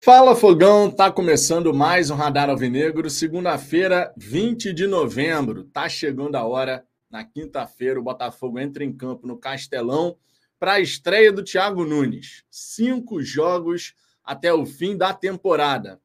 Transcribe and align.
Fala 0.00 0.36
Fogão, 0.36 0.88
tá 0.88 1.10
começando 1.10 1.74
mais 1.74 2.08
um 2.08 2.14
Radar 2.14 2.48
Alvinegro, 2.48 3.10
segunda-feira, 3.10 4.14
20 4.16 4.72
de 4.72 4.86
novembro. 4.86 5.64
Tá 5.64 5.88
chegando 5.88 6.36
a 6.36 6.46
hora, 6.46 6.86
na 7.10 7.24
quinta-feira, 7.24 7.98
o 7.98 8.02
Botafogo 8.02 8.60
entra 8.60 8.84
em 8.84 8.96
campo 8.96 9.26
no 9.26 9.36
Castelão 9.36 10.16
para 10.56 10.74
a 10.74 10.80
estreia 10.80 11.32
do 11.32 11.42
Thiago 11.42 11.84
Nunes. 11.84 12.44
Cinco 12.48 13.20
jogos 13.20 13.92
até 14.22 14.54
o 14.54 14.64
fim 14.64 14.96
da 14.96 15.12
temporada. 15.12 16.00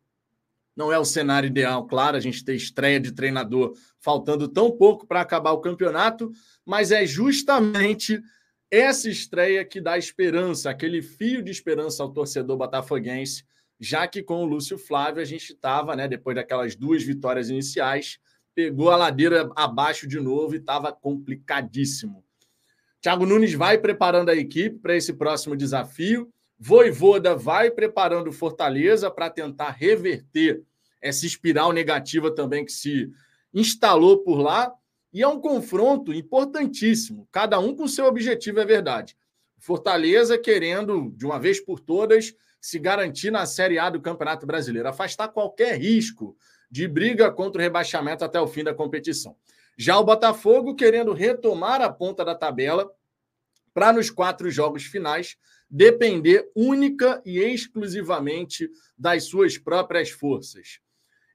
Não 0.76 0.92
é 0.92 0.98
o 0.98 1.06
cenário 1.06 1.48
ideal, 1.48 1.86
claro, 1.86 2.18
a 2.18 2.20
gente 2.20 2.44
ter 2.44 2.56
estreia 2.56 3.00
de 3.00 3.12
treinador 3.12 3.76
faltando 4.00 4.48
tão 4.48 4.72
pouco 4.72 5.06
para 5.06 5.22
acabar 5.22 5.52
o 5.52 5.62
campeonato, 5.62 6.32
mas 6.66 6.92
é 6.92 7.06
justamente 7.06 8.20
essa 8.72 9.08
estreia 9.08 9.64
que 9.64 9.80
dá 9.80 10.00
esperança, 10.00 10.72
aquele 10.72 11.04
fio 11.04 11.44
de 11.44 11.52
esperança 11.52 12.02
ao 12.02 12.12
torcedor 12.12 12.58
botafoguense 12.58 13.46
já 13.84 14.08
que 14.08 14.24
com 14.24 14.44
o 14.44 14.46
Lúcio 14.46 14.78
Flávio 14.78 15.22
a 15.22 15.26
gente 15.26 15.52
estava, 15.52 15.94
né, 15.94 16.08
depois 16.08 16.36
daquelas 16.36 16.74
duas 16.74 17.04
vitórias 17.04 17.50
iniciais, 17.50 18.18
pegou 18.56 18.90
a 18.90 18.96
ladeira 18.96 19.52
abaixo 19.56 20.08
de 20.08 20.20
novo 20.20 20.56
e 20.56 20.58
estava 20.58 20.92
complicadíssimo. 20.94 22.24
Thiago 23.02 23.26
Nunes 23.26 23.54
vai 23.54 23.78
preparando 23.78 24.30
a 24.30 24.36
equipe 24.36 24.80
para 24.80 24.96
esse 24.96 25.12
próximo 25.12 25.58
desafio. 25.58 26.32
Voivoda 26.58 27.36
vai 27.36 27.70
preparando 27.70 28.32
Fortaleza 28.32 29.12
para 29.12 29.30
tentar 29.30 29.72
reverter 29.72 30.64
essa 31.02 31.26
espiral 31.26 31.74
negativa 31.74 32.34
também 32.34 32.64
que 32.64 32.72
se 32.72 33.12
instalou 33.54 34.20
por 34.20 34.40
lá. 34.40 34.74
E 35.12 35.22
é 35.22 35.28
um 35.28 35.42
confronto 35.42 36.14
importantíssimo, 36.14 37.28
cada 37.32 37.60
um 37.60 37.76
com 37.76 37.88
seu 37.88 38.06
objetivo, 38.06 38.62
é 38.62 38.66
verdade. 38.66 39.18
Fortaleza 39.60 40.38
querendo, 40.38 41.12
de 41.16 41.26
uma 41.26 41.38
vez 41.38 41.60
por 41.60 41.80
todas, 41.80 42.34
se 42.64 42.80
garantir 42.80 43.30
na 43.30 43.46
Série 43.46 43.78
A 43.78 43.90
do 43.90 44.00
Campeonato 44.00 44.46
Brasileiro, 44.46 44.88
afastar 44.88 45.28
qualquer 45.28 45.78
risco 45.78 46.34
de 46.72 46.88
briga 46.88 47.30
contra 47.30 47.60
o 47.60 47.62
rebaixamento 47.62 48.24
até 48.24 48.40
o 48.40 48.48
fim 48.48 48.64
da 48.64 48.74
competição. 48.74 49.36
Já 49.78 50.00
o 50.00 50.04
Botafogo 50.06 50.74
querendo 50.74 51.12
retomar 51.12 51.82
a 51.82 51.92
ponta 51.92 52.24
da 52.24 52.34
tabela 52.34 52.90
para 53.74 53.92
nos 53.92 54.10
quatro 54.10 54.50
jogos 54.50 54.86
finais 54.86 55.36
depender 55.70 56.50
única 56.56 57.22
e 57.26 57.38
exclusivamente 57.40 58.70
das 58.98 59.26
suas 59.26 59.58
próprias 59.58 60.12
forças. 60.12 60.80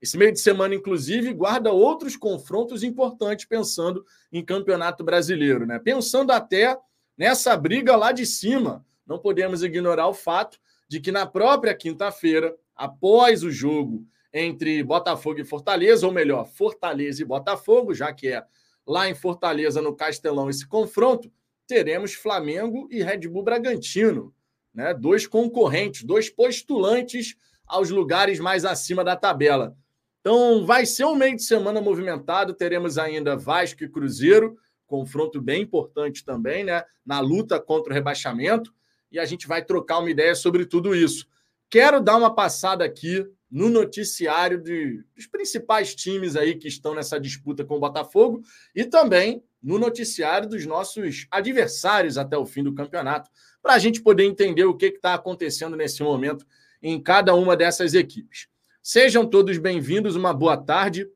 Esse 0.01 0.17
meio 0.17 0.33
de 0.33 0.41
semana, 0.41 0.75
inclusive, 0.75 1.35
guarda 1.35 1.71
outros 1.71 2.17
confrontos 2.17 2.83
importantes 2.83 3.45
pensando 3.45 4.03
em 4.33 4.43
campeonato 4.43 5.05
brasileiro, 5.05 5.67
né? 5.67 5.79
Pensando 5.79 6.31
até 6.31 6.75
nessa 7.19 7.55
briga 7.55 7.95
lá 7.97 8.13
de 8.13 8.25
cima. 8.25 8.83
Não 9.07 9.19
podemos 9.19 9.63
ignorar 9.63 10.09
o 10.09 10.15
fato 10.15 10.59
de 10.89 11.01
que 11.01 11.13
na 11.13 11.27
própria 11.27 11.75
quinta-feira, 11.75 12.57
após 12.75 13.43
o 13.43 13.51
jogo 13.51 14.07
entre 14.33 14.83
Botafogo 14.83 15.41
e 15.41 15.45
Fortaleza, 15.45 16.07
ou 16.07 16.13
melhor, 16.13 16.47
Fortaleza 16.47 17.23
e 17.23 17.27
Botafogo, 17.27 17.95
já 17.95 18.13
que 18.13 18.29
é 18.29 18.45
lá 18.87 19.09
em 19.09 19.15
Fortaleza, 19.15 19.83
no 19.83 19.95
Castelão, 19.95 20.49
esse 20.49 20.67
confronto, 20.67 21.31
teremos 21.67 22.15
Flamengo 22.15 22.89
e 22.91 23.03
Red 23.03 23.29
Bull 23.29 23.43
Bragantino, 23.43 24.35
né? 24.73 24.95
dois 24.95 25.27
concorrentes, 25.27 26.03
dois 26.03 26.31
postulantes 26.31 27.37
aos 27.67 27.91
lugares 27.91 28.41
mais 28.41 28.65
acima 28.65 29.05
da 29.05 29.15
tabela. 29.15 29.77
Então, 30.21 30.65
vai 30.65 30.87
ser 30.87 31.05
um 31.05 31.15
meio 31.15 31.37
de 31.37 31.43
semana 31.43 31.81
movimentado. 31.81 32.55
Teremos 32.55 32.99
ainda 32.99 33.37
Vasco 33.37 33.85
e 33.85 33.89
Cruzeiro, 33.89 34.57
confronto 34.87 35.41
bem 35.41 35.63
importante 35.63 36.25
também, 36.25 36.65
né? 36.65 36.83
Na 37.05 37.21
luta 37.21 37.61
contra 37.61 37.93
o 37.93 37.95
rebaixamento 37.95 38.75
e 39.11 39.19
a 39.19 39.25
gente 39.25 39.47
vai 39.47 39.65
trocar 39.65 39.99
uma 39.99 40.11
ideia 40.11 40.35
sobre 40.35 40.67
tudo 40.67 40.95
isso. 40.95 41.27
Quero 41.71 42.01
dar 42.01 42.17
uma 42.17 42.35
passada 42.35 42.85
aqui 42.85 43.27
no 43.51 43.69
noticiário 43.69 44.61
de, 44.61 45.03
dos 45.15 45.27
principais 45.27 45.95
times 45.95 46.37
aí 46.37 46.55
que 46.55 46.69
estão 46.69 46.95
nessa 46.95 47.19
disputa 47.19 47.65
com 47.65 47.77
o 47.77 47.81
Botafogo 47.81 48.43
e 48.75 48.85
também 48.85 49.43
no 49.63 49.79
noticiário 49.79 50.49
dos 50.49 50.65
nossos 50.67 51.27
adversários 51.31 52.17
até 52.17 52.37
o 52.37 52.47
fim 52.47 52.63
do 52.63 52.75
campeonato, 52.75 53.31
para 53.63 53.75
a 53.75 53.79
gente 53.79 54.03
poder 54.03 54.25
entender 54.25 54.65
o 54.65 54.77
que 54.77 54.87
está 54.87 55.15
acontecendo 55.15 55.77
nesse 55.77 56.03
momento 56.03 56.47
em 56.83 57.01
cada 57.03 57.35
uma 57.35 57.57
dessas 57.57 57.95
equipes. 57.95 58.49
Sejam 58.83 59.27
todos 59.27 59.59
bem-vindos, 59.59 60.15
uma 60.15 60.33
boa 60.33 60.57
tarde. 60.57 61.07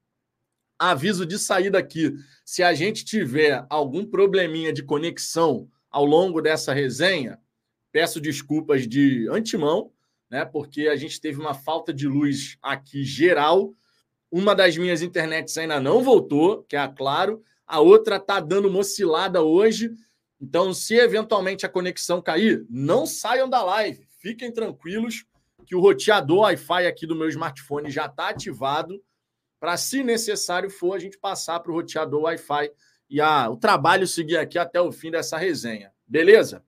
Aviso 0.79 1.25
de 1.25 1.39
saída 1.39 1.79
aqui: 1.79 2.13
se 2.45 2.63
a 2.63 2.75
gente 2.75 3.05
tiver 3.05 3.65
algum 3.71 4.05
probleminha 4.05 4.73
de 4.73 4.83
conexão 4.83 5.71
ao 5.91 6.05
longo 6.05 6.43
dessa 6.43 6.73
resenha, 6.73 7.39
Peço 7.93 8.21
desculpas 8.21 8.89
de 8.89 9.29
antemão, 9.31 9.93
né? 10.31 10.45
Porque 10.45 10.89
a 10.89 10.97
gente 10.97 11.21
teve 11.21 11.39
uma 11.39 11.55
falta 11.55 11.93
de 11.93 12.09
luz 12.09 12.57
aqui 12.63 13.05
geral. 13.05 13.75
Uma 14.31 14.55
das 14.55 14.77
minhas 14.79 15.03
internets 15.03 15.57
ainda 15.59 15.79
não 15.79 16.03
voltou, 16.03 16.65
que 16.65 16.75
é 16.75 16.79
a 16.79 16.89
Claro. 16.89 17.45
A 17.67 17.81
outra 17.81 18.17
está 18.17 18.41
dando 18.41 18.69
uma 18.69 18.79
oscilada 18.79 19.43
hoje. 19.43 19.93
Então, 20.41 20.75
se 20.75 20.95
eventualmente 20.95 21.65
a 21.65 21.69
conexão 21.69 22.21
cair, 22.21 22.67
não 22.69 23.07
saiam 23.07 23.49
da 23.49 23.63
live. 23.63 24.07
Fiquem 24.19 24.51
tranquilos 24.51 25.25
que 25.67 25.77
o 25.77 25.81
roteador 25.81 26.41
Wi-Fi 26.41 26.87
aqui 26.87 27.07
do 27.07 27.15
meu 27.15 27.29
smartphone 27.29 27.91
já 27.91 28.07
está 28.07 28.31
ativado 28.31 29.03
para, 29.61 29.77
se 29.77 30.03
necessário 30.03 30.69
for, 30.69 30.95
a 30.95 30.99
gente 30.99 31.19
passar 31.19 31.61
para 31.61 31.71
o 31.71 31.75
roteador 31.75 32.23
Wi-Fi 32.23 32.73
e 33.09 33.21
a, 33.21 33.49
o 33.49 33.57
trabalho 33.57 34.07
seguir 34.07 34.37
aqui 34.37 34.59
até 34.59 34.81
o 34.81 34.91
fim 34.91 35.11
dessa 35.11 35.37
resenha. 35.37 35.93
Beleza? 36.07 36.65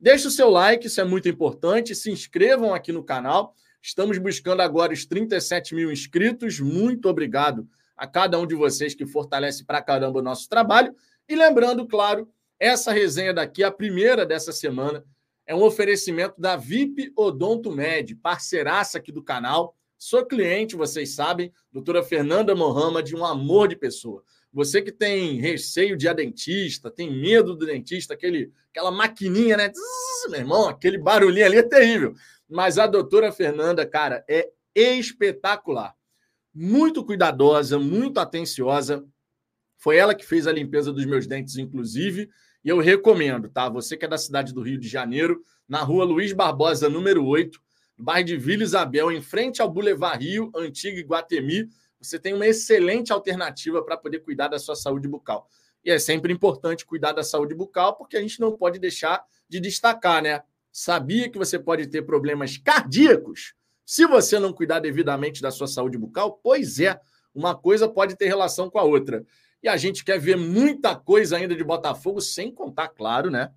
Deixe 0.00 0.26
o 0.26 0.30
seu 0.30 0.48
like, 0.48 0.86
isso 0.86 0.98
é 0.98 1.04
muito 1.04 1.28
importante. 1.28 1.94
Se 1.94 2.10
inscrevam 2.10 2.72
aqui 2.72 2.90
no 2.90 3.04
canal. 3.04 3.54
Estamos 3.82 4.16
buscando 4.16 4.62
agora 4.62 4.94
os 4.94 5.04
37 5.04 5.74
mil 5.74 5.92
inscritos. 5.92 6.58
Muito 6.58 7.06
obrigado 7.06 7.68
a 7.94 8.06
cada 8.06 8.38
um 8.38 8.46
de 8.46 8.54
vocês 8.54 8.94
que 8.94 9.04
fortalece 9.04 9.62
para 9.62 9.82
caramba 9.82 10.20
o 10.20 10.22
nosso 10.22 10.48
trabalho. 10.48 10.94
E 11.28 11.36
lembrando, 11.36 11.86
claro, 11.86 12.30
essa 12.58 12.92
resenha 12.92 13.34
daqui, 13.34 13.62
a 13.62 13.70
primeira 13.70 14.24
dessa 14.24 14.52
semana, 14.52 15.04
é 15.46 15.54
um 15.54 15.62
oferecimento 15.62 16.40
da 16.40 16.56
VIP 16.56 17.12
Odonto 17.14 17.70
Med, 17.70 18.14
parceiraça 18.16 18.96
aqui 18.96 19.12
do 19.12 19.22
canal. 19.22 19.76
Sou 19.98 20.24
cliente, 20.24 20.76
vocês 20.76 21.14
sabem, 21.14 21.52
doutora 21.70 22.02
Fernanda 22.02 22.54
Mohamed, 22.54 23.14
um 23.14 23.24
amor 23.24 23.68
de 23.68 23.76
pessoa. 23.76 24.24
Você 24.52 24.82
que 24.82 24.90
tem 24.90 25.40
receio 25.40 25.96
de 25.96 26.08
a 26.08 26.12
dentista, 26.12 26.90
tem 26.90 27.10
medo 27.10 27.54
do 27.54 27.64
dentista, 27.64 28.14
aquele, 28.14 28.52
aquela 28.70 28.90
maquininha, 28.90 29.56
né? 29.56 29.68
Zzz, 29.68 30.30
meu 30.30 30.40
irmão, 30.40 30.68
aquele 30.68 30.98
barulhinho 30.98 31.46
ali 31.46 31.58
é 31.58 31.62
terrível. 31.62 32.14
Mas 32.48 32.76
a 32.76 32.86
doutora 32.86 33.30
Fernanda, 33.30 33.86
cara, 33.86 34.24
é 34.28 34.50
espetacular. 34.74 35.94
Muito 36.52 37.04
cuidadosa, 37.04 37.78
muito 37.78 38.18
atenciosa. 38.18 39.04
Foi 39.78 39.96
ela 39.96 40.16
que 40.16 40.26
fez 40.26 40.48
a 40.48 40.52
limpeza 40.52 40.92
dos 40.92 41.06
meus 41.06 41.28
dentes, 41.28 41.56
inclusive. 41.56 42.28
E 42.64 42.68
eu 42.68 42.80
recomendo, 42.80 43.48
tá? 43.48 43.68
Você 43.68 43.96
que 43.96 44.04
é 44.04 44.08
da 44.08 44.18
cidade 44.18 44.52
do 44.52 44.62
Rio 44.62 44.78
de 44.78 44.88
Janeiro, 44.88 45.42
na 45.68 45.80
rua 45.82 46.04
Luiz 46.04 46.32
Barbosa, 46.32 46.88
número 46.88 47.24
8, 47.24 47.58
bairro 47.96 48.26
de 48.26 48.36
Vila 48.36 48.64
Isabel, 48.64 49.12
em 49.12 49.22
frente 49.22 49.62
ao 49.62 49.70
Boulevard 49.70 50.24
Rio, 50.24 50.50
Antigo 50.56 50.98
Iguatemi 50.98 51.68
você 52.00 52.18
tem 52.18 52.34
uma 52.34 52.46
excelente 52.46 53.12
alternativa 53.12 53.82
para 53.82 53.96
poder 53.96 54.20
cuidar 54.20 54.48
da 54.48 54.58
sua 54.58 54.74
saúde 54.74 55.06
bucal. 55.06 55.48
E 55.84 55.90
é 55.90 55.98
sempre 55.98 56.32
importante 56.32 56.84
cuidar 56.84 57.12
da 57.12 57.22
saúde 57.22 57.54
bucal, 57.54 57.96
porque 57.96 58.16
a 58.16 58.20
gente 58.20 58.40
não 58.40 58.56
pode 58.56 58.78
deixar 58.78 59.24
de 59.48 59.60
destacar, 59.60 60.22
né? 60.22 60.42
Sabia 60.72 61.28
que 61.28 61.38
você 61.38 61.58
pode 61.58 61.86
ter 61.86 62.02
problemas 62.02 62.56
cardíacos 62.56 63.54
se 63.84 64.06
você 64.06 64.38
não 64.38 64.52
cuidar 64.52 64.78
devidamente 64.78 65.42
da 65.42 65.50
sua 65.50 65.66
saúde 65.66 65.98
bucal? 65.98 66.38
Pois 66.42 66.78
é, 66.78 67.00
uma 67.34 67.56
coisa 67.56 67.88
pode 67.88 68.16
ter 68.16 68.26
relação 68.26 68.70
com 68.70 68.78
a 68.78 68.84
outra. 68.84 69.24
E 69.62 69.68
a 69.68 69.76
gente 69.76 70.04
quer 70.04 70.18
ver 70.18 70.36
muita 70.36 70.94
coisa 70.94 71.36
ainda 71.36 71.54
de 71.54 71.64
Botafogo, 71.64 72.20
sem 72.20 72.52
contar, 72.52 72.88
claro, 72.88 73.30
né? 73.30 73.50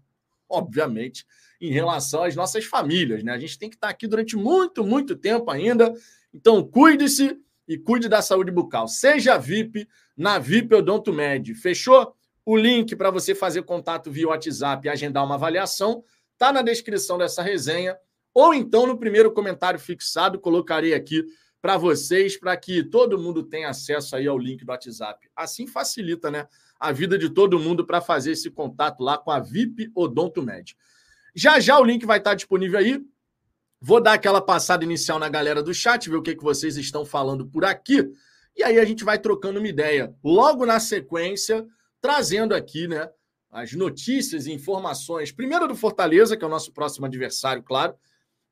Obviamente, 0.49 1.25
em 1.61 1.71
relação 1.71 2.23
às 2.23 2.35
nossas 2.35 2.65
famílias, 2.65 3.23
né? 3.23 3.31
A 3.31 3.37
gente 3.37 3.57
tem 3.57 3.69
que 3.69 3.75
estar 3.75 3.89
aqui 3.89 4.07
durante 4.07 4.35
muito, 4.35 4.83
muito 4.83 5.15
tempo 5.15 5.49
ainda. 5.51 5.93
Então, 6.33 6.63
cuide-se 6.63 7.39
e 7.67 7.77
cuide 7.77 8.09
da 8.09 8.21
saúde 8.21 8.51
bucal. 8.51 8.87
Seja 8.87 9.37
VIP 9.37 9.87
na 10.15 10.39
VIP 10.39 10.75
Odonto 10.75 11.13
Med. 11.13 11.53
Fechou? 11.55 12.15
O 12.45 12.57
link 12.57 12.95
para 12.95 13.09
você 13.09 13.33
fazer 13.33 13.63
contato 13.63 14.11
via 14.11 14.27
WhatsApp 14.27 14.85
e 14.85 14.89
agendar 14.89 15.23
uma 15.23 15.35
avaliação 15.35 16.03
está 16.33 16.51
na 16.51 16.61
descrição 16.61 17.17
dessa 17.17 17.41
resenha 17.41 17.97
ou 18.33 18.53
então 18.53 18.87
no 18.87 18.97
primeiro 18.97 19.31
comentário 19.31 19.79
fixado, 19.79 20.39
colocarei 20.39 20.93
aqui 20.93 21.23
para 21.61 21.77
vocês, 21.77 22.35
para 22.35 22.57
que 22.57 22.83
todo 22.83 23.17
mundo 23.17 23.43
tenha 23.43 23.69
acesso 23.69 24.15
aí 24.17 24.27
ao 24.27 24.37
link 24.37 24.65
do 24.65 24.69
WhatsApp. 24.69 25.29
Assim 25.33 25.65
facilita, 25.65 26.29
né, 26.29 26.45
a 26.77 26.91
vida 26.91 27.17
de 27.17 27.29
todo 27.29 27.57
mundo 27.57 27.85
para 27.85 28.01
fazer 28.01 28.31
esse 28.31 28.49
contato 28.49 29.01
lá 29.01 29.17
com 29.17 29.31
a 29.31 29.39
VIP 29.39 29.89
Odonto 29.95 30.41
Med. 30.41 30.75
Já 31.33 31.59
já 31.59 31.79
o 31.79 31.83
link 31.83 32.05
vai 32.05 32.17
estar 32.17 32.33
disponível 32.33 32.79
aí. 32.79 33.01
Vou 33.85 34.01
dar 34.01 34.13
aquela 34.13 34.39
passada 34.39 34.85
inicial 34.85 35.19
na 35.19 35.27
galera 35.27 35.61
do 35.61 35.73
chat, 35.73 36.09
ver 36.09 36.15
o 36.15 36.21
que, 36.21 36.37
que 36.37 36.43
vocês 36.43 36.77
estão 36.77 37.03
falando 37.03 37.45
por 37.45 37.65
aqui. 37.65 38.09
E 38.55 38.63
aí 38.63 38.79
a 38.79 38.85
gente 38.85 39.03
vai 39.03 39.19
trocando 39.19 39.59
uma 39.59 39.67
ideia. 39.67 40.15
Logo 40.23 40.65
na 40.65 40.79
sequência, 40.79 41.67
trazendo 41.99 42.55
aqui, 42.55 42.87
né? 42.87 43.09
As 43.51 43.73
notícias 43.73 44.47
e 44.47 44.53
informações, 44.53 45.33
primeiro 45.33 45.67
do 45.67 45.75
Fortaleza, 45.75 46.37
que 46.37 46.45
é 46.45 46.47
o 46.47 46.49
nosso 46.49 46.71
próximo 46.71 47.07
adversário, 47.07 47.61
claro, 47.61 47.93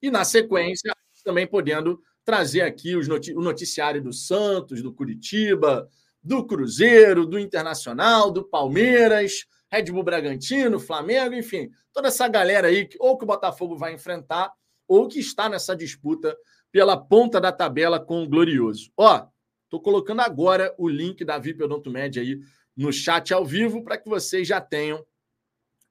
e 0.01 0.11
na 0.11 0.25
sequência, 0.25 0.93
também 1.23 1.47
podendo 1.47 2.01
trazer 2.25 2.63
aqui 2.63 2.97
os 2.97 3.07
noti 3.07 3.33
o 3.33 3.39
noticiário 3.39 4.03
do 4.03 4.11
Santos, 4.11 4.83
do 4.83 4.91
Curitiba, 4.91 5.87
do 6.21 6.45
Cruzeiro, 6.45 7.25
do 7.25 7.39
Internacional, 7.39 8.31
do 8.31 8.43
Palmeiras, 8.43 9.45
Red 9.71 9.85
Bull 9.93 10.03
Bragantino, 10.03 10.77
Flamengo, 10.77 11.35
enfim, 11.35 11.71
toda 11.93 12.09
essa 12.09 12.27
galera 12.27 12.67
aí, 12.67 12.89
ou 12.99 13.17
que 13.17 13.23
o 13.23 13.27
Botafogo 13.27 13.77
vai 13.77 13.93
enfrentar, 13.93 14.51
ou 14.91 15.07
que 15.07 15.19
está 15.19 15.47
nessa 15.47 15.73
disputa 15.73 16.37
pela 16.69 16.97
ponta 16.97 17.39
da 17.39 17.49
tabela 17.49 17.97
com 17.97 18.23
o 18.23 18.27
Glorioso. 18.27 18.91
Ó, 18.97 19.25
tô 19.69 19.79
colocando 19.79 20.19
agora 20.19 20.75
o 20.77 20.89
link 20.89 21.23
da 21.23 21.39
VIP 21.39 21.63
Odontomed 21.63 22.19
aí 22.19 22.41
no 22.75 22.91
chat 22.91 23.33
ao 23.33 23.45
vivo 23.45 23.85
para 23.85 23.97
que 23.97 24.09
vocês 24.09 24.45
já 24.45 24.59
tenham 24.59 25.01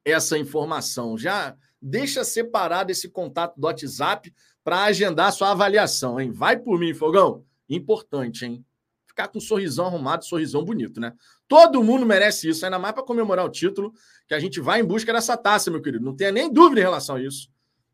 essa 0.05 0.37
informação. 0.37 1.17
Já 1.17 1.57
deixa 1.81 2.25
separado 2.25 2.93
esse 2.93 3.09
contato 3.09 3.59
do 3.59 3.67
WhatsApp 3.67 4.31
para 4.63 4.85
agendar 4.85 5.33
sua 5.33 5.53
avaliação, 5.53 6.21
hein? 6.21 6.31
Vai 6.31 6.59
por 6.59 6.79
mim, 6.79 6.93
Fogão. 6.93 7.43
Importante, 7.71 8.45
hein? 8.45 8.63
Ficar 9.07 9.29
com 9.29 9.39
um 9.39 9.41
sorrisão 9.41 9.87
arrumado, 9.87 10.27
sorrisão 10.27 10.63
bonito, 10.63 11.01
né? 11.01 11.15
Todo 11.49 11.83
mundo 11.83 12.05
merece 12.05 12.51
isso, 12.51 12.67
ainda 12.67 12.79
mais 12.79 12.93
para 12.93 13.03
comemorar 13.03 13.47
o 13.47 13.51
título, 13.51 13.95
que 14.29 14.35
a 14.35 14.39
gente 14.39 14.61
vai 14.61 14.81
em 14.81 14.85
busca 14.85 15.11
dessa 15.11 15.39
taça, 15.39 15.71
meu 15.71 15.81
querido. 15.81 16.05
Não 16.05 16.15
tenha 16.15 16.31
nem 16.31 16.53
dúvida 16.53 16.83
em 16.83 16.85
relação 16.85 17.17
a 17.17 17.23
isso. 17.23 17.49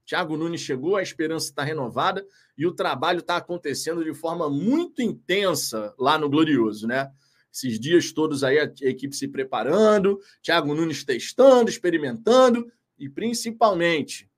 Thiago 0.06 0.36
Nunes 0.36 0.60
chegou, 0.60 0.96
a 0.96 1.02
esperança 1.02 1.46
está 1.46 1.64
renovada 1.64 2.24
e 2.56 2.64
o 2.64 2.72
trabalho 2.72 3.18
está 3.18 3.36
acontecendo 3.36 4.04
de 4.04 4.14
forma 4.14 4.48
muito 4.48 5.02
intensa 5.02 5.92
lá 5.98 6.16
no 6.16 6.30
Glorioso, 6.30 6.86
né? 6.86 7.10
Esses 7.52 7.80
dias 7.80 8.12
todos 8.12 8.44
aí 8.44 8.58
a 8.58 8.72
equipe 8.82 9.16
se 9.16 9.26
preparando, 9.26 10.20
Thiago 10.42 10.74
Nunes 10.74 11.04
testando, 11.04 11.68
experimentando 11.68 12.70
e 12.98 13.08
principalmente 13.08 14.30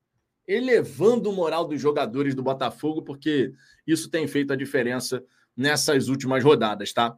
elevando 0.46 1.28
o 1.28 1.32
moral 1.32 1.66
dos 1.68 1.78
jogadores 1.78 2.34
do 2.34 2.42
Botafogo, 2.42 3.02
porque 3.02 3.52
isso 3.86 4.08
tem 4.08 4.26
feito 4.26 4.52
a 4.52 4.56
diferença 4.56 5.22
nessas 5.54 6.08
últimas 6.08 6.42
rodadas, 6.42 6.92
tá? 6.92 7.14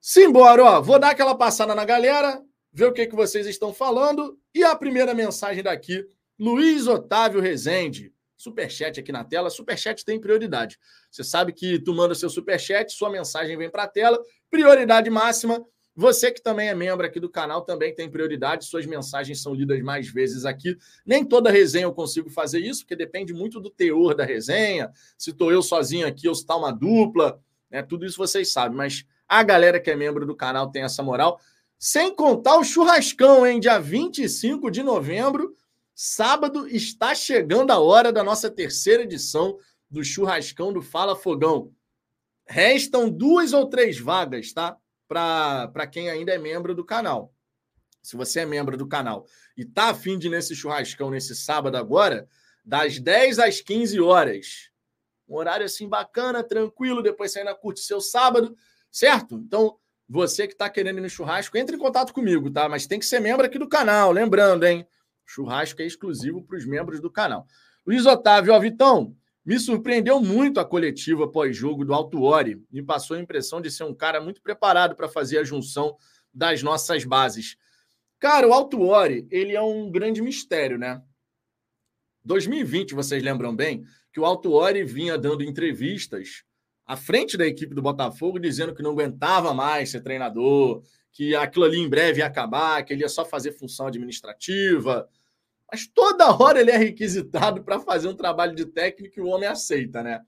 Simbora, 0.00 0.64
ó, 0.64 0.80
vou 0.80 0.98
dar 0.98 1.10
aquela 1.10 1.36
passada 1.36 1.74
na 1.74 1.84
galera, 1.84 2.42
ver 2.72 2.86
o 2.86 2.92
que, 2.92 3.06
que 3.06 3.14
vocês 3.14 3.46
estão 3.46 3.72
falando 3.72 4.36
e 4.52 4.64
a 4.64 4.74
primeira 4.74 5.14
mensagem 5.14 5.62
daqui, 5.62 6.04
Luiz 6.40 6.86
Otávio 6.86 7.38
Rezende, 7.38 8.14
superchat 8.34 8.98
aqui 8.98 9.12
na 9.12 9.22
tela. 9.22 9.50
Superchat 9.50 10.02
tem 10.06 10.18
prioridade. 10.18 10.78
Você 11.10 11.22
sabe 11.22 11.52
que 11.52 11.78
tu 11.78 11.92
manda 11.92 12.14
seu 12.14 12.30
superchat, 12.30 12.90
sua 12.94 13.10
mensagem 13.10 13.58
vem 13.58 13.68
para 13.68 13.82
a 13.82 13.86
tela, 13.86 14.18
prioridade 14.50 15.10
máxima. 15.10 15.62
Você 15.94 16.32
que 16.32 16.40
também 16.40 16.70
é 16.70 16.74
membro 16.74 17.04
aqui 17.04 17.20
do 17.20 17.28
canal 17.28 17.60
também 17.60 17.94
tem 17.94 18.10
prioridade, 18.10 18.64
suas 18.64 18.86
mensagens 18.86 19.42
são 19.42 19.52
lidas 19.52 19.82
mais 19.82 20.08
vezes 20.08 20.46
aqui. 20.46 20.78
Nem 21.04 21.26
toda 21.26 21.50
resenha 21.50 21.84
eu 21.84 21.92
consigo 21.92 22.30
fazer 22.30 22.60
isso, 22.60 22.84
porque 22.84 22.96
depende 22.96 23.34
muito 23.34 23.60
do 23.60 23.68
teor 23.68 24.14
da 24.14 24.24
resenha. 24.24 24.90
Se 25.18 25.32
estou 25.32 25.52
eu 25.52 25.62
sozinho 25.62 26.06
aqui 26.06 26.26
ou 26.26 26.34
se 26.34 26.40
está 26.40 26.56
uma 26.56 26.72
dupla, 26.72 27.38
né? 27.70 27.82
Tudo 27.82 28.06
isso 28.06 28.16
vocês 28.16 28.50
sabem, 28.50 28.78
mas 28.78 29.04
a 29.28 29.42
galera 29.42 29.78
que 29.78 29.90
é 29.90 29.94
membro 29.94 30.24
do 30.24 30.34
canal 30.34 30.70
tem 30.70 30.84
essa 30.84 31.02
moral. 31.02 31.38
Sem 31.78 32.14
contar 32.14 32.56
o 32.56 32.64
churrascão, 32.64 33.46
hein? 33.46 33.60
Dia 33.60 33.78
25 33.78 34.70
de 34.70 34.82
novembro, 34.82 35.54
sábado, 36.02 36.66
está 36.66 37.14
chegando 37.14 37.72
a 37.72 37.78
hora 37.78 38.10
da 38.10 38.24
nossa 38.24 38.50
terceira 38.50 39.02
edição 39.02 39.58
do 39.90 40.02
churrascão 40.02 40.72
do 40.72 40.80
Fala 40.80 41.14
Fogão. 41.14 41.74
Restam 42.46 43.10
duas 43.10 43.52
ou 43.52 43.68
três 43.68 43.98
vagas, 43.98 44.50
tá? 44.50 44.78
para 45.06 45.86
quem 45.86 46.08
ainda 46.08 46.32
é 46.32 46.38
membro 46.38 46.74
do 46.74 46.82
canal. 46.82 47.34
Se 48.00 48.16
você 48.16 48.40
é 48.40 48.46
membro 48.46 48.78
do 48.78 48.86
canal 48.88 49.26
e 49.54 49.62
tá 49.62 49.90
afim 49.90 50.18
de 50.18 50.28
ir 50.28 50.30
nesse 50.30 50.56
churrascão 50.56 51.10
nesse 51.10 51.36
sábado 51.36 51.76
agora, 51.76 52.26
das 52.64 52.98
10 52.98 53.38
às 53.38 53.60
15 53.60 54.00
horas. 54.00 54.70
Um 55.28 55.36
horário 55.36 55.66
assim 55.66 55.86
bacana, 55.86 56.42
tranquilo, 56.42 57.02
depois 57.02 57.30
você 57.30 57.40
ainda 57.40 57.54
curte 57.54 57.80
seu 57.80 58.00
sábado, 58.00 58.56
certo? 58.90 59.34
Então, 59.34 59.76
você 60.08 60.46
que 60.46 60.54
está 60.54 60.70
querendo 60.70 60.96
ir 60.96 61.02
no 61.02 61.10
churrasco, 61.10 61.58
entre 61.58 61.76
em 61.76 61.78
contato 61.78 62.14
comigo, 62.14 62.50
tá? 62.50 62.70
Mas 62.70 62.86
tem 62.86 62.98
que 62.98 63.04
ser 63.04 63.20
membro 63.20 63.44
aqui 63.44 63.58
do 63.58 63.68
canal, 63.68 64.10
lembrando, 64.12 64.64
hein? 64.64 64.86
Churrasco 65.30 65.80
é 65.80 65.86
exclusivo 65.86 66.42
para 66.42 66.58
os 66.58 66.66
membros 66.66 67.00
do 67.00 67.08
canal. 67.08 67.46
Luiz 67.86 68.04
Otávio, 68.04 68.52
ó, 68.52 68.58
Vitão, 68.58 69.14
me 69.44 69.60
surpreendeu 69.60 70.20
muito 70.20 70.58
a 70.58 70.64
coletiva 70.64 71.30
pós-jogo 71.30 71.84
do 71.84 71.94
Alto 71.94 72.22
Ori. 72.22 72.60
Me 72.70 72.82
passou 72.82 73.16
a 73.16 73.20
impressão 73.20 73.60
de 73.60 73.70
ser 73.70 73.84
um 73.84 73.94
cara 73.94 74.20
muito 74.20 74.42
preparado 74.42 74.96
para 74.96 75.08
fazer 75.08 75.38
a 75.38 75.44
junção 75.44 75.96
das 76.34 76.64
nossas 76.64 77.04
bases. 77.04 77.56
Cara, 78.18 78.48
o 78.48 78.52
Alto 78.52 78.82
Ori, 78.82 79.26
ele 79.30 79.54
é 79.54 79.62
um 79.62 79.88
grande 79.88 80.20
mistério, 80.20 80.76
né? 80.76 81.00
2020, 82.24 82.92
vocês 82.92 83.22
lembram 83.22 83.54
bem, 83.54 83.84
que 84.12 84.18
o 84.18 84.24
Alto 84.24 84.52
Ori 84.52 84.82
vinha 84.82 85.16
dando 85.16 85.44
entrevistas 85.44 86.42
à 86.84 86.96
frente 86.96 87.36
da 87.36 87.46
equipe 87.46 87.72
do 87.72 87.80
Botafogo, 87.80 88.40
dizendo 88.40 88.74
que 88.74 88.82
não 88.82 88.90
aguentava 88.90 89.54
mais 89.54 89.90
ser 89.90 90.00
treinador, 90.00 90.82
que 91.12 91.36
aquilo 91.36 91.64
ali 91.64 91.78
em 91.78 91.88
breve 91.88 92.18
ia 92.18 92.26
acabar, 92.26 92.84
que 92.84 92.92
ele 92.92 93.02
ia 93.02 93.08
só 93.08 93.24
fazer 93.24 93.52
função 93.52 93.86
administrativa, 93.86 95.08
mas 95.70 95.86
toda 95.86 96.30
hora 96.30 96.60
ele 96.60 96.70
é 96.70 96.76
requisitado 96.76 97.62
para 97.62 97.78
fazer 97.78 98.08
um 98.08 98.16
trabalho 98.16 98.54
de 98.54 98.66
técnico 98.66 99.18
e 99.18 99.22
o 99.22 99.26
homem 99.26 99.48
aceita, 99.48 100.02
né? 100.02 100.20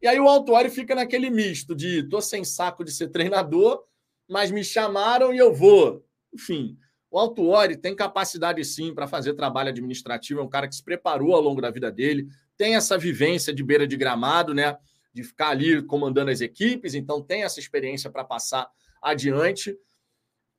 E 0.00 0.06
aí 0.08 0.18
o 0.18 0.28
Autuário 0.28 0.70
fica 0.70 0.94
naquele 0.94 1.30
misto 1.30 1.74
de 1.74 2.02
tô 2.08 2.20
sem 2.20 2.44
saco 2.44 2.84
de 2.84 2.90
ser 2.90 3.08
treinador, 3.08 3.84
mas 4.28 4.50
me 4.50 4.64
chamaram 4.64 5.32
e 5.32 5.38
eu 5.38 5.54
vou. 5.54 6.04
Enfim, 6.34 6.76
o 7.10 7.18
Altuori 7.18 7.76
tem 7.76 7.94
capacidade 7.94 8.64
sim 8.64 8.94
para 8.94 9.06
fazer 9.06 9.34
trabalho 9.34 9.68
administrativo, 9.68 10.40
é 10.40 10.42
um 10.42 10.48
cara 10.48 10.66
que 10.66 10.74
se 10.74 10.82
preparou 10.82 11.34
ao 11.34 11.40
longo 11.40 11.60
da 11.60 11.70
vida 11.70 11.92
dele, 11.92 12.26
tem 12.56 12.74
essa 12.74 12.96
vivência 12.96 13.52
de 13.52 13.62
beira 13.62 13.86
de 13.86 13.96
gramado, 13.96 14.54
né? 14.54 14.76
De 15.12 15.22
ficar 15.22 15.50
ali 15.50 15.82
comandando 15.82 16.30
as 16.30 16.40
equipes, 16.40 16.94
então 16.94 17.22
tem 17.22 17.44
essa 17.44 17.60
experiência 17.60 18.10
para 18.10 18.24
passar 18.24 18.66
adiante. 19.02 19.76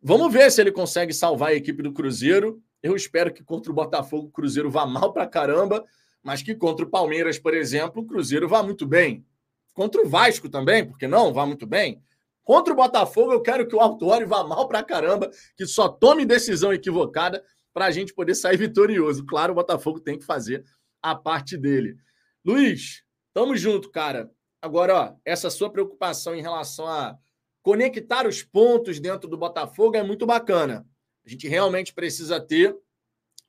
Vamos 0.02 0.32
ver 0.32 0.52
se 0.52 0.62
ele 0.62 0.72
consegue 0.72 1.14
salvar 1.14 1.50
a 1.50 1.56
equipe 1.56 1.82
do 1.82 1.92
Cruzeiro. 1.92 2.62
Eu 2.84 2.98
espero 2.98 3.34
que 3.34 3.42
contra 3.42 3.72
o 3.72 3.76
Botafogo 3.76 4.28
o 4.28 4.32
Cruzeiro 4.32 4.70
vá 4.70 4.86
mal 4.86 5.14
para 5.14 5.26
caramba, 5.26 5.86
mas 6.22 6.44
que 6.44 6.54
contra 6.54 6.86
o 6.86 6.90
Palmeiras, 6.90 7.40
por 7.40 7.54
exemplo, 7.54 8.02
o 8.02 8.06
Cruzeiro 8.06 8.48
vá 8.50 8.62
muito 8.62 8.86
bem. 8.86 9.26
Contra 9.74 10.02
o 10.02 10.10
Vasco 10.10 10.50
também, 10.50 10.86
porque 10.86 11.08
não? 11.08 11.34
Vá 11.34 11.46
muito 11.46 11.66
bem. 11.66 12.04
Contra 12.44 12.74
o 12.74 12.76
Botafogo, 12.76 13.32
eu 13.32 13.42
quero 13.42 13.66
que 13.66 13.76
o 13.76 13.80
Autório 13.80 14.28
vá 14.28 14.44
mal 14.44 14.68
para 14.68 14.84
caramba, 14.84 15.32
que 15.56 15.66
só 15.66 15.88
tome 15.88 16.26
decisão 16.26 16.74
equivocada 16.74 17.42
para 17.74 17.86
a 17.86 17.92
gente 17.92 18.14
poder 18.14 18.36
sair 18.36 18.58
vitorioso. 18.58 19.26
Claro, 19.26 19.54
o 19.54 19.56
Botafogo 19.56 20.02
tem 20.02 20.20
que 20.20 20.26
fazer 20.26 20.66
a 21.02 21.16
parte 21.16 21.58
dele. 21.58 21.96
Luiz, 22.46 23.02
tamo 23.34 23.56
junto, 23.56 23.90
cara. 23.90 24.30
Agora, 24.62 24.96
ó, 24.96 25.16
essa 25.24 25.50
sua 25.50 25.72
preocupação 25.72 26.36
em 26.36 26.42
relação 26.42 26.86
a 26.86 27.18
conectar 27.62 28.28
os 28.28 28.44
pontos 28.44 29.00
dentro 29.00 29.30
do 29.30 29.38
Botafogo 29.38 29.96
é 29.96 30.04
muito 30.04 30.26
bacana. 30.26 30.86
A 31.26 31.30
gente 31.30 31.48
realmente 31.48 31.94
precisa 31.94 32.40
ter 32.40 32.76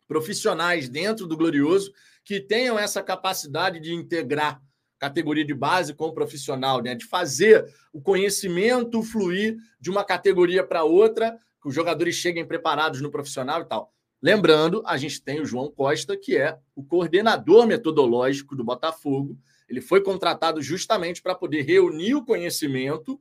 profissionais 0.07 0.89
dentro 0.89 1.27
do 1.27 1.37
Glorioso 1.37 1.93
que 2.25 2.41
tenham 2.41 2.79
essa 2.79 3.03
capacidade 3.03 3.81
de 3.81 3.93
integrar 3.93 4.63
categoria 4.99 5.45
de 5.45 5.53
base 5.53 5.93
com 5.93 6.07
o 6.07 6.15
profissional, 6.15 6.83
né? 6.83 6.95
de 6.95 7.05
fazer 7.05 7.67
o 7.93 8.01
conhecimento 8.01 9.03
fluir 9.03 9.57
de 9.79 9.91
uma 9.91 10.05
categoria 10.05 10.65
para 10.65 10.85
outra, 10.85 11.39
que 11.61 11.69
os 11.69 11.75
jogadores 11.75 12.15
cheguem 12.15 12.47
preparados 12.47 13.01
no 13.01 13.11
profissional 13.11 13.61
e 13.61 13.65
tal. 13.67 13.93
Lembrando, 14.23 14.83
a 14.87 14.97
gente 14.97 15.23
tem 15.23 15.41
o 15.41 15.45
João 15.45 15.71
Costa, 15.71 16.17
que 16.17 16.37
é 16.37 16.59
o 16.75 16.83
coordenador 16.83 17.67
metodológico 17.67 18.57
do 18.57 18.65
Botafogo. 18.65 19.39
Ele 19.69 19.83
foi 19.83 20.03
contratado 20.03 20.63
justamente 20.63 21.21
para 21.21 21.35
poder 21.35 21.63
reunir 21.63 22.15
o 22.15 22.25
conhecimento 22.25 23.21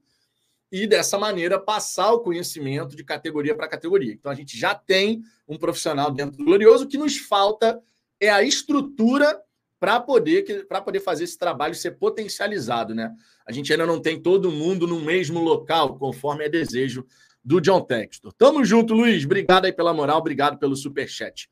e 0.74 0.88
dessa 0.88 1.20
maneira 1.20 1.60
passar 1.60 2.12
o 2.14 2.22
conhecimento 2.22 2.96
de 2.96 3.04
categoria 3.04 3.54
para 3.54 3.68
categoria. 3.68 4.12
Então 4.12 4.32
a 4.32 4.36
gente 4.36 4.58
já 4.58 4.74
tem 4.74 5.22
um 5.48 5.56
profissional 5.56 6.10
dentro 6.10 6.36
do 6.36 6.44
Glorioso, 6.44 6.86
o 6.86 6.88
que 6.88 6.98
nos 6.98 7.16
falta 7.16 7.80
é 8.20 8.28
a 8.32 8.42
estrutura 8.42 9.40
para 9.80 10.00
poder 10.00 10.66
poder 10.84 11.00
fazer 11.00 11.26
esse 11.26 11.38
trabalho 11.38 11.76
ser 11.76 11.92
potencializado, 11.92 12.96
né? 12.96 13.14
A 13.46 13.52
gente 13.52 13.72
ainda 13.72 13.86
não 13.86 14.02
tem 14.02 14.20
todo 14.20 14.50
mundo 14.50 14.88
no 14.88 15.00
mesmo 15.00 15.42
local, 15.42 15.96
conforme 16.00 16.46
é 16.46 16.50
desejo 16.50 17.06
do 17.44 17.62
John 17.62 17.82
Textor. 17.82 18.34
Tamo 18.34 18.66
junto, 18.66 18.96
Luiz. 18.96 19.26
Obrigado 19.26 19.66
aí 19.66 19.74
pela 19.74 19.94
moral, 19.94 20.18
obrigado 20.18 20.58
pelo 20.58 20.76
super 20.76 21.08
chat. 21.08 21.48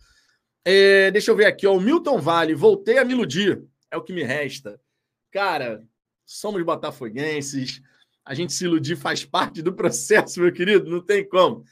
É, 0.65 1.11
deixa 1.11 1.29
eu 1.29 1.35
ver 1.35 1.45
aqui, 1.45 1.67
ó, 1.67 1.75
o 1.75 1.81
Milton 1.81 2.19
Vale, 2.19 2.55
voltei 2.55 2.97
a 2.97 3.05
me 3.05 3.13
iludir. 3.13 3.61
É 3.91 3.97
o 3.97 4.01
que 4.01 4.13
me 4.13 4.23
resta. 4.23 4.81
Cara, 5.29 5.83
somos 6.25 6.63
botafoguenses 6.63 7.81
a 8.31 8.33
gente 8.33 8.53
se 8.53 8.63
iludir 8.63 8.95
faz 8.95 9.25
parte 9.25 9.61
do 9.61 9.73
processo, 9.73 10.39
meu 10.39 10.53
querido, 10.53 10.89
não 10.89 11.01
tem 11.01 11.27
como. 11.27 11.65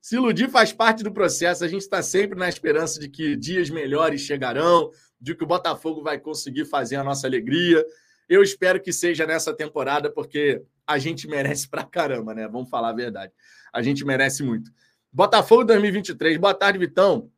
Se 0.00 0.16
iludir 0.16 0.50
faz 0.50 0.72
parte 0.72 1.04
do 1.04 1.12
processo, 1.12 1.64
a 1.64 1.68
gente 1.68 1.82
está 1.82 2.02
sempre 2.02 2.36
na 2.36 2.48
esperança 2.48 2.98
de 2.98 3.08
que 3.08 3.36
dias 3.36 3.70
melhores 3.70 4.22
chegarão, 4.22 4.90
de 5.20 5.36
que 5.36 5.44
o 5.44 5.46
Botafogo 5.46 6.02
vai 6.02 6.18
conseguir 6.18 6.64
fazer 6.64 6.96
a 6.96 7.04
nossa 7.04 7.28
alegria. 7.28 7.86
Eu 8.28 8.42
espero 8.42 8.82
que 8.82 8.92
seja 8.92 9.24
nessa 9.24 9.54
temporada, 9.54 10.10
porque 10.10 10.60
a 10.84 10.98
gente 10.98 11.28
merece 11.28 11.68
pra 11.70 11.84
caramba, 11.84 12.34
né? 12.34 12.48
Vamos 12.48 12.68
falar 12.68 12.88
a 12.88 12.92
verdade. 12.92 13.32
A 13.72 13.80
gente 13.80 14.04
merece 14.04 14.42
muito. 14.42 14.68
Botafogo 15.12 15.62
2023. 15.62 16.38
Boa 16.38 16.54
tarde, 16.54 16.76
Vitão. 16.76 17.30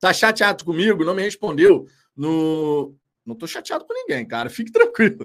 Tá 0.00 0.12
chateado 0.12 0.64
comigo? 0.64 1.04
Não 1.04 1.14
me 1.14 1.22
respondeu 1.22 1.86
no, 2.16 2.96
Não 3.24 3.36
tô 3.36 3.46
chateado 3.46 3.84
com 3.84 3.94
ninguém, 3.94 4.26
cara. 4.26 4.50
Fique 4.50 4.72
tranquilo. 4.72 5.24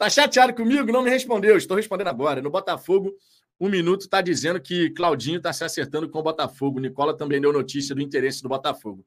Tá 0.00 0.08
chateado 0.08 0.54
comigo? 0.54 0.90
Não 0.90 1.02
me 1.02 1.10
respondeu. 1.10 1.58
Estou 1.58 1.76
respondendo 1.76 2.08
agora. 2.08 2.40
No 2.40 2.48
Botafogo, 2.48 3.14
um 3.60 3.68
minuto 3.68 4.00
está 4.00 4.22
dizendo 4.22 4.58
que 4.58 4.88
Claudinho 4.92 5.36
está 5.36 5.52
se 5.52 5.62
acertando 5.62 6.08
com 6.08 6.20
o 6.20 6.22
Botafogo. 6.22 6.80
Nicola 6.80 7.14
também 7.14 7.38
deu 7.38 7.52
notícia 7.52 7.94
do 7.94 8.00
interesse 8.00 8.42
do 8.42 8.48
Botafogo. 8.48 9.04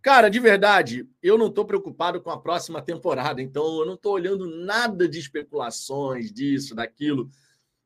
Cara, 0.00 0.30
de 0.30 0.40
verdade, 0.40 1.06
eu 1.22 1.36
não 1.36 1.48
estou 1.48 1.66
preocupado 1.66 2.22
com 2.22 2.30
a 2.30 2.40
próxima 2.40 2.80
temporada, 2.80 3.42
então 3.42 3.80
eu 3.80 3.84
não 3.84 3.96
estou 3.96 4.14
olhando 4.14 4.46
nada 4.64 5.06
de 5.06 5.18
especulações, 5.18 6.32
disso, 6.32 6.74
daquilo. 6.74 7.28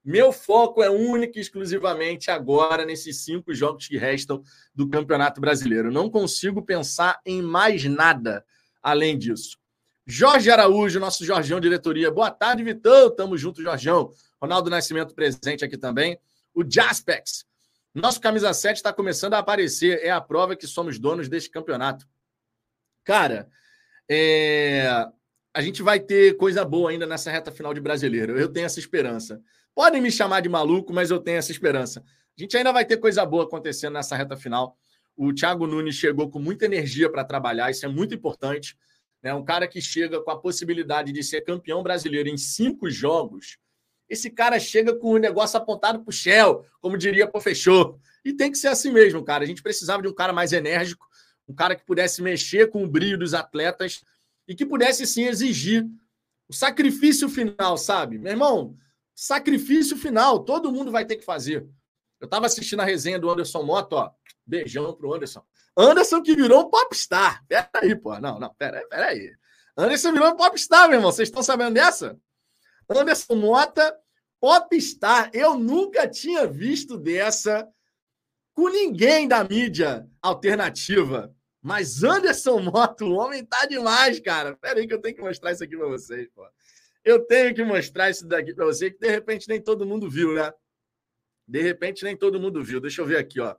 Meu 0.04 0.30
foco 0.30 0.80
é 0.80 0.88
único 0.88 1.38
e 1.38 1.40
exclusivamente 1.40 2.30
agora 2.30 2.86
nesses 2.86 3.24
cinco 3.24 3.52
jogos 3.52 3.88
que 3.88 3.98
restam 3.98 4.44
do 4.72 4.88
Campeonato 4.88 5.40
Brasileiro. 5.40 5.90
Não 5.90 6.08
consigo 6.08 6.62
pensar 6.62 7.20
em 7.26 7.42
mais 7.42 7.84
nada 7.84 8.44
além 8.80 9.18
disso. 9.18 9.57
Jorge 10.10 10.50
Araújo, 10.50 10.98
nosso 10.98 11.22
Jorgão 11.22 11.60
Diretoria. 11.60 12.10
Boa 12.10 12.30
tarde, 12.30 12.64
Vitão. 12.64 13.14
Tamo 13.14 13.36
junto, 13.36 13.60
Jorgão. 13.60 14.10
Ronaldo 14.40 14.70
Nascimento 14.70 15.14
presente 15.14 15.66
aqui 15.66 15.76
também. 15.76 16.18
O 16.54 16.64
Jaspex. 16.66 17.44
Nosso 17.94 18.18
camisa 18.18 18.54
7 18.54 18.76
está 18.76 18.90
começando 18.90 19.34
a 19.34 19.38
aparecer. 19.38 20.00
É 20.02 20.10
a 20.10 20.18
prova 20.18 20.56
que 20.56 20.66
somos 20.66 20.98
donos 20.98 21.28
deste 21.28 21.50
campeonato. 21.50 22.08
Cara, 23.04 23.50
é... 24.08 24.88
a 25.52 25.60
gente 25.60 25.82
vai 25.82 26.00
ter 26.00 26.38
coisa 26.38 26.64
boa 26.64 26.90
ainda 26.90 27.06
nessa 27.06 27.30
reta 27.30 27.52
final 27.52 27.74
de 27.74 27.80
brasileiro. 27.80 28.38
Eu 28.38 28.48
tenho 28.48 28.64
essa 28.64 28.78
esperança. 28.78 29.42
Podem 29.74 30.00
me 30.00 30.10
chamar 30.10 30.40
de 30.40 30.48
maluco, 30.48 30.90
mas 30.90 31.10
eu 31.10 31.20
tenho 31.20 31.36
essa 31.36 31.52
esperança. 31.52 32.00
A 32.00 32.40
gente 32.40 32.56
ainda 32.56 32.72
vai 32.72 32.86
ter 32.86 32.96
coisa 32.96 33.26
boa 33.26 33.44
acontecendo 33.44 33.92
nessa 33.92 34.16
reta 34.16 34.38
final. 34.38 34.74
O 35.14 35.34
Thiago 35.34 35.66
Nunes 35.66 35.96
chegou 35.96 36.30
com 36.30 36.38
muita 36.38 36.64
energia 36.64 37.12
para 37.12 37.24
trabalhar, 37.24 37.70
isso 37.70 37.84
é 37.84 37.88
muito 37.90 38.14
importante. 38.14 38.74
Né? 39.22 39.34
Um 39.34 39.44
cara 39.44 39.66
que 39.66 39.80
chega 39.80 40.20
com 40.20 40.30
a 40.30 40.38
possibilidade 40.38 41.12
de 41.12 41.22
ser 41.22 41.42
campeão 41.42 41.82
brasileiro 41.82 42.28
em 42.28 42.36
cinco 42.36 42.90
jogos 42.90 43.58
esse 44.08 44.30
cara 44.30 44.58
chega 44.58 44.94
com 44.94 45.12
o 45.12 45.18
negócio 45.18 45.58
apontado 45.58 46.00
para 46.00 46.08
o 46.08 46.12
Shell, 46.12 46.64
como 46.80 46.96
diria 46.96 47.30
o 47.32 47.40
Fechou. 47.40 48.00
E 48.24 48.32
tem 48.32 48.50
que 48.50 48.56
ser 48.56 48.68
assim 48.68 48.90
mesmo, 48.90 49.22
cara. 49.22 49.44
A 49.44 49.46
gente 49.46 49.62
precisava 49.62 50.02
de 50.02 50.08
um 50.08 50.14
cara 50.14 50.32
mais 50.32 50.52
enérgico, 50.52 51.06
um 51.46 51.54
cara 51.54 51.76
que 51.76 51.84
pudesse 51.84 52.22
mexer 52.22 52.70
com 52.70 52.82
o 52.82 52.88
brilho 52.88 53.18
dos 53.18 53.34
atletas 53.34 54.02
e 54.46 54.54
que 54.54 54.64
pudesse 54.64 55.06
sim 55.06 55.24
exigir 55.24 55.86
o 56.48 56.54
sacrifício 56.54 57.28
final, 57.28 57.76
sabe? 57.76 58.18
Meu 58.18 58.32
irmão, 58.32 58.76
sacrifício 59.14 59.96
final, 59.96 60.40
todo 60.40 60.72
mundo 60.72 60.90
vai 60.90 61.04
ter 61.04 61.16
que 61.16 61.24
fazer. 61.24 61.68
Eu 62.18 62.24
estava 62.24 62.46
assistindo 62.46 62.80
a 62.80 62.84
resenha 62.84 63.18
do 63.18 63.30
Anderson 63.30 63.62
Moto, 63.62 63.92
ó. 63.92 64.10
Beijão 64.46 64.94
pro 64.94 65.12
Anderson. 65.12 65.44
Anderson 65.78 66.20
que 66.20 66.34
virou 66.34 66.66
um 66.66 66.70
popstar. 66.70 67.44
Pera 67.46 67.70
aí, 67.76 67.94
pô. 67.94 68.18
Não, 68.18 68.40
não, 68.40 68.52
pera 68.54 68.84
pera 68.88 69.06
aí. 69.06 69.32
Anderson 69.76 70.12
virou 70.12 70.30
um 70.30 70.36
popstar, 70.36 70.88
meu 70.88 70.98
irmão. 70.98 71.12
Vocês 71.12 71.28
estão 71.28 71.42
sabendo 71.42 71.74
dessa? 71.74 72.18
Anderson 72.90 73.36
Mota, 73.36 73.96
popstar. 74.40 75.30
Eu 75.32 75.56
nunca 75.56 76.08
tinha 76.08 76.48
visto 76.48 76.98
dessa 76.98 77.68
com 78.54 78.68
ninguém 78.68 79.28
da 79.28 79.44
mídia 79.44 80.04
alternativa. 80.20 81.32
Mas 81.62 82.02
Anderson 82.02 82.58
Mota, 82.58 83.04
o 83.04 83.12
homem 83.12 83.44
tá 83.44 83.64
demais, 83.66 84.18
cara. 84.18 84.56
Pera 84.56 84.80
aí 84.80 84.86
que 84.86 84.94
eu 84.94 85.00
tenho 85.00 85.14
que 85.14 85.22
mostrar 85.22 85.52
isso 85.52 85.62
aqui 85.62 85.76
para 85.76 85.86
vocês, 85.86 86.28
pô. 86.34 86.44
Eu 87.04 87.24
tenho 87.24 87.54
que 87.54 87.62
mostrar 87.62 88.10
isso 88.10 88.26
daqui 88.26 88.52
para 88.52 88.64
você, 88.64 88.90
que 88.90 88.98
de 88.98 89.08
repente 89.08 89.48
nem 89.48 89.62
todo 89.62 89.86
mundo 89.86 90.10
viu, 90.10 90.34
né? 90.34 90.52
De 91.46 91.62
repente 91.62 92.02
nem 92.02 92.16
todo 92.16 92.40
mundo 92.40 92.64
viu. 92.64 92.80
Deixa 92.80 93.00
eu 93.00 93.06
ver 93.06 93.18
aqui, 93.18 93.40
ó. 93.40 93.54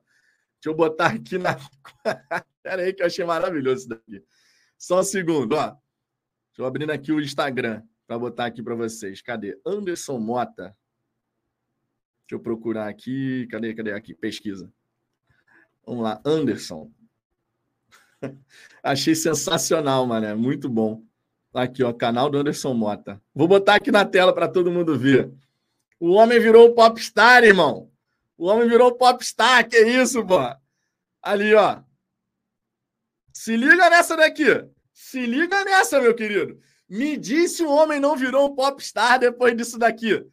Deixa 0.60 0.68
eu 0.68 0.76
botar 0.76 1.08
aqui 1.08 1.38
na. 1.38 1.56
Pera 2.62 2.82
aí 2.82 2.94
que 2.94 3.02
eu 3.02 3.08
achei 3.08 3.24
maravilhoso 3.24 3.80
isso 3.80 3.90
daqui. 3.90 4.24
Só 4.78 5.00
um 5.00 5.04
segundo, 5.04 5.54
ó. 5.54 5.68
Deixa 5.68 6.60
eu 6.60 6.66
abrir 6.66 6.92
aqui 6.92 7.14
o 7.14 7.22
Instagram 7.22 7.82
para 8.06 8.20
botar 8.20 8.46
aqui 8.46 8.62
para 8.62 8.76
vocês. 8.76 9.22
Cadê? 9.22 9.58
Anderson 9.66 10.20
Mota. 10.20 10.76
Deixa 12.22 12.36
eu 12.36 12.40
procurar 12.40 12.90
aqui. 12.90 13.48
Cadê? 13.50 13.74
Cadê? 13.74 13.94
Aqui, 13.94 14.14
pesquisa. 14.14 14.72
Vamos 15.86 16.04
lá, 16.04 16.22
Anderson. 16.26 16.92
Achei 18.84 19.16
sensacional, 19.16 20.06
mané. 20.06 20.36
Muito 20.36 20.68
bom. 20.70 21.02
Aqui, 21.54 21.84
ó, 21.84 21.94
canal 21.94 22.30
do 22.30 22.38
Anderson 22.38 22.74
Mota. 22.74 23.22
Vou 23.34 23.48
botar 23.48 23.76
aqui 23.76 23.92
na 23.92 24.06
tela 24.06 24.34
para 24.34 24.48
todo 24.48 24.72
mundo 24.72 24.98
ver. 24.98 25.32
O 26.00 26.12
homem 26.12 26.40
virou 26.40 26.74
popstar, 26.74 27.44
irmão. 27.44 27.90
O 28.40 28.48
homem 28.48 28.70
virou 28.70 28.96
popstar. 28.96 29.68
Que 29.68 29.78
isso, 29.78 30.26
pô? 30.26 30.40
Ali, 31.22 31.54
ó. 31.54 31.82
Se 33.34 33.58
liga 33.58 33.90
nessa 33.90 34.16
daqui. 34.16 34.46
Se 34.94 35.26
liga 35.26 35.66
nessa, 35.66 36.00
meu 36.00 36.16
querido. 36.16 36.58
Me 36.88 37.18
disse 37.18 37.64
o 37.64 37.70
homem 37.70 38.00
não 38.00 38.16
virou 38.16 38.48
um 38.48 38.56
popstar 38.56 39.20
depois 39.20 39.56
disso 39.58 39.78
daqui. 39.78 40.26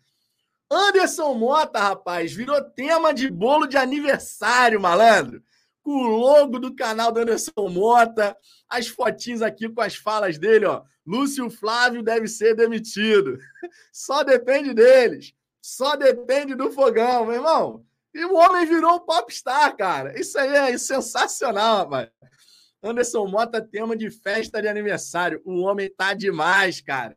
Anderson 0.70 1.34
Mota, 1.34 1.80
rapaz, 1.80 2.32
virou 2.32 2.62
tema 2.62 3.12
de 3.12 3.28
bolo 3.28 3.66
de 3.66 3.76
aniversário, 3.76 4.80
malandro. 4.80 5.42
Com 5.82 5.90
o 5.90 6.06
logo 6.06 6.60
do 6.60 6.74
canal 6.76 7.10
do 7.10 7.20
Anderson 7.20 7.68
Mota, 7.68 8.36
as 8.68 8.86
fotinhas 8.86 9.42
aqui 9.42 9.68
com 9.68 9.80
as 9.80 9.96
falas 9.96 10.38
dele, 10.38 10.64
ó. 10.64 10.84
Lúcio 11.04 11.50
Flávio 11.50 12.04
deve 12.04 12.28
ser 12.28 12.54
demitido. 12.54 13.36
Só 13.92 14.22
depende 14.22 14.72
deles. 14.72 15.34
Só 15.60 15.96
depende 15.96 16.54
do 16.54 16.70
fogão, 16.70 17.26
meu 17.26 17.34
irmão. 17.34 17.84
E 18.16 18.24
o 18.24 18.34
homem 18.34 18.64
virou 18.64 18.94
um 18.94 19.00
popstar, 19.00 19.76
cara. 19.76 20.18
Isso 20.18 20.38
aí 20.38 20.48
é 20.48 20.78
sensacional, 20.78 21.80
rapaz. 21.80 22.08
Anderson 22.82 23.26
Mota, 23.26 23.60
tema 23.60 23.94
de 23.94 24.10
festa 24.10 24.62
de 24.62 24.68
aniversário. 24.68 25.42
O 25.44 25.60
homem 25.60 25.90
tá 25.94 26.14
demais, 26.14 26.80
cara. 26.80 27.14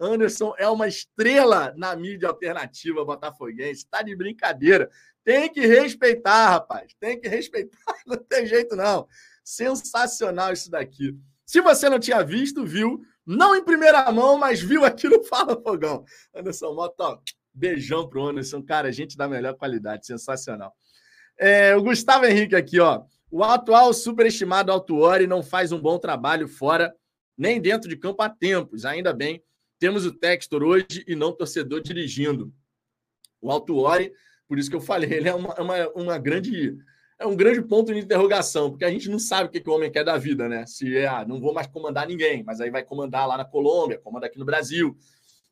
Anderson 0.00 0.52
é 0.58 0.68
uma 0.68 0.88
estrela 0.88 1.72
na 1.76 1.94
mídia 1.94 2.28
alternativa 2.28 3.04
botafoguense. 3.04 3.86
Tá 3.88 4.02
de 4.02 4.16
brincadeira. 4.16 4.90
Tem 5.24 5.48
que 5.48 5.64
respeitar, 5.64 6.48
rapaz. 6.48 6.92
Tem 6.98 7.20
que 7.20 7.28
respeitar. 7.28 7.78
Não 8.04 8.16
tem 8.16 8.44
jeito, 8.44 8.74
não. 8.74 9.06
Sensacional 9.44 10.52
isso 10.52 10.68
daqui. 10.68 11.16
Se 11.46 11.60
você 11.60 11.88
não 11.88 12.00
tinha 12.00 12.24
visto, 12.24 12.64
viu. 12.64 13.00
Não 13.24 13.54
em 13.54 13.62
primeira 13.62 14.10
mão, 14.10 14.36
mas 14.36 14.60
viu 14.60 14.84
aqui 14.84 15.08
no 15.08 15.22
Fala 15.22 15.60
Fogão. 15.62 16.04
Anderson 16.34 16.74
Mota, 16.74 17.04
ó, 17.04 17.18
beijão 17.54 18.08
pro 18.08 18.26
Anderson. 18.26 18.62
Cara, 18.62 18.92
gente 18.92 19.16
da 19.16 19.28
melhor 19.28 19.54
qualidade. 19.54 20.06
Sensacional. 20.06 20.72
É, 21.38 21.74
o 21.76 21.82
Gustavo 21.82 22.26
Henrique 22.26 22.54
aqui, 22.54 22.80
ó. 22.80 23.02
O 23.30 23.42
atual 23.42 23.92
superestimado 23.94 24.70
Altuori 24.70 25.26
não 25.26 25.42
faz 25.42 25.72
um 25.72 25.80
bom 25.80 25.98
trabalho 25.98 26.46
fora, 26.46 26.94
nem 27.36 27.60
dentro 27.60 27.88
de 27.88 27.96
campo 27.96 28.22
há 28.22 28.28
tempos. 28.28 28.84
Ainda 28.84 29.12
bem, 29.12 29.42
temos 29.78 30.04
o 30.04 30.12
Textor 30.12 30.62
hoje 30.62 31.02
e 31.06 31.16
não 31.16 31.32
torcedor 31.32 31.80
dirigindo. 31.80 32.52
O 33.40 33.50
Altuori, 33.50 34.12
por 34.46 34.58
isso 34.58 34.68
que 34.68 34.76
eu 34.76 34.80
falei, 34.80 35.12
ele 35.14 35.28
é 35.28 35.34
uma, 35.34 35.54
uma, 35.54 35.88
uma 35.90 36.18
grande 36.18 36.76
é 37.18 37.26
um 37.26 37.36
grande 37.36 37.62
ponto 37.62 37.94
de 37.94 38.00
interrogação, 38.00 38.68
porque 38.70 38.84
a 38.84 38.90
gente 38.90 39.08
não 39.08 39.18
sabe 39.18 39.48
o 39.48 39.52
que, 39.52 39.60
que 39.60 39.70
o 39.70 39.72
homem 39.72 39.90
quer 39.90 40.04
da 40.04 40.18
vida, 40.18 40.48
né? 40.48 40.66
Se 40.66 40.96
é, 40.96 41.06
ah, 41.06 41.24
não 41.24 41.40
vou 41.40 41.54
mais 41.54 41.68
comandar 41.68 42.06
ninguém, 42.06 42.42
mas 42.42 42.60
aí 42.60 42.68
vai 42.68 42.82
comandar 42.82 43.28
lá 43.28 43.36
na 43.36 43.44
Colômbia, 43.44 43.98
comanda 43.98 44.26
aqui 44.26 44.38
no 44.38 44.44
Brasil. 44.44 44.96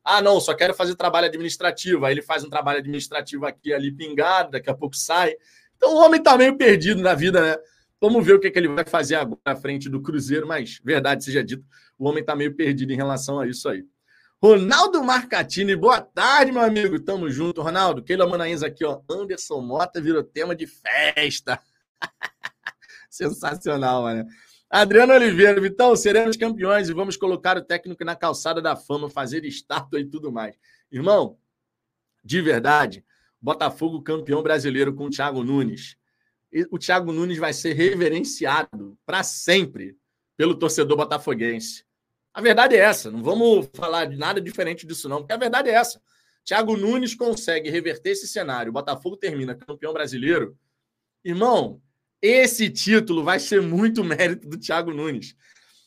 Ah, 0.03 0.21
não, 0.21 0.39
só 0.39 0.53
quero 0.53 0.73
fazer 0.73 0.95
trabalho 0.95 1.27
administrativo. 1.27 2.05
Aí 2.05 2.13
ele 2.13 2.21
faz 2.21 2.43
um 2.43 2.49
trabalho 2.49 2.79
administrativo 2.79 3.45
aqui 3.45 3.73
ali 3.73 3.91
pingado, 3.91 4.51
daqui 4.51 4.69
a 4.69 4.73
pouco 4.73 4.95
sai. 4.95 5.35
Então 5.75 5.93
o 5.95 5.97
homem 5.97 6.19
está 6.19 6.37
meio 6.37 6.57
perdido 6.57 7.01
na 7.01 7.13
vida, 7.13 7.41
né? 7.41 7.57
Vamos 7.99 8.25
ver 8.25 8.33
o 8.33 8.39
que, 8.39 8.49
que 8.49 8.57
ele 8.57 8.67
vai 8.67 8.85
fazer 8.85 9.15
agora 9.15 9.39
à 9.45 9.55
frente 9.55 9.87
do 9.87 10.01
Cruzeiro, 10.01 10.47
mas 10.47 10.79
verdade 10.83 11.23
seja 11.23 11.43
dito, 11.43 11.63
o 11.99 12.09
homem 12.09 12.21
está 12.21 12.35
meio 12.35 12.55
perdido 12.55 12.91
em 12.91 12.95
relação 12.95 13.39
a 13.39 13.47
isso 13.47 13.69
aí. 13.69 13.85
Ronaldo 14.43 15.03
Marcatini, 15.03 15.75
boa 15.75 16.01
tarde, 16.01 16.51
meu 16.51 16.63
amigo. 16.63 16.99
Tamo 16.99 17.29
junto, 17.29 17.61
Ronaldo. 17.61 18.01
Keila 18.01 18.25
Manaíns 18.25 18.63
aqui, 18.63 18.83
ó. 18.83 18.99
Anderson 19.07 19.61
Mota 19.61 20.01
virou 20.01 20.23
tema 20.23 20.55
de 20.55 20.65
festa. 20.65 21.59
Sensacional, 23.07 24.01
mano. 24.01 24.25
Adriano 24.73 25.11
Oliveira, 25.11 25.59
Vitão, 25.59 25.93
seremos 25.97 26.37
campeões 26.37 26.87
e 26.87 26.93
vamos 26.93 27.17
colocar 27.17 27.57
o 27.57 27.61
técnico 27.61 28.05
na 28.05 28.15
calçada 28.15 28.61
da 28.61 28.73
fama, 28.73 29.09
fazer 29.09 29.43
estátua 29.43 29.99
e 29.99 30.05
tudo 30.05 30.31
mais. 30.31 30.55
Irmão, 30.89 31.37
de 32.23 32.41
verdade, 32.41 33.03
Botafogo 33.41 34.01
campeão 34.01 34.41
brasileiro 34.41 34.93
com 34.93 35.07
o 35.07 35.09
Thiago 35.09 35.43
Nunes. 35.43 35.97
O 36.69 36.79
Thiago 36.79 37.11
Nunes 37.11 37.37
vai 37.37 37.51
ser 37.51 37.73
reverenciado 37.73 38.97
para 39.05 39.23
sempre 39.23 39.97
pelo 40.37 40.55
torcedor 40.55 40.95
botafoguense. 40.95 41.83
A 42.33 42.39
verdade 42.39 42.73
é 42.73 42.79
essa. 42.79 43.11
Não 43.11 43.21
vamos 43.21 43.69
falar 43.73 44.05
de 44.05 44.15
nada 44.15 44.39
diferente 44.39 44.87
disso, 44.87 45.09
não, 45.09 45.17
porque 45.17 45.33
a 45.33 45.37
verdade 45.37 45.69
é 45.69 45.73
essa. 45.73 46.01
Thiago 46.45 46.77
Nunes 46.77 47.13
consegue 47.13 47.69
reverter 47.69 48.11
esse 48.11 48.25
cenário. 48.25 48.69
O 48.69 48.73
Botafogo 48.73 49.17
termina 49.17 49.53
campeão 49.53 49.91
brasileiro. 49.91 50.57
Irmão, 51.25 51.81
esse 52.21 52.69
título 52.69 53.23
vai 53.23 53.39
ser 53.39 53.61
muito 53.61 54.03
mérito 54.03 54.47
do 54.47 54.57
Thiago 54.57 54.93
Nunes. 54.93 55.35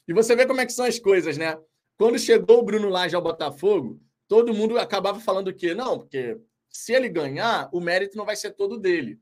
E 0.07 0.13
você 0.13 0.35
vê 0.35 0.47
como 0.47 0.61
é 0.61 0.67
que 0.67 0.73
são 0.73 0.85
as 0.85 0.99
coisas, 0.99 1.39
né? 1.39 1.57
Quando 1.97 2.19
chegou 2.19 2.59
o 2.59 2.63
Bruno 2.63 2.89
Lage 2.89 3.15
ao 3.15 3.23
Botafogo, 3.23 4.01
todo 4.27 4.53
mundo 4.53 4.79
acabava 4.79 5.21
falando 5.21 5.49
o 5.49 5.55
quê? 5.55 5.75
Não, 5.75 5.99
porque 5.99 6.39
se 6.69 6.93
ele 6.93 7.09
ganhar, 7.09 7.69
o 7.73 7.81
mérito 7.81 8.17
não 8.17 8.25
vai 8.25 8.37
ser 8.37 8.51
todo 8.51 8.79
dele. 8.79 9.21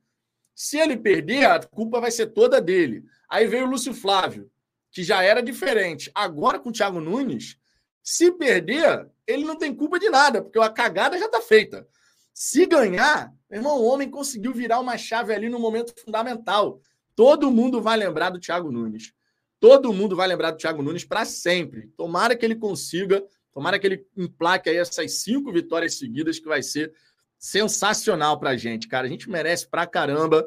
Se 0.55 0.79
ele 0.79 0.97
perder, 0.97 1.45
a 1.45 1.61
culpa 1.61 2.01
vai 2.01 2.11
ser 2.11 2.29
toda 2.29 2.61
dele. 2.61 3.05
Aí 3.29 3.47
veio 3.47 3.67
o 3.67 3.71
Lúcio 3.71 3.93
Flávio. 3.93 4.51
que 4.93 5.03
já 5.03 5.23
era 5.23 5.43
diferente. 5.43 6.11
Agora, 6.15 6.59
com 6.59 6.69
o 6.69 6.73
Thiago 6.73 7.01
Nunes, 7.01 7.57
se 8.03 8.31
perder, 8.31 9.09
ele 9.27 9.45
não 9.45 9.57
tem 9.57 9.75
culpa 9.75 9.99
de 9.99 10.11
nada, 10.11 10.43
porque 10.43 10.59
a 10.59 10.69
cagada 10.69 11.19
já 11.19 11.27
está 11.27 11.41
feita. 11.41 11.89
Se 12.35 12.67
ganhar, 12.67 13.33
irmão, 13.51 13.79
o 13.79 13.85
homem 13.85 14.11
conseguiu 14.11 14.53
virar 14.53 14.81
uma 14.81 14.99
chave 14.99 15.35
ali 15.35 15.49
no 15.49 15.59
momento 15.59 15.95
fundamental. 15.99 16.81
Todo 17.15 17.51
mundo 17.51 17.81
vai 17.81 17.97
lembrar 17.97 18.31
do 18.31 18.39
Thiago 18.39 18.71
Nunes. 18.71 19.13
Todo 19.61 19.93
mundo 19.93 20.17
vai 20.17 20.27
lembrar 20.27 20.51
do 20.51 20.57
Thiago 20.57 20.83
Nunes 20.83 21.05
para 21.05 21.25
sempre. 21.25 21.89
Tomara 21.97 22.35
que 22.35 22.45
ele 22.45 22.57
consiga, 22.57 23.25
tomara 23.53 23.79
que 23.79 23.87
ele 23.87 24.07
emplaque 24.17 24.69
aí 24.69 24.77
essas 24.77 25.21
cinco 25.23 25.53
vitórias 25.53 25.99
seguidas, 25.99 26.39
que 26.39 26.47
vai 26.47 26.63
ser 26.63 26.93
sensacional 27.39 28.39
para 28.39 28.51
a 28.51 28.57
gente, 28.57 28.89
cara. 28.89 29.07
A 29.07 29.11
gente 29.11 29.31
merece 29.31 29.69
pra 29.69 29.87
caramba. 29.87 30.45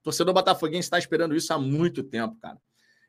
O 0.00 0.02
torcedor 0.02 0.34
botafoguense 0.34 0.86
está 0.86 0.98
esperando 0.98 1.36
isso 1.36 1.52
há 1.52 1.58
muito 1.58 2.02
tempo, 2.02 2.36
cara. 2.40 2.58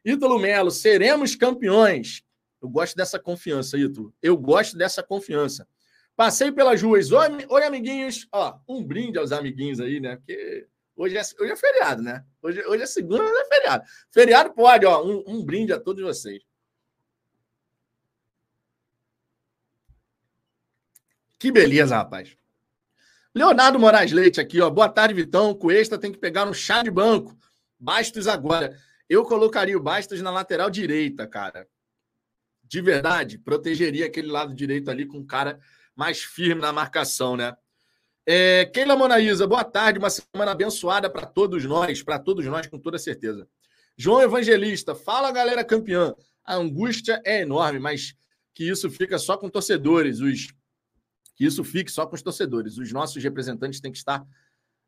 Ítalo 0.03 0.39
Melo, 0.39 0.71
seremos 0.71 1.35
campeões. 1.35 2.23
Eu 2.61 2.69
gosto 2.69 2.95
dessa 2.95 3.19
confiança, 3.19 3.77
Ítalo. 3.77 4.13
Eu 4.21 4.37
gosto 4.37 4.77
dessa 4.77 5.03
confiança. 5.03 5.67
Passei 6.15 6.51
pelas 6.51 6.81
ruas. 6.81 7.11
Oi, 7.11 7.45
oi, 7.49 7.63
amiguinhos. 7.63 8.27
Ó, 8.31 8.57
um 8.67 8.83
brinde 8.83 9.19
aos 9.19 9.31
amiguinhos 9.31 9.79
aí, 9.79 9.99
né? 9.99 10.15
Porque 10.15 10.67
hoje 10.97 11.17
é, 11.17 11.21
hoje 11.39 11.51
é 11.51 11.55
feriado, 11.55 12.01
né? 12.01 12.25
Hoje, 12.41 12.65
hoje 12.65 12.83
é 12.83 12.87
segunda, 12.87 13.23
mas 13.23 13.33
é 13.33 13.45
feriado. 13.45 13.83
Feriado 14.11 14.53
pode, 14.53 14.85
ó. 14.85 15.03
Um, 15.05 15.23
um 15.27 15.45
brinde 15.45 15.71
a 15.71 15.79
todos 15.79 16.03
vocês. 16.03 16.43
Que 21.39 21.51
beleza, 21.51 21.95
rapaz. 21.95 22.35
Leonardo 23.33 23.79
Moraes 23.79 24.11
Leite 24.11 24.41
aqui, 24.41 24.59
ó. 24.59 24.69
Boa 24.69 24.89
tarde, 24.89 25.13
Vitão. 25.13 25.53
Cuesta 25.53 25.97
tem 25.97 26.11
que 26.11 26.17
pegar 26.17 26.45
um 26.45 26.53
chá 26.53 26.81
de 26.81 26.89
banco. 26.89 27.37
Bastos 27.79 28.27
agora. 28.27 28.75
Eu 29.07 29.23
colocaria 29.23 29.77
o 29.77 29.81
Bastos 29.81 30.21
na 30.21 30.31
lateral 30.31 30.69
direita, 30.69 31.27
cara. 31.27 31.67
De 32.63 32.81
verdade, 32.81 33.37
protegeria 33.37 34.07
aquele 34.07 34.27
lado 34.27 34.53
direito 34.53 34.89
ali 34.89 35.05
com 35.05 35.19
um 35.19 35.25
cara 35.25 35.59
mais 35.95 36.23
firme 36.23 36.61
na 36.61 36.73
marcação, 36.73 37.37
né? 37.37 37.55
É, 38.29 38.65
Keila 38.65 38.97
Monaísa, 38.97 39.47
boa 39.47 39.63
tarde, 39.63 39.99
uma 39.99 40.09
semana 40.09 40.51
abençoada 40.51 41.09
para 41.09 41.25
todos 41.25 41.63
nós, 41.63 42.03
para 42.03 42.19
todos 42.19 42.45
nós, 42.45 42.67
com 42.67 42.77
toda 42.77 42.99
certeza. 42.99 43.47
João 43.95 44.21
Evangelista, 44.21 44.93
fala 44.93 45.31
galera 45.31 45.63
campeã. 45.63 46.13
A 46.43 46.55
angústia 46.55 47.21
é 47.25 47.43
enorme, 47.43 47.79
mas 47.79 48.13
que 48.53 48.69
isso 48.69 48.91
fica 48.91 49.17
só 49.17 49.37
com 49.37 49.49
torcedores, 49.49 50.19
os 50.19 50.47
que 51.37 51.45
isso 51.45 51.63
fique 51.63 51.89
só 51.89 52.05
com 52.05 52.15
os 52.15 52.21
torcedores. 52.21 52.77
Os 52.77 52.91
nossos 52.91 53.23
representantes 53.23 53.79
têm 53.79 53.93
que 53.93 53.97
estar 53.97 54.21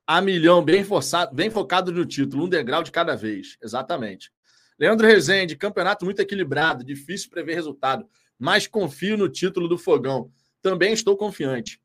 a 0.05 0.19
milhão, 0.19 0.61
bem 0.61 0.83
forçado, 0.83 1.33
bem 1.33 1.49
focado 1.49 1.93
no 1.93 2.05
título, 2.05 2.43
um 2.43 2.49
degrau 2.49 2.83
de 2.83 2.91
cada 2.91 3.15
vez. 3.15 3.57
Exatamente. 3.63 4.33
Leandro 4.77 5.07
Rezende, 5.07 5.55
campeonato 5.55 6.03
muito 6.03 6.19
equilibrado, 6.19 6.83
difícil 6.83 7.29
prever 7.29 7.53
resultado, 7.53 8.05
mas 8.37 8.67
confio 8.67 9.15
no 9.15 9.29
título 9.29 9.69
do 9.69 9.77
Fogão 9.77 10.29
também 10.61 10.91
estou 10.91 11.15
confiante. 11.15 11.79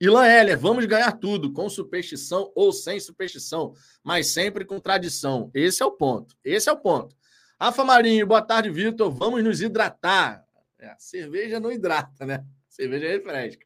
Ilan 0.00 0.26
Heller, 0.26 0.58
vamos 0.58 0.84
ganhar 0.86 1.12
tudo, 1.12 1.52
com 1.52 1.68
superstição 1.68 2.50
ou 2.54 2.72
sem 2.72 2.98
superstição, 2.98 3.74
mas 4.02 4.28
sempre 4.28 4.64
com 4.64 4.80
tradição. 4.80 5.50
Esse 5.54 5.82
é 5.82 5.86
o 5.86 5.92
ponto. 5.92 6.36
Esse 6.44 6.68
é 6.68 6.72
o 6.72 6.76
ponto. 6.76 7.16
Rafa 7.60 7.84
Marinho, 7.84 8.26
boa 8.26 8.42
tarde, 8.42 8.70
Vitor. 8.70 9.10
Vamos 9.10 9.42
nos 9.42 9.60
hidratar. 9.60 10.44
É, 10.78 10.94
cerveja 10.98 11.60
não 11.60 11.70
hidrata, 11.70 12.26
né? 12.26 12.44
Cerveja 12.68 13.06
refresca. 13.08 13.64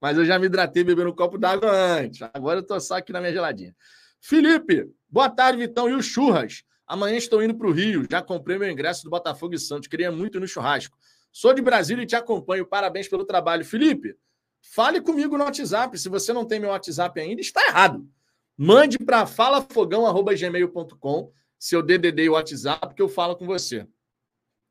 Mas 0.00 0.18
eu 0.18 0.24
já 0.24 0.38
me 0.38 0.46
hidratei 0.46 0.84
bebendo 0.84 1.10
um 1.10 1.14
copo 1.14 1.38
d'água 1.38 1.70
antes. 1.70 2.20
Agora 2.34 2.58
eu 2.58 2.62
tô 2.62 2.78
só 2.78 2.96
aqui 2.96 3.12
na 3.12 3.20
minha 3.20 3.32
geladinha. 3.32 3.74
Felipe, 4.20 4.90
boa 5.08 5.30
tarde, 5.30 5.58
Vitão. 5.58 5.88
E 5.88 5.94
o 5.94 6.02
churras? 6.02 6.62
Amanhã 6.86 7.16
estou 7.16 7.42
indo 7.42 7.54
para 7.54 7.66
o 7.66 7.72
Rio. 7.72 8.06
Já 8.10 8.20
comprei 8.20 8.58
meu 8.58 8.70
ingresso 8.70 9.04
do 9.04 9.10
Botafogo 9.10 9.54
e 9.54 9.58
Santos. 9.58 9.88
Queria 9.88 10.12
muito 10.12 10.38
no 10.38 10.46
churrasco. 10.46 10.96
Sou 11.32 11.54
de 11.54 11.62
Brasília 11.62 12.02
e 12.02 12.06
te 12.06 12.14
acompanho. 12.14 12.66
Parabéns 12.66 13.08
pelo 13.08 13.24
trabalho. 13.24 13.64
Felipe, 13.64 14.14
fale 14.62 15.00
comigo 15.00 15.36
no 15.36 15.44
WhatsApp. 15.44 15.98
Se 15.98 16.08
você 16.08 16.32
não 16.32 16.46
tem 16.46 16.58
meu 16.58 16.70
WhatsApp 16.70 17.20
ainda, 17.20 17.40
está 17.40 17.64
errado. 17.66 18.08
Mande 18.56 18.98
para 18.98 19.26
falafogão.gmail.com 19.26 21.32
seu 21.58 21.82
DDD 21.82 22.24
e 22.24 22.28
WhatsApp 22.28 22.94
que 22.94 23.02
eu 23.02 23.08
falo 23.08 23.36
com 23.36 23.46
você. 23.46 23.86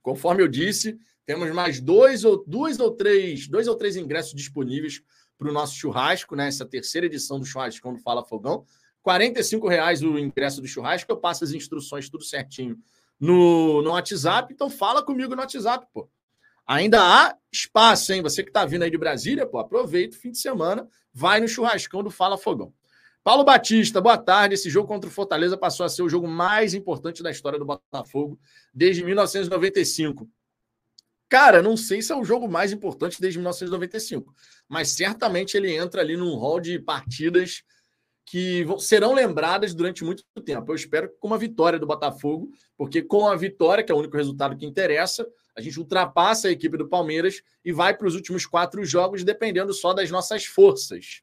Conforme 0.02 0.42
eu 0.42 0.48
disse, 0.48 0.98
temos 1.26 1.52
mais 1.52 1.80
dois 1.80 2.26
ou 2.26 2.44
dois 2.46 2.80
ou 2.80 2.92
três, 2.92 3.48
dois 3.48 3.68
ou 3.68 3.76
três 3.76 3.96
ingressos 3.96 4.34
disponíveis 4.34 5.02
para 5.38 5.50
o 5.50 5.54
nosso 5.54 5.76
churrasco, 5.76 6.36
né? 6.36 6.48
Essa 6.48 6.66
terceira 6.66 7.08
edição 7.08 7.40
do 7.40 7.46
churrascão 7.46 7.94
do 7.94 8.00
Fala 8.00 8.24
Fogão. 8.24 8.66
R$ 9.06 9.70
reais 9.70 10.04
o 10.04 10.20
ingresso 10.20 10.62
do 10.62 10.68
churrasco. 10.68 11.12
Eu 11.12 11.18
passo 11.18 11.44
as 11.44 11.52
instruções 11.52 12.10
tudo 12.10 12.24
certinho 12.24 12.78
no, 13.20 13.82
no 13.82 13.92
WhatsApp. 13.92 14.54
Então 14.54 14.70
fala 14.70 15.04
comigo 15.04 15.36
no 15.36 15.42
WhatsApp, 15.42 15.88
pô. 15.94 16.10
Ainda 16.72 17.02
há 17.02 17.38
espaço, 17.52 18.14
hein? 18.14 18.22
Você 18.22 18.42
que 18.44 18.50
está 18.50 18.64
vindo 18.64 18.84
aí 18.84 18.90
de 18.90 18.98
Brasília, 18.98 19.46
pô, 19.46 19.60
aproveita 19.60 20.16
o 20.16 20.20
fim 20.20 20.32
de 20.32 20.38
semana, 20.38 20.88
vai 21.14 21.42
no 21.42 21.48
churrascão 21.48 22.02
do 22.02 22.10
Fala 22.10 22.38
Fogão. 22.38 22.74
Paulo 23.22 23.44
Batista, 23.44 24.00
boa 24.00 24.18
tarde. 24.18 24.56
Esse 24.56 24.70
jogo 24.70 24.88
contra 24.88 25.10
o 25.10 25.12
Fortaleza 25.12 25.58
passou 25.58 25.86
a 25.86 25.90
ser 25.90 26.02
o 26.02 26.08
jogo 26.08 26.30
mais 26.30 26.74
importante 26.74 27.22
da 27.22 27.30
história 27.30 27.60
do 27.60 27.66
Botafogo 27.66 28.40
desde 28.74 29.04
1995. 29.04 30.30
Cara, 31.28 31.62
não 31.62 31.76
sei 31.76 32.02
se 32.02 32.14
é 32.14 32.16
o 32.16 32.24
jogo 32.24 32.48
mais 32.48 32.72
importante 32.72 33.20
desde 33.20 33.38
1995, 33.38 34.34
mas 34.66 34.92
certamente 34.92 35.58
ele 35.58 35.76
entra 35.76 36.00
ali 36.00 36.16
num 36.16 36.38
hall 36.38 36.62
de 36.62 36.80
partidas 36.80 37.64
que 38.26 38.66
serão 38.80 39.14
lembradas 39.14 39.74
durante 39.74 40.06
muito 40.06 40.24
tempo. 40.46 40.72
Eu 40.72 40.76
espero 40.76 41.12
com 41.20 41.28
uma 41.28 41.38
vitória 41.38 41.78
do 41.78 41.86
Botafogo, 41.86 42.50
porque 42.78 43.02
com 43.02 43.28
a 43.28 43.36
vitória, 43.36 43.84
que 43.84 43.92
é 43.92 43.96
o 43.96 43.98
único 44.00 44.16
resultado 44.16 44.56
que 44.56 44.66
interessa, 44.66 45.28
a 45.62 45.64
gente 45.64 45.80
ultrapassa 45.80 46.48
a 46.48 46.52
equipe 46.52 46.78
do 46.78 46.88
Palmeiras 46.88 47.42
e 47.64 47.72
vai 47.72 47.96
para 47.96 48.08
os 48.08 48.16
últimos 48.16 48.46
quatro 48.46 48.84
jogos, 48.84 49.24
dependendo 49.24 49.74
só 49.74 49.94
das 49.94 50.10
nossas 50.10 50.46
forças. 50.46 51.22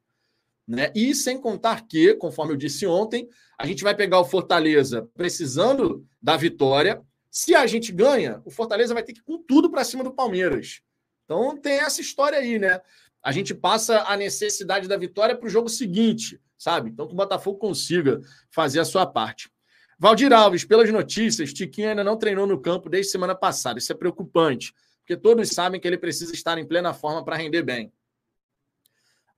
Né? 0.66 0.92
E 0.94 1.14
sem 1.14 1.40
contar 1.40 1.86
que, 1.86 2.14
conforme 2.14 2.52
eu 2.52 2.56
disse 2.56 2.86
ontem, 2.86 3.28
a 3.58 3.66
gente 3.66 3.82
vai 3.82 3.94
pegar 3.94 4.20
o 4.20 4.24
Fortaleza 4.24 5.08
precisando 5.14 6.06
da 6.20 6.36
vitória. 6.36 7.02
Se 7.30 7.54
a 7.54 7.66
gente 7.66 7.90
ganha, 7.90 8.40
o 8.44 8.50
Fortaleza 8.50 8.94
vai 8.94 9.02
ter 9.02 9.12
que 9.12 9.20
ir 9.20 9.24
com 9.24 9.38
tudo 9.38 9.70
para 9.70 9.84
cima 9.84 10.04
do 10.04 10.12
Palmeiras. 10.12 10.82
Então 11.24 11.56
tem 11.56 11.80
essa 11.80 12.00
história 12.00 12.38
aí, 12.38 12.58
né? 12.58 12.80
A 13.22 13.32
gente 13.32 13.54
passa 13.54 14.02
a 14.02 14.16
necessidade 14.16 14.86
da 14.86 14.96
vitória 14.96 15.36
para 15.36 15.46
o 15.46 15.50
jogo 15.50 15.68
seguinte, 15.68 16.40
sabe? 16.56 16.90
Então 16.90 17.06
que 17.06 17.12
o 17.14 17.16
Botafogo 17.16 17.58
consiga 17.58 18.20
fazer 18.50 18.80
a 18.80 18.84
sua 18.84 19.06
parte. 19.06 19.50
Valdir 19.98 20.32
Alves, 20.32 20.64
pelas 20.64 20.88
notícias, 20.92 21.52
Tiquinho 21.52 21.90
ainda 21.90 22.04
não 22.04 22.16
treinou 22.16 22.46
no 22.46 22.60
campo 22.60 22.88
desde 22.88 23.10
semana 23.10 23.34
passada. 23.34 23.80
Isso 23.80 23.90
é 23.90 23.96
preocupante, 23.96 24.72
porque 25.00 25.16
todos 25.16 25.48
sabem 25.48 25.80
que 25.80 25.88
ele 25.88 25.98
precisa 25.98 26.32
estar 26.32 26.56
em 26.56 26.66
plena 26.66 26.94
forma 26.94 27.24
para 27.24 27.36
render 27.36 27.62
bem. 27.62 27.92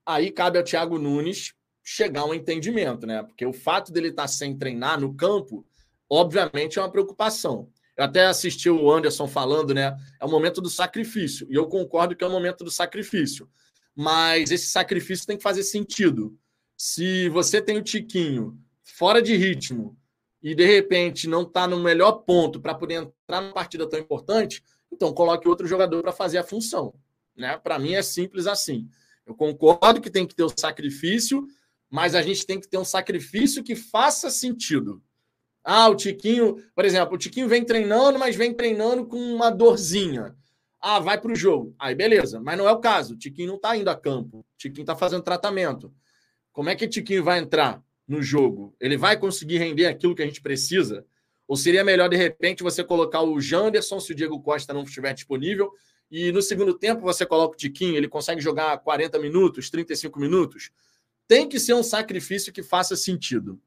Aí 0.05 0.31
cabe 0.31 0.59
ao 0.59 0.63
Thiago 0.63 0.99
Nunes 0.99 1.55
chegar 1.83 2.21
a 2.21 2.25
um 2.25 2.33
entendimento, 2.33 3.07
né? 3.07 3.23
Porque 3.23 3.43
o 3.43 3.53
fato 3.53 3.91
dele 3.91 4.09
estar 4.09 4.27
sem 4.27 4.55
treinar 4.55 4.99
no 4.99 5.15
campo, 5.15 5.65
obviamente, 6.07 6.77
é 6.77 6.81
uma 6.81 6.91
preocupação. 6.91 7.67
Eu 7.97 8.05
até 8.05 8.27
assisti 8.27 8.69
o 8.69 8.91
Anderson 8.91 9.27
falando, 9.27 9.73
né? 9.73 9.97
É 10.19 10.25
o 10.25 10.29
momento 10.29 10.61
do 10.61 10.69
sacrifício. 10.69 11.47
E 11.49 11.55
eu 11.55 11.67
concordo 11.67 12.15
que 12.15 12.23
é 12.23 12.27
o 12.27 12.31
momento 12.31 12.63
do 12.63 12.71
sacrifício. 12.71 13.49
Mas 13.95 14.51
esse 14.51 14.67
sacrifício 14.67 15.25
tem 15.25 15.37
que 15.37 15.43
fazer 15.43 15.63
sentido. 15.63 16.37
Se 16.77 17.29
você 17.29 17.61
tem 17.61 17.77
o 17.77 17.83
Tiquinho 17.83 18.59
fora 18.83 19.21
de 19.21 19.35
ritmo, 19.35 19.97
e 20.41 20.55
de 20.55 20.65
repente 20.65 21.27
não 21.27 21.43
está 21.43 21.67
no 21.67 21.79
melhor 21.79 22.23
ponto 22.23 22.59
para 22.59 22.73
poder 22.73 22.95
entrar 22.95 23.41
numa 23.41 23.53
partida 23.53 23.87
tão 23.87 23.99
importante, 23.99 24.63
então 24.91 25.13
coloque 25.13 25.47
outro 25.47 25.67
jogador 25.67 26.01
para 26.01 26.11
fazer 26.11 26.37
a 26.37 26.43
função. 26.43 26.93
Né? 27.35 27.57
Para 27.57 27.79
mim 27.79 27.93
é 27.93 28.01
simples 28.01 28.47
assim. 28.47 28.87
Eu 29.25 29.35
concordo 29.35 30.01
que 30.01 30.09
tem 30.09 30.25
que 30.25 30.35
ter 30.35 30.43
o 30.43 30.53
sacrifício, 30.55 31.47
mas 31.89 32.15
a 32.15 32.21
gente 32.21 32.45
tem 32.45 32.59
que 32.59 32.67
ter 32.67 32.77
um 32.77 32.85
sacrifício 32.85 33.63
que 33.63 33.75
faça 33.75 34.29
sentido. 34.29 35.01
Ah, 35.63 35.87
o 35.89 35.95
Tiquinho, 35.95 36.55
por 36.73 36.85
exemplo, 36.85 37.15
o 37.15 37.17
Tiquinho 37.17 37.47
vem 37.47 37.63
treinando, 37.63 38.17
mas 38.17 38.35
vem 38.35 38.53
treinando 38.53 39.05
com 39.05 39.17
uma 39.17 39.51
dorzinha. 39.51 40.35
Ah, 40.79 40.99
vai 40.99 41.21
para 41.21 41.31
o 41.31 41.35
jogo. 41.35 41.75
Aí, 41.77 41.93
beleza. 41.93 42.39
Mas 42.39 42.57
não 42.57 42.67
é 42.67 42.71
o 42.71 42.79
caso. 42.79 43.13
O 43.13 43.17
Tiquinho 43.17 43.49
não 43.49 43.55
está 43.57 43.77
indo 43.77 43.89
a 43.89 43.95
campo. 43.95 44.39
O 44.39 44.45
Tiquinho 44.57 44.81
está 44.81 44.95
fazendo 44.95 45.21
tratamento. 45.21 45.93
Como 46.51 46.69
é 46.69 46.75
que 46.75 46.85
o 46.85 46.89
Tiquinho 46.89 47.23
vai 47.23 47.37
entrar? 47.37 47.83
No 48.11 48.21
jogo, 48.21 48.75
ele 48.77 48.97
vai 48.97 49.17
conseguir 49.17 49.57
render 49.57 49.85
aquilo 49.85 50.13
que 50.13 50.21
a 50.21 50.25
gente 50.25 50.41
precisa? 50.41 51.05
Ou 51.47 51.55
seria 51.55 51.83
melhor, 51.83 52.09
de 52.09 52.17
repente, 52.17 52.61
você 52.61 52.83
colocar 52.83 53.21
o 53.21 53.39
Janderson 53.39 54.01
se 54.01 54.11
o 54.11 54.15
Diego 54.15 54.41
Costa 54.41 54.73
não 54.73 54.83
estiver 54.83 55.13
disponível 55.13 55.71
e 56.11 56.29
no 56.31 56.41
segundo 56.41 56.77
tempo 56.77 57.01
você 57.01 57.25
coloca 57.25 57.53
o 57.53 57.57
Tiquinho, 57.57 57.95
ele 57.95 58.09
consegue 58.09 58.41
jogar 58.41 58.77
40 58.79 59.17
minutos, 59.17 59.69
35 59.69 60.19
minutos? 60.19 60.71
Tem 61.25 61.47
que 61.47 61.57
ser 61.57 61.73
um 61.73 61.83
sacrifício 61.83 62.51
que 62.51 62.61
faça 62.61 62.97
sentido. 62.97 63.57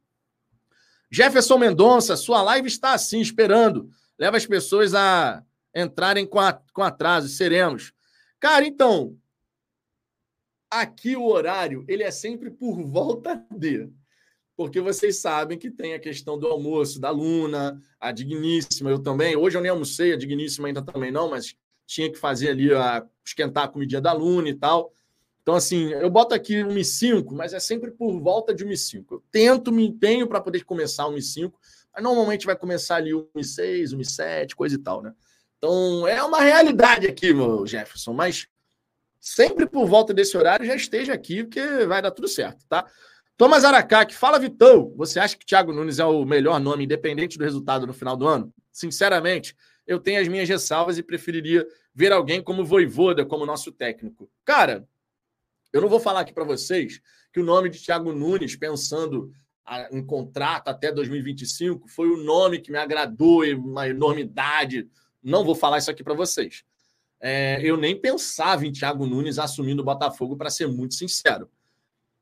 Jefferson 1.10 1.56
Mendonça, 1.56 2.14
sua 2.14 2.42
live 2.42 2.68
está 2.68 2.92
assim, 2.92 3.20
esperando. 3.20 3.88
Leva 4.18 4.36
as 4.36 4.44
pessoas 4.44 4.94
a 4.94 5.42
entrarem 5.74 6.26
com, 6.26 6.38
a, 6.38 6.52
com 6.52 6.82
atraso, 6.82 7.28
seremos. 7.28 7.94
Cara, 8.38 8.66
então, 8.66 9.16
aqui 10.70 11.16
o 11.16 11.24
horário, 11.24 11.82
ele 11.88 12.02
é 12.02 12.10
sempre 12.10 12.50
por 12.50 12.82
volta 12.82 13.42
de. 13.50 13.88
Porque 14.56 14.80
vocês 14.80 15.20
sabem 15.20 15.58
que 15.58 15.70
tem 15.70 15.94
a 15.94 15.98
questão 15.98 16.38
do 16.38 16.46
almoço 16.46 17.00
da 17.00 17.10
Luna, 17.10 17.80
a 17.98 18.12
Digníssima, 18.12 18.90
eu 18.90 18.98
também. 18.98 19.36
Hoje 19.36 19.56
eu 19.56 19.60
nem 19.60 19.70
almocei, 19.70 20.12
a 20.12 20.16
Digníssima 20.16 20.68
ainda 20.68 20.82
também 20.82 21.10
não, 21.10 21.30
mas 21.30 21.56
tinha 21.86 22.10
que 22.10 22.18
fazer 22.18 22.50
ali 22.50 22.72
a 22.72 23.04
esquentar 23.24 23.64
a 23.64 23.68
comidinha 23.68 24.00
da 24.00 24.12
Luna 24.12 24.48
e 24.48 24.54
tal. 24.54 24.92
Então, 25.42 25.54
assim, 25.54 25.92
eu 25.92 26.08
boto 26.08 26.34
aqui 26.34 26.54
1,5, 26.62 27.32
mas 27.32 27.52
é 27.52 27.60
sempre 27.60 27.90
por 27.90 28.18
volta 28.18 28.54
de 28.54 28.64
1,5. 28.64 29.04
Eu 29.10 29.22
tento, 29.30 29.70
me 29.70 29.86
empenho 29.86 30.26
para 30.26 30.40
poder 30.40 30.64
começar 30.64 31.04
1,5, 31.04 31.52
mas 31.92 32.02
normalmente 32.02 32.46
vai 32.46 32.56
começar 32.56 32.96
ali 32.96 33.10
1,6, 33.10 33.94
1,7, 33.94 34.54
coisa 34.54 34.76
e 34.76 34.78
tal, 34.78 35.02
né? 35.02 35.12
Então, 35.58 36.06
é 36.06 36.22
uma 36.22 36.40
realidade 36.40 37.06
aqui, 37.06 37.34
meu 37.34 37.66
Jefferson, 37.66 38.12
mas 38.12 38.46
sempre 39.20 39.66
por 39.66 39.86
volta 39.86 40.14
desse 40.14 40.36
horário 40.36 40.66
já 40.66 40.74
esteja 40.74 41.12
aqui, 41.12 41.44
porque 41.44 41.86
vai 41.86 42.00
dar 42.00 42.10
tudo 42.10 42.28
certo, 42.28 42.64
tá? 42.68 42.86
Thomas 43.36 43.64
Aracac, 43.64 44.14
fala 44.14 44.38
Vitão, 44.38 44.94
você 44.96 45.18
acha 45.18 45.36
que 45.36 45.44
Thiago 45.44 45.72
Nunes 45.72 45.98
é 45.98 46.04
o 46.04 46.24
melhor 46.24 46.60
nome, 46.60 46.84
independente 46.84 47.36
do 47.36 47.42
resultado 47.42 47.84
no 47.84 47.92
final 47.92 48.16
do 48.16 48.28
ano? 48.28 48.54
Sinceramente, 48.70 49.56
eu 49.84 49.98
tenho 49.98 50.20
as 50.20 50.28
minhas 50.28 50.48
ressalvas 50.48 50.98
e 50.98 51.02
preferiria 51.02 51.66
ver 51.92 52.12
alguém 52.12 52.40
como 52.40 52.64
Voivoda 52.64 53.26
como 53.26 53.44
nosso 53.44 53.72
técnico. 53.72 54.30
Cara, 54.44 54.88
eu 55.72 55.80
não 55.80 55.88
vou 55.88 55.98
falar 55.98 56.20
aqui 56.20 56.32
para 56.32 56.44
vocês 56.44 57.00
que 57.32 57.40
o 57.40 57.44
nome 57.44 57.68
de 57.68 57.80
Thiago 57.80 58.12
Nunes, 58.12 58.54
pensando 58.54 59.32
em 59.90 60.04
contrato 60.04 60.68
até 60.68 60.92
2025, 60.92 61.88
foi 61.88 62.08
o 62.08 62.16
nome 62.16 62.60
que 62.60 62.70
me 62.70 62.78
agradou, 62.78 63.42
uma 63.56 63.88
enormidade. 63.88 64.88
Não 65.20 65.44
vou 65.44 65.56
falar 65.56 65.78
isso 65.78 65.90
aqui 65.90 66.04
para 66.04 66.14
vocês. 66.14 66.62
É, 67.20 67.58
eu 67.62 67.76
nem 67.76 68.00
pensava 68.00 68.64
em 68.64 68.70
Thiago 68.70 69.06
Nunes 69.06 69.40
assumindo 69.40 69.82
o 69.82 69.84
Botafogo, 69.84 70.36
para 70.36 70.50
ser 70.50 70.68
muito 70.68 70.94
sincero. 70.94 71.50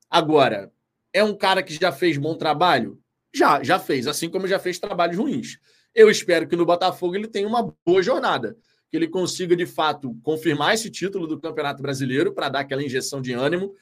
Agora, 0.09 0.72
é 1.12 1.22
um 1.22 1.37
cara 1.37 1.62
que 1.62 1.75
já 1.75 1.92
fez 1.92 2.16
bom 2.16 2.35
trabalho? 2.35 2.98
Já, 3.35 3.62
já 3.62 3.79
fez, 3.79 4.07
assim 4.07 4.29
como 4.29 4.46
já 4.46 4.59
fez 4.59 4.79
trabalhos 4.79 5.16
ruins. 5.16 5.59
Eu 5.94 6.11
espero 6.11 6.46
que 6.46 6.57
no 6.57 6.64
Botafogo 6.64 7.14
ele 7.14 7.29
tenha 7.29 7.46
uma 7.46 7.75
boa 7.85 8.03
jornada, 8.03 8.57
que 8.90 8.96
ele 8.96 9.09
consiga 9.09 9.55
de 9.55 9.66
fato 9.66 10.18
confirmar 10.22 10.75
esse 10.75 10.90
título 10.90 11.27
do 11.27 11.40
Campeonato 11.40 11.83
Brasileiro 11.83 12.33
para 12.33 12.48
dar 12.48 12.61
aquela 12.61 12.83
injeção 12.83 13.20
de 13.20 13.33
ânimo 13.33 13.75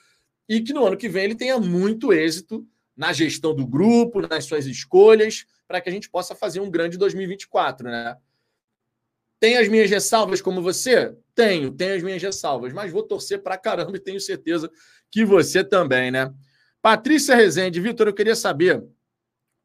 e 0.49 0.61
que 0.61 0.73
no 0.73 0.85
ano 0.85 0.97
que 0.97 1.09
vem 1.09 1.25
ele 1.25 1.35
tenha 1.35 1.59
muito 1.59 2.13
êxito 2.13 2.67
na 2.97 3.13
gestão 3.13 3.55
do 3.55 3.67
grupo, 3.67 4.21
nas 4.21 4.45
suas 4.45 4.67
escolhas, 4.67 5.47
para 5.67 5.81
que 5.81 5.89
a 5.89 5.93
gente 5.93 6.11
possa 6.11 6.35
fazer 6.35 6.61
um 6.61 6.71
grande 6.71 6.99
2024, 6.99 7.89
né? 7.89 8.17
Tem 9.39 9.57
as 9.57 9.69
minhas 9.69 9.89
ressalvas 9.89 10.43
como 10.43 10.61
você? 10.61 11.17
Tenho, 11.35 11.71
tenho 11.71 11.95
as 11.95 12.03
minhas 12.03 12.23
ressalvas, 12.23 12.73
mas 12.73 12.93
vou 12.93 13.03
torcer 13.03 13.43
para 13.43 13.57
caramba 13.57 13.97
e 13.97 14.01
tenho 14.01 14.21
certeza 14.21 14.71
que 15.11 15.25
você 15.25 15.65
também, 15.65 16.11
né? 16.11 16.31
Patrícia 16.83 17.37
Rezende, 17.37 17.79
Vitor, 17.79 18.07
eu 18.07 18.15
queria 18.15 18.35
saber 18.35 18.83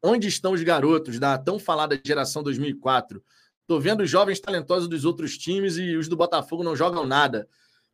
onde 0.02 0.28
estão 0.28 0.52
os 0.52 0.62
garotos 0.62 1.18
da 1.18 1.38
tão 1.38 1.58
falada 1.58 1.98
geração 2.04 2.42
2004. 2.42 3.24
Estou 3.62 3.80
vendo 3.80 4.02
os 4.02 4.10
jovens 4.10 4.38
talentosos 4.38 4.86
dos 4.86 5.06
outros 5.06 5.38
times 5.38 5.78
e 5.78 5.96
os 5.96 6.08
do 6.08 6.16
Botafogo 6.16 6.62
não 6.62 6.76
jogam 6.76 7.06
nada. 7.06 7.48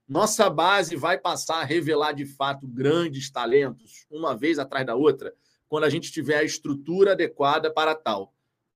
Nossa 0.08 0.50
base 0.50 0.96
vai 0.96 1.18
passar 1.18 1.60
a 1.60 1.64
revelar 1.64 2.12
de 2.12 2.26
fato 2.26 2.66
grandes 2.66 3.30
talentos, 3.30 4.06
uma 4.10 4.36
vez 4.36 4.58
atrás 4.58 4.84
da 4.84 4.96
outra, 4.96 5.32
quando 5.68 5.84
a 5.84 5.88
gente 5.88 6.10
tiver 6.10 6.38
a 6.38 6.44
estrutura 6.44 7.12
adequada 7.12 7.72
para 7.72 7.94
tal. 7.94 8.34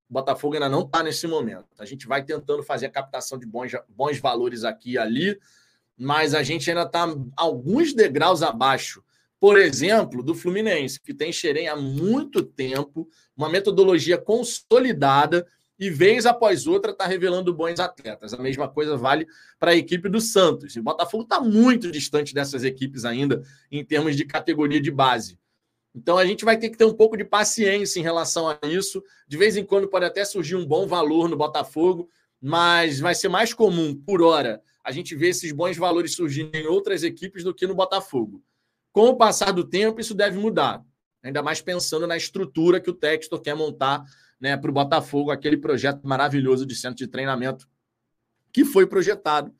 O 0.09 0.13
Botafogo 0.13 0.53
ainda 0.53 0.69
não 0.69 0.83
está 0.83 1.03
nesse 1.03 1.27
momento. 1.27 1.67
A 1.77 1.83
gente 1.83 2.07
vai 2.07 2.23
tentando 2.23 2.63
fazer 2.63 2.85
a 2.85 2.89
captação 2.89 3.37
de 3.37 3.45
bons, 3.45 3.73
bons 3.89 4.17
valores 4.17 4.63
aqui 4.63 4.93
e 4.93 4.97
ali, 4.97 5.37
mas 5.97 6.33
a 6.33 6.41
gente 6.41 6.69
ainda 6.69 6.83
está 6.83 7.05
alguns 7.35 7.93
degraus 7.93 8.41
abaixo 8.41 9.03
por 9.39 9.57
exemplo, 9.57 10.23
do 10.23 10.33
Fluminense, 10.33 10.99
que 10.99 11.13
tem 11.13 11.31
Xerém 11.31 11.67
há 11.67 11.75
muito 11.75 12.41
tempo, 12.41 13.07
uma 13.35 13.49
metodologia 13.49 14.17
consolidada 14.17 15.45
e 15.79 15.91
vez 15.91 16.25
após 16.25 16.65
outra 16.65 16.91
está 16.91 17.05
revelando 17.05 17.53
bons 17.53 17.79
atletas. 17.79 18.33
A 18.33 18.37
mesma 18.37 18.67
coisa 18.67 18.97
vale 18.97 19.27
para 19.59 19.71
a 19.71 19.75
equipe 19.75 20.09
do 20.09 20.19
Santos. 20.19 20.75
O 20.75 20.81
Botafogo 20.81 21.23
está 21.23 21.39
muito 21.39 21.91
distante 21.91 22.33
dessas 22.33 22.63
equipes 22.63 23.05
ainda 23.05 23.43
em 23.71 23.85
termos 23.85 24.15
de 24.15 24.25
categoria 24.25 24.81
de 24.81 24.89
base. 24.89 25.37
Então 25.93 26.17
a 26.17 26.25
gente 26.25 26.43
vai 26.43 26.57
ter 26.57 26.69
que 26.69 26.77
ter 26.77 26.85
um 26.85 26.93
pouco 26.93 27.15
de 27.15 27.23
paciência 27.23 27.99
em 27.99 28.03
relação 28.03 28.47
a 28.49 28.57
isso. 28.63 29.03
De 29.27 29.37
vez 29.37 29.55
em 29.55 29.63
quando 29.63 29.87
pode 29.87 30.05
até 30.05 30.25
surgir 30.25 30.55
um 30.55 30.65
bom 30.65 30.87
valor 30.87 31.29
no 31.29 31.37
Botafogo, 31.37 32.09
mas 32.41 32.99
vai 32.99 33.13
ser 33.13 33.29
mais 33.29 33.53
comum, 33.53 33.95
por 33.95 34.21
hora, 34.21 34.61
a 34.83 34.91
gente 34.91 35.15
ver 35.15 35.29
esses 35.29 35.51
bons 35.51 35.77
valores 35.77 36.13
surgindo 36.13 36.55
em 36.55 36.65
outras 36.65 37.03
equipes 37.03 37.43
do 37.43 37.53
que 37.53 37.67
no 37.67 37.75
Botafogo. 37.75 38.43
Com 38.97 39.09
o 39.09 39.15
passar 39.15 39.51
do 39.51 39.63
tempo, 39.63 40.01
isso 40.01 40.15
deve 40.15 40.39
mudar. 40.39 40.83
Ainda 41.21 41.43
mais 41.43 41.61
pensando 41.61 42.07
na 42.07 42.17
estrutura 42.17 42.81
que 42.81 42.89
o 42.89 42.93
Textor 42.95 43.39
quer 43.39 43.53
montar 43.53 44.03
né, 44.41 44.57
para 44.57 44.71
o 44.71 44.73
Botafogo, 44.73 45.29
aquele 45.29 45.55
projeto 45.55 46.01
maravilhoso 46.01 46.65
de 46.65 46.75
centro 46.75 46.97
de 46.97 47.05
treinamento 47.05 47.69
que 48.51 48.65
foi 48.65 48.87
projetado 48.87 49.53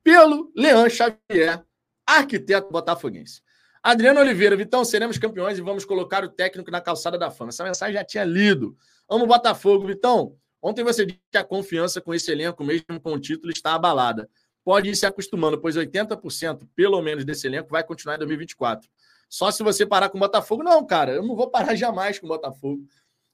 pelo 0.00 0.52
Leão 0.54 0.88
Xavier, 0.88 1.64
arquiteto 2.06 2.70
botafoguense. 2.70 3.42
Adriano 3.82 4.20
Oliveira, 4.20 4.54
Vitão, 4.54 4.84
seremos 4.84 5.18
campeões 5.18 5.58
e 5.58 5.60
vamos 5.60 5.84
colocar 5.84 6.22
o 6.22 6.28
técnico 6.28 6.70
na 6.70 6.80
calçada 6.80 7.18
da 7.18 7.32
fama. 7.32 7.48
Essa 7.48 7.64
mensagem 7.64 7.94
já 7.94 8.04
tinha 8.04 8.22
lido. 8.22 8.76
Amo 9.10 9.26
Botafogo, 9.26 9.88
Vitão. 9.88 10.36
Ontem 10.62 10.84
você 10.84 11.04
disse 11.04 11.20
que 11.32 11.38
a 11.38 11.42
confiança 11.42 12.00
com 12.00 12.14
esse 12.14 12.30
elenco, 12.30 12.62
mesmo 12.62 13.00
com 13.02 13.14
o 13.14 13.18
título, 13.18 13.50
está 13.50 13.74
abalada 13.74 14.30
pode 14.64 14.88
ir 14.88 14.96
se 14.96 15.06
acostumando, 15.06 15.60
pois 15.60 15.76
80% 15.76 16.66
pelo 16.74 17.00
menos 17.02 17.24
desse 17.24 17.46
elenco 17.46 17.70
vai 17.70 17.84
continuar 17.84 18.14
em 18.14 18.18
2024. 18.18 18.88
Só 19.28 19.50
se 19.50 19.62
você 19.62 19.84
parar 19.84 20.08
com 20.08 20.16
o 20.16 20.20
Botafogo. 20.20 20.62
Não, 20.62 20.84
cara, 20.86 21.12
eu 21.12 21.22
não 21.22 21.36
vou 21.36 21.50
parar 21.50 21.74
jamais 21.76 22.18
com 22.18 22.26
o 22.26 22.28
Botafogo. 22.28 22.86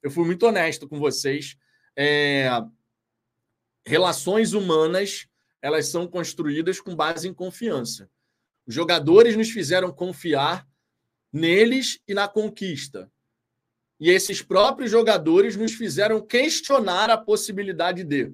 Eu 0.03 0.11
fui 0.11 0.25
muito 0.25 0.45
honesto 0.45 0.87
com 0.87 0.99
vocês. 0.99 1.55
É... 1.95 2.49
Relações 3.85 4.53
humanas, 4.53 5.27
elas 5.61 5.87
são 5.87 6.07
construídas 6.07 6.79
com 6.79 6.95
base 6.95 7.27
em 7.27 7.33
confiança. 7.33 8.09
Os 8.67 8.75
jogadores 8.75 9.35
nos 9.35 9.49
fizeram 9.49 9.91
confiar 9.91 10.67
neles 11.31 11.99
e 12.07 12.13
na 12.13 12.27
conquista. 12.27 13.11
E 13.99 14.09
esses 14.09 14.41
próprios 14.41 14.89
jogadores 14.89 15.55
nos 15.55 15.73
fizeram 15.73 16.19
questionar 16.19 17.09
a 17.09 17.17
possibilidade 17.17 18.03
de. 18.03 18.33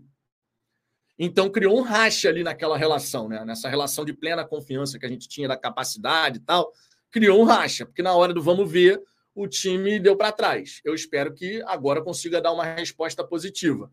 Então 1.19 1.49
criou 1.49 1.77
um 1.77 1.81
racha 1.81 2.29
ali 2.29 2.43
naquela 2.43 2.77
relação, 2.77 3.27
né? 3.27 3.43
Nessa 3.43 3.67
relação 3.67 4.05
de 4.05 4.13
plena 4.13 4.45
confiança 4.45 4.99
que 4.99 5.05
a 5.05 5.09
gente 5.09 5.27
tinha 5.27 5.47
da 5.47 5.57
capacidade 5.57 6.37
e 6.37 6.41
tal, 6.41 6.71
criou 7.09 7.41
um 7.41 7.43
racha, 7.43 7.85
porque 7.85 8.03
na 8.03 8.13
hora 8.13 8.33
do 8.33 8.41
vamos 8.41 8.71
ver, 8.71 9.01
o 9.33 9.47
time 9.47 9.99
deu 9.99 10.15
para 10.15 10.31
trás. 10.31 10.81
Eu 10.83 10.93
espero 10.93 11.33
que 11.33 11.61
agora 11.65 12.01
consiga 12.01 12.41
dar 12.41 12.51
uma 12.51 12.63
resposta 12.63 13.23
positiva. 13.23 13.91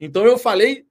Então 0.00 0.24
eu 0.24 0.38
falei 0.38 0.86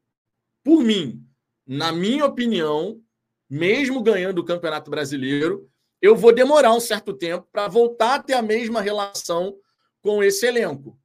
por 0.63 0.83
mim, 0.83 1.23
na 1.65 1.91
minha 1.91 2.25
opinião, 2.25 3.01
mesmo 3.49 4.01
ganhando 4.01 4.39
o 4.39 4.45
Campeonato 4.45 4.89
Brasileiro, 4.89 5.69
eu 6.01 6.15
vou 6.15 6.33
demorar 6.33 6.73
um 6.73 6.79
certo 6.79 7.13
tempo 7.13 7.47
para 7.51 7.67
voltar 7.67 8.15
a 8.15 8.23
ter 8.23 8.33
a 8.33 8.41
mesma 8.41 8.81
relação 8.81 9.57
com 10.01 10.23
esse 10.23 10.45
elenco. 10.45 10.99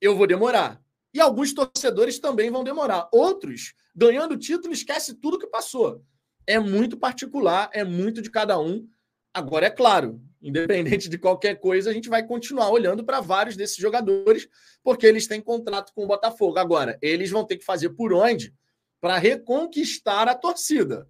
Eu 0.00 0.16
vou 0.16 0.26
demorar. 0.26 0.80
E 1.14 1.20
alguns 1.20 1.54
torcedores 1.54 2.18
também 2.18 2.50
vão 2.50 2.62
demorar. 2.62 3.08
Outros 3.12 3.74
ganhando 3.96 4.32
o 4.32 4.38
título, 4.38 4.74
esquece 4.74 5.14
tudo 5.14 5.38
que 5.38 5.46
passou. 5.46 6.04
É 6.46 6.58
muito 6.58 6.98
particular, 6.98 7.70
é 7.72 7.82
muito 7.82 8.20
de 8.20 8.30
cada 8.30 8.60
um. 8.60 8.86
Agora, 9.32 9.66
é 9.66 9.70
claro, 9.70 10.20
independente 10.40 11.08
de 11.08 11.18
qualquer 11.18 11.58
coisa, 11.58 11.90
a 11.90 11.92
gente 11.92 12.08
vai 12.08 12.24
continuar 12.24 12.70
olhando 12.70 13.02
para 13.04 13.20
vários 13.20 13.56
desses 13.56 13.76
jogadores, 13.76 14.46
porque 14.82 15.06
eles 15.06 15.26
têm 15.26 15.40
contrato 15.40 15.92
com 15.94 16.04
o 16.04 16.06
Botafogo. 16.06 16.58
Agora, 16.58 16.98
eles 17.00 17.30
vão 17.30 17.44
ter 17.44 17.56
que 17.56 17.64
fazer 17.64 17.90
por 17.90 18.12
onde 18.12 18.54
para 19.00 19.18
reconquistar 19.18 20.28
a 20.28 20.34
torcida. 20.34 21.08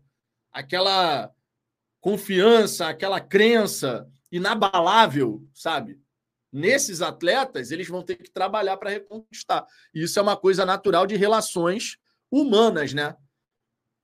Aquela 0.53 1.31
confiança, 2.01 2.87
aquela 2.89 3.21
crença 3.21 4.09
inabalável, 4.31 5.45
sabe? 5.53 6.01
Nesses 6.53 7.03
atletas, 7.03 7.71
eles 7.71 7.89
vão 7.89 8.03
ter 8.03 8.17
que 8.17 8.31
trabalhar 8.31 8.77
para 8.77 8.91
reconquistar. 8.91 9.67
E 9.93 10.05
isso 10.05 10.19
é 10.19 10.23
uma 10.23 10.37
coisa 10.37 10.65
natural 10.65 11.07
de 11.07 11.17
relações 11.17 11.99
humanas, 12.31 12.93
né? 12.93 13.17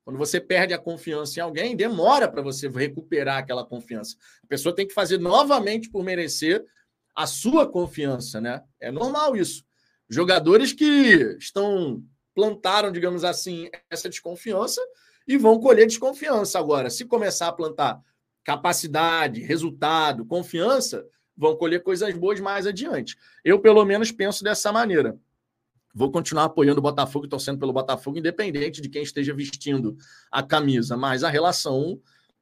Quando 0.05 0.19
você 0.19 0.41
perde 0.41 0.75
a 0.75 0.79
confiança 0.79 1.39
em 1.39 1.43
alguém, 1.43 1.77
demora 1.77 2.29
para 2.29 2.43
você 2.43 2.69
recuperar 2.69 3.39
aquela 3.39 3.65
confiança. 3.65 4.17
A 4.43 4.47
pessoa 4.47 4.75
tem 4.75 4.87
que 4.87 4.95
fazer 4.95 5.19
novamente 5.19 5.89
por 5.89 6.03
merecer 6.03 6.65
a 7.15 7.27
sua 7.27 7.71
confiança, 7.71 8.41
né? 8.41 8.63
É 8.81 8.91
normal 8.91 9.37
isso. 9.37 9.65
Jogadores 10.09 10.73
que 10.73 11.37
estão 11.39 12.03
plantaram, 12.35 12.91
digamos 12.91 13.25
assim, 13.25 13.71
essa 13.91 14.09
desconfiança 14.09 14.81
e 15.27 15.37
vão 15.37 15.61
colher 15.61 15.87
desconfiança 15.87 16.59
agora. 16.59 16.91
Se 16.91 17.05
começar 17.05 17.49
a 17.49 17.53
plantar 17.53 18.01
capacidade, 18.45 19.41
resultado, 19.41 20.27
confiança, 20.27 21.07
vão 21.37 21.57
colher 21.57 21.83
coisas 21.83 22.13
boas 22.15 22.41
mais 22.41 22.67
adiante. 22.67 23.17
Eu, 23.45 23.61
pelo 23.61 23.85
menos, 23.85 24.11
penso 24.11 24.43
dessa 24.43 24.73
maneira. 24.73 25.17
Vou 25.95 26.11
continuar 26.11 26.45
apoiando 26.45 26.79
o 26.79 26.83
Botafogo 26.83 27.27
e 27.27 27.29
torcendo 27.29 27.59
pelo 27.59 27.73
Botafogo, 27.73 28.19
independente 28.19 28.81
de 28.81 28.89
quem 28.89 29.03
esteja 29.03 29.35
vestindo 29.35 29.97
a 30.31 30.43
camisa, 30.43 30.97
mas 30.97 31.23
a 31.23 31.29
relação 31.29 32.01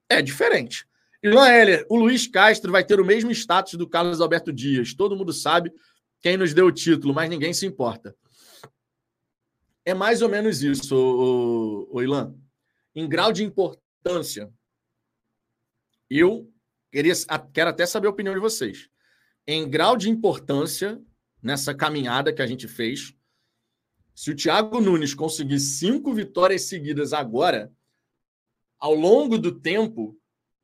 é 0.09 0.23
diferente. 0.23 0.87
Ilan 1.23 1.49
Heller, 1.49 1.87
o 1.89 1.97
Luiz 1.97 2.27
Castro 2.27 2.73
vai 2.73 2.85
ter 2.85 3.01
o 3.01 3.05
mesmo 3.05 3.31
status 3.31 3.75
do 3.75 3.89
Carlos 3.89 4.21
Alberto 4.21 4.53
Dias. 4.53 4.95
Todo 4.95 5.17
mundo 5.17 5.33
sabe 5.33 5.73
quem 6.21 6.37
nos 6.37 6.55
deu 6.55 6.67
o 6.67 6.73
título, 6.73 7.13
mas 7.13 7.29
ninguém 7.29 7.53
se 7.53 7.67
importa. 7.67 8.15
É 9.85 9.93
mais 9.95 10.23
ou 10.23 10.29
menos 10.29 10.63
isso, 10.63 10.95
o, 10.95 11.89
o, 11.91 11.97
o 11.97 12.03
Ilan. 12.03 12.35
Em 12.95 13.09
grau 13.09 13.33
de 13.33 13.43
importância, 13.43 14.53
eu 16.09 16.51
queria, 16.91 17.15
quero 17.53 17.71
até 17.71 17.85
saber 17.85 18.07
a 18.07 18.11
opinião 18.11 18.35
de 18.35 18.41
vocês. 18.41 18.89
Em 19.47 19.69
grau 19.69 19.97
de 19.97 20.09
importância, 20.09 21.01
nessa 21.43 21.75
caminhada 21.75 22.33
que 22.33 22.43
a 22.43 22.47
gente 22.47 22.69
fez, 22.69 23.15
se 24.21 24.31
o 24.31 24.37
Thiago 24.37 24.83
Nunes 24.83 25.15
conseguir 25.15 25.59
cinco 25.59 26.13
vitórias 26.13 26.65
seguidas 26.65 27.15
agora, 27.15 27.73
ao 28.79 28.95
longo 28.95 29.39
do 29.39 29.51
tempo, 29.51 30.15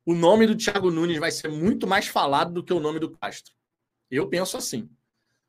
o 0.05 0.13
nome 0.13 0.45
do 0.45 0.55
Thiago 0.55 0.91
Nunes 0.91 1.17
vai 1.17 1.31
ser 1.31 1.47
muito 1.47 1.87
mais 1.87 2.07
falado 2.07 2.53
do 2.53 2.63
que 2.63 2.71
o 2.71 2.79
nome 2.79 2.99
do 2.99 3.09
Castro. 3.09 3.55
Eu 4.11 4.29
penso 4.29 4.57
assim. 4.57 4.87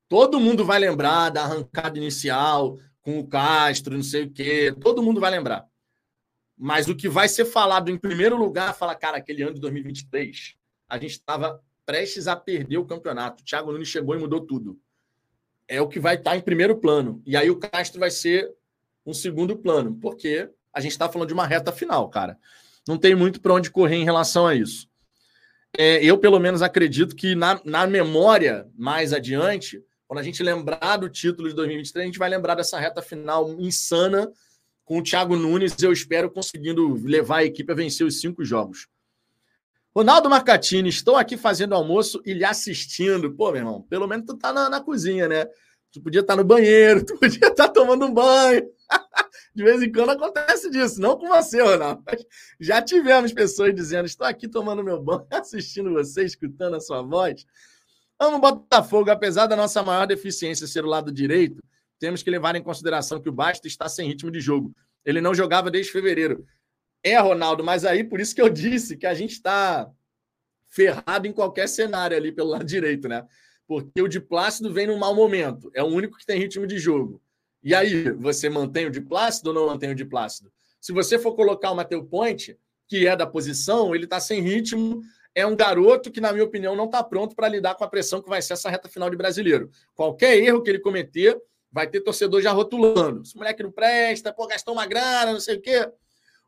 Todo 0.09 0.40
mundo 0.40 0.64
vai 0.64 0.79
lembrar 0.79 1.29
da 1.29 1.42
arrancada 1.42 1.99
inicial 1.99 2.79
com 3.03 3.18
o 3.18 3.29
Castro, 3.29 3.94
não 3.94 4.03
sei 4.03 4.25
o 4.25 4.31
quê. 4.31 4.75
Todo 4.81 5.03
mundo 5.03 5.21
vai 5.21 5.31
lembrar. 5.31 5.68
Mas 6.57 6.88
o 6.88 6.97
que 6.97 7.11
vai 7.11 7.29
ser 7.29 7.44
falado 7.44 7.90
em 7.90 7.99
primeiro 7.99 8.38
lugar, 8.38 8.75
fala, 8.75 8.94
cara, 8.94 9.18
aquele 9.18 9.42
ano 9.42 9.53
de 9.53 9.61
2023, 9.61 10.57
a 10.88 10.97
gente 10.97 11.11
estava 11.11 11.62
prestes 11.85 12.27
a 12.27 12.35
perder 12.35 12.79
o 12.79 12.87
campeonato. 12.87 13.42
O 13.42 13.44
Thiago 13.44 13.71
Nunes 13.71 13.88
chegou 13.88 14.14
e 14.14 14.18
mudou 14.18 14.40
tudo. 14.40 14.81
É 15.68 15.81
o 15.81 15.88
que 15.88 16.00
vai 16.00 16.14
estar 16.14 16.31
tá 16.31 16.37
em 16.37 16.40
primeiro 16.40 16.76
plano. 16.76 17.22
E 17.26 17.37
aí 17.37 17.50
o 17.50 17.57
Castro 17.57 18.00
vai 18.00 18.11
ser 18.11 18.50
um 19.04 19.12
segundo 19.12 19.57
plano, 19.57 19.96
porque 20.00 20.48
a 20.72 20.81
gente 20.81 20.92
está 20.92 21.09
falando 21.09 21.28
de 21.28 21.35
uma 21.35 21.46
reta 21.46 21.70
final, 21.70 22.09
cara. 22.09 22.38
Não 22.87 22.96
tem 22.96 23.14
muito 23.14 23.40
para 23.40 23.52
onde 23.52 23.70
correr 23.70 23.96
em 23.96 24.04
relação 24.04 24.46
a 24.46 24.54
isso. 24.54 24.88
É, 25.76 26.02
eu, 26.02 26.16
pelo 26.18 26.38
menos, 26.38 26.62
acredito 26.62 27.14
que 27.14 27.35
na, 27.35 27.61
na 27.64 27.87
memória 27.87 28.66
mais 28.76 29.12
adiante, 29.12 29.83
quando 30.07 30.20
a 30.20 30.22
gente 30.22 30.42
lembrar 30.42 30.96
do 30.96 31.09
título 31.09 31.48
de 31.48 31.54
2023, 31.54 32.02
a 32.02 32.07
gente 32.07 32.18
vai 32.18 32.31
lembrar 32.31 32.54
dessa 32.54 32.78
reta 32.78 33.02
final 33.02 33.52
insana 33.61 34.33
com 34.88 34.98
o 34.98 35.02
Thiago 35.02 35.37
Nunes, 35.37 35.76
eu 35.83 35.92
espero 35.92 36.31
conseguindo 36.31 36.94
levar 37.04 37.38
a 37.38 37.44
equipe 37.44 37.70
a 37.70 37.74
vencer 37.74 38.07
os 38.07 38.22
cinco 38.22 38.42
jogos. 38.42 38.88
Ronaldo 39.99 40.31
Marcatini, 40.31 40.89
estou 40.89 41.17
aqui 41.17 41.37
fazendo 41.37 41.75
almoço 41.75 42.23
e 42.25 42.33
lhe 42.33 42.45
assistindo. 42.45 43.35
Pô, 43.35 43.51
meu 43.51 43.63
irmão, 43.63 43.83
pelo 43.83 44.07
menos 44.07 44.27
tu 44.27 44.39
tá 44.39 44.53
na, 44.53 44.71
na 44.71 44.81
cozinha, 44.81 45.27
né? 45.27 45.45
Tu 45.91 46.01
podia 46.01 46.21
estar 46.21 46.35
tá 46.35 46.41
no 46.41 46.47
banheiro, 46.47 47.03
tu 47.05 47.19
podia 47.19 47.49
estar 47.49 47.67
tá 47.67 47.69
tomando 47.69 48.07
um 48.07 48.15
banho. 48.15 48.63
De 49.53 49.65
vez 49.65 49.83
em 49.83 49.91
quando 49.91 50.11
acontece 50.11 50.71
disso, 50.71 51.01
não 51.01 51.19
com 51.19 51.27
você, 51.27 51.61
Ronaldo. 51.61 52.05
Já 52.61 52.81
tivemos 52.81 53.33
pessoas 53.33 53.75
dizendo: 53.75 54.07
estou 54.07 54.25
aqui 54.25 54.47
tomando 54.47 54.85
meu 54.85 55.03
banho, 55.03 55.27
assistindo 55.33 55.93
você, 55.93 56.25
escutando 56.25 56.77
a 56.77 56.81
sua 56.81 57.03
voz. 57.03 57.45
Amo 58.21 58.39
Botafogo, 58.39 59.11
apesar 59.11 59.47
da 59.47 59.57
nossa 59.57 59.83
maior 59.83 60.07
deficiência 60.07 60.69
ser 60.69 60.85
o 60.85 60.89
lado 60.89 61.11
direito, 61.11 61.61
temos 61.99 62.23
que 62.23 62.31
levar 62.31 62.55
em 62.55 62.63
consideração 62.63 63.21
que 63.21 63.29
o 63.29 63.33
Basto 63.33 63.67
está 63.67 63.89
sem 63.89 64.07
ritmo 64.07 64.31
de 64.31 64.41
jogo. 64.41 64.73
Ele 65.05 65.21
não 65.21 65.35
jogava 65.35 65.73
desde 65.73 65.91
fevereiro. 65.91 66.47
É, 67.03 67.19
Ronaldo, 67.19 67.63
mas 67.63 67.85
aí 67.85 68.03
por 68.03 68.21
isso 68.21 68.35
que 68.35 68.43
eu 68.43 68.49
disse 68.49 68.97
que 68.97 69.07
a 69.07 69.15
gente 69.15 69.33
está 69.33 69.91
ferrado 70.69 71.27
em 71.27 71.33
qualquer 71.33 71.69
cenário 71.69 72.17
ali 72.17 72.33
pelo 72.33 72.51
lado 72.51 72.65
direito, 72.65 73.09
né? 73.09 73.27
Porque 73.67 74.01
o 74.01 74.09
de 74.09 74.21
Plácido 74.21 74.73
vem 74.73 74.87
num 74.87 74.99
mau 74.99 75.15
momento. 75.15 75.71
É 75.75 75.83
o 75.83 75.87
único 75.87 76.17
que 76.17 76.27
tem 76.27 76.39
ritmo 76.39 76.67
de 76.67 76.79
jogo. 76.79 77.23
E 77.63 77.75
aí, 77.75 78.11
você 78.13 78.49
mantém 78.49 78.87
o 78.87 78.91
de 78.91 79.01
Plácido 79.01 79.49
ou 79.49 79.55
não 79.55 79.67
mantém 79.67 79.91
o 79.91 79.95
de 79.95 80.05
Plácido? 80.05 80.51
Se 80.81 80.93
você 80.93 81.19
for 81.19 81.35
colocar 81.35 81.71
o 81.71 81.75
Mateu 81.75 82.05
Ponte, 82.05 82.59
que 82.87 83.07
é 83.07 83.15
da 83.15 83.27
posição, 83.27 83.95
ele 83.95 84.05
está 84.05 84.21
sem 84.21 84.41
ritmo, 84.41 85.03
é 85.35 85.47
um 85.47 85.55
garoto 85.55 86.11
que, 86.11 86.21
na 86.21 86.33
minha 86.33 86.45
opinião, 86.45 86.75
não 86.75 86.87
está 86.87 87.03
pronto 87.03 87.37
para 87.37 87.49
lidar 87.49 87.75
com 87.75 87.85
a 87.85 87.89
pressão 87.89 88.23
que 88.23 88.29
vai 88.29 88.41
ser 88.41 88.55
essa 88.55 88.71
reta 88.71 88.89
final 88.89 89.11
de 89.11 89.17
brasileiro. 89.17 89.71
Qualquer 89.95 90.37
erro 90.39 90.63
que 90.63 90.71
ele 90.71 90.79
cometer, 90.79 91.39
vai 91.71 91.87
ter 91.87 92.01
torcedor 92.01 92.41
já 92.41 92.53
rotulando. 92.53 93.23
Esse 93.23 93.37
moleque 93.37 93.63
não 93.63 93.71
presta, 93.71 94.33
pô, 94.33 94.47
gastou 94.47 94.75
uma 94.75 94.87
grana, 94.87 95.33
não 95.33 95.41
sei 95.41 95.57
o 95.57 95.61
quê. 95.61 95.91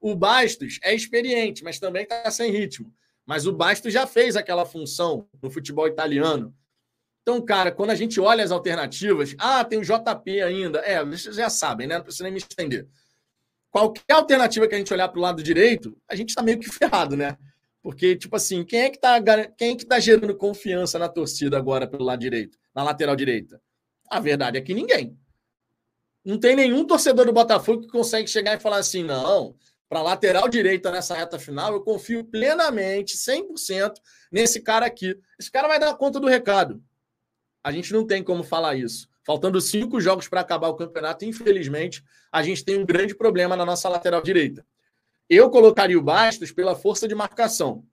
O 0.01 0.17
Bastos 0.17 0.79
é 0.83 0.95
experiente, 0.95 1.63
mas 1.63 1.79
também 1.79 2.05
está 2.05 2.31
sem 2.31 2.51
ritmo. 2.51 2.93
Mas 3.27 3.47
o 3.47 3.53
Bastos 3.53 3.93
já 3.93 4.07
fez 4.07 4.35
aquela 4.35 4.65
função 4.65 5.29
no 5.43 5.51
futebol 5.51 5.87
italiano. 5.87 6.55
Então, 7.23 7.41
cara, 7.41 7.71
quando 7.71 7.91
a 7.91 7.95
gente 7.95 8.19
olha 8.19 8.43
as 8.43 8.51
alternativas, 8.51 9.37
ah, 9.39 9.63
tem 9.63 9.79
o 9.79 9.85
JP 9.85 10.41
ainda. 10.41 10.79
É, 10.81 11.05
vocês 11.05 11.37
já 11.37 11.51
sabem, 11.51 11.87
né? 11.87 11.97
Não 11.97 12.05
precisa 12.05 12.25
nem 12.25 12.33
me 12.33 12.39
estender. 12.39 12.89
Qualquer 13.71 14.15
alternativa 14.15 14.67
que 14.67 14.75
a 14.75 14.79
gente 14.79 14.93
olhar 14.93 15.09
para 15.09 15.19
o 15.19 15.23
lado 15.23 15.43
direito, 15.43 15.97
a 16.09 16.17
gente 16.17 16.31
está 16.31 16.43
meio 16.43 16.59
que 16.59 16.69
ferrado, 16.69 17.17
né? 17.17 17.37
Porque, 17.83 18.17
tipo 18.17 18.35
assim, 18.37 18.65
quem 18.65 18.81
é 18.81 18.91
que 18.91 18.99
tá, 18.99 19.23
quem 19.57 19.73
é 19.73 19.77
que 19.77 19.87
tá 19.87 20.01
gerando 20.01 20.35
confiança 20.35 20.99
na 20.99 21.09
torcida 21.09 21.57
agora 21.57 21.87
pelo 21.87 22.05
lado 22.05 22.21
direito, 22.21 22.59
na 22.75 22.83
lateral 22.83 23.15
direita? 23.15 23.61
A 24.09 24.19
verdade 24.19 24.59
é 24.59 24.61
que 24.61 24.75
ninguém. 24.75 25.17
Não 26.25 26.39
tem 26.39 26.55
nenhum 26.57 26.85
torcedor 26.85 27.25
do 27.25 27.33
Botafogo 27.33 27.83
que 27.83 27.89
consegue 27.89 28.29
chegar 28.29 28.55
e 28.55 28.61
falar 28.61 28.79
assim: 28.79 29.03
não, 29.03 29.55
para 29.91 30.03
lateral 30.03 30.49
direita 30.49 30.89
nessa 30.93 31.17
reta 31.17 31.37
final, 31.37 31.73
eu 31.73 31.81
confio 31.81 32.23
plenamente, 32.23 33.17
100% 33.17 33.95
nesse 34.31 34.61
cara 34.61 34.87
aqui. 34.87 35.19
Esse 35.37 35.51
cara 35.51 35.67
vai 35.67 35.81
dar 35.81 35.93
conta 35.97 36.21
do 36.21 36.29
recado. 36.29 36.81
A 37.63 37.73
gente 37.73 37.93
não 37.93 38.07
tem 38.07 38.23
como 38.23 38.45
falar 38.45 38.77
isso. 38.77 39.09
Faltando 39.27 39.61
cinco 39.61 40.01
jogos 40.01 40.29
para 40.29 40.43
acabar 40.43 40.69
o 40.69 40.77
campeonato, 40.77 41.25
infelizmente, 41.25 42.05
a 42.31 42.41
gente 42.41 42.65
tem 42.65 42.79
um 42.79 42.87
grande 42.87 43.17
problema 43.17 43.57
na 43.57 43.67
nossa 43.67 43.89
lateral 43.89 44.23
direita. 44.23 44.65
Eu 45.29 45.51
colocaria 45.51 45.99
o 45.99 46.03
Bastos 46.03 46.53
pela 46.53 46.77
força 46.77 47.09
de 47.09 47.15
marcação, 47.17 47.85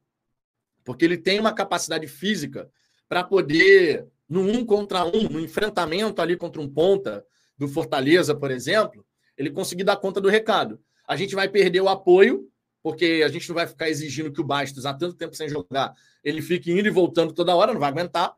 porque 0.85 1.03
ele 1.03 1.17
tem 1.17 1.39
uma 1.39 1.51
capacidade 1.51 2.05
física 2.05 2.69
para 3.09 3.23
poder, 3.23 4.05
no 4.29 4.41
um 4.41 4.63
contra 4.63 5.03
um, 5.03 5.23
no 5.23 5.39
enfrentamento 5.39 6.21
ali 6.21 6.37
contra 6.37 6.61
um 6.61 6.69
ponta 6.69 7.25
do 7.57 7.67
Fortaleza, 7.67 8.35
por 8.35 8.51
exemplo, 8.51 9.03
ele 9.35 9.49
conseguir 9.49 9.83
dar 9.83 9.97
conta 9.97 10.21
do 10.21 10.29
recado. 10.29 10.79
A 11.07 11.15
gente 11.15 11.33
vai 11.33 11.47
perder 11.47 11.81
o 11.81 11.87
apoio, 11.87 12.51
porque 12.83 13.23
a 13.25 13.29
gente 13.29 13.47
não 13.47 13.55
vai 13.55 13.65
ficar 13.65 13.89
exigindo 13.89 14.31
que 14.31 14.41
o 14.41 14.43
Bastos, 14.43 14.85
há 14.85 14.93
tanto 14.93 15.15
tempo 15.15 15.35
sem 15.35 15.47
jogar, 15.47 15.93
ele 16.23 16.41
fique 16.41 16.71
indo 16.71 16.87
e 16.87 16.91
voltando 16.91 17.33
toda 17.33 17.55
hora, 17.55 17.73
não 17.73 17.79
vai 17.79 17.89
aguentar. 17.89 18.35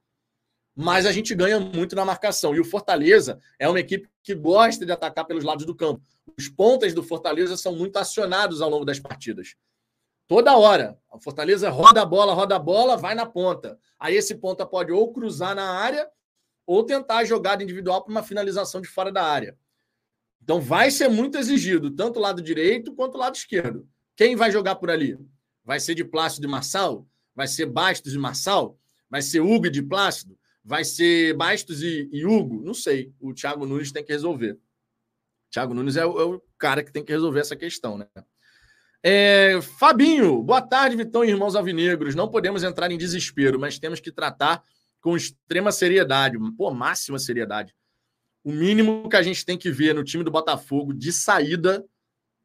Mas 0.76 1.06
a 1.06 1.12
gente 1.12 1.36
ganha 1.36 1.60
muito 1.60 1.96
na 1.96 2.06
marcação. 2.06 2.56
E 2.56 2.60
o 2.60 2.64
Fortaleza 2.64 3.40
é 3.58 3.68
uma 3.68 3.80
equipe 3.80 4.08
que 4.24 4.34
gosta 4.34 4.86
de 4.86 4.92
atacar 4.92 5.26
pelos 5.26 5.44
lados 5.44 5.66
do 5.66 5.76
campo. 5.76 6.02
Os 6.38 6.48
pontas 6.48 6.94
do 6.94 7.04
Fortaleza 7.04 7.58
são 7.58 7.76
muito 7.76 7.98
acionados 7.98 8.62
ao 8.62 8.70
longo 8.70 8.86
das 8.86 9.00
partidas. 9.00 9.56
Toda 10.28 10.56
hora. 10.56 10.98
O 11.12 11.20
Fortaleza 11.20 11.70
roda 11.70 12.04
a 12.04 12.06
bola, 12.06 12.34
roda 12.34 12.56
a 12.56 12.60
bola, 12.60 12.96
vai 12.96 13.16
na 13.16 13.26
ponta. 13.26 13.80
Aí 14.00 14.16
esse 14.16 14.36
ponta 14.36 14.66
pode 14.66 14.92
ou 14.92 15.12
cruzar 15.12 15.56
na 15.56 15.70
área 15.70 16.08
ou 16.66 16.84
tentar 16.84 17.18
a 17.18 17.26
jogada 17.26 17.64
individual 17.64 18.04
para 18.04 18.12
uma 18.12 18.24
finalização 18.24 18.80
de 18.80 18.88
fora 18.88 19.12
da 19.12 19.24
área. 19.24 19.58
Então 20.50 20.60
vai 20.60 20.90
ser 20.90 21.08
muito 21.10 21.38
exigido, 21.38 21.92
tanto 21.92 22.18
o 22.18 22.20
lado 22.20 22.42
direito 22.42 22.92
quanto 22.96 23.14
o 23.14 23.18
lado 23.20 23.36
esquerdo. 23.36 23.88
Quem 24.16 24.36
vai 24.36 24.50
jogar 24.52 24.78
por 24.78 24.90
ali? 24.90 25.16
Vai 25.64 25.80
ser 25.80 25.94
de 25.94 26.04
Plácido 26.04 26.48
e 26.48 26.50
Marçal? 26.50 27.08
Vai 27.36 27.46
ser 27.48 27.68
Bastos 27.68 28.16
e 28.16 28.18
Marçal? 28.18 28.76
Vai 29.08 29.22
ser 29.22 29.42
Hugo 29.42 29.70
de 29.70 29.84
Plácido? 29.84 30.36
Vai 30.66 30.84
ser 30.84 31.36
Bastos 31.36 31.84
e, 31.84 32.10
e 32.12 32.26
Hugo? 32.26 32.64
Não 32.64 32.74
sei. 32.74 33.14
O 33.20 33.32
Thiago 33.32 33.64
Nunes 33.68 33.92
tem 33.92 34.04
que 34.04 34.12
resolver. 34.12 34.58
Thiago 35.52 35.76
Nunes 35.76 35.98
é 35.98 36.04
o, 36.04 36.20
é 36.20 36.24
o 36.24 36.42
cara 36.58 36.84
que 36.84 36.92
tem 36.92 37.06
que 37.06 37.12
resolver 37.12 37.42
essa 37.42 37.56
questão, 37.56 38.00
né? 38.00 38.08
É, 39.04 39.62
Fabinho, 39.78 40.42
boa 40.42 40.64
tarde, 40.64 40.96
Vitão 40.96 41.24
e 41.24 41.30
irmãos 41.30 41.56
alvinegros. 41.56 42.16
Não 42.16 42.28
podemos 42.28 42.64
entrar 42.64 42.90
em 42.90 42.98
desespero, 42.98 43.60
mas 43.60 43.78
temos 43.78 44.00
que 44.00 44.12
tratar 44.12 44.64
com 45.00 45.16
extrema 45.16 45.72
seriedade, 45.72 46.40
pô, 46.58 46.72
máxima 46.72 47.20
seriedade. 47.20 47.72
O 48.44 48.52
mínimo 48.52 49.10
que 49.10 49.16
a 49.16 49.22
gente 49.22 49.46
tem 49.46 49.58
que 49.58 49.72
ver 49.72 49.94
no 49.94 50.04
time 50.04 50.24
do 50.24 50.32
Botafogo 50.32 50.94
de 50.94 51.12
saída 51.12 51.86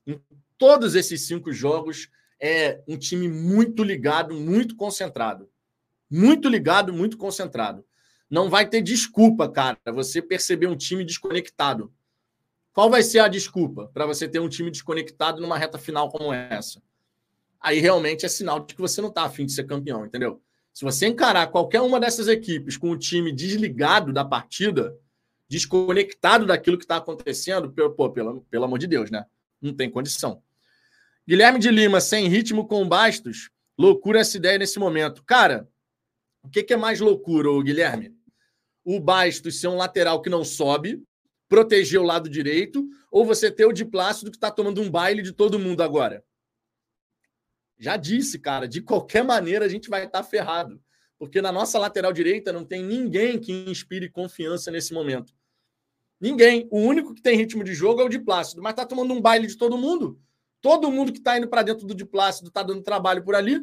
em 0.06 0.20
todos 0.58 0.94
esses 0.94 1.26
cinco 1.26 1.52
jogos 1.52 2.08
é 2.40 2.82
um 2.86 2.96
time 2.96 3.28
muito 3.28 3.82
ligado, 3.82 4.34
muito 4.34 4.76
concentrado. 4.76 5.48
Muito 6.10 6.48
ligado, 6.48 6.92
muito 6.92 7.16
concentrado. 7.16 7.84
Não 8.28 8.50
vai 8.50 8.68
ter 8.68 8.82
desculpa, 8.82 9.48
cara, 9.48 9.78
você 9.92 10.20
perceber 10.20 10.66
um 10.66 10.76
time 10.76 11.04
desconectado. 11.04 11.92
Qual 12.72 12.90
vai 12.90 13.02
ser 13.02 13.20
a 13.20 13.28
desculpa 13.28 13.88
para 13.94 14.04
você 14.04 14.28
ter 14.28 14.40
um 14.40 14.48
time 14.48 14.70
desconectado 14.70 15.40
numa 15.40 15.56
reta 15.56 15.78
final 15.78 16.10
como 16.10 16.32
essa? 16.32 16.82
Aí 17.60 17.78
realmente 17.78 18.26
é 18.26 18.28
sinal 18.28 18.60
de 18.60 18.74
que 18.74 18.80
você 18.80 19.00
não 19.00 19.08
está 19.08 19.22
afim 19.22 19.46
de 19.46 19.52
ser 19.52 19.64
campeão, 19.64 20.04
entendeu? 20.04 20.42
Se 20.72 20.84
você 20.84 21.06
encarar 21.06 21.46
qualquer 21.46 21.80
uma 21.80 22.00
dessas 22.00 22.26
equipes 22.26 22.76
com 22.76 22.90
o 22.90 22.98
time 22.98 23.30
desligado 23.30 24.12
da 24.12 24.24
partida, 24.24 24.98
desconectado 25.48 26.46
daquilo 26.46 26.78
que 26.78 26.84
está 26.84 26.96
acontecendo, 26.96 27.72
pô, 27.72 28.10
pelo, 28.10 28.42
pelo 28.42 28.64
amor 28.64 28.78
de 28.78 28.86
Deus, 28.86 29.10
né? 29.10 29.24
Não 29.60 29.74
tem 29.74 29.90
condição. 29.90 30.42
Guilherme 31.26 31.58
de 31.58 31.70
Lima, 31.70 32.00
sem 32.00 32.28
ritmo 32.28 32.66
com 32.66 32.86
Bastos, 32.86 33.50
loucura 33.78 34.20
essa 34.20 34.36
ideia 34.36 34.58
nesse 34.58 34.78
momento. 34.78 35.22
Cara, 35.22 35.68
o 36.42 36.48
que, 36.50 36.62
que 36.62 36.74
é 36.74 36.76
mais 36.76 37.00
loucura, 37.00 37.48
Guilherme? 37.62 38.14
O 38.84 39.00
Bastos 39.00 39.60
ser 39.60 39.68
um 39.68 39.76
lateral 39.76 40.20
que 40.20 40.28
não 40.28 40.44
sobe, 40.44 41.02
proteger 41.48 42.00
o 42.00 42.04
lado 42.04 42.28
direito, 42.28 42.86
ou 43.10 43.24
você 43.24 43.50
ter 43.50 43.64
o 43.64 43.72
de 43.72 43.84
Plácido 43.84 44.30
que 44.30 44.36
está 44.36 44.50
tomando 44.50 44.82
um 44.82 44.90
baile 44.90 45.22
de 45.22 45.32
todo 45.32 45.58
mundo 45.58 45.82
agora? 45.82 46.22
Já 47.78 47.96
disse, 47.96 48.38
cara, 48.38 48.68
de 48.68 48.82
qualquer 48.82 49.24
maneira 49.24 49.64
a 49.64 49.68
gente 49.68 49.88
vai 49.88 50.04
estar 50.04 50.22
tá 50.22 50.28
ferrado. 50.28 50.82
Porque 51.18 51.40
na 51.40 51.52
nossa 51.52 51.78
lateral 51.78 52.12
direita 52.12 52.52
não 52.52 52.64
tem 52.64 52.82
ninguém 52.82 53.38
que 53.38 53.52
inspire 53.52 54.08
confiança 54.08 54.70
nesse 54.70 54.92
momento. 54.92 55.32
Ninguém. 56.20 56.66
O 56.70 56.78
único 56.78 57.14
que 57.14 57.22
tem 57.22 57.36
ritmo 57.36 57.62
de 57.62 57.74
jogo 57.74 58.00
é 58.00 58.04
o 58.04 58.08
de 58.08 58.18
Plácido, 58.18 58.62
mas 58.62 58.74
tá 58.74 58.84
tomando 58.84 59.12
um 59.12 59.20
baile 59.20 59.46
de 59.46 59.56
todo 59.56 59.78
mundo. 59.78 60.20
Todo 60.60 60.90
mundo 60.90 61.12
que 61.12 61.20
tá 61.20 61.36
indo 61.36 61.48
para 61.48 61.62
dentro 61.62 61.86
do 61.86 61.94
de 61.94 62.04
Plácido 62.04 62.50
tá 62.50 62.62
dando 62.62 62.82
trabalho 62.82 63.22
por 63.22 63.34
ali. 63.34 63.60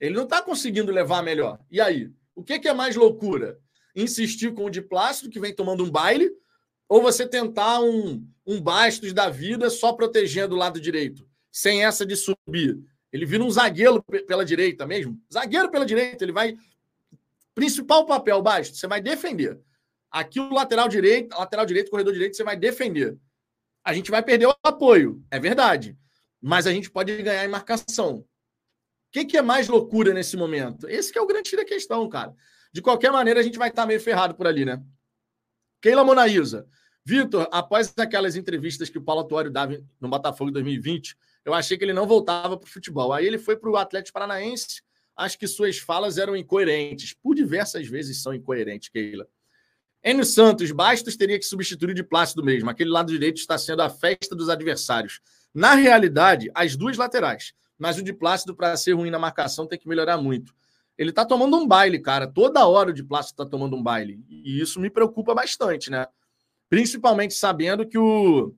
Ele 0.00 0.14
não 0.14 0.26
tá 0.26 0.40
conseguindo 0.40 0.92
levar 0.92 1.22
melhor. 1.22 1.58
E 1.70 1.80
aí? 1.80 2.10
O 2.34 2.42
que, 2.42 2.58
que 2.58 2.68
é 2.68 2.72
mais 2.72 2.96
loucura? 2.96 3.58
Insistir 3.94 4.52
com 4.54 4.64
o 4.64 4.70
de 4.70 4.82
Plácido, 4.82 5.30
que 5.30 5.40
vem 5.40 5.54
tomando 5.54 5.84
um 5.84 5.90
baile, 5.90 6.30
ou 6.88 7.00
você 7.00 7.26
tentar 7.26 7.80
um, 7.80 8.26
um 8.46 8.60
Bastos 8.60 9.12
da 9.12 9.30
vida 9.30 9.70
só 9.70 9.92
protegendo 9.92 10.54
o 10.54 10.58
lado 10.58 10.80
direito, 10.80 11.28
sem 11.50 11.84
essa 11.84 12.04
de 12.04 12.16
subir? 12.16 12.78
Ele 13.14 13.24
vira 13.24 13.44
um 13.44 13.50
zagueiro 13.50 14.02
pela 14.02 14.44
direita 14.44 14.84
mesmo. 14.84 15.22
Zagueiro 15.32 15.70
pela 15.70 15.86
direita, 15.86 16.24
ele 16.24 16.32
vai. 16.32 16.56
Principal 17.54 18.04
papel, 18.04 18.42
Bastos, 18.42 18.80
você 18.80 18.88
vai 18.88 19.00
defender. 19.00 19.60
Aqui 20.10 20.40
o 20.40 20.52
lateral 20.52 20.88
direito, 20.88 21.32
lateral 21.38 21.64
direito, 21.64 21.92
corredor 21.92 22.12
direito, 22.12 22.36
você 22.36 22.42
vai 22.42 22.56
defender. 22.56 23.16
A 23.84 23.94
gente 23.94 24.10
vai 24.10 24.20
perder 24.20 24.46
o 24.46 24.56
apoio, 24.64 25.24
é 25.30 25.38
verdade. 25.38 25.96
Mas 26.42 26.66
a 26.66 26.72
gente 26.72 26.90
pode 26.90 27.16
ganhar 27.22 27.44
em 27.44 27.48
marcação. 27.48 28.16
O 28.16 28.26
que, 29.12 29.24
que 29.24 29.36
é 29.36 29.42
mais 29.42 29.68
loucura 29.68 30.12
nesse 30.12 30.36
momento? 30.36 30.88
Esse 30.88 31.12
que 31.12 31.18
é 31.18 31.22
o 31.22 31.26
grande 31.26 31.54
da 31.54 31.64
questão, 31.64 32.08
cara. 32.08 32.34
De 32.72 32.82
qualquer 32.82 33.12
maneira, 33.12 33.38
a 33.38 33.44
gente 33.44 33.58
vai 33.58 33.68
estar 33.68 33.86
meio 33.86 34.00
ferrado 34.00 34.34
por 34.34 34.48
ali, 34.48 34.64
né? 34.64 34.82
Keila 35.80 36.02
Monaísa. 36.02 36.66
Vitor, 37.04 37.48
após 37.52 37.94
aquelas 37.96 38.34
entrevistas 38.34 38.90
que 38.90 38.98
o 38.98 39.02
Paulo 39.02 39.20
Atuário 39.20 39.52
dava 39.52 39.80
no 40.00 40.08
Botafogo 40.08 40.50
2020, 40.50 41.16
eu 41.44 41.54
achei 41.54 41.76
que 41.76 41.84
ele 41.84 41.92
não 41.92 42.06
voltava 42.06 42.56
para 42.56 42.66
o 42.66 42.70
futebol. 42.70 43.12
Aí 43.12 43.26
ele 43.26 43.38
foi 43.38 43.56
para 43.56 43.70
o 43.70 43.76
Atlético 43.76 44.14
Paranaense. 44.14 44.82
Acho 45.16 45.38
que 45.38 45.46
suas 45.46 45.78
falas 45.78 46.18
eram 46.18 46.36
incoerentes. 46.36 47.14
Por 47.14 47.34
diversas 47.34 47.86
vezes 47.86 48.22
são 48.22 48.34
incoerentes, 48.34 48.88
Keila. 48.88 49.26
Enio 50.02 50.24
Santos, 50.24 50.70
Bastos 50.70 51.16
teria 51.16 51.38
que 51.38 51.44
substituir 51.44 51.94
de 51.94 52.02
Plácido 52.02 52.42
mesmo. 52.42 52.68
Aquele 52.68 52.90
lado 52.90 53.12
direito 53.12 53.38
está 53.38 53.56
sendo 53.56 53.82
a 53.82 53.88
festa 53.88 54.34
dos 54.34 54.48
adversários. 54.48 55.20
Na 55.54 55.74
realidade, 55.74 56.50
as 56.54 56.76
duas 56.76 56.96
laterais. 56.96 57.54
Mas 57.78 57.98
o 57.98 58.02
de 58.02 58.12
Plácido, 58.12 58.54
para 58.54 58.76
ser 58.76 58.92
ruim 58.92 59.10
na 59.10 59.18
marcação, 59.18 59.66
tem 59.66 59.78
que 59.78 59.88
melhorar 59.88 60.16
muito 60.18 60.54
ele 60.96 61.12
tá 61.12 61.24
tomando 61.24 61.56
um 61.56 61.66
baile, 61.66 61.98
cara. 61.98 62.26
Toda 62.26 62.66
hora 62.66 62.90
o 62.90 62.92
de 62.92 63.02
plástico 63.02 63.36
tá 63.36 63.48
tomando 63.48 63.76
um 63.76 63.82
baile. 63.82 64.24
E 64.28 64.60
isso 64.60 64.80
me 64.80 64.88
preocupa 64.88 65.34
bastante, 65.34 65.90
né? 65.90 66.06
Principalmente 66.68 67.34
sabendo 67.34 67.86
que 67.86 67.98
o. 67.98 68.54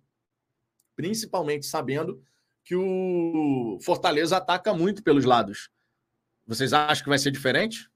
Principalmente 0.94 1.66
sabendo 1.66 2.22
que 2.66 2.74
o 2.74 3.78
Fortaleza 3.80 4.36
ataca 4.36 4.74
muito 4.74 5.00
pelos 5.00 5.24
lados. 5.24 5.70
Vocês 6.44 6.72
acham 6.72 7.04
que 7.04 7.08
vai 7.08 7.18
ser 7.18 7.30
diferente? 7.30 7.88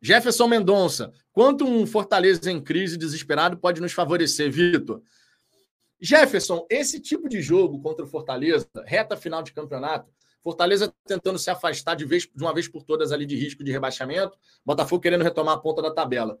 Jefferson 0.00 0.46
Mendonça, 0.46 1.12
quanto 1.32 1.66
um 1.66 1.84
Fortaleza 1.84 2.52
em 2.52 2.62
crise 2.62 2.96
desesperado 2.96 3.58
pode 3.58 3.80
nos 3.80 3.92
favorecer, 3.92 4.48
Vitor? 4.52 5.02
Jefferson, 6.00 6.64
esse 6.70 7.00
tipo 7.00 7.28
de 7.28 7.42
jogo 7.42 7.80
contra 7.80 8.04
o 8.04 8.08
Fortaleza, 8.08 8.70
reta 8.86 9.16
final 9.16 9.42
de 9.42 9.52
campeonato, 9.52 10.08
Fortaleza 10.40 10.94
tentando 11.04 11.36
se 11.36 11.50
afastar 11.50 11.96
de, 11.96 12.04
vez, 12.04 12.28
de 12.32 12.42
uma 12.44 12.54
vez 12.54 12.68
por 12.68 12.84
todas 12.84 13.10
ali 13.10 13.26
de 13.26 13.34
risco 13.34 13.64
de 13.64 13.72
rebaixamento, 13.72 14.38
Botafogo 14.64 15.02
querendo 15.02 15.24
retomar 15.24 15.56
a 15.56 15.60
ponta 15.60 15.82
da 15.82 15.92
tabela. 15.92 16.38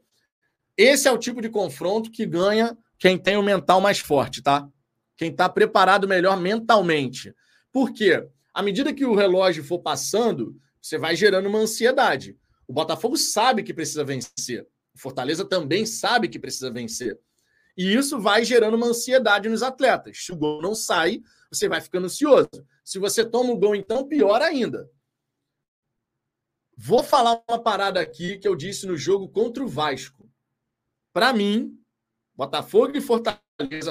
Esse 0.76 1.08
é 1.08 1.12
o 1.12 1.18
tipo 1.18 1.42
de 1.42 1.48
confronto 1.48 2.12
que 2.12 2.24
ganha 2.24 2.78
quem 2.96 3.18
tem 3.18 3.36
o 3.36 3.42
mental 3.42 3.80
mais 3.80 3.98
forte, 3.98 4.40
tá? 4.40 4.70
Quem 5.18 5.32
está 5.32 5.48
preparado 5.48 6.06
melhor 6.06 6.40
mentalmente. 6.40 7.34
Por 7.72 7.92
quê? 7.92 8.26
À 8.54 8.62
medida 8.62 8.94
que 8.94 9.04
o 9.04 9.16
relógio 9.16 9.64
for 9.64 9.80
passando, 9.80 10.56
você 10.80 10.96
vai 10.96 11.16
gerando 11.16 11.48
uma 11.48 11.58
ansiedade. 11.58 12.38
O 12.68 12.72
Botafogo 12.72 13.16
sabe 13.16 13.64
que 13.64 13.74
precisa 13.74 14.04
vencer. 14.04 14.66
O 14.94 14.98
Fortaleza 14.98 15.44
também 15.44 15.84
sabe 15.84 16.28
que 16.28 16.38
precisa 16.38 16.70
vencer. 16.70 17.18
E 17.76 17.94
isso 17.94 18.20
vai 18.20 18.44
gerando 18.44 18.76
uma 18.76 18.86
ansiedade 18.86 19.48
nos 19.48 19.62
atletas. 19.62 20.24
Se 20.24 20.32
o 20.32 20.36
gol 20.36 20.62
não 20.62 20.74
sai, 20.74 21.20
você 21.50 21.68
vai 21.68 21.80
ficando 21.80 22.06
ansioso. 22.06 22.48
Se 22.84 22.98
você 23.00 23.24
toma 23.24 23.52
um 23.52 23.58
gol, 23.58 23.74
então, 23.74 24.06
pior 24.06 24.40
ainda. 24.40 24.88
Vou 26.76 27.02
falar 27.02 27.42
uma 27.48 27.58
parada 27.58 28.00
aqui 28.00 28.38
que 28.38 28.46
eu 28.46 28.54
disse 28.54 28.86
no 28.86 28.96
jogo 28.96 29.28
contra 29.28 29.64
o 29.64 29.68
Vasco. 29.68 30.30
Para 31.12 31.32
mim, 31.32 31.76
Botafogo 32.36 32.96
e 32.96 33.00
Fortaleza, 33.00 33.42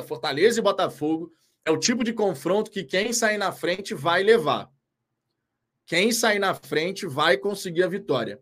Fortaleza 0.03 0.59
e 0.59 0.63
Botafogo 0.63 1.31
é 1.65 1.71
o 1.71 1.77
tipo 1.77 2.03
de 2.03 2.13
confronto 2.13 2.71
que 2.71 2.83
quem 2.83 3.11
sair 3.11 3.37
na 3.37 3.51
frente 3.51 3.93
vai 3.93 4.23
levar. 4.23 4.71
Quem 5.85 6.11
sair 6.11 6.39
na 6.39 6.53
frente 6.53 7.05
vai 7.05 7.37
conseguir 7.37 7.83
a 7.83 7.87
vitória. 7.87 8.41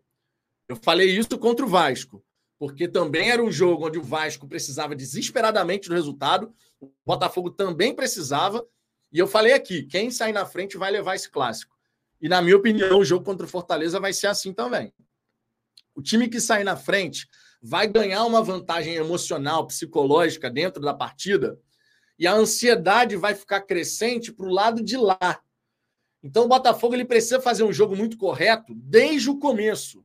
Eu 0.68 0.76
falei 0.76 1.16
isso 1.16 1.38
contra 1.38 1.64
o 1.64 1.68
Vasco, 1.68 2.24
porque 2.58 2.88
também 2.88 3.30
era 3.30 3.42
um 3.42 3.50
jogo 3.50 3.86
onde 3.86 3.98
o 3.98 4.02
Vasco 4.02 4.48
precisava 4.48 4.94
desesperadamente 4.94 5.88
do 5.88 5.94
resultado, 5.94 6.52
o 6.80 6.92
Botafogo 7.04 7.50
também 7.50 7.94
precisava, 7.94 8.66
e 9.12 9.18
eu 9.18 9.26
falei 9.26 9.52
aqui: 9.52 9.84
quem 9.84 10.10
sair 10.10 10.32
na 10.32 10.46
frente 10.46 10.76
vai 10.76 10.90
levar 10.90 11.14
esse 11.14 11.30
clássico. 11.30 11.76
E, 12.20 12.28
na 12.28 12.40
minha 12.40 12.56
opinião, 12.56 12.98
o 12.98 13.04
jogo 13.04 13.24
contra 13.24 13.46
o 13.46 13.48
Fortaleza 13.48 14.00
vai 14.00 14.12
ser 14.12 14.26
assim 14.28 14.52
também. 14.52 14.92
O 15.94 16.02
time 16.02 16.28
que 16.28 16.40
sair 16.40 16.64
na 16.64 16.76
frente 16.76 17.28
vai 17.66 17.88
ganhar 17.88 18.24
uma 18.24 18.44
vantagem 18.44 18.94
emocional, 18.94 19.66
psicológica 19.66 20.48
dentro 20.48 20.80
da 20.80 20.94
partida, 20.94 21.58
e 22.16 22.24
a 22.24 22.32
ansiedade 22.32 23.16
vai 23.16 23.34
ficar 23.34 23.62
crescente 23.62 24.32
para 24.32 24.46
o 24.46 24.52
lado 24.52 24.84
de 24.84 24.96
lá. 24.96 25.40
Então, 26.22 26.44
o 26.44 26.48
Botafogo 26.48 26.94
ele 26.94 27.04
precisa 27.04 27.40
fazer 27.40 27.64
um 27.64 27.72
jogo 27.72 27.96
muito 27.96 28.16
correto 28.16 28.72
desde 28.72 29.28
o 29.28 29.38
começo. 29.38 30.04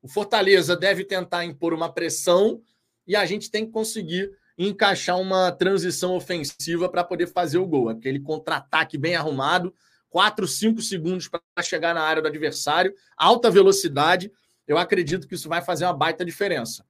O 0.00 0.08
Fortaleza 0.08 0.74
deve 0.74 1.04
tentar 1.04 1.44
impor 1.44 1.74
uma 1.74 1.92
pressão 1.92 2.62
e 3.06 3.14
a 3.14 3.26
gente 3.26 3.50
tem 3.50 3.66
que 3.66 3.72
conseguir 3.72 4.32
encaixar 4.56 5.20
uma 5.20 5.52
transição 5.52 6.16
ofensiva 6.16 6.88
para 6.88 7.04
poder 7.04 7.26
fazer 7.26 7.58
o 7.58 7.66
gol. 7.66 7.90
Aquele 7.90 8.20
contra-ataque 8.20 8.96
bem 8.96 9.16
arrumado, 9.16 9.74
4, 10.08 10.48
5 10.48 10.80
segundos 10.80 11.28
para 11.28 11.42
chegar 11.62 11.94
na 11.94 12.02
área 12.02 12.22
do 12.22 12.28
adversário, 12.28 12.94
alta 13.16 13.50
velocidade. 13.50 14.32
Eu 14.66 14.78
acredito 14.78 15.28
que 15.28 15.34
isso 15.34 15.48
vai 15.48 15.62
fazer 15.62 15.84
uma 15.84 15.92
baita 15.92 16.24
diferença. 16.24 16.84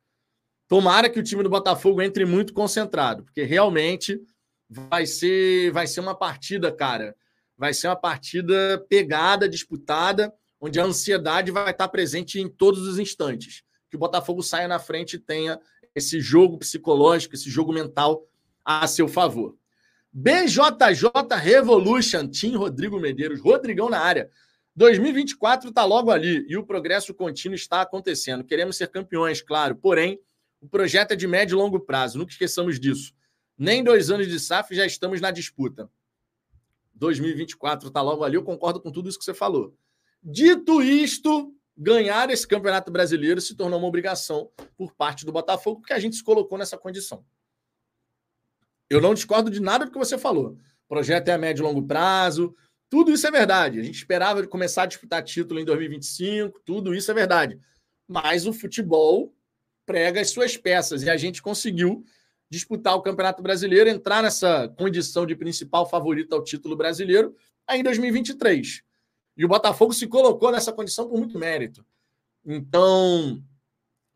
Tomara 0.69 1.11
que 1.11 1.19
o 1.19 1.23
time 1.23 1.43
do 1.43 1.51
Botafogo 1.51 2.01
entre 2.01 2.25
muito 2.25 2.55
concentrado, 2.55 3.25
porque 3.25 3.43
realmente 3.43 4.21
vai 4.69 5.07
ser, 5.07 5.71
vai 5.73 5.87
ser 5.87 6.01
uma 6.01 6.15
partida, 6.15 6.73
cara. 6.73 7.15
Vai 7.57 7.75
ser 7.75 7.89
uma 7.89 7.97
partida 7.97 8.85
pegada, 8.89 9.49
disputada, 9.49 10.33
onde 10.61 10.81
a 10.81 10.85
ansiedade 10.85 11.51
vai 11.51 11.71
estar 11.71 11.89
presente 11.89 12.41
em 12.41 12.49
todos 12.49 12.87
os 12.87 12.99
instantes. 12.99 13.63
Que 13.91 13.97
o 13.97 13.99
Botafogo 13.99 14.43
saia 14.43 14.67
na 14.67 14.79
frente 14.79 15.15
e 15.15 15.19
tenha 15.19 15.61
esse 15.95 16.21
jogo 16.21 16.59
psicológico, 16.59 17.35
esse 17.35 17.49
jogo 17.49 17.73
mental 17.73 18.27
a 18.65 18.87
seu 18.87 19.07
favor. 19.07 19.57
BJJ 20.13 21.11
Revolution, 21.41 22.29
Team 22.29 22.57
Rodrigo 22.57 22.99
Medeiros, 22.99 23.41
Rodrigão 23.41 23.91
na 23.91 23.99
área. 23.99 24.31
2024 24.77 25.69
está 25.69 25.85
logo 25.85 26.11
ali 26.11 26.45
e 26.49 26.57
o 26.57 26.65
progresso 26.67 27.15
contínuo 27.15 27.55
está 27.55 27.81
acontecendo. 27.81 28.45
Queremos 28.45 28.77
ser 28.77 28.89
campeões, 28.89 29.41
claro, 29.41 29.77
porém, 29.77 30.21
o 30.61 30.69
projeto 30.69 31.13
é 31.13 31.17
de 31.17 31.27
médio 31.27 31.55
e 31.55 31.59
longo 31.59 31.79
prazo, 31.79 32.19
nunca 32.19 32.33
esqueçamos 32.33 32.81
disso. 32.81 33.13
Nem 33.57 33.85
dois 33.85 34.11
anos 34.11 34.27
de 34.27 34.41
SAF 34.41 34.75
já 34.75 34.85
estamos 34.85 35.21
na 35.21 35.31
disputa. 35.31 35.89
2024 36.95 37.89
está 37.89 38.01
logo 38.01 38.25
ali, 38.25 38.37
eu 38.37 38.43
concordo 38.43 38.81
com 38.81 38.91
tudo 38.91 39.09
isso 39.09 39.19
que 39.19 39.25
você 39.25 39.35
falou. 39.35 39.77
Dito 40.23 40.83
isto, 40.83 41.55
ganhar 41.77 42.31
esse 42.31 42.47
campeonato 42.47 42.91
brasileiro 42.91 43.41
se 43.41 43.55
tornou 43.55 43.79
uma 43.79 43.89
obrigação 43.89 44.51
por 44.77 44.93
parte 44.95 45.25
do 45.25 45.33
Botafogo, 45.33 45.81
porque 45.81 45.93
a 45.93 45.99
gente 45.99 46.17
se 46.17 46.25
colocou 46.25 46.59
nessa 46.59 46.79
condição. 46.79 47.25
Eu 48.89 49.01
não 49.01 49.15
discordo 49.15 49.51
de 49.51 49.61
nada 49.61 49.85
do 49.85 49.91
que 49.93 49.99
você 49.99 50.17
falou. 50.17 50.59
O 50.85 50.89
projeto 50.89 51.29
é 51.29 51.33
a 51.33 51.39
médio 51.39 51.63
e 51.63 51.67
longo 51.67 51.87
prazo, 51.87 52.55
tudo 52.95 53.11
isso 53.11 53.27
é 53.27 53.31
verdade. 53.33 53.81
A 53.81 53.83
gente 53.83 53.97
esperava 53.97 54.47
começar 54.47 54.85
a 54.85 54.87
disputar 54.87 55.21
título 55.25 55.59
em 55.59 55.65
2025, 55.65 56.61
tudo 56.65 56.95
isso 56.95 57.11
é 57.11 57.15
verdade. 57.15 57.59
Mas 58.07 58.47
o 58.47 58.53
futebol 58.53 59.35
prega 59.85 60.21
as 60.21 60.31
suas 60.31 60.57
peças 60.57 61.03
e 61.03 61.11
a 61.11 61.17
gente 61.17 61.43
conseguiu 61.43 62.05
disputar 62.49 62.95
o 62.95 63.03
Campeonato 63.03 63.43
Brasileiro, 63.43 63.91
entrar 63.91 64.23
nessa 64.23 64.69
condição 64.79 65.27
de 65.27 65.35
principal 65.35 65.91
favorito 65.91 66.35
ao 66.35 66.45
título 66.45 66.77
brasileiro 66.77 67.35
aí 67.67 67.81
em 67.81 67.83
2023. 67.83 68.85
E 69.37 69.45
o 69.45 69.49
Botafogo 69.49 69.93
se 69.93 70.07
colocou 70.07 70.53
nessa 70.53 70.73
condição 70.73 71.09
por 71.09 71.19
muito 71.19 71.37
mérito. 71.37 71.85
Então, 72.47 73.43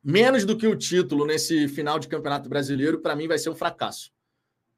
menos 0.04 0.44
do 0.44 0.56
que 0.56 0.68
o 0.68 0.76
título 0.76 1.26
nesse 1.26 1.66
final 1.66 1.98
de 1.98 2.06
Campeonato 2.06 2.48
Brasileiro, 2.48 3.00
para 3.00 3.16
mim 3.16 3.26
vai 3.26 3.38
ser 3.38 3.50
um 3.50 3.56
fracasso. 3.56 4.12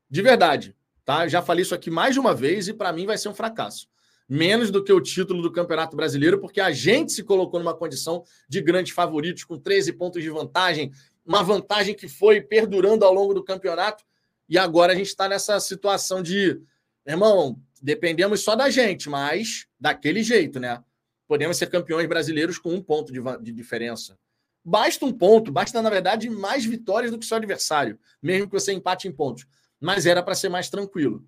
De 0.08 0.22
verdade, 0.22 0.74
tá? 1.10 1.26
Já 1.26 1.42
falei 1.42 1.62
isso 1.62 1.74
aqui 1.74 1.90
mais 1.90 2.14
de 2.14 2.20
uma 2.20 2.32
vez 2.32 2.68
e 2.68 2.72
para 2.72 2.92
mim 2.92 3.04
vai 3.04 3.18
ser 3.18 3.28
um 3.28 3.34
fracasso. 3.34 3.88
Menos 4.28 4.70
do 4.70 4.84
que 4.84 4.92
o 4.92 5.00
título 5.00 5.42
do 5.42 5.50
Campeonato 5.50 5.96
Brasileiro, 5.96 6.38
porque 6.38 6.60
a 6.60 6.70
gente 6.70 7.10
se 7.10 7.24
colocou 7.24 7.58
numa 7.58 7.74
condição 7.74 8.22
de 8.48 8.60
grandes 8.60 8.92
favoritos, 8.94 9.42
com 9.42 9.58
13 9.58 9.94
pontos 9.94 10.22
de 10.22 10.30
vantagem, 10.30 10.92
uma 11.26 11.42
vantagem 11.42 11.96
que 11.96 12.06
foi 12.06 12.40
perdurando 12.40 13.04
ao 13.04 13.12
longo 13.12 13.34
do 13.34 13.42
campeonato, 13.42 14.04
e 14.48 14.56
agora 14.56 14.92
a 14.92 14.96
gente 14.96 15.08
está 15.08 15.28
nessa 15.28 15.58
situação 15.58 16.22
de, 16.22 16.60
irmão, 17.04 17.60
dependemos 17.82 18.42
só 18.42 18.54
da 18.54 18.70
gente, 18.70 19.10
mas 19.10 19.66
daquele 19.80 20.22
jeito, 20.22 20.60
né? 20.60 20.80
Podemos 21.26 21.56
ser 21.56 21.66
campeões 21.68 22.06
brasileiros 22.06 22.56
com 22.56 22.72
um 22.72 22.80
ponto 22.80 23.12
de, 23.12 23.20
de 23.42 23.50
diferença. 23.50 24.16
Basta 24.64 25.04
um 25.04 25.12
ponto, 25.12 25.50
basta, 25.50 25.82
na 25.82 25.90
verdade, 25.90 26.30
mais 26.30 26.64
vitórias 26.64 27.10
do 27.10 27.18
que 27.18 27.26
seu 27.26 27.36
adversário, 27.36 27.98
mesmo 28.22 28.46
que 28.46 28.52
você 28.52 28.72
empate 28.72 29.08
em 29.08 29.12
pontos. 29.12 29.44
Mas 29.80 30.06
era 30.06 30.22
para 30.22 30.34
ser 30.34 30.48
mais 30.48 30.68
tranquilo. 30.68 31.24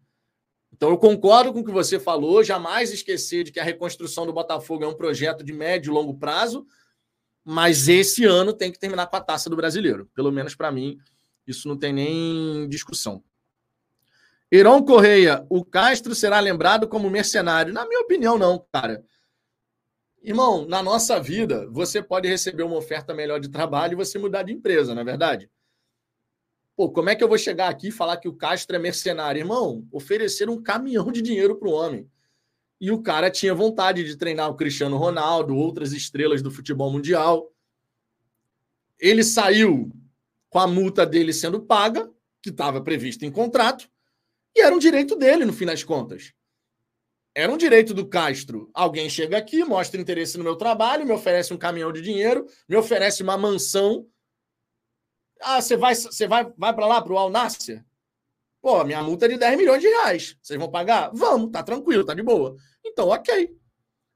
Então, 0.73 0.91
eu 0.91 0.99
concordo 0.99 1.53
com 1.53 1.61
o 1.61 1.65
que 1.65 1.71
você 1.71 1.99
falou, 2.01 2.43
jamais 2.43 2.93
esquecer 2.93 3.45
de 3.45 3.53
que 3.53 3.61
a 3.61 3.65
reconstrução 3.65 4.27
do 4.27 4.33
Botafogo 4.33 4.85
é 4.85 4.89
um 4.89 4.95
projeto 4.95 5.45
de 5.45 5.53
médio 5.53 5.91
e 5.91 5.95
longo 5.95 6.19
prazo, 6.19 6.67
mas 7.45 7.89
esse 7.89 8.25
ano 8.25 8.53
tem 8.53 8.73
que 8.73 8.79
terminar 8.79 9.07
com 9.07 9.17
a 9.17 9.21
taça 9.21 9.51
do 9.51 9.57
brasileiro. 9.57 10.11
Pelo 10.15 10.33
menos 10.33 10.55
para 10.55 10.73
mim, 10.73 10.99
isso 11.47 11.69
não 11.69 11.77
tem 11.77 11.93
nem 11.93 12.69
discussão. 12.69 13.23
Heron 14.51 14.85
Correia, 14.85 15.47
o 15.49 15.65
Castro 15.65 16.15
será 16.15 16.39
lembrado 16.39 16.87
como 16.87 17.09
mercenário? 17.09 17.73
Na 17.73 17.87
minha 17.87 18.01
opinião, 18.01 18.39
não, 18.39 18.65
cara. 18.71 19.05
Irmão, 20.23 20.67
na 20.67 20.83
nossa 20.83 21.19
vida, 21.19 21.67
você 21.71 22.03
pode 22.03 22.29
receber 22.29 22.63
uma 22.63 22.77
oferta 22.77 23.13
melhor 23.13 23.41
de 23.41 23.49
trabalho 23.49 23.95
e 23.95 23.97
você 23.97 24.19
mudar 24.19 24.45
de 24.45 24.53
empresa, 24.53 24.95
não 24.95 25.03
é 25.03 25.05
verdade? 25.05 25.51
Pô, 26.75 26.91
como 26.91 27.11
é 27.11 27.15
que 27.15 27.23
eu 27.23 27.29
vou 27.29 27.39
chegar 27.39 27.69
aqui 27.69 27.89
e 27.89 27.93
falar 27.93 28.17
que 28.17 28.29
o 28.29 28.35
Castro 28.35 28.75
é 28.75 28.79
mercenário? 28.79 29.41
Irmão, 29.41 29.87
ofereceram 29.93 30.55
um 30.55 30.63
caminhão 30.63 31.13
de 31.13 31.21
dinheiro 31.21 31.57
para 31.57 31.69
o 31.69 31.73
homem. 31.73 32.11
E 32.81 32.91
o 32.91 33.03
cara 33.03 33.31
tinha 33.31 33.55
vontade 33.55 34.05
de 34.05 34.17
treinar 34.17 34.51
o 34.51 34.57
Cristiano 34.57 34.97
Ronaldo, 34.97 35.55
outras 35.55 35.93
estrelas 35.93 36.43
do 36.43 36.51
futebol 36.51 36.91
mundial. 36.91 37.53
Ele 38.99 39.23
saiu 39.23 39.93
com 40.49 40.59
a 40.59 40.67
multa 40.67 41.07
dele 41.07 41.33
sendo 41.33 41.61
paga, 41.61 42.11
que 42.43 42.51
estava 42.51 42.81
prevista 42.81 43.25
em 43.25 43.31
contrato, 43.31 43.89
e 44.55 44.61
era 44.61 44.75
um 44.75 44.79
direito 44.79 45.17
dele, 45.17 45.45
no 45.45 45.53
fim 45.53 45.65
das 45.65 45.85
contas. 45.85 46.33
Era 47.35 47.51
um 47.51 47.57
direito 47.57 47.95
do 47.95 48.07
Castro. 48.07 48.71
Alguém 48.75 49.09
chega 49.09 49.39
aqui, 49.39 49.65
mostra 49.65 50.01
interesse 50.01 50.37
no 50.37 50.45
meu 50.45 50.57
trabalho, 50.57 51.07
me 51.07 51.13
oferece 51.13 51.55
um 51.55 51.57
caminhão 51.57 51.91
de 51.93 52.03
dinheiro, 52.03 52.47
me 52.69 52.77
oferece 52.77 53.23
uma 53.23 53.39
mansão. 53.39 54.07
Ah, 55.43 55.61
você 55.61 55.77
vai, 55.77 55.95
você 55.95 56.27
vai, 56.27 56.51
vai 56.57 56.75
para 56.75 56.87
lá, 56.87 57.03
para 57.03 57.13
o 57.13 57.19
Al 57.19 57.31
Nasser? 57.31 57.85
Pô, 58.61 58.85
minha 58.85 59.03
multa 59.03 59.27
é 59.27 59.29
de 59.29 59.39
10 59.39 59.59
milhões 59.59 59.83
de 59.83 59.89
reais. 59.89 60.37
Vocês 60.41 60.59
vão 60.59 60.71
pagar? 60.71 61.11
Vamos, 61.13 61.51
tá 61.51 61.63
tranquilo, 61.63 62.05
tá 62.05 62.15
de 62.15 62.23
boa. 62.23 62.57
Então, 62.85 63.09
ok. 63.09 63.51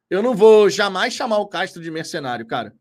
Eu 0.09 0.23
não 0.23 0.35
vou 0.37 0.71
jamais 0.71 1.13
chamar 1.13 1.39
o 1.39 1.49
Castro 1.49 1.83
de 1.83 1.91
mercenário, 1.91 2.47
cara. 2.47 2.73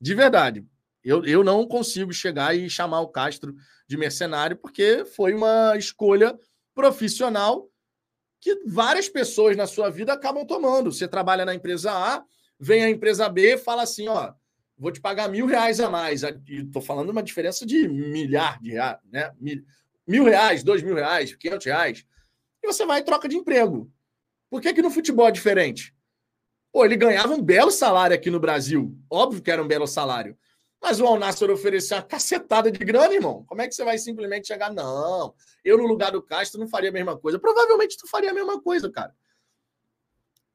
De 0.00 0.14
verdade. 0.14 0.64
Eu, 1.04 1.24
eu 1.24 1.44
não 1.44 1.66
consigo 1.66 2.12
chegar 2.12 2.56
e 2.56 2.70
chamar 2.70 3.00
o 3.00 3.08
Castro 3.08 3.54
de 3.86 3.96
mercenário, 3.96 4.56
porque 4.56 5.04
foi 5.04 5.34
uma 5.34 5.76
escolha 5.76 6.38
profissional 6.74 7.68
que 8.40 8.62
várias 8.66 9.08
pessoas 9.08 9.56
na 9.56 9.66
sua 9.66 9.90
vida 9.90 10.12
acabam 10.12 10.46
tomando. 10.46 10.90
Você 10.90 11.06
trabalha 11.06 11.44
na 11.44 11.54
empresa 11.54 11.92
A, 11.92 12.24
vem 12.58 12.82
a 12.82 12.90
empresa 12.90 13.28
B 13.28 13.58
fala 13.58 13.82
assim: 13.82 14.08
ó, 14.08 14.32
vou 14.80 14.90
te 14.90 15.00
pagar 15.00 15.28
mil 15.28 15.46
reais 15.46 15.78
a 15.78 15.90
mais. 15.90 16.22
Estou 16.48 16.80
falando 16.80 17.10
uma 17.10 17.22
diferença 17.22 17.66
de 17.66 17.86
milhar 17.86 18.60
de 18.60 18.70
reais, 18.70 18.98
né? 19.12 19.30
Mil, 19.38 19.62
mil 20.06 20.24
reais, 20.24 20.64
dois 20.64 20.82
mil 20.82 20.94
reais, 20.94 21.34
quinhentos 21.36 21.66
reais. 21.66 22.04
E 22.62 22.66
você 22.66 22.86
vai 22.86 23.00
e 23.00 23.04
troca 23.04 23.28
de 23.28 23.36
emprego. 23.36 23.92
Por 24.48 24.60
que, 24.60 24.72
que 24.72 24.82
no 24.82 24.90
futebol 24.90 25.28
é 25.28 25.30
diferente? 25.30 25.94
Pô, 26.72 26.84
ele 26.84 26.96
ganhava 26.96 27.34
um 27.34 27.42
belo 27.42 27.70
salário 27.70 28.16
aqui 28.16 28.30
no 28.30 28.40
Brasil. 28.40 28.96
Óbvio 29.10 29.42
que 29.42 29.50
era 29.50 29.62
um 29.62 29.68
belo 29.68 29.86
salário. 29.86 30.36
Mas 30.80 30.98
o 30.98 31.06
Alnasser 31.06 31.50
ofereceu 31.50 31.98
uma 31.98 32.02
cacetada 32.02 32.72
de 32.72 32.78
grana, 32.78 33.12
irmão. 33.12 33.44
Como 33.46 33.60
é 33.60 33.68
que 33.68 33.74
você 33.74 33.84
vai 33.84 33.98
simplesmente 33.98 34.46
chegar? 34.46 34.72
Não, 34.72 35.34
eu 35.62 35.76
no 35.76 35.86
lugar 35.86 36.10
do 36.10 36.22
Castro 36.22 36.58
não 36.58 36.68
faria 36.68 36.88
a 36.88 36.92
mesma 36.92 37.18
coisa. 37.18 37.38
Provavelmente 37.38 37.98
tu 37.98 38.08
faria 38.08 38.30
a 38.30 38.34
mesma 38.34 38.60
coisa, 38.62 38.90
cara. 38.90 39.14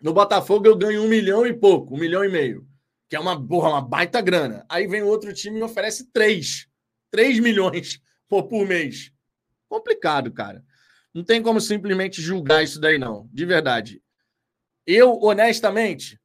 No 0.01 0.13
Botafogo 0.13 0.65
eu 0.65 0.75
ganho 0.75 1.03
um 1.03 1.07
milhão 1.07 1.45
e 1.45 1.53
pouco, 1.53 1.93
um 1.95 1.99
milhão 1.99 2.23
e 2.25 2.29
meio. 2.29 2.67
Que 3.09 3.15
é 3.15 3.19
uma, 3.19 3.39
porra, 3.47 3.69
uma 3.69 3.81
baita 3.81 4.21
grana. 4.21 4.65
Aí 4.67 4.87
vem 4.87 5.03
outro 5.03 5.33
time 5.33 5.59
e 5.59 5.63
oferece 5.63 6.11
três. 6.11 6.67
Três 7.11 7.39
milhões 7.39 8.01
por, 8.27 8.43
por 8.43 8.65
mês. 8.67 9.11
Complicado, 9.67 10.31
cara. 10.31 10.63
Não 11.13 11.23
tem 11.23 11.41
como 11.41 11.61
simplesmente 11.61 12.21
julgar 12.21 12.63
isso 12.63 12.79
daí, 12.79 12.97
não. 12.97 13.29
De 13.31 13.45
verdade. 13.45 14.01
Eu, 14.85 15.19
honestamente, 15.21 16.19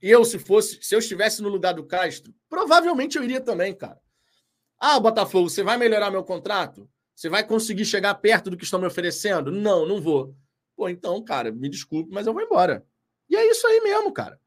eu, 0.00 0.24
se 0.24 0.38
fosse, 0.38 0.78
se 0.82 0.94
eu 0.94 0.98
estivesse 0.98 1.42
no 1.42 1.48
lugar 1.48 1.74
do 1.74 1.84
Castro, 1.84 2.34
provavelmente 2.48 3.16
eu 3.16 3.24
iria 3.24 3.40
também, 3.40 3.74
cara. 3.74 4.00
Ah, 4.78 4.98
Botafogo, 4.98 5.48
você 5.48 5.62
vai 5.62 5.76
melhorar 5.76 6.10
meu 6.10 6.24
contrato? 6.24 6.88
Você 7.14 7.28
vai 7.28 7.46
conseguir 7.46 7.84
chegar 7.84 8.14
perto 8.16 8.50
do 8.50 8.56
que 8.56 8.64
estão 8.64 8.80
me 8.80 8.86
oferecendo? 8.86 9.52
Não, 9.52 9.86
não 9.86 10.00
vou. 10.00 10.34
Pô, 10.74 10.88
então, 10.88 11.22
cara, 11.22 11.52
me 11.52 11.68
desculpe, 11.68 12.10
mas 12.12 12.26
eu 12.26 12.32
vou 12.32 12.42
embora. 12.42 12.84
E 13.28 13.36
é 13.36 13.48
isso 13.48 13.66
aí 13.66 13.80
mesmo, 13.80 14.12
cara. 14.12 14.40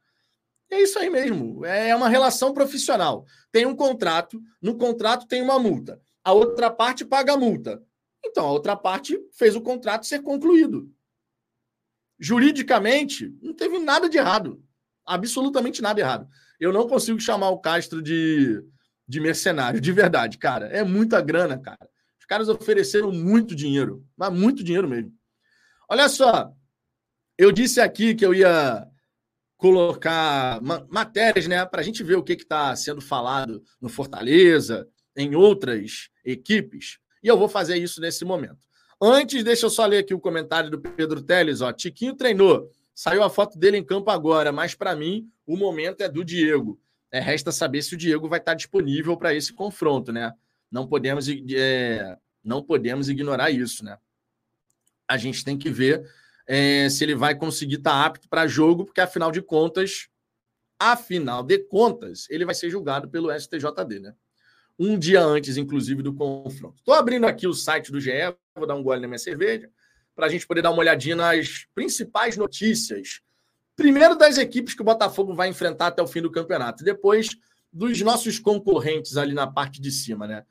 É 0.71 0.81
isso 0.81 0.97
aí 0.99 1.09
mesmo. 1.09 1.65
É 1.65 1.95
uma 1.95 2.09
relação 2.09 2.53
profissional. 2.53 3.25
Tem 3.51 3.65
um 3.65 3.75
contrato, 3.75 4.41
no 4.61 4.77
contrato 4.77 5.27
tem 5.27 5.41
uma 5.41 5.59
multa. 5.59 6.01
A 6.23 6.33
outra 6.33 6.71
parte 6.71 7.05
paga 7.05 7.33
a 7.33 7.37
multa. 7.37 7.83
Então, 8.23 8.45
a 8.45 8.51
outra 8.51 8.75
parte 8.75 9.19
fez 9.33 9.55
o 9.55 9.61
contrato 9.61 10.05
ser 10.05 10.21
concluído. 10.21 10.91
Juridicamente, 12.19 13.31
não 13.41 13.53
teve 13.53 13.77
nada 13.77 14.09
de 14.09 14.17
errado 14.17 14.65
absolutamente 15.05 15.81
nada 15.81 15.99
errado. 15.99 16.27
Eu 16.59 16.73
não 16.73 16.87
consigo 16.87 17.19
chamar 17.19 17.49
o 17.49 17.59
Castro 17.59 18.01
de, 18.01 18.61
de 19.07 19.19
mercenário, 19.19 19.79
de 19.79 19.91
verdade, 19.91 20.37
cara. 20.37 20.67
É 20.67 20.83
muita 20.83 21.21
grana, 21.21 21.57
cara. 21.57 21.87
Os 22.19 22.25
caras 22.25 22.49
ofereceram 22.49 23.11
muito 23.11 23.55
dinheiro, 23.55 24.03
mas 24.17 24.33
muito 24.33 24.63
dinheiro 24.63 24.89
mesmo. 24.89 25.13
Olha 25.87 26.09
só, 26.09 26.51
eu 27.37 27.51
disse 27.51 27.79
aqui 27.79 28.15
que 28.15 28.25
eu 28.25 28.33
ia 28.33 28.87
colocar 29.57 30.61
matérias, 30.89 31.47
né, 31.47 31.65
para 31.65 31.81
a 31.81 31.83
gente 31.83 32.03
ver 32.03 32.15
o 32.15 32.23
que 32.23 32.33
está 32.33 32.75
sendo 32.75 33.01
falado 33.01 33.63
no 33.81 33.89
Fortaleza, 33.89 34.87
em 35.15 35.35
outras 35.35 36.09
equipes, 36.23 36.99
e 37.23 37.27
eu 37.27 37.37
vou 37.37 37.47
fazer 37.47 37.77
isso 37.77 38.01
nesse 38.01 38.25
momento. 38.25 38.59
Antes, 39.01 39.43
deixa 39.43 39.65
eu 39.65 39.69
só 39.69 39.85
ler 39.85 39.99
aqui 39.99 40.13
o 40.13 40.19
comentário 40.19 40.69
do 40.69 40.79
Pedro 40.79 41.21
Teles, 41.21 41.61
ó. 41.61 41.71
Tiquinho 41.71 42.15
treinou 42.15 42.69
Saiu 42.95 43.21
a 43.23 43.29
foto 43.29 43.59
dele 43.59 43.77
em 43.77 43.83
campo 43.83 44.09
agora, 44.09 44.53
mas 44.53 44.73
para 44.73 44.95
mim 44.95 45.29
o 45.45 45.57
momento 45.57 45.99
é 46.01 46.07
do 46.07 46.23
Diego. 46.23 46.79
É, 47.11 47.19
resta 47.19 47.51
saber 47.51 47.81
se 47.81 47.93
o 47.93 47.97
Diego 47.97 48.29
vai 48.29 48.39
estar 48.39 48.53
disponível 48.53 49.17
para 49.17 49.35
esse 49.35 49.51
confronto, 49.51 50.13
né? 50.13 50.33
Não 50.71 50.87
podemos, 50.87 51.27
é, 51.29 52.17
não 52.41 52.63
podemos 52.63 53.09
ignorar 53.09 53.51
isso, 53.51 53.83
né? 53.83 53.97
A 55.05 55.17
gente 55.17 55.43
tem 55.43 55.57
que 55.57 55.69
ver 55.69 56.09
é, 56.47 56.89
se 56.89 57.03
ele 57.03 57.15
vai 57.15 57.35
conseguir 57.35 57.75
estar 57.75 58.05
apto 58.05 58.29
para 58.29 58.47
jogo, 58.47 58.85
porque 58.85 59.01
afinal 59.01 59.31
de 59.31 59.41
contas, 59.41 60.07
afinal 60.79 61.43
de 61.43 61.59
contas, 61.59 62.27
ele 62.29 62.45
vai 62.45 62.53
ser 62.53 62.69
julgado 62.69 63.09
pelo 63.09 63.31
STJD, 63.31 63.99
né? 63.99 64.13
Um 64.77 64.99
dia 64.99 65.21
antes, 65.21 65.57
inclusive, 65.57 66.03
do 66.03 66.13
confronto. 66.13 66.75
Estou 66.77 66.93
abrindo 66.93 67.25
aqui 67.25 67.47
o 67.47 67.53
site 67.53 67.91
do 67.91 67.99
GE, 67.99 68.11
vou 68.55 68.67
dar 68.67 68.75
um 68.75 68.83
gole 68.83 68.99
na 68.99 69.07
minha 69.07 69.17
cerveja 69.17 69.69
para 70.13 70.27
a 70.27 70.29
gente 70.29 70.47
poder 70.47 70.61
dar 70.61 70.71
uma 70.71 70.79
olhadinha 70.79 71.15
nas 71.15 71.65
principais 71.75 72.37
notícias. 72.37 73.21
Primeiro 73.75 74.15
das 74.15 74.37
equipes 74.37 74.73
que 74.73 74.81
o 74.81 74.85
Botafogo 74.85 75.33
vai 75.33 75.49
enfrentar 75.49 75.87
até 75.87 76.01
o 76.01 76.07
fim 76.07 76.21
do 76.21 76.31
campeonato, 76.31 76.83
depois 76.83 77.35
dos 77.71 77.99
nossos 78.01 78.39
concorrentes 78.39 79.17
ali 79.17 79.33
na 79.33 79.45
parte 79.45 79.81
de 79.81 79.91
cima, 79.91 80.25
né? 80.25 80.45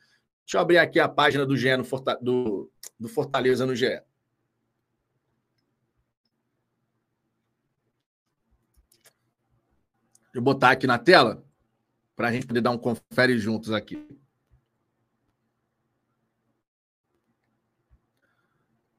Deixa 0.45 0.59
eu 0.59 0.61
abrir 0.61 0.76
aqui 0.76 1.01
a 1.01 1.09
página 1.09 1.47
do 1.47 1.57
GE 1.57 1.74
no 1.74 1.84
Forta, 1.84 2.18
do, 2.20 2.70
do 3.01 3.09
Fortaleza 3.09 3.64
no 3.64 3.74
GE. 3.74 4.03
Eu 10.35 10.43
botar 10.43 10.72
aqui 10.72 10.87
na 10.87 10.99
tela 10.99 11.47
para 12.16 12.28
a 12.28 12.32
gente 12.32 12.47
poder 12.47 12.61
dar 12.61 12.72
um 12.72 12.78
confere 12.78 13.39
juntos 13.39 13.72
aqui. 13.72 14.07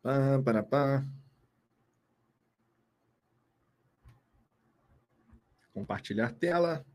Pá, 0.02 0.42
para, 0.44 0.64
pá. 0.64 1.06
Compartilhar 5.74 6.32
tela. 6.32 6.86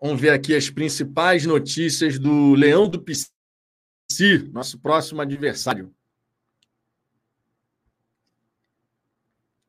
Vamos 0.00 0.18
ver 0.18 0.30
aqui 0.30 0.56
as 0.56 0.70
principais 0.70 1.44
notícias 1.44 2.18
do 2.18 2.54
Leão 2.54 2.88
do 2.88 3.02
Pici, 3.02 3.28
nosso 4.50 4.78
próximo 4.78 5.20
adversário. 5.20 5.94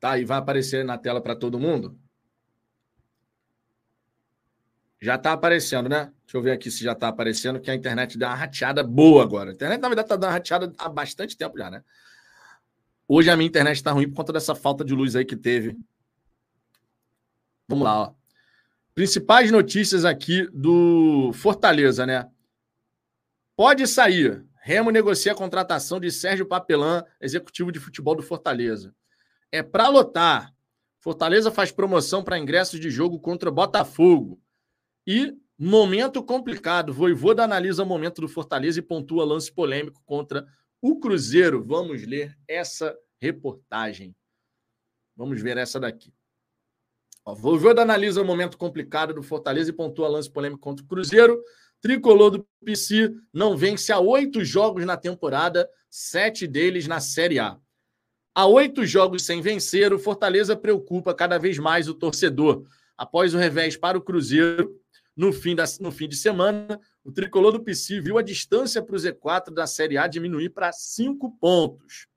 Tá, 0.01 0.17
e 0.17 0.25
vai 0.25 0.39
aparecer 0.39 0.83
na 0.83 0.97
tela 0.97 1.21
para 1.21 1.35
todo 1.35 1.59
mundo? 1.59 1.95
Já 4.99 5.13
está 5.13 5.31
aparecendo, 5.31 5.87
né? 5.87 6.11
Deixa 6.23 6.37
eu 6.37 6.41
ver 6.41 6.51
aqui 6.53 6.71
se 6.71 6.83
já 6.83 6.93
está 6.93 7.07
aparecendo, 7.07 7.59
que 7.59 7.69
a 7.69 7.75
internet 7.75 8.17
deu 8.17 8.27
uma 8.27 8.33
rateada 8.33 8.83
boa 8.83 9.21
agora. 9.21 9.51
A 9.51 9.53
internet, 9.53 9.79
na 9.79 9.87
verdade, 9.87 10.07
está 10.07 10.15
dando 10.15 10.29
uma 10.29 10.33
rateada 10.33 10.73
há 10.75 10.89
bastante 10.89 11.37
tempo 11.37 11.55
já, 11.55 11.69
né? 11.69 11.83
Hoje 13.07 13.29
a 13.29 13.37
minha 13.37 13.47
internet 13.47 13.75
está 13.75 13.91
ruim 13.91 14.09
por 14.09 14.15
conta 14.15 14.33
dessa 14.33 14.55
falta 14.55 14.83
de 14.83 14.95
luz 14.95 15.15
aí 15.15 15.23
que 15.23 15.35
teve. 15.35 15.77
Vamos 17.67 17.83
lá, 17.83 18.01
ó. 18.01 18.13
Principais 18.95 19.51
notícias 19.51 20.03
aqui 20.03 20.47
do 20.51 21.31
Fortaleza, 21.33 22.07
né? 22.07 22.27
Pode 23.55 23.85
sair. 23.85 24.43
Remo 24.63 24.89
negocia 24.89 25.33
a 25.33 25.35
contratação 25.35 25.99
de 25.99 26.11
Sérgio 26.11 26.47
Papelã, 26.47 27.03
executivo 27.19 27.71
de 27.71 27.79
futebol 27.79 28.15
do 28.15 28.23
Fortaleza. 28.23 28.95
É 29.51 29.61
para 29.61 29.87
lotar. 29.89 30.53
Fortaleza 30.99 31.51
faz 31.51 31.71
promoção 31.71 32.23
para 32.23 32.37
ingressos 32.37 32.79
de 32.79 32.89
jogo 32.89 33.19
contra 33.19 33.51
Botafogo. 33.51 34.41
E 35.05 35.35
momento 35.57 36.23
complicado. 36.23 36.93
Voivoda 36.93 37.43
analisa 37.43 37.83
o 37.83 37.85
momento 37.85 38.21
do 38.21 38.27
Fortaleza 38.27 38.79
e 38.79 38.83
pontua 38.83 39.25
lance 39.25 39.51
polêmico 39.51 40.01
contra 40.05 40.47
o 40.81 40.99
Cruzeiro. 40.99 41.63
Vamos 41.63 42.03
ler 42.03 42.37
essa 42.47 42.97
reportagem. 43.19 44.15
Vamos 45.15 45.41
ver 45.41 45.57
essa 45.57 45.79
daqui. 45.79 46.13
Ó, 47.23 47.35
Voivoda 47.35 47.83
analisa 47.83 48.21
o 48.21 48.25
momento 48.25 48.57
complicado 48.57 49.13
do 49.13 49.21
Fortaleza 49.21 49.69
e 49.69 49.73
pontua 49.73 50.07
lance 50.07 50.29
polêmico 50.29 50.61
contra 50.61 50.83
o 50.83 50.87
Cruzeiro. 50.87 51.43
Tricolor 51.79 52.31
do 52.31 52.47
PC 52.63 53.13
não 53.31 53.55
vence 53.55 53.91
há 53.91 53.99
oito 53.99 54.43
jogos 54.43 54.85
na 54.85 54.97
temporada, 54.97 55.69
sete 55.89 56.47
deles 56.47 56.87
na 56.87 56.99
Série 56.99 57.37
A. 57.37 57.59
Há 58.33 58.45
oito 58.45 58.85
jogos 58.85 59.25
sem 59.25 59.41
vencer, 59.41 59.91
o 59.93 59.99
Fortaleza 59.99 60.55
preocupa 60.55 61.13
cada 61.13 61.37
vez 61.37 61.57
mais 61.57 61.89
o 61.89 61.93
torcedor. 61.93 62.65
Após 62.97 63.33
o 63.33 63.37
revés 63.37 63.75
para 63.75 63.97
o 63.97 64.01
Cruzeiro, 64.01 64.79
no 65.15 65.33
fim, 65.33 65.53
da, 65.53 65.65
no 65.81 65.91
fim 65.91 66.07
de 66.07 66.15
semana, 66.15 66.79
o 67.03 67.11
tricolor 67.11 67.51
do 67.51 67.63
PC 67.63 67.99
viu 67.99 68.17
a 68.17 68.21
distância 68.21 68.81
para 68.81 68.95
o 68.95 68.99
Z4 68.99 69.53
da 69.53 69.67
Série 69.67 69.97
A 69.97 70.07
diminuir 70.07 70.49
para 70.49 70.71
cinco 70.71 71.37
pontos. 71.37 72.07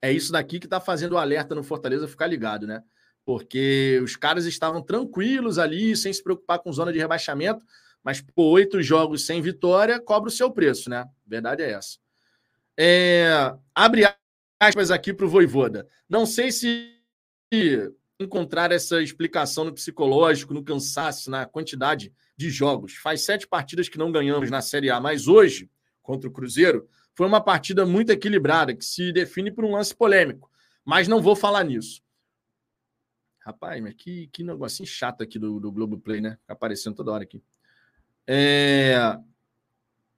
É 0.00 0.12
isso 0.12 0.32
daqui 0.32 0.58
que 0.58 0.66
está 0.66 0.80
fazendo 0.80 1.12
o 1.12 1.18
alerta 1.18 1.54
no 1.54 1.62
Fortaleza 1.62 2.08
ficar 2.08 2.26
ligado, 2.26 2.66
né? 2.66 2.82
Porque 3.24 4.00
os 4.02 4.16
caras 4.16 4.44
estavam 4.46 4.82
tranquilos 4.82 5.58
ali, 5.58 5.96
sem 5.96 6.12
se 6.12 6.22
preocupar 6.22 6.58
com 6.58 6.72
zona 6.72 6.92
de 6.92 6.98
rebaixamento, 6.98 7.64
mas 8.02 8.20
por 8.20 8.50
oito 8.50 8.82
jogos 8.82 9.24
sem 9.24 9.40
vitória, 9.40 10.00
cobra 10.00 10.28
o 10.28 10.32
seu 10.32 10.50
preço, 10.50 10.90
né? 10.90 11.08
Verdade 11.24 11.62
é 11.62 11.70
essa. 11.70 11.98
É, 12.76 13.54
abre 13.74 14.04
aspas 14.62 14.90
aqui 14.90 15.12
para 15.12 15.26
o 15.26 15.28
Voivoda. 15.28 15.88
Não 16.08 16.24
sei 16.24 16.52
se 16.52 16.96
encontrar 18.18 18.70
essa 18.70 19.02
explicação 19.02 19.64
no 19.64 19.74
psicológico, 19.74 20.54
no 20.54 20.62
cansaço, 20.62 21.30
na 21.30 21.44
quantidade 21.44 22.12
de 22.36 22.48
jogos. 22.48 22.94
Faz 22.94 23.24
sete 23.24 23.46
partidas 23.46 23.88
que 23.88 23.98
não 23.98 24.12
ganhamos 24.12 24.50
na 24.50 24.62
Série 24.62 24.88
A, 24.88 25.00
mas 25.00 25.26
hoje, 25.26 25.68
contra 26.00 26.28
o 26.28 26.32
Cruzeiro, 26.32 26.88
foi 27.14 27.26
uma 27.26 27.40
partida 27.40 27.84
muito 27.84 28.10
equilibrada, 28.10 28.74
que 28.74 28.84
se 28.84 29.12
define 29.12 29.50
por 29.50 29.64
um 29.64 29.72
lance 29.72 29.94
polêmico. 29.94 30.50
Mas 30.84 31.08
não 31.08 31.20
vou 31.20 31.34
falar 31.34 31.64
nisso. 31.64 32.00
Rapaz, 33.40 33.82
mas 33.82 33.94
que, 33.94 34.28
que 34.28 34.44
negocinho 34.44 34.86
chato 34.86 35.22
aqui 35.22 35.38
do, 35.38 35.58
do 35.58 35.72
Globoplay, 35.72 36.20
né? 36.20 36.38
Aparecendo 36.46 36.94
toda 36.94 37.10
hora 37.10 37.24
aqui. 37.24 37.42
É... 38.26 39.18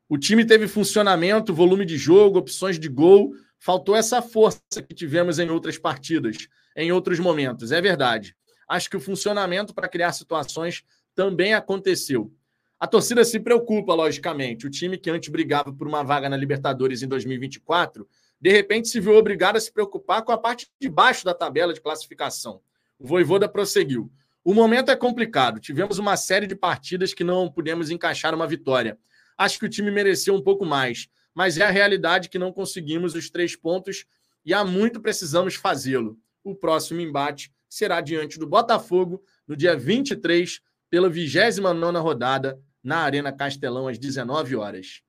O 0.06 0.18
time 0.18 0.44
teve 0.44 0.68
funcionamento, 0.68 1.54
volume 1.54 1.86
de 1.86 1.96
jogo, 1.96 2.38
opções 2.38 2.78
de 2.78 2.88
gol. 2.88 3.34
Faltou 3.64 3.96
essa 3.96 4.20
força 4.20 4.60
que 4.86 4.94
tivemos 4.94 5.38
em 5.38 5.48
outras 5.48 5.78
partidas, 5.78 6.48
em 6.76 6.92
outros 6.92 7.18
momentos. 7.18 7.72
É 7.72 7.80
verdade. 7.80 8.36
Acho 8.68 8.90
que 8.90 8.96
o 8.98 9.00
funcionamento 9.00 9.74
para 9.74 9.88
criar 9.88 10.12
situações 10.12 10.84
também 11.14 11.54
aconteceu. 11.54 12.30
A 12.78 12.86
torcida 12.86 13.24
se 13.24 13.40
preocupa, 13.40 13.94
logicamente. 13.94 14.66
O 14.66 14.70
time 14.70 14.98
que 14.98 15.08
antes 15.08 15.30
brigava 15.30 15.72
por 15.72 15.88
uma 15.88 16.02
vaga 16.02 16.28
na 16.28 16.36
Libertadores 16.36 17.02
em 17.02 17.08
2024, 17.08 18.06
de 18.38 18.50
repente 18.50 18.88
se 18.88 19.00
viu 19.00 19.14
obrigado 19.14 19.56
a 19.56 19.60
se 19.60 19.72
preocupar 19.72 20.20
com 20.20 20.32
a 20.32 20.36
parte 20.36 20.70
de 20.78 20.90
baixo 20.90 21.24
da 21.24 21.32
tabela 21.32 21.72
de 21.72 21.80
classificação. 21.80 22.60
O 22.98 23.06
Voivoda 23.06 23.48
prosseguiu. 23.48 24.12
O 24.44 24.52
momento 24.52 24.90
é 24.90 24.96
complicado. 24.96 25.58
Tivemos 25.58 25.98
uma 25.98 26.18
série 26.18 26.46
de 26.46 26.54
partidas 26.54 27.14
que 27.14 27.24
não 27.24 27.50
pudemos 27.50 27.88
encaixar 27.88 28.34
uma 28.34 28.46
vitória. 28.46 28.98
Acho 29.38 29.58
que 29.58 29.64
o 29.64 29.70
time 29.70 29.90
mereceu 29.90 30.34
um 30.34 30.42
pouco 30.42 30.66
mais, 30.66 31.08
mas 31.34 31.58
é 31.58 31.64
a 31.64 31.70
realidade 31.70 32.28
que 32.28 32.38
não 32.38 32.52
conseguimos 32.52 33.14
os 33.14 33.28
três 33.28 33.56
pontos 33.56 34.06
e 34.44 34.54
há 34.54 34.64
muito 34.64 35.00
precisamos 35.00 35.54
fazê-lo. 35.54 36.18
O 36.42 36.54
próximo 36.54 37.00
embate 37.00 37.52
será 37.68 38.00
diante 38.00 38.38
do 38.38 38.46
Botafogo 38.46 39.22
no 39.46 39.56
dia 39.56 39.76
23, 39.76 40.60
pela 40.88 41.10
29 41.10 41.98
rodada, 41.98 42.60
na 42.82 42.98
Arena 42.98 43.32
Castelão, 43.32 43.88
às 43.88 43.98
19 43.98 44.54
horas. 44.54 45.02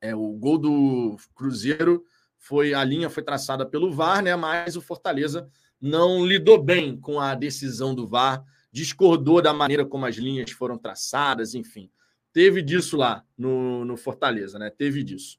É, 0.00 0.14
o 0.14 0.32
gol 0.32 0.56
do 0.56 1.16
Cruzeiro 1.34 2.04
foi 2.38 2.72
a 2.72 2.84
linha 2.84 3.10
foi 3.10 3.22
traçada 3.22 3.66
pelo 3.66 3.92
VAR, 3.92 4.22
né? 4.22 4.34
Mas 4.36 4.76
o 4.76 4.80
Fortaleza 4.80 5.50
não 5.80 6.24
lidou 6.24 6.62
bem 6.62 6.96
com 6.96 7.20
a 7.20 7.34
decisão 7.34 7.94
do 7.94 8.06
VAR, 8.06 8.44
discordou 8.70 9.42
da 9.42 9.52
maneira 9.52 9.84
como 9.84 10.06
as 10.06 10.16
linhas 10.16 10.50
foram 10.52 10.78
traçadas, 10.78 11.54
enfim. 11.54 11.90
Teve 12.36 12.60
disso 12.60 12.98
lá 12.98 13.24
no, 13.34 13.82
no 13.86 13.96
Fortaleza, 13.96 14.58
né? 14.58 14.68
Teve 14.68 15.02
disso. 15.02 15.38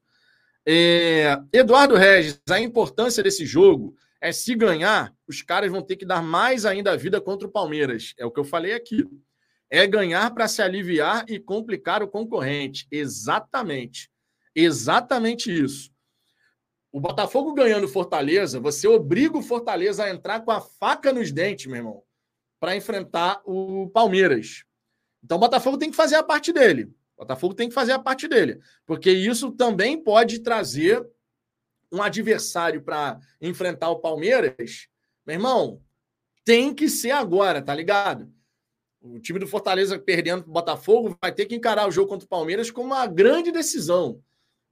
É, 0.67 1.39
Eduardo 1.53 1.95
Regis, 1.95 2.41
a 2.49 2.59
importância 2.59 3.21
desse 3.21 3.45
jogo 3.45 3.95
é 4.19 4.31
se 4.31 4.55
ganhar, 4.55 5.13
os 5.27 5.43
caras 5.43 5.69
vão 5.69 5.83
ter 5.83 5.95
que 5.95 6.07
dar 6.07 6.23
mais 6.23 6.65
ainda 6.65 6.91
a 6.91 6.95
vida 6.95 7.21
contra 7.21 7.47
o 7.47 7.51
Palmeiras. 7.51 8.15
É 8.17 8.25
o 8.25 8.31
que 8.31 8.39
eu 8.39 8.43
falei 8.43 8.73
aqui. 8.73 9.07
É 9.69 9.85
ganhar 9.85 10.33
para 10.33 10.47
se 10.47 10.59
aliviar 10.59 11.23
e 11.29 11.39
complicar 11.39 12.01
o 12.01 12.07
concorrente. 12.07 12.87
Exatamente. 12.89 14.09
Exatamente 14.55 15.51
isso. 15.51 15.91
O 16.91 16.99
Botafogo 16.99 17.53
ganhando 17.53 17.87
Fortaleza, 17.87 18.59
você 18.59 18.87
obriga 18.87 19.37
o 19.37 19.43
Fortaleza 19.43 20.03
a 20.03 20.09
entrar 20.09 20.39
com 20.39 20.49
a 20.49 20.61
faca 20.61 21.13
nos 21.13 21.31
dentes, 21.31 21.67
meu 21.67 21.75
irmão, 21.75 22.01
para 22.59 22.75
enfrentar 22.75 23.39
o 23.45 23.87
Palmeiras. 23.93 24.65
Então 25.24 25.38
o 25.38 25.41
Botafogo 25.41 25.78
tem 25.78 25.89
que 25.89 25.95
fazer 25.95 26.15
a 26.15 26.24
parte 26.24 26.51
dele. 26.53 26.93
O 27.15 27.22
Botafogo 27.22 27.53
tem 27.53 27.68
que 27.68 27.74
fazer 27.74 27.93
a 27.93 27.99
parte 27.99 28.28
dele, 28.28 28.59
porque 28.86 29.11
isso 29.11 29.51
também 29.51 30.01
pode 30.01 30.39
trazer 30.39 31.05
um 31.91 32.01
adversário 32.01 32.82
para 32.82 33.20
enfrentar 33.41 33.89
o 33.89 33.99
Palmeiras. 33.99 34.88
Meu 35.26 35.36
irmão, 35.36 35.82
tem 36.45 36.74
que 36.74 36.88
ser 36.88 37.11
agora, 37.11 37.61
tá 37.61 37.74
ligado? 37.74 38.32
O 39.01 39.20
time 39.20 39.39
do 39.39 39.47
Fortaleza 39.47 39.97
perdendo 39.97 40.43
para 40.43 40.49
o 40.49 40.53
Botafogo 40.53 41.18
vai 41.22 41.32
ter 41.32 41.45
que 41.45 41.55
encarar 41.55 41.88
o 41.88 41.91
jogo 41.91 42.09
contra 42.09 42.26
o 42.26 42.30
Palmeiras 42.30 42.70
como 42.70 42.88
uma 42.88 43.07
grande 43.07 43.51
decisão. 43.51 44.22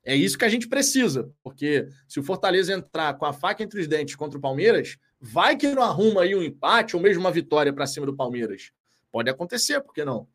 É 0.04 0.16
isso 0.16 0.38
que 0.38 0.46
a 0.46 0.50
gente 0.50 0.68
precisa, 0.68 1.32
porque 1.44 1.88
se 2.08 2.20
o 2.20 2.24
Fortaleza 2.24 2.72
entrar 2.72 3.16
com 3.16 3.26
a 3.26 3.34
faca 3.34 3.64
entre 3.64 3.80
os 3.80 3.88
dentes 3.88 4.16
contra 4.16 4.38
o 4.38 4.42
Palmeiras, 4.42 4.98
vai 5.20 5.58
que 5.58 5.68
não 5.70 5.82
arruma 5.82 6.22
aí 6.22 6.36
um 6.36 6.44
empate 6.44 6.96
ou 6.96 7.02
mesmo 7.02 7.22
uma 7.22 7.32
vitória 7.32 7.74
para 7.74 7.88
cima 7.88 8.06
do 8.06 8.16
Palmeiras. 8.16 8.72
Pode 9.12 9.30
acontecer, 9.30 9.82
por 9.82 9.94
que 9.94 10.06
não? 10.06 10.28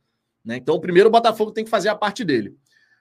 Né? 0.44 0.56
Então, 0.56 0.80
primeiro 0.80 1.08
o 1.08 1.12
Botafogo 1.12 1.52
tem 1.52 1.64
que 1.64 1.70
fazer 1.70 1.88
a 1.88 1.94
parte 1.94 2.24
dele. 2.24 2.56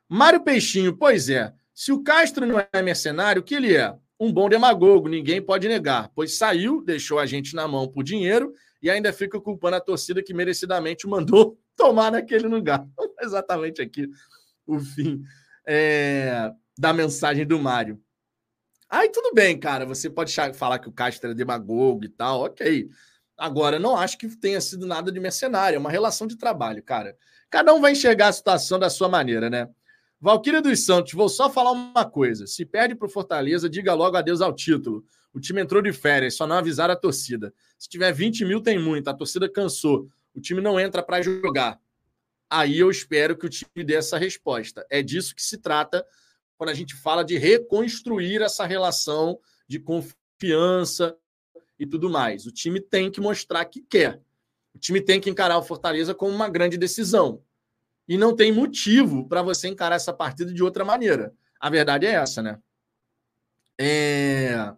Mário 0.07 0.43
Peixinho, 0.43 0.95
pois 0.97 1.29
é, 1.29 1.53
se 1.73 1.91
o 1.91 2.03
Castro 2.03 2.45
não 2.45 2.59
é 2.59 2.81
mercenário, 2.81 3.41
o 3.41 3.45
que 3.45 3.55
ele 3.55 3.75
é? 3.75 3.95
Um 4.19 4.33
bom 4.33 4.49
demagogo, 4.49 5.07
ninguém 5.07 5.41
pode 5.41 5.67
negar, 5.67 6.11
pois 6.13 6.35
saiu, 6.37 6.83
deixou 6.83 7.19
a 7.19 7.25
gente 7.25 7.55
na 7.55 7.67
mão 7.67 7.87
por 7.87 8.03
dinheiro 8.03 8.53
e 8.81 8.89
ainda 8.89 9.13
fica 9.13 9.39
culpando 9.39 9.77
a 9.77 9.81
torcida 9.81 10.21
que 10.21 10.33
merecidamente 10.33 11.07
mandou 11.07 11.57
tomar 11.77 12.11
naquele 12.11 12.47
lugar. 12.47 12.85
Exatamente 13.21 13.81
aqui 13.81 14.09
o 14.67 14.79
fim 14.79 15.23
é, 15.65 16.51
da 16.77 16.91
mensagem 16.91 17.45
do 17.45 17.59
Mário. 17.59 18.01
Aí 18.89 19.09
tudo 19.09 19.33
bem, 19.33 19.57
cara. 19.59 19.85
Você 19.85 20.09
pode 20.09 20.33
falar 20.53 20.79
que 20.79 20.89
o 20.89 20.91
Castro 20.91 21.31
é 21.31 21.33
demagogo 21.35 22.03
e 22.05 22.09
tal, 22.09 22.41
ok. 22.41 22.89
Agora, 23.39 23.79
não 23.79 23.95
acho 23.95 24.17
que 24.17 24.27
tenha 24.27 24.59
sido 24.59 24.85
nada 24.85 25.11
de 25.11 25.19
mercenário, 25.19 25.77
é 25.77 25.79
uma 25.79 25.89
relação 25.89 26.27
de 26.27 26.37
trabalho, 26.37 26.83
cara. 26.83 27.15
Cada 27.49 27.73
um 27.73 27.81
vai 27.81 27.93
enxergar 27.93 28.27
a 28.27 28.33
situação 28.33 28.77
da 28.77 28.89
sua 28.89 29.09
maneira, 29.09 29.49
né? 29.49 29.69
Valquíria 30.21 30.61
dos 30.61 30.85
Santos, 30.85 31.13
vou 31.13 31.29
só 31.29 31.49
falar 31.49 31.71
uma 31.71 32.05
coisa. 32.05 32.45
Se 32.45 32.65
perde 32.65 32.93
para 32.93 33.07
o 33.07 33.09
Fortaleza, 33.09 33.69
diga 33.69 33.93
logo 33.93 34.17
adeus 34.17 34.41
ao 34.41 34.53
título. 34.53 35.03
O 35.33 35.39
time 35.39 35.61
entrou 35.61 35.81
de 35.81 35.93
férias, 35.93 36.35
só 36.35 36.45
não 36.45 36.57
avisar 36.57 36.91
a 36.91 36.95
torcida. 36.95 37.53
Se 37.77 37.87
tiver 37.87 38.11
20 38.11 38.43
mil, 38.43 38.61
tem 38.61 38.77
muito. 38.77 39.07
A 39.07 39.13
torcida 39.13 39.47
cansou. 39.47 40.09
O 40.35 40.41
time 40.41 40.59
não 40.59 40.79
entra 40.79 41.01
para 41.01 41.21
jogar 41.21 41.79
aí 42.49 42.79
eu 42.79 42.89
espero 42.89 43.37
que 43.37 43.45
o 43.45 43.49
time 43.49 43.83
dê 43.83 43.95
essa 43.95 44.17
resposta. 44.17 44.85
É 44.89 45.03
disso 45.03 45.35
que 45.35 45.43
se 45.43 45.57
trata 45.57 46.05
quando 46.57 46.71
a 46.71 46.73
gente 46.73 46.95
fala 46.95 47.23
de 47.23 47.37
reconstruir 47.37 48.41
essa 48.41 48.65
relação 48.65 49.39
de 49.67 49.79
confiança 49.79 51.15
e 51.79 51.85
tudo 51.87 52.09
mais. 52.09 52.45
O 52.45 52.51
time 52.51 52.81
tem 52.81 53.09
que 53.09 53.21
mostrar 53.21 53.63
que 53.65 53.81
quer. 53.81 54.21
O 54.75 54.77
time 54.77 55.01
tem 55.01 55.19
que 55.19 55.29
encarar 55.29 55.57
o 55.57 55.63
Fortaleza 55.63 56.13
como 56.13 56.33
uma 56.33 56.49
grande 56.49 56.77
decisão. 56.77 57.41
E 58.07 58.17
não 58.17 58.35
tem 58.35 58.51
motivo 58.51 59.27
para 59.27 59.41
você 59.41 59.67
encarar 59.67 59.95
essa 59.95 60.11
partida 60.11 60.53
de 60.53 60.63
outra 60.63 60.83
maneira. 60.83 61.33
A 61.59 61.69
verdade 61.69 62.05
é 62.05 62.11
essa, 62.11 62.41
né? 62.41 62.59
É... 63.79 64.73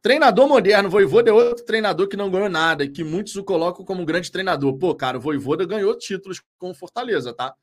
Treinador 0.00 0.48
moderno, 0.48 0.90
Voivoda 0.90 1.30
é 1.30 1.32
outro 1.32 1.64
treinador 1.64 2.08
que 2.08 2.16
não 2.16 2.30
ganhou 2.30 2.48
nada 2.48 2.82
e 2.82 2.88
que 2.88 3.04
muitos 3.04 3.36
o 3.36 3.44
colocam 3.44 3.84
como 3.84 4.04
grande 4.04 4.32
treinador. 4.32 4.76
Pô, 4.76 4.94
cara, 4.94 5.18
o 5.18 5.20
Voivoda 5.20 5.64
ganhou 5.64 5.96
títulos 5.96 6.42
com 6.58 6.70
o 6.70 6.74
Fortaleza, 6.74 7.32
tá? 7.32 7.54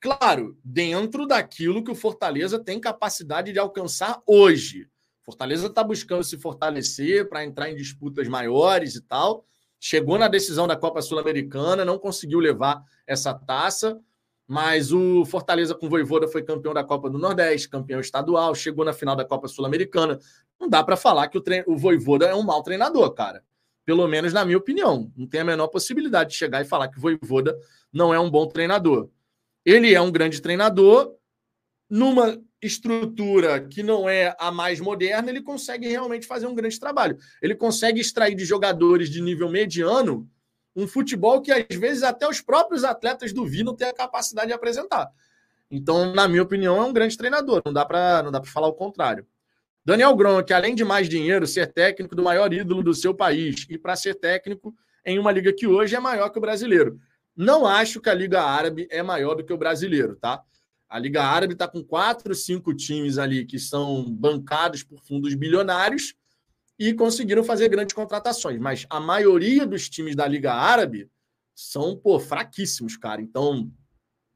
Claro, 0.00 0.58
dentro 0.64 1.26
daquilo 1.26 1.82
que 1.82 1.90
o 1.90 1.94
Fortaleza 1.94 2.58
tem 2.58 2.80
capacidade 2.80 3.52
de 3.52 3.58
alcançar 3.58 4.20
hoje. 4.26 4.88
Fortaleza 5.28 5.66
está 5.66 5.84
buscando 5.84 6.24
se 6.24 6.38
fortalecer 6.38 7.28
para 7.28 7.44
entrar 7.44 7.68
em 7.68 7.76
disputas 7.76 8.26
maiores 8.26 8.94
e 8.94 9.02
tal. 9.02 9.44
Chegou 9.78 10.18
na 10.18 10.26
decisão 10.26 10.66
da 10.66 10.74
Copa 10.74 11.02
Sul-Americana, 11.02 11.84
não 11.84 11.98
conseguiu 11.98 12.38
levar 12.38 12.82
essa 13.06 13.34
taça. 13.34 14.00
Mas 14.46 14.90
o 14.90 15.26
Fortaleza 15.26 15.74
com 15.74 15.84
o 15.84 15.90
Voivoda 15.90 16.26
foi 16.26 16.42
campeão 16.42 16.72
da 16.72 16.82
Copa 16.82 17.10
do 17.10 17.18
Nordeste, 17.18 17.68
campeão 17.68 18.00
estadual, 18.00 18.54
chegou 18.54 18.86
na 18.86 18.94
final 18.94 19.14
da 19.14 19.22
Copa 19.22 19.48
Sul-Americana. 19.48 20.18
Não 20.58 20.66
dá 20.66 20.82
para 20.82 20.96
falar 20.96 21.28
que 21.28 21.36
o, 21.36 21.42
trein... 21.42 21.62
o 21.66 21.76
Voivoda 21.76 22.24
é 22.24 22.34
um 22.34 22.42
mau 22.42 22.62
treinador, 22.62 23.12
cara. 23.12 23.44
Pelo 23.84 24.08
menos 24.08 24.32
na 24.32 24.46
minha 24.46 24.56
opinião. 24.56 25.12
Não 25.14 25.26
tem 25.26 25.42
a 25.42 25.44
menor 25.44 25.68
possibilidade 25.68 26.30
de 26.30 26.36
chegar 26.36 26.62
e 26.62 26.64
falar 26.64 26.88
que 26.88 26.96
o 26.96 27.02
Voivoda 27.02 27.54
não 27.92 28.14
é 28.14 28.18
um 28.18 28.30
bom 28.30 28.46
treinador. 28.46 29.10
Ele 29.62 29.92
é 29.92 30.00
um 30.00 30.10
grande 30.10 30.40
treinador, 30.40 31.17
numa 31.88 32.40
estrutura 32.60 33.60
que 33.60 33.82
não 33.82 34.08
é 34.08 34.34
a 34.38 34.50
mais 34.50 34.80
moderna, 34.80 35.30
ele 35.30 35.42
consegue 35.42 35.88
realmente 35.88 36.26
fazer 36.26 36.46
um 36.46 36.54
grande 36.54 36.78
trabalho. 36.78 37.16
Ele 37.40 37.54
consegue 37.54 38.00
extrair 38.00 38.34
de 38.34 38.44
jogadores 38.44 39.08
de 39.08 39.20
nível 39.22 39.48
mediano 39.48 40.28
um 40.74 40.86
futebol 40.86 41.40
que 41.40 41.50
às 41.50 41.76
vezes 41.76 42.02
até 42.02 42.28
os 42.28 42.40
próprios 42.40 42.84
atletas 42.84 43.32
duvidam 43.32 43.74
ter 43.74 43.86
a 43.86 43.94
capacidade 43.94 44.48
de 44.48 44.52
apresentar. 44.52 45.10
Então, 45.70 46.14
na 46.14 46.28
minha 46.28 46.42
opinião, 46.42 46.76
é 46.76 46.84
um 46.84 46.92
grande 46.92 47.16
treinador, 47.16 47.62
não 47.64 47.72
dá 47.72 47.84
para 47.84 48.22
não 48.22 48.30
dá 48.30 48.40
para 48.40 48.50
falar 48.50 48.68
o 48.68 48.74
contrário. 48.74 49.26
Daniel 49.84 50.14
Gron, 50.14 50.42
que 50.42 50.52
além 50.52 50.74
de 50.74 50.84
mais 50.84 51.08
dinheiro, 51.08 51.46
ser 51.46 51.72
técnico 51.72 52.14
do 52.14 52.22
maior 52.22 52.52
ídolo 52.52 52.82
do 52.82 52.94
seu 52.94 53.14
país 53.14 53.66
e 53.68 53.78
para 53.78 53.96
ser 53.96 54.14
técnico 54.14 54.74
em 55.04 55.18
uma 55.18 55.32
liga 55.32 55.52
que 55.52 55.66
hoje 55.66 55.96
é 55.96 56.00
maior 56.00 56.28
que 56.28 56.38
o 56.38 56.40
brasileiro. 56.40 57.00
Não 57.34 57.66
acho 57.66 58.00
que 58.00 58.10
a 58.10 58.14
Liga 58.14 58.42
Árabe 58.42 58.86
é 58.90 59.02
maior 59.02 59.34
do 59.34 59.44
que 59.44 59.52
o 59.52 59.56
brasileiro, 59.56 60.16
tá? 60.16 60.42
A 60.88 60.98
Liga 60.98 61.22
Árabe 61.22 61.52
está 61.52 61.68
com 61.68 61.84
quatro, 61.84 62.34
cinco 62.34 62.74
times 62.74 63.18
ali 63.18 63.44
que 63.44 63.58
são 63.58 64.04
bancados 64.10 64.82
por 64.82 65.00
fundos 65.02 65.34
bilionários 65.34 66.14
e 66.78 66.94
conseguiram 66.94 67.44
fazer 67.44 67.68
grandes 67.68 67.94
contratações. 67.94 68.58
Mas 68.58 68.86
a 68.88 68.98
maioria 68.98 69.66
dos 69.66 69.88
times 69.88 70.16
da 70.16 70.26
Liga 70.26 70.52
Árabe 70.54 71.10
são 71.54 71.96
pô, 71.96 72.18
fraquíssimos, 72.18 72.96
cara. 72.96 73.20
Então 73.20 73.70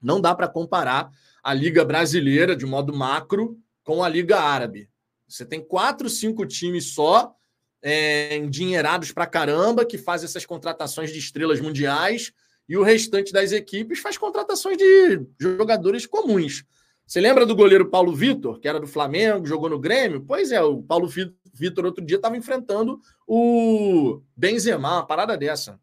não 0.01 0.21
dá 0.21 0.35
para 0.35 0.49
comparar 0.49 1.11
a 1.43 1.55
Liga 1.55 1.85
Brasileira 1.85 2.55
de 2.55 2.67
modo 2.67 2.93
macro 2.93 3.59
com 3.85 4.03
a 4.03 4.09
Liga 4.09 4.39
Árabe. 4.39 4.91
Você 5.27 5.47
tem 5.47 5.65
quatro, 5.65 6.11
cinco 6.11 6.45
times 6.45 6.93
só, 6.93 7.35
é, 7.81 8.37
endinheirados 8.37 9.13
para 9.13 9.27
caramba, 9.27 9.85
que 9.85 9.97
fazem 9.97 10.27
essas 10.27 10.45
contratações 10.45 11.11
de 11.11 11.19
estrelas 11.19 11.61
mundiais, 11.61 12.33
e 12.69 12.77
o 12.77 12.83
restante 12.83 13.33
das 13.33 13.53
equipes 13.53 13.99
faz 13.99 14.17
contratações 14.17 14.77
de 14.77 15.27
jogadores 15.39 16.07
comuns. 16.07 16.65
Você 17.07 17.21
lembra 17.21 17.45
do 17.45 17.55
goleiro 17.55 17.91
Paulo 17.91 18.15
Vitor, 18.15 18.59
que 18.59 18.69
era 18.69 18.81
do 18.81 18.87
Flamengo, 18.87 19.47
jogou 19.47 19.69
no 19.69 19.79
Grêmio? 19.79 20.25
Pois 20.27 20.51
é, 20.51 20.63
o 20.63 20.83
Paulo 20.83 21.07
Vitor 21.53 21.85
outro 21.85 22.05
dia 22.05 22.17
estava 22.17 22.37
enfrentando 22.37 22.99
o 23.27 24.23
Benzema, 24.37 24.97
uma 24.97 25.07
parada 25.07 25.37
dessa. 25.37 25.79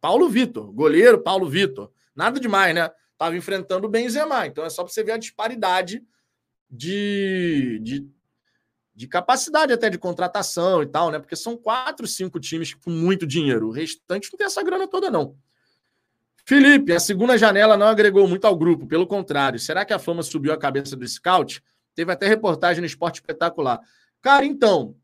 Paulo 0.00 0.28
Vitor, 0.28 0.72
goleiro 0.72 1.20
Paulo 1.22 1.48
Vitor. 1.48 1.92
Nada 2.14 2.40
demais, 2.40 2.74
né? 2.74 2.90
Estava 3.12 3.36
enfrentando 3.36 3.86
o 3.86 3.90
Benzema. 3.90 4.46
Então 4.46 4.64
é 4.64 4.70
só 4.70 4.82
para 4.82 4.92
você 4.92 5.04
ver 5.04 5.12
a 5.12 5.18
disparidade 5.18 6.02
de, 6.70 7.78
de, 7.82 8.06
de, 8.94 9.06
capacidade 9.06 9.72
até 9.72 9.90
de 9.90 9.98
contratação 9.98 10.82
e 10.82 10.86
tal, 10.86 11.10
né? 11.10 11.18
Porque 11.18 11.36
são 11.36 11.56
quatro, 11.56 12.06
cinco 12.06 12.40
times 12.40 12.72
com 12.72 12.90
muito 12.90 13.26
dinheiro. 13.26 13.68
O 13.68 13.72
restante 13.72 14.30
não 14.32 14.38
tem 14.38 14.46
essa 14.46 14.62
grana 14.62 14.88
toda, 14.88 15.10
não. 15.10 15.36
Felipe, 16.50 16.92
a 16.92 16.98
segunda 16.98 17.38
janela 17.38 17.76
não 17.76 17.86
agregou 17.86 18.26
muito 18.26 18.44
ao 18.44 18.56
grupo, 18.56 18.84
pelo 18.84 19.06
contrário. 19.06 19.56
Será 19.56 19.84
que 19.84 19.92
a 19.92 20.00
fama 20.00 20.20
subiu 20.20 20.52
a 20.52 20.58
cabeça 20.58 20.96
do 20.96 21.06
scout? 21.06 21.62
Teve 21.94 22.10
até 22.10 22.26
reportagem 22.26 22.80
no 22.80 22.88
Esporte 22.88 23.20
Espetacular. 23.20 23.80
Cara, 24.20 24.44
então, 24.44 24.96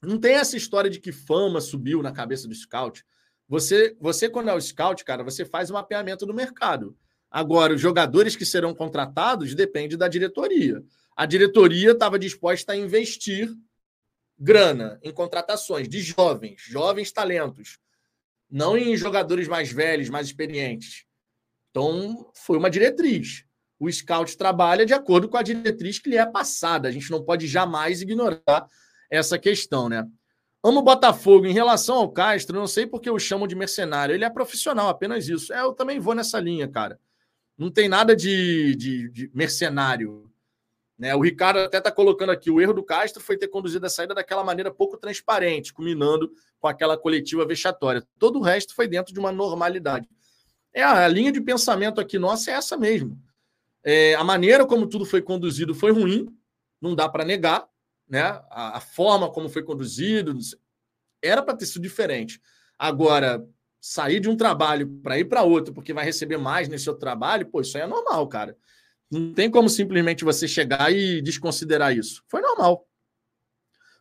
não 0.00 0.20
tem 0.20 0.36
essa 0.36 0.56
história 0.56 0.88
de 0.88 1.00
que 1.00 1.10
fama 1.10 1.60
subiu 1.60 2.00
na 2.00 2.12
cabeça 2.12 2.46
do 2.46 2.54
scout. 2.54 3.04
Você, 3.48 3.96
você 4.00 4.28
quando 4.28 4.50
é 4.50 4.54
o 4.54 4.60
scout, 4.60 5.04
cara, 5.04 5.24
você 5.24 5.44
faz 5.44 5.68
o 5.68 5.72
mapeamento 5.72 6.24
do 6.24 6.32
mercado. 6.32 6.96
Agora, 7.28 7.74
os 7.74 7.80
jogadores 7.80 8.36
que 8.36 8.46
serão 8.46 8.72
contratados 8.72 9.56
depende 9.56 9.96
da 9.96 10.06
diretoria. 10.06 10.80
A 11.16 11.26
diretoria 11.26 11.90
estava 11.90 12.20
disposta 12.20 12.74
a 12.74 12.76
investir 12.76 13.52
grana 14.38 15.00
em 15.02 15.12
contratações 15.12 15.88
de 15.88 16.00
jovens, 16.00 16.62
jovens 16.68 17.10
talentos, 17.10 17.80
não 18.50 18.76
em 18.76 18.96
jogadores 18.96 19.46
mais 19.46 19.70
velhos, 19.70 20.08
mais 20.08 20.26
experientes. 20.26 21.04
Então, 21.70 22.30
foi 22.34 22.56
uma 22.56 22.70
diretriz. 22.70 23.44
O 23.78 23.90
scout 23.90 24.36
trabalha 24.36 24.84
de 24.84 24.92
acordo 24.92 25.28
com 25.28 25.36
a 25.36 25.42
diretriz 25.42 25.98
que 25.98 26.10
lhe 26.10 26.16
é 26.16 26.26
passada. 26.26 26.88
A 26.88 26.90
gente 26.90 27.10
não 27.10 27.22
pode 27.22 27.46
jamais 27.46 28.02
ignorar 28.02 28.66
essa 29.10 29.38
questão, 29.38 29.88
né? 29.88 30.04
Amo 30.64 30.82
Botafogo. 30.82 31.46
Em 31.46 31.52
relação 31.52 31.96
ao 31.96 32.10
Castro, 32.10 32.58
não 32.58 32.66
sei 32.66 32.86
porque 32.86 33.08
o 33.08 33.18
chamam 33.18 33.46
de 33.46 33.54
mercenário. 33.54 34.14
Ele 34.14 34.24
é 34.24 34.30
profissional, 34.30 34.88
apenas 34.88 35.28
isso. 35.28 35.52
É, 35.52 35.60
eu 35.60 35.72
também 35.72 36.00
vou 36.00 36.14
nessa 36.14 36.40
linha, 36.40 36.66
cara. 36.66 36.98
Não 37.56 37.70
tem 37.70 37.88
nada 37.88 38.16
de, 38.16 38.74
de, 38.74 39.08
de 39.10 39.30
mercenário. 39.34 40.30
Né? 40.98 41.14
O 41.14 41.20
Ricardo 41.20 41.60
até 41.60 41.78
está 41.78 41.90
colocando 41.90 42.30
aqui: 42.30 42.50
o 42.50 42.60
erro 42.60 42.72
do 42.72 42.82
Castro 42.82 43.22
foi 43.22 43.36
ter 43.36 43.48
conduzido 43.48 43.86
a 43.86 43.90
saída 43.90 44.14
daquela 44.14 44.42
maneira 44.42 44.70
pouco 44.70 44.96
transparente, 44.96 45.72
culminando 45.72 46.32
com 46.58 46.66
aquela 46.66 46.96
coletiva 46.96 47.46
vexatória. 47.46 48.02
Todo 48.18 48.38
o 48.38 48.42
resto 48.42 48.74
foi 48.74 48.88
dentro 48.88 49.14
de 49.14 49.20
uma 49.20 49.30
normalidade. 49.30 50.08
É, 50.72 50.82
a 50.82 51.06
linha 51.08 51.32
de 51.32 51.40
pensamento 51.40 52.00
aqui 52.00 52.18
nossa 52.18 52.50
é 52.50 52.54
essa 52.54 52.76
mesmo. 52.76 53.18
É, 53.84 54.14
a 54.16 54.24
maneira 54.24 54.66
como 54.66 54.86
tudo 54.86 55.06
foi 55.06 55.22
conduzido 55.22 55.74
foi 55.74 55.92
ruim, 55.92 56.26
não 56.80 56.94
dá 56.94 57.08
para 57.08 57.24
negar 57.24 57.68
né? 58.08 58.22
A, 58.50 58.78
a, 58.78 58.80
forma 58.80 59.30
como 59.30 59.48
foi 59.48 59.62
conduzido 59.62 60.36
era 61.22 61.42
para 61.42 61.56
ter 61.56 61.66
sido 61.66 61.82
diferente. 61.82 62.40
Agora, 62.78 63.44
sair 63.80 64.20
de 64.20 64.28
um 64.28 64.36
trabalho 64.36 64.88
para 65.02 65.18
ir 65.18 65.26
para 65.26 65.42
outro 65.42 65.74
porque 65.74 65.92
vai 65.92 66.04
receber 66.04 66.38
mais 66.38 66.68
nesse 66.68 66.88
outro 66.88 67.00
trabalho, 67.00 67.46
pô, 67.46 67.60
isso 67.60 67.76
aí 67.76 67.82
é 67.82 67.86
normal, 67.86 68.26
cara. 68.28 68.56
Não 69.10 69.32
tem 69.32 69.50
como 69.50 69.68
simplesmente 69.68 70.24
você 70.24 70.46
chegar 70.46 70.92
e 70.92 71.22
desconsiderar 71.22 71.96
isso. 71.96 72.22
Foi 72.28 72.40
normal. 72.40 72.86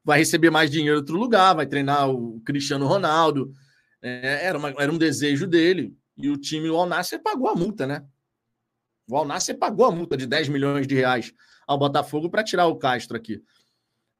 Vai 0.03 0.19
receber 0.19 0.49
mais 0.49 0.69
dinheiro 0.69 0.95
em 0.95 0.99
outro 0.99 1.17
lugar, 1.17 1.55
vai 1.55 1.65
treinar 1.65 2.09
o 2.09 2.41
Cristiano 2.41 2.87
Ronaldo. 2.87 3.51
É, 4.01 4.45
era, 4.45 4.57
uma, 4.57 4.69
era 4.69 4.91
um 4.91 4.97
desejo 4.97 5.47
dele. 5.47 5.95
E 6.17 6.29
o 6.29 6.37
time, 6.37 6.69
o 6.69 6.75
Alnasser, 6.75 7.21
pagou 7.21 7.47
a 7.47 7.55
multa, 7.55 7.85
né? 7.85 8.05
O 9.09 9.15
Alnasser 9.15 9.57
pagou 9.57 9.85
a 9.85 9.91
multa 9.91 10.17
de 10.17 10.25
10 10.25 10.49
milhões 10.49 10.87
de 10.87 10.95
reais 10.95 11.33
ao 11.65 11.77
Botafogo 11.77 12.29
para 12.29 12.43
tirar 12.43 12.67
o 12.67 12.77
Castro 12.77 13.15
aqui. 13.15 13.41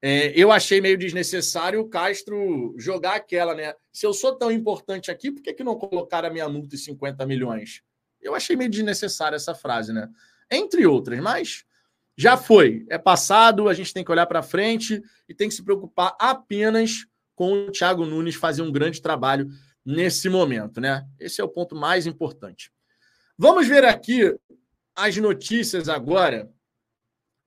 É, 0.00 0.32
eu 0.40 0.52
achei 0.52 0.80
meio 0.80 0.96
desnecessário 0.96 1.80
o 1.80 1.88
Castro 1.88 2.74
jogar 2.78 3.16
aquela, 3.16 3.54
né? 3.54 3.74
Se 3.92 4.06
eu 4.06 4.14
sou 4.14 4.36
tão 4.36 4.50
importante 4.50 5.10
aqui, 5.10 5.30
por 5.32 5.42
que, 5.42 5.52
que 5.52 5.64
não 5.64 5.76
colocaram 5.76 6.28
a 6.28 6.32
minha 6.32 6.48
multa 6.48 6.76
em 6.76 6.78
50 6.78 7.26
milhões? 7.26 7.82
Eu 8.20 8.34
achei 8.34 8.54
meio 8.54 8.70
desnecessária 8.70 9.36
essa 9.36 9.54
frase, 9.54 9.92
né? 9.92 10.08
Entre 10.50 10.86
outras, 10.86 11.20
mas 11.20 11.64
já 12.16 12.36
foi. 12.36 12.86
É 12.88 12.98
passado, 12.98 13.68
a 13.68 13.74
gente 13.74 13.92
tem 13.92 14.04
que 14.04 14.10
olhar 14.10 14.26
para 14.26 14.42
frente 14.42 15.02
e 15.28 15.34
tem 15.34 15.48
que 15.48 15.54
se 15.54 15.62
preocupar 15.62 16.16
apenas 16.18 17.06
com 17.34 17.52
o 17.52 17.70
Thiago 17.70 18.04
Nunes 18.04 18.34
fazer 18.34 18.62
um 18.62 18.72
grande 18.72 19.00
trabalho 19.00 19.48
nesse 19.84 20.28
momento, 20.28 20.80
né? 20.80 21.06
Esse 21.18 21.40
é 21.40 21.44
o 21.44 21.48
ponto 21.48 21.76
mais 21.76 22.06
importante. 22.06 22.72
Vamos 23.36 23.68
ver 23.68 23.84
aqui 23.84 24.34
as 24.96 25.16
notícias 25.16 25.88
agora 25.88 26.50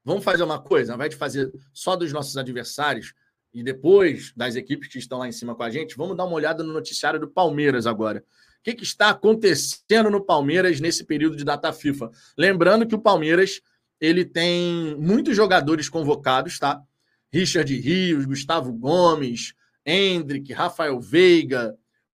Vamos 0.04 0.24
fazer 0.24 0.43
uma 0.43 0.60
coisa, 0.60 0.93
ao 0.93 0.95
invés 0.95 1.12
de 1.12 1.16
fazer 1.16 1.52
só 1.72 1.95
dos 1.95 2.12
nossos 2.12 2.36
adversários 2.36 3.14
e 3.54 3.62
depois 3.62 4.34
das 4.36 4.56
equipes 4.56 4.88
que 4.88 4.97
estão 4.97 5.20
lá 5.20 5.28
em 5.28 5.32
cima 5.32 5.54
com 5.54 5.64
a 5.64 5.70
gente, 5.70 5.95
vamos 5.95 6.18
dar 6.18 6.26
uma 6.26 6.36
olhada 6.36 6.64
no 6.64 6.74
noticiário 6.74 7.20
do 7.20 7.28
Palmeiras 7.28 7.86
agora. 7.86 8.24
O 8.62 8.64
que, 8.64 8.76
que 8.76 8.84
está 8.84 9.09
acontecendo 9.09 10.09
no 10.09 10.24
Palmeiras 10.24 10.80
nesse 10.80 11.03
período 11.03 11.36
de 11.36 11.43
data 11.43 11.74
FIFA? 11.74 12.12
Lembrando 12.38 12.88
que 12.88 12.95
o 12.95 13.01
Palmeiras 13.01 13.62
ele 13.99 14.24
tem 14.24 14.95
muitos 14.99 15.36
jogadores 15.36 15.89
convocados, 15.89 16.57
tá? 16.59 16.82
Richard 17.34 17.74
Rios, 17.76 18.26
Gustavo 18.26 18.72
Gomes, 18.72 19.53
Hendrick, 19.86 20.53
Rafael 20.53 20.99
Veiga. 20.99 21.76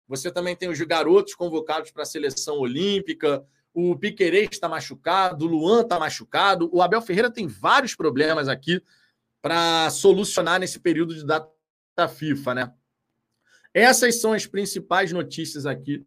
Você 0.08 0.30
também 0.30 0.54
tem 0.56 0.68
os 0.68 0.80
garotos 0.80 1.34
convocados 1.34 1.90
para 1.90 2.02
a 2.02 2.06
seleção 2.06 2.58
olímpica 2.58 3.44
o 3.74 3.96
Piquerez 3.96 4.50
está 4.52 4.68
machucado, 4.68 5.46
o 5.46 5.48
Luan 5.48 5.82
está 5.82 5.98
machucado, 5.98 6.68
o 6.72 6.82
Abel 6.82 7.00
Ferreira 7.00 7.30
tem 7.30 7.46
vários 7.46 7.94
problemas 7.94 8.48
aqui 8.48 8.82
para 9.40 9.88
solucionar 9.90 10.60
nesse 10.60 10.78
período 10.78 11.14
de 11.14 11.24
data 11.24 11.50
FIFA, 12.08 12.54
né? 12.54 12.74
Essas 13.72 14.20
são 14.20 14.34
as 14.34 14.46
principais 14.46 15.10
notícias 15.10 15.64
aqui 15.64 16.04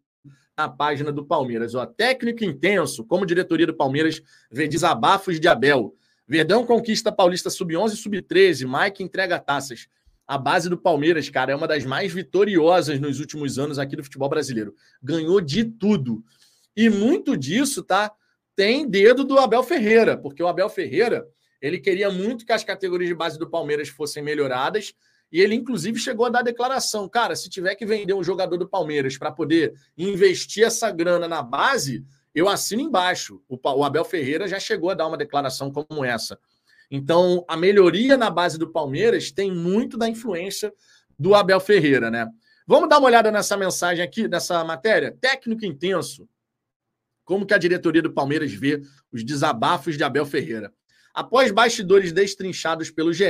na 0.56 0.68
página 0.68 1.12
do 1.12 1.24
Palmeiras. 1.24 1.74
Ó, 1.74 1.84
técnico 1.84 2.42
intenso, 2.42 3.04
como 3.04 3.26
diretoria 3.26 3.66
do 3.66 3.74
Palmeiras 3.74 4.22
vê 4.50 4.66
desabafos 4.66 5.38
de 5.38 5.46
Abel. 5.46 5.94
Verdão 6.26 6.64
conquista 6.64 7.12
Paulista 7.12 7.50
sub-11 7.50 7.92
e 7.92 7.96
sub-13. 7.96 8.66
Mike 8.66 9.02
entrega 9.02 9.38
taças. 9.38 9.86
A 10.26 10.38
base 10.38 10.68
do 10.68 10.78
Palmeiras, 10.78 11.28
cara, 11.28 11.52
é 11.52 11.54
uma 11.56 11.68
das 11.68 11.84
mais 11.84 12.12
vitoriosas 12.12 12.98
nos 12.98 13.20
últimos 13.20 13.58
anos 13.58 13.78
aqui 13.78 13.94
do 13.94 14.02
futebol 14.02 14.28
brasileiro. 14.28 14.74
Ganhou 15.00 15.40
de 15.40 15.64
tudo. 15.64 16.24
E 16.74 16.88
muito 16.88 17.36
disso, 17.36 17.82
tá? 17.82 18.10
Tem 18.56 18.88
dedo 18.88 19.22
do 19.22 19.38
Abel 19.38 19.62
Ferreira, 19.62 20.16
porque 20.16 20.42
o 20.42 20.48
Abel 20.48 20.68
Ferreira, 20.68 21.28
ele 21.60 21.78
queria 21.78 22.10
muito 22.10 22.44
que 22.44 22.52
as 22.52 22.64
categorias 22.64 23.08
de 23.08 23.14
base 23.14 23.38
do 23.38 23.48
Palmeiras 23.48 23.88
fossem 23.88 24.22
melhoradas, 24.22 24.94
e 25.30 25.40
ele 25.40 25.54
inclusive 25.54 25.98
chegou 25.98 26.26
a 26.26 26.30
dar 26.30 26.42
declaração, 26.42 27.08
cara, 27.08 27.34
se 27.34 27.48
tiver 27.48 27.74
que 27.74 27.84
vender 27.84 28.14
um 28.14 28.22
jogador 28.22 28.56
do 28.56 28.68
Palmeiras 28.68 29.18
para 29.18 29.32
poder 29.32 29.74
investir 29.96 30.64
essa 30.64 30.90
grana 30.90 31.26
na 31.26 31.42
base, 31.42 32.04
eu 32.34 32.48
assino 32.48 32.82
embaixo. 32.82 33.42
O, 33.48 33.84
Abel 33.84 34.04
Ferreira 34.04 34.46
já 34.46 34.60
chegou 34.60 34.90
a 34.90 34.94
dar 34.94 35.06
uma 35.06 35.16
declaração 35.16 35.72
como 35.72 36.04
essa. 36.04 36.38
Então, 36.90 37.44
a 37.48 37.56
melhoria 37.56 38.16
na 38.16 38.30
base 38.30 38.58
do 38.58 38.70
Palmeiras 38.70 39.32
tem 39.32 39.50
muito 39.50 39.96
da 39.96 40.08
influência 40.08 40.72
do 41.18 41.34
Abel 41.34 41.58
Ferreira, 41.58 42.10
né? 42.10 42.28
Vamos 42.66 42.88
dar 42.88 42.98
uma 42.98 43.06
olhada 43.06 43.30
nessa 43.30 43.56
mensagem 43.56 44.04
aqui, 44.04 44.28
nessa 44.28 44.62
matéria? 44.64 45.16
Técnico 45.20 45.64
intenso. 45.64 46.28
Como 47.24 47.46
que 47.46 47.54
a 47.54 47.58
diretoria 47.58 48.02
do 48.02 48.12
Palmeiras 48.12 48.52
vê 48.52 48.82
os 49.10 49.24
desabafos 49.24 49.96
de 49.96 50.04
Abel 50.04 50.26
Ferreira? 50.26 50.72
Após 51.14 51.50
bastidores 51.50 52.12
destrinchados 52.12 52.90
pelo 52.90 53.12
GE, 53.12 53.24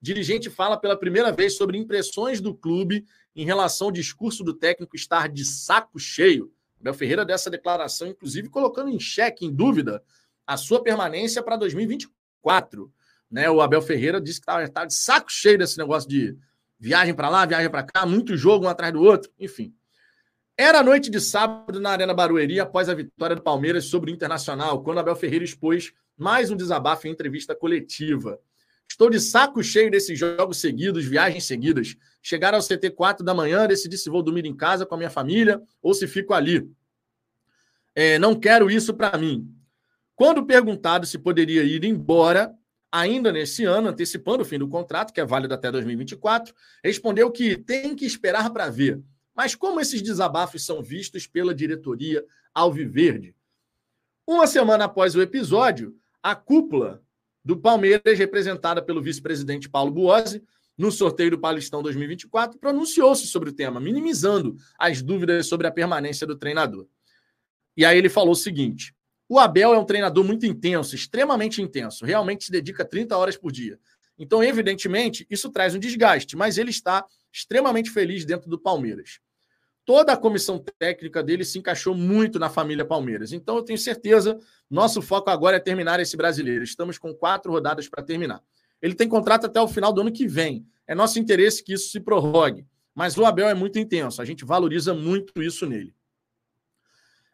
dirigente 0.00 0.48
fala 0.48 0.76
pela 0.76 0.96
primeira 0.96 1.32
vez 1.32 1.56
sobre 1.56 1.76
impressões 1.76 2.40
do 2.40 2.54
clube 2.54 3.04
em 3.34 3.44
relação 3.44 3.88
ao 3.88 3.92
discurso 3.92 4.44
do 4.44 4.54
técnico 4.54 4.96
estar 4.96 5.28
de 5.28 5.44
saco 5.44 5.98
cheio. 5.98 6.52
Abel 6.80 6.94
Ferreira 6.94 7.24
dessa 7.24 7.50
declaração, 7.50 8.08
inclusive 8.08 8.48
colocando 8.48 8.88
em 8.88 9.00
xeque, 9.00 9.44
em 9.44 9.52
dúvida, 9.52 10.02
a 10.46 10.56
sua 10.56 10.82
permanência 10.82 11.42
para 11.42 11.56
2024. 11.56 12.92
Né? 13.30 13.50
O 13.50 13.60
Abel 13.60 13.82
Ferreira 13.82 14.20
disse 14.20 14.40
que 14.40 14.44
estava 14.44 14.68
tá 14.68 14.84
de 14.84 14.94
saco 14.94 15.30
cheio 15.30 15.58
desse 15.58 15.76
negócio 15.76 16.08
de 16.08 16.36
viagem 16.78 17.14
para 17.14 17.28
lá, 17.28 17.44
viagem 17.44 17.68
para 17.68 17.82
cá, 17.82 18.06
muito 18.06 18.36
jogo 18.36 18.66
um 18.66 18.68
atrás 18.68 18.92
do 18.92 19.02
outro, 19.02 19.30
enfim. 19.38 19.74
Era 20.56 20.82
noite 20.82 21.10
de 21.10 21.20
sábado 21.20 21.80
na 21.80 21.90
Arena 21.90 22.14
Barueri 22.14 22.58
após 22.58 22.88
a 22.88 22.94
vitória 22.94 23.36
do 23.36 23.42
Palmeiras 23.42 23.84
sobre 23.84 24.10
o 24.10 24.14
Internacional, 24.14 24.82
quando 24.82 24.98
Abel 24.98 25.14
Ferreira 25.14 25.44
expôs 25.44 25.92
mais 26.16 26.50
um 26.50 26.56
desabafo 26.56 27.06
em 27.06 27.10
entrevista 27.12 27.54
coletiva. 27.54 28.40
Estou 28.88 29.10
de 29.10 29.20
saco 29.20 29.62
cheio 29.62 29.90
desses 29.90 30.18
jogos 30.18 30.56
seguidos, 30.56 31.04
viagens 31.04 31.44
seguidas. 31.44 31.94
Chegar 32.22 32.54
ao 32.54 32.62
CT 32.62 32.90
4 32.90 33.24
da 33.24 33.34
manhã, 33.34 33.66
decidir 33.66 33.98
se 33.98 34.08
vou 34.08 34.22
dormir 34.22 34.46
em 34.46 34.56
casa 34.56 34.86
com 34.86 34.94
a 34.94 34.98
minha 34.98 35.10
família 35.10 35.60
ou 35.82 35.92
se 35.92 36.06
fico 36.06 36.32
ali. 36.32 36.68
É, 37.94 38.18
não 38.18 38.38
quero 38.38 38.70
isso 38.70 38.94
para 38.94 39.16
mim. 39.18 39.54
Quando 40.16 40.44
perguntado 40.44 41.06
se 41.06 41.18
poderia 41.18 41.62
ir 41.62 41.84
embora, 41.84 42.52
ainda 42.90 43.30
nesse 43.30 43.64
ano, 43.64 43.88
antecipando 43.88 44.42
o 44.42 44.46
fim 44.46 44.58
do 44.58 44.68
contrato, 44.68 45.12
que 45.12 45.20
é 45.20 45.24
válido 45.24 45.54
até 45.54 45.70
2024, 45.70 46.54
respondeu 46.82 47.30
que 47.30 47.56
tem 47.56 47.94
que 47.94 48.06
esperar 48.06 48.50
para 48.50 48.70
ver. 48.70 49.00
Mas 49.34 49.54
como 49.54 49.80
esses 49.80 50.02
desabafos 50.02 50.64
são 50.64 50.82
vistos 50.82 51.26
pela 51.26 51.54
diretoria 51.54 52.24
Alviverde? 52.52 53.36
Uma 54.26 54.46
semana 54.46 54.86
após 54.86 55.14
o 55.14 55.22
episódio, 55.22 55.96
a 56.22 56.34
cúpula 56.34 57.02
do 57.48 57.56
Palmeiras, 57.56 58.18
representada 58.18 58.82
pelo 58.82 59.00
vice-presidente 59.00 59.70
Paulo 59.70 59.90
Buozzi, 59.90 60.42
no 60.76 60.92
sorteio 60.92 61.30
do 61.30 61.40
Paulistão 61.40 61.82
2024, 61.82 62.58
pronunciou-se 62.58 63.26
sobre 63.26 63.48
o 63.48 63.52
tema, 63.54 63.80
minimizando 63.80 64.54
as 64.78 65.00
dúvidas 65.00 65.46
sobre 65.46 65.66
a 65.66 65.70
permanência 65.70 66.26
do 66.26 66.36
treinador. 66.36 66.86
E 67.74 67.86
aí 67.86 67.96
ele 67.96 68.10
falou 68.10 68.32
o 68.32 68.36
seguinte: 68.36 68.94
o 69.26 69.38
Abel 69.38 69.72
é 69.72 69.78
um 69.78 69.86
treinador 69.86 70.22
muito 70.24 70.44
intenso, 70.44 70.94
extremamente 70.94 71.62
intenso, 71.62 72.04
realmente 72.04 72.44
se 72.44 72.52
dedica 72.52 72.84
30 72.84 73.16
horas 73.16 73.34
por 73.38 73.50
dia. 73.50 73.80
Então, 74.18 74.44
evidentemente, 74.44 75.26
isso 75.30 75.48
traz 75.48 75.74
um 75.74 75.78
desgaste, 75.78 76.36
mas 76.36 76.58
ele 76.58 76.68
está 76.68 77.02
extremamente 77.32 77.88
feliz 77.88 78.26
dentro 78.26 78.50
do 78.50 78.58
Palmeiras 78.58 79.20
toda 79.88 80.12
a 80.12 80.16
comissão 80.18 80.62
técnica 80.78 81.22
dele 81.22 81.46
se 81.46 81.58
encaixou 81.58 81.94
muito 81.94 82.38
na 82.38 82.50
família 82.50 82.84
Palmeiras. 82.84 83.32
Então, 83.32 83.56
eu 83.56 83.62
tenho 83.62 83.78
certeza, 83.78 84.38
nosso 84.68 85.00
foco 85.00 85.30
agora 85.30 85.56
é 85.56 85.60
terminar 85.60 85.98
esse 85.98 86.14
brasileiro. 86.14 86.62
Estamos 86.62 86.98
com 86.98 87.14
quatro 87.14 87.50
rodadas 87.50 87.88
para 87.88 88.02
terminar. 88.02 88.42
Ele 88.82 88.94
tem 88.94 89.08
contrato 89.08 89.46
até 89.46 89.58
o 89.58 89.66
final 89.66 89.90
do 89.90 90.02
ano 90.02 90.12
que 90.12 90.26
vem. 90.26 90.66
É 90.86 90.94
nosso 90.94 91.18
interesse 91.18 91.64
que 91.64 91.72
isso 91.72 91.90
se 91.90 92.00
prorrogue. 92.00 92.66
Mas 92.94 93.16
o 93.16 93.24
Abel 93.24 93.48
é 93.48 93.54
muito 93.54 93.78
intenso, 93.78 94.20
a 94.20 94.26
gente 94.26 94.44
valoriza 94.44 94.92
muito 94.92 95.42
isso 95.42 95.64
nele. 95.64 95.94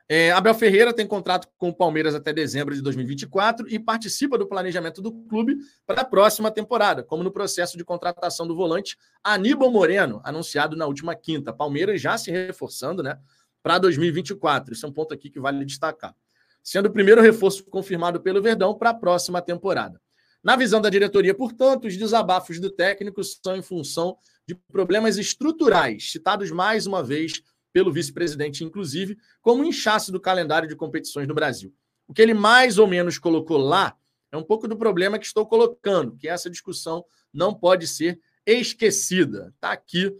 É, 0.06 0.30
Abel 0.32 0.54
Ferreira 0.54 0.92
tem 0.92 1.06
contrato 1.06 1.48
com 1.56 1.70
o 1.70 1.74
Palmeiras 1.74 2.14
até 2.14 2.30
dezembro 2.30 2.74
de 2.74 2.82
2024 2.82 3.66
e 3.68 3.78
participa 3.78 4.36
do 4.36 4.46
planejamento 4.46 5.00
do 5.00 5.10
clube 5.10 5.56
para 5.86 6.02
a 6.02 6.04
próxima 6.04 6.50
temporada, 6.50 7.02
como 7.02 7.22
no 7.22 7.30
processo 7.30 7.78
de 7.78 7.84
contratação 7.84 8.46
do 8.46 8.54
volante 8.54 8.98
Aníbal 9.22 9.70
Moreno, 9.70 10.20
anunciado 10.22 10.76
na 10.76 10.86
última 10.86 11.14
quinta. 11.14 11.54
Palmeiras 11.54 12.02
já 12.02 12.18
se 12.18 12.30
reforçando 12.30 13.02
né, 13.02 13.18
para 13.62 13.78
2024. 13.78 14.74
Isso 14.74 14.84
é 14.84 14.88
um 14.90 14.92
ponto 14.92 15.14
aqui 15.14 15.30
que 15.30 15.40
vale 15.40 15.64
destacar. 15.64 16.14
Sendo 16.62 16.86
o 16.86 16.92
primeiro 16.92 17.22
reforço 17.22 17.64
confirmado 17.64 18.20
pelo 18.20 18.42
Verdão 18.42 18.74
para 18.74 18.90
a 18.90 18.94
próxima 18.94 19.40
temporada. 19.40 19.98
Na 20.42 20.54
visão 20.56 20.82
da 20.82 20.90
diretoria, 20.90 21.34
portanto, 21.34 21.86
os 21.86 21.96
desabafos 21.96 22.60
do 22.60 22.70
técnico 22.70 23.22
são 23.24 23.56
em 23.56 23.62
função 23.62 24.18
de 24.46 24.54
problemas 24.70 25.16
estruturais, 25.16 26.10
citados 26.10 26.50
mais 26.50 26.86
uma 26.86 27.02
vez 27.02 27.40
pelo 27.74 27.92
vice-presidente, 27.92 28.62
inclusive, 28.62 29.18
como 29.42 29.64
inchaço 29.64 30.12
do 30.12 30.20
calendário 30.20 30.68
de 30.68 30.76
competições 30.76 31.26
no 31.26 31.34
Brasil. 31.34 31.74
O 32.06 32.14
que 32.14 32.22
ele 32.22 32.32
mais 32.32 32.78
ou 32.78 32.86
menos 32.86 33.18
colocou 33.18 33.58
lá 33.58 33.96
é 34.30 34.36
um 34.36 34.44
pouco 34.44 34.68
do 34.68 34.76
problema 34.76 35.18
que 35.18 35.26
estou 35.26 35.44
colocando, 35.44 36.16
que 36.16 36.28
essa 36.28 36.48
discussão 36.48 37.04
não 37.32 37.52
pode 37.52 37.88
ser 37.88 38.20
esquecida. 38.46 39.52
Está 39.56 39.72
aqui 39.72 40.16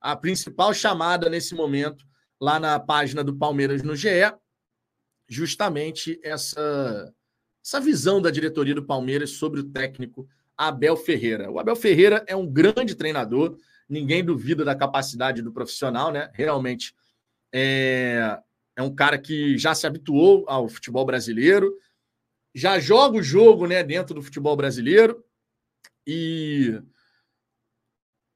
a 0.00 0.16
principal 0.16 0.74
chamada 0.74 1.30
nesse 1.30 1.54
momento, 1.54 2.04
lá 2.40 2.58
na 2.58 2.78
página 2.80 3.22
do 3.22 3.36
Palmeiras 3.36 3.84
no 3.84 3.94
GE, 3.94 4.34
justamente 5.28 6.18
essa, 6.24 7.14
essa 7.64 7.80
visão 7.80 8.20
da 8.20 8.32
diretoria 8.32 8.74
do 8.74 8.84
Palmeiras 8.84 9.30
sobre 9.30 9.60
o 9.60 9.70
técnico 9.70 10.28
Abel 10.56 10.96
Ferreira. 10.96 11.52
O 11.52 11.60
Abel 11.60 11.76
Ferreira 11.76 12.24
é 12.26 12.34
um 12.34 12.50
grande 12.50 12.96
treinador, 12.96 13.56
ninguém 13.88 14.24
duvida 14.24 14.64
da 14.64 14.74
capacidade 14.74 15.42
do 15.42 15.52
profissional, 15.52 16.12
né? 16.12 16.30
Realmente 16.34 16.94
é, 17.52 18.38
é 18.76 18.82
um 18.82 18.94
cara 18.94 19.18
que 19.18 19.56
já 19.56 19.74
se 19.74 19.86
habituou 19.86 20.44
ao 20.48 20.68
futebol 20.68 21.04
brasileiro, 21.04 21.76
já 22.54 22.78
joga 22.78 23.18
o 23.18 23.22
jogo 23.22 23.66
né, 23.66 23.82
dentro 23.82 24.14
do 24.14 24.22
futebol 24.22 24.56
brasileiro 24.56 25.24
e 26.06 26.80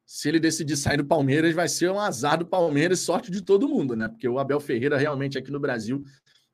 se 0.05 0.29
ele 0.29 0.41
decidir 0.41 0.77
sair 0.77 0.97
do 0.97 1.05
Palmeiras, 1.05 1.55
vai 1.55 1.69
ser 1.69 1.89
um 1.91 2.01
azar 2.01 2.37
do 2.37 2.45
Palmeiras, 2.45 2.99
sorte 2.99 3.31
de 3.31 3.43
todo 3.43 3.69
mundo, 3.69 3.95
né? 3.95 4.09
Porque 4.09 4.29
o 4.29 4.41
Abel 4.41 4.59
Ferreira 4.59 4.99
realmente 4.99 5.39
aqui 5.39 5.53
no 5.53 5.61
Brasil 5.61 6.05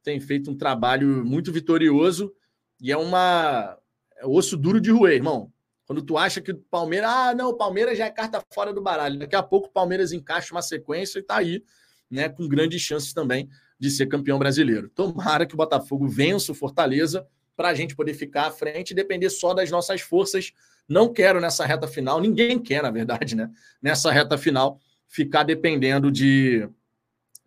tem 0.03 0.21
feito 0.21 0.51
um 0.51 0.57
trabalho 0.57 1.25
muito 1.25 1.51
vitorioso 1.51 2.35
e 2.81 2.93
é 2.93 2.97
uma 2.97 3.79
é 4.19 4.27
osso 4.27 4.57
duro 4.57 4.81
de 4.81 4.91
roer, 4.91 5.15
irmão. 5.15 5.51
Quando 5.87 6.03
tu 6.03 6.19
acha 6.19 6.41
que 6.41 6.51
o 6.51 6.57
Palmeiras, 6.57 7.09
ah, 7.09 7.35
não, 7.35 7.51
o 7.51 7.55
Palmeiras 7.55 7.97
já 7.97 8.07
é 8.07 8.11
carta 8.11 8.43
fora 8.53 8.73
do 8.73 8.83
baralho. 8.83 9.21
Daqui 9.21 9.37
a 9.37 9.43
pouco 9.43 9.69
o 9.69 9.73
Palmeiras 9.73 10.13
encaixa 10.13 10.53
uma 10.53 10.61
sequência 10.61 11.21
e 11.21 11.23
tá 11.23 11.37
aí, 11.37 11.63
né, 12.11 12.29
com 12.29 12.49
grandes 12.49 12.83
chances 12.83 13.13
também 13.13 13.49
de 13.79 13.89
ser 13.91 14.07
campeão 14.07 14.39
brasileiro. 14.39 14.89
Tomara 14.89 15.47
que 15.47 15.55
o 15.55 15.57
Botafogo 15.57 16.09
vença 16.09 16.51
o 16.51 16.55
Fortaleza 16.55 17.25
para 17.57 17.69
a 17.69 17.75
gente 17.75 17.95
poder 17.95 18.15
ficar 18.15 18.47
à 18.47 18.51
frente 18.51 18.91
e 18.91 18.95
depender 18.95 19.31
só 19.31 19.55
das 19.55 19.71
nossas 19.71 20.01
forças. 20.01 20.53
Não 20.89 21.13
quero 21.13 21.41
nessa 21.41 21.65
reta 21.65 21.87
final, 21.87 22.21
ninguém 22.21 22.59
quer, 22.59 22.83
na 22.83 22.91
verdade, 22.91 23.37
né? 23.37 23.51
Nessa 23.81 24.11
reta 24.11 24.37
final, 24.37 24.81
ficar 25.09 25.45
dependendo 25.45 26.11
de 26.11 26.69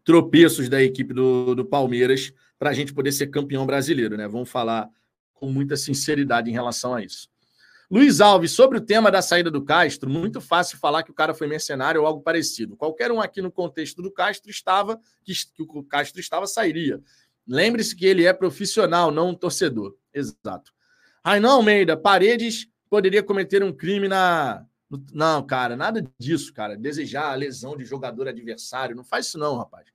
tropeços 0.03 0.69
da 0.69 0.81
equipe 0.81 1.13
do, 1.13 1.53
do 1.53 1.65
Palmeiras 1.65 2.33
para 2.57 2.69
a 2.69 2.73
gente 2.73 2.93
poder 2.93 3.11
ser 3.11 3.27
campeão 3.27 3.65
brasileiro, 3.65 4.15
né? 4.17 4.27
Vamos 4.27 4.49
falar 4.49 4.89
com 5.33 5.51
muita 5.51 5.77
sinceridade 5.77 6.49
em 6.49 6.53
relação 6.53 6.95
a 6.95 7.03
isso. 7.03 7.29
Luiz 7.91 8.21
Alves, 8.21 8.51
sobre 8.51 8.77
o 8.77 8.81
tema 8.81 9.09
da 9.09 9.19
saída 9.19 9.49
do 9.49 9.65
Castro, 9.65 10.07
muito 10.07 10.39
fácil 10.39 10.77
falar 10.77 11.01
que 11.01 11.09
o 11.09 11.13
cara 11.13 11.33
foi 11.33 11.47
mercenário 11.47 12.01
ou 12.01 12.05
algo 12.05 12.21
parecido. 12.21 12.77
Qualquer 12.77 13.11
um 13.11 13.19
aqui 13.19 13.41
no 13.41 13.51
contexto 13.51 13.99
do 14.03 14.11
Castro 14.11 14.51
estava, 14.51 15.01
que, 15.23 15.33
que 15.33 15.63
o 15.63 15.83
Castro 15.83 16.19
estava, 16.19 16.45
sairia. 16.45 17.01
Lembre-se 17.47 17.95
que 17.95 18.05
ele 18.05 18.25
é 18.25 18.31
profissional, 18.31 19.09
não 19.09 19.29
um 19.29 19.33
torcedor. 19.33 19.97
Exato. 20.13 20.71
Rainan 21.25 21.53
Almeida, 21.53 21.97
Paredes 21.97 22.67
poderia 22.91 23.23
cometer 23.23 23.63
um 23.63 23.73
crime 23.73 24.07
na. 24.07 24.63
Não, 25.11 25.43
cara, 25.43 25.75
nada 25.75 26.07
disso, 26.19 26.53
cara. 26.53 26.77
Desejar 26.77 27.31
a 27.31 27.35
lesão 27.35 27.75
de 27.75 27.85
jogador 27.85 28.27
adversário. 28.27 28.95
Não 28.95 29.03
faz 29.03 29.27
isso, 29.27 29.39
não, 29.39 29.57
rapaz. 29.57 29.87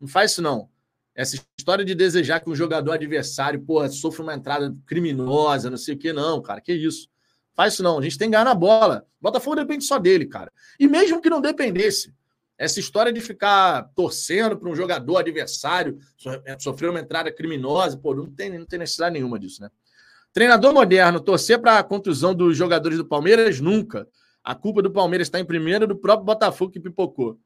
Não 0.00 0.06
faz 0.06 0.30
isso, 0.30 0.42
não. 0.42 0.68
Essa 1.16 1.36
história 1.58 1.84
de 1.84 1.96
desejar 1.96 2.38
que 2.38 2.50
um 2.50 2.54
jogador 2.54 2.92
adversário, 2.92 3.60
porra, 3.60 3.88
sofra 3.88 4.22
uma 4.22 4.34
entrada 4.34 4.76
criminosa, 4.86 5.68
não 5.68 5.76
sei 5.76 5.96
o 5.96 5.98
quê, 5.98 6.12
não, 6.12 6.40
cara. 6.40 6.60
Que 6.60 6.72
isso. 6.72 7.08
Faz 7.54 7.74
isso 7.74 7.82
não. 7.82 7.98
A 7.98 8.02
gente 8.02 8.18
tem 8.18 8.28
que 8.28 8.32
ganhar 8.32 8.44
na 8.44 8.54
bola. 8.54 9.06
Botafogo 9.20 9.56
depende 9.56 9.84
só 9.84 9.98
dele, 9.98 10.26
cara. 10.26 10.52
E 10.78 10.88
mesmo 10.88 11.20
que 11.20 11.30
não 11.30 11.40
dependesse, 11.40 12.12
essa 12.58 12.78
história 12.78 13.12
de 13.12 13.20
ficar 13.20 13.90
torcendo 13.94 14.56
para 14.56 14.68
um 14.68 14.76
jogador 14.76 15.18
adversário 15.18 15.98
é, 16.44 16.56
sofrer 16.58 16.90
uma 16.90 17.00
entrada 17.00 17.32
criminosa, 17.32 17.96
pô, 17.96 18.14
não 18.14 18.30
tem, 18.30 18.56
não 18.58 18.66
tem 18.66 18.78
necessidade 18.78 19.14
nenhuma 19.14 19.38
disso, 19.38 19.62
né? 19.62 19.70
Treinador 20.32 20.72
moderno, 20.72 21.20
torcer 21.20 21.60
para 21.60 21.78
a 21.78 21.84
contusão 21.84 22.34
dos 22.34 22.56
jogadores 22.56 22.98
do 22.98 23.04
Palmeiras, 23.04 23.60
nunca. 23.60 24.08
A 24.42 24.54
culpa 24.54 24.82
do 24.82 24.90
Palmeiras 24.90 25.28
está 25.28 25.38
em 25.38 25.44
primeiro 25.44 25.86
do 25.86 25.96
próprio 25.96 26.26
Botafogo 26.26 26.72
que 26.72 26.80
pipocou. 26.80 27.38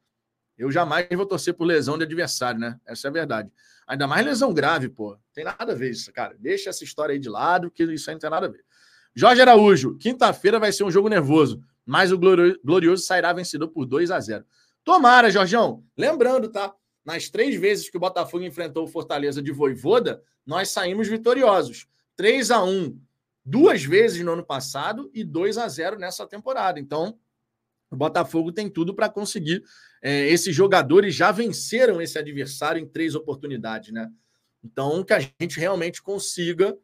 Eu 0.57 0.71
jamais 0.71 1.07
vou 1.11 1.25
torcer 1.25 1.53
por 1.53 1.65
lesão 1.65 1.97
de 1.97 2.03
adversário, 2.03 2.59
né? 2.59 2.79
Essa 2.85 3.07
é 3.07 3.09
a 3.09 3.13
verdade. 3.13 3.51
Ainda 3.87 4.05
mais 4.05 4.25
lesão 4.25 4.53
grave, 4.53 4.89
pô. 4.89 5.17
Tem 5.33 5.43
nada 5.43 5.71
a 5.71 5.75
ver 5.75 5.91
isso, 5.91 6.11
cara. 6.11 6.35
Deixa 6.37 6.69
essa 6.69 6.83
história 6.83 7.13
aí 7.13 7.19
de 7.19 7.29
lado, 7.29 7.71
que 7.71 7.83
isso 7.83 8.09
aí 8.09 8.15
não 8.15 8.19
tem 8.19 8.29
nada 8.29 8.47
a 8.47 8.49
ver. 8.49 8.65
Jorge 9.15 9.41
Araújo, 9.41 9.97
quinta-feira 9.97 10.59
vai 10.59 10.71
ser 10.71 10.83
um 10.83 10.91
jogo 10.91 11.09
nervoso, 11.09 11.61
mas 11.85 12.11
o 12.11 12.17
Glorioso 12.17 13.03
sairá 13.03 13.33
vencedor 13.33 13.69
por 13.69 13.85
2 13.85 14.11
a 14.11 14.19
0 14.19 14.45
Tomara, 14.83 15.29
Jorgeão. 15.29 15.83
Lembrando, 15.97 16.49
tá? 16.49 16.73
nas 17.09 17.27
três 17.27 17.59
vezes 17.59 17.89
que 17.89 17.97
o 17.97 17.99
Botafogo 17.99 18.43
enfrentou 18.43 18.83
o 18.83 18.87
Fortaleza 18.87 19.41
de 19.41 19.51
Voivoda, 19.51 20.21
nós 20.45 20.69
saímos 20.69 21.07
vitoriosos. 21.07 21.87
3 22.15 22.51
a 22.51 22.63
1 22.63 22.99
duas 23.43 23.83
vezes 23.83 24.23
no 24.23 24.33
ano 24.33 24.45
passado 24.45 25.09
e 25.11 25.23
2 25.23 25.57
a 25.57 25.67
0 25.67 25.97
nessa 25.97 26.27
temporada. 26.27 26.79
Então, 26.79 27.17
o 27.89 27.95
Botafogo 27.95 28.51
tem 28.51 28.69
tudo 28.69 28.93
para 28.93 29.09
conseguir. 29.09 29.63
É, 30.03 30.27
esses 30.27 30.55
jogadores 30.55 31.15
já 31.15 31.31
venceram 31.31 31.99
esse 31.99 32.19
adversário 32.19 32.79
em 32.79 32.87
três 32.87 33.15
oportunidades, 33.15 33.91
né? 33.91 34.07
Então, 34.63 35.03
que 35.03 35.13
a 35.13 35.19
gente 35.19 35.59
realmente 35.59 36.03
consiga, 36.03 36.77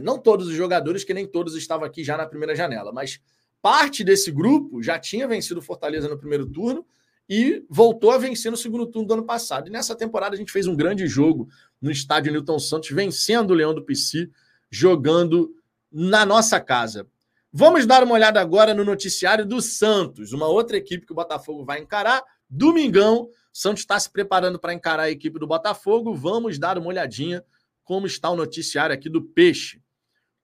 não 0.00 0.18
todos 0.18 0.46
os 0.46 0.54
jogadores, 0.54 1.04
que 1.04 1.12
nem 1.12 1.26
todos 1.26 1.56
estavam 1.56 1.84
aqui 1.84 2.02
já 2.02 2.16
na 2.16 2.26
primeira 2.26 2.54
janela, 2.54 2.92
mas 2.92 3.20
parte 3.60 4.02
desse 4.02 4.30
grupo 4.30 4.82
já 4.82 4.98
tinha 4.98 5.28
vencido 5.28 5.60
Fortaleza 5.60 6.08
no 6.08 6.18
primeiro 6.18 6.46
turno 6.46 6.86
e 7.28 7.64
voltou 7.68 8.10
a 8.10 8.18
vencer 8.18 8.50
no 8.50 8.56
segundo 8.56 8.86
turno 8.86 9.06
do 9.06 9.14
ano 9.14 9.24
passado. 9.24 9.68
E 9.68 9.70
nessa 9.70 9.94
temporada 9.94 10.34
a 10.34 10.38
gente 10.38 10.52
fez 10.52 10.66
um 10.66 10.74
grande 10.74 11.06
jogo 11.06 11.48
no 11.80 11.90
estádio 11.90 12.32
Newton 12.32 12.58
Santos, 12.58 12.90
vencendo 12.90 13.50
o 13.50 13.54
Leão 13.54 13.74
do 13.74 13.84
Pici, 13.84 14.30
jogando 14.70 15.54
na 15.90 16.24
nossa 16.24 16.60
casa. 16.60 17.06
Vamos 17.52 17.84
dar 17.84 18.02
uma 18.02 18.14
olhada 18.14 18.40
agora 18.40 18.72
no 18.72 18.84
noticiário 18.84 19.44
do 19.44 19.60
Santos, 19.60 20.32
uma 20.32 20.46
outra 20.46 20.76
equipe 20.76 21.04
que 21.04 21.12
o 21.12 21.16
Botafogo 21.16 21.64
vai 21.64 21.80
encarar. 21.80 22.22
Domingão, 22.48 23.28
Santos 23.52 23.82
está 23.82 24.00
se 24.00 24.10
preparando 24.10 24.58
para 24.58 24.72
encarar 24.72 25.02
a 25.02 25.10
equipe 25.10 25.38
do 25.38 25.46
Botafogo. 25.46 26.14
Vamos 26.14 26.58
dar 26.58 26.78
uma 26.78 26.88
olhadinha 26.88 27.44
como 27.84 28.06
está 28.06 28.30
o 28.30 28.36
noticiário 28.36 28.94
aqui 28.94 29.10
do 29.10 29.22
Peixe. 29.22 29.81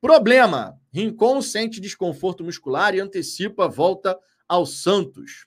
Problema: 0.00 0.78
Rincon 0.92 1.42
sente 1.42 1.80
desconforto 1.80 2.44
muscular 2.44 2.94
e 2.94 3.00
antecipa 3.00 3.64
a 3.64 3.68
volta 3.68 4.18
ao 4.48 4.64
Santos. 4.64 5.46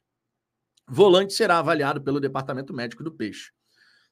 Volante 0.87 1.33
será 1.33 1.59
avaliado 1.59 2.01
pelo 2.01 2.19
departamento 2.19 2.73
médico 2.73 3.03
do 3.03 3.11
Peixe. 3.11 3.51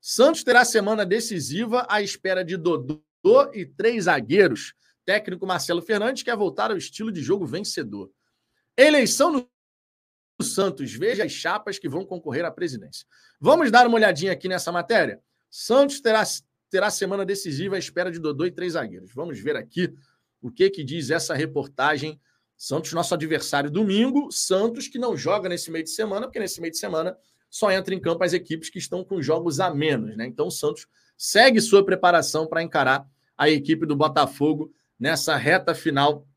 Santos 0.01 0.43
terá 0.43 0.63
semana 0.63 1.05
decisiva 1.05 1.85
à 1.89 2.01
espera 2.01 2.43
de 2.43 2.55
Dodô 2.55 3.01
e 3.53 3.65
três 3.65 4.05
zagueiros 4.05 4.73
Técnico 5.09 5.47
Marcelo 5.47 5.81
Fernandes 5.81 6.21
quer 6.21 6.37
voltar 6.37 6.69
ao 6.69 6.77
estilo 6.77 7.11
de 7.11 7.19
jogo 7.19 7.43
vencedor. 7.43 8.11
Eleição 8.77 9.31
no 9.31 9.49
Santos. 10.43 10.93
Veja 10.93 11.23
as 11.23 11.31
chapas 11.31 11.79
que 11.79 11.89
vão 11.89 12.05
concorrer 12.05 12.45
à 12.45 12.51
presidência. 12.51 13.07
Vamos 13.41 13.71
dar 13.71 13.87
uma 13.87 13.95
olhadinha 13.95 14.31
aqui 14.31 14.47
nessa 14.47 14.71
matéria? 14.71 15.19
Santos 15.49 15.99
terá, 15.99 16.21
terá 16.69 16.91
semana 16.91 17.25
decisiva 17.25 17.75
à 17.75 17.79
espera 17.79 18.11
de 18.11 18.19
Dodô 18.19 18.45
e 18.45 18.51
três 18.51 18.73
zagueiros. 18.73 19.11
Vamos 19.11 19.39
ver 19.39 19.55
aqui 19.55 19.91
o 20.41 20.51
que, 20.51 20.69
que 20.69 20.83
diz 20.83 21.09
essa 21.09 21.33
reportagem. 21.33 22.19
Santos, 22.57 22.91
nosso 22.93 23.13
adversário 23.13 23.71
domingo. 23.71 24.31
Santos 24.31 24.87
que 24.87 24.99
não 24.99 25.15
joga 25.15 25.47
nesse 25.47 25.71
meio 25.71 25.83
de 25.83 25.91
semana, 25.91 26.27
porque 26.27 26.39
nesse 26.39 26.59
meio 26.59 26.71
de 26.71 26.77
semana 26.77 27.17
só 27.49 27.71
entra 27.71 27.93
em 27.95 27.99
campo 27.99 28.23
as 28.23 28.33
equipes 28.33 28.69
que 28.69 28.77
estão 28.77 29.03
com 29.03 29.21
jogos 29.21 29.59
a 29.59 29.73
menos. 29.73 30.15
Né? 30.15 30.27
Então 30.27 30.47
o 30.47 30.51
Santos 30.51 30.85
segue 31.17 31.59
sua 31.59 31.83
preparação 31.83 32.47
para 32.47 32.61
encarar 32.61 33.07
a 33.37 33.49
equipe 33.49 33.85
do 33.85 33.95
Botafogo 33.95 34.71
nessa 34.99 35.35
reta 35.35 35.73
final 35.73 36.27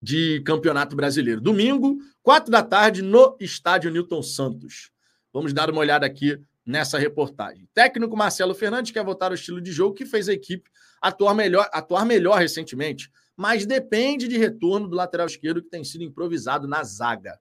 de 0.00 0.40
Campeonato 0.40 0.96
Brasileiro. 0.96 1.40
Domingo, 1.40 1.98
quatro 2.22 2.50
da 2.50 2.62
tarde, 2.62 3.02
no 3.02 3.36
estádio 3.38 3.90
Newton 3.90 4.22
Santos. 4.22 4.90
Vamos 5.32 5.52
dar 5.52 5.70
uma 5.70 5.80
olhada 5.80 6.04
aqui 6.04 6.40
nessa 6.64 6.98
reportagem. 6.98 7.68
Técnico 7.74 8.16
Marcelo 8.16 8.54
Fernandes 8.54 8.92
quer 8.92 9.04
voltar 9.04 9.28
ao 9.28 9.34
estilo 9.34 9.60
de 9.60 9.72
jogo 9.72 9.94
que 9.94 10.06
fez 10.06 10.28
a 10.28 10.32
equipe 10.32 10.70
atuar 11.00 11.34
melhor, 11.34 11.68
atuar 11.72 12.04
melhor 12.04 12.38
recentemente, 12.38 13.10
mas 13.36 13.66
depende 13.66 14.28
de 14.28 14.38
retorno 14.38 14.88
do 14.88 14.96
lateral 14.96 15.26
esquerdo 15.26 15.62
que 15.62 15.70
tem 15.70 15.82
sido 15.82 16.04
improvisado 16.04 16.68
na 16.68 16.84
zaga. 16.84 17.38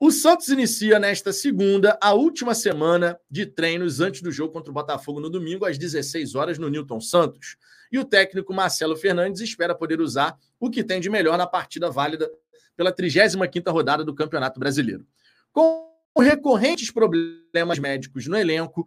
O 0.00 0.10
Santos 0.10 0.48
inicia 0.48 0.98
nesta 0.98 1.32
segunda 1.32 1.96
a 2.02 2.12
última 2.12 2.56
semana 2.56 3.16
de 3.30 3.46
treinos 3.46 4.00
antes 4.00 4.20
do 4.20 4.32
jogo 4.32 4.52
contra 4.52 4.68
o 4.68 4.74
Botafogo 4.74 5.20
no 5.20 5.30
domingo, 5.30 5.64
às 5.64 5.78
16 5.78 6.34
horas, 6.34 6.58
no 6.58 6.68
Newton 6.68 7.00
Santos. 7.00 7.56
E 7.92 8.00
o 8.00 8.04
técnico 8.04 8.52
Marcelo 8.52 8.96
Fernandes 8.96 9.40
espera 9.40 9.76
poder 9.76 10.00
usar 10.00 10.36
o 10.58 10.68
que 10.68 10.82
tem 10.82 11.00
de 11.00 11.08
melhor 11.08 11.38
na 11.38 11.46
partida 11.46 11.88
válida 11.88 12.28
pela 12.76 12.92
35ª 12.92 13.70
rodada 13.70 14.04
do 14.04 14.12
Campeonato 14.12 14.58
Brasileiro. 14.58 15.06
Com 15.52 15.91
recorrentes 16.20 16.90
problemas 16.90 17.78
médicos 17.78 18.26
no 18.26 18.36
elenco, 18.36 18.86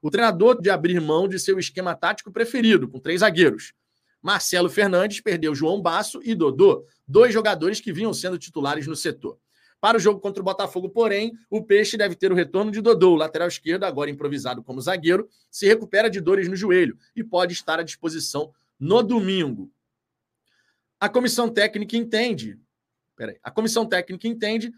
o 0.00 0.10
treinador 0.10 0.60
de 0.60 0.70
abrir 0.70 1.00
mão 1.00 1.26
de 1.26 1.38
seu 1.38 1.58
esquema 1.58 1.94
tático 1.94 2.30
preferido, 2.30 2.88
com 2.88 3.00
três 3.00 3.20
zagueiros. 3.20 3.72
Marcelo 4.22 4.70
Fernandes 4.70 5.20
perdeu 5.20 5.54
João 5.54 5.80
Basso 5.80 6.20
e 6.22 6.34
Dodô, 6.34 6.86
dois 7.06 7.32
jogadores 7.32 7.80
que 7.80 7.92
vinham 7.92 8.12
sendo 8.12 8.38
titulares 8.38 8.86
no 8.86 8.96
setor. 8.96 9.38
Para 9.80 9.96
o 9.96 10.00
jogo 10.00 10.20
contra 10.20 10.42
o 10.42 10.44
Botafogo, 10.44 10.88
porém, 10.88 11.32
o 11.48 11.62
Peixe 11.62 11.96
deve 11.96 12.16
ter 12.16 12.32
o 12.32 12.34
retorno 12.34 12.70
de 12.70 12.80
Dodô, 12.80 13.14
lateral 13.14 13.46
esquerdo, 13.46 13.84
agora 13.84 14.10
improvisado 14.10 14.62
como 14.62 14.80
zagueiro, 14.80 15.28
se 15.50 15.66
recupera 15.66 16.10
de 16.10 16.20
dores 16.20 16.48
no 16.48 16.56
joelho 16.56 16.98
e 17.14 17.22
pode 17.22 17.52
estar 17.52 17.78
à 17.78 17.84
disposição 17.84 18.52
no 18.78 19.02
domingo. 19.02 19.70
A 20.98 21.08
comissão 21.08 21.48
técnica 21.48 21.96
entende. 21.96 22.58
Peraí, 23.14 23.38
a 23.42 23.50
comissão 23.52 23.86
técnica 23.86 24.26
entende 24.26 24.72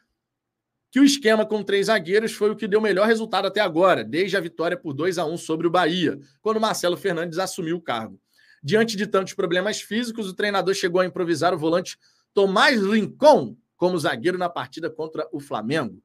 que 0.90 0.98
o 0.98 1.04
esquema 1.04 1.46
com 1.46 1.62
três 1.62 1.86
zagueiros 1.86 2.32
foi 2.32 2.50
o 2.50 2.56
que 2.56 2.66
deu 2.66 2.80
melhor 2.80 3.06
resultado 3.06 3.46
até 3.46 3.60
agora, 3.60 4.02
desde 4.02 4.36
a 4.36 4.40
vitória 4.40 4.76
por 4.76 4.92
2 4.92 5.18
a 5.18 5.24
1 5.24 5.36
sobre 5.36 5.66
o 5.66 5.70
Bahia, 5.70 6.18
quando 6.40 6.60
Marcelo 6.60 6.96
Fernandes 6.96 7.38
assumiu 7.38 7.76
o 7.76 7.80
cargo. 7.80 8.20
Diante 8.62 8.96
de 8.96 9.06
tantos 9.06 9.32
problemas 9.32 9.80
físicos, 9.80 10.28
o 10.28 10.34
treinador 10.34 10.74
chegou 10.74 11.00
a 11.00 11.06
improvisar 11.06 11.54
o 11.54 11.58
volante 11.58 11.96
Tomás 12.34 12.82
Rincon 12.82 13.56
como 13.76 13.98
zagueiro 13.98 14.36
na 14.36 14.48
partida 14.48 14.90
contra 14.90 15.26
o 15.32 15.40
Flamengo. 15.40 16.02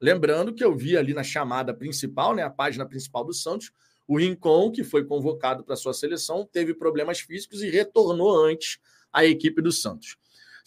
Lembrando 0.00 0.54
que 0.54 0.64
eu 0.64 0.74
vi 0.74 0.96
ali 0.96 1.12
na 1.12 1.24
chamada 1.24 1.74
principal, 1.74 2.34
né, 2.34 2.42
a 2.42 2.50
página 2.50 2.86
principal 2.86 3.24
do 3.24 3.34
Santos, 3.34 3.72
o 4.06 4.16
Rincon, 4.16 4.70
que 4.70 4.82
foi 4.82 5.04
convocado 5.04 5.62
para 5.64 5.76
sua 5.76 5.92
seleção, 5.92 6.48
teve 6.50 6.72
problemas 6.72 7.20
físicos 7.20 7.62
e 7.62 7.68
retornou 7.68 8.42
antes 8.46 8.78
à 9.12 9.24
equipe 9.24 9.60
do 9.60 9.70
Santos. 9.70 10.16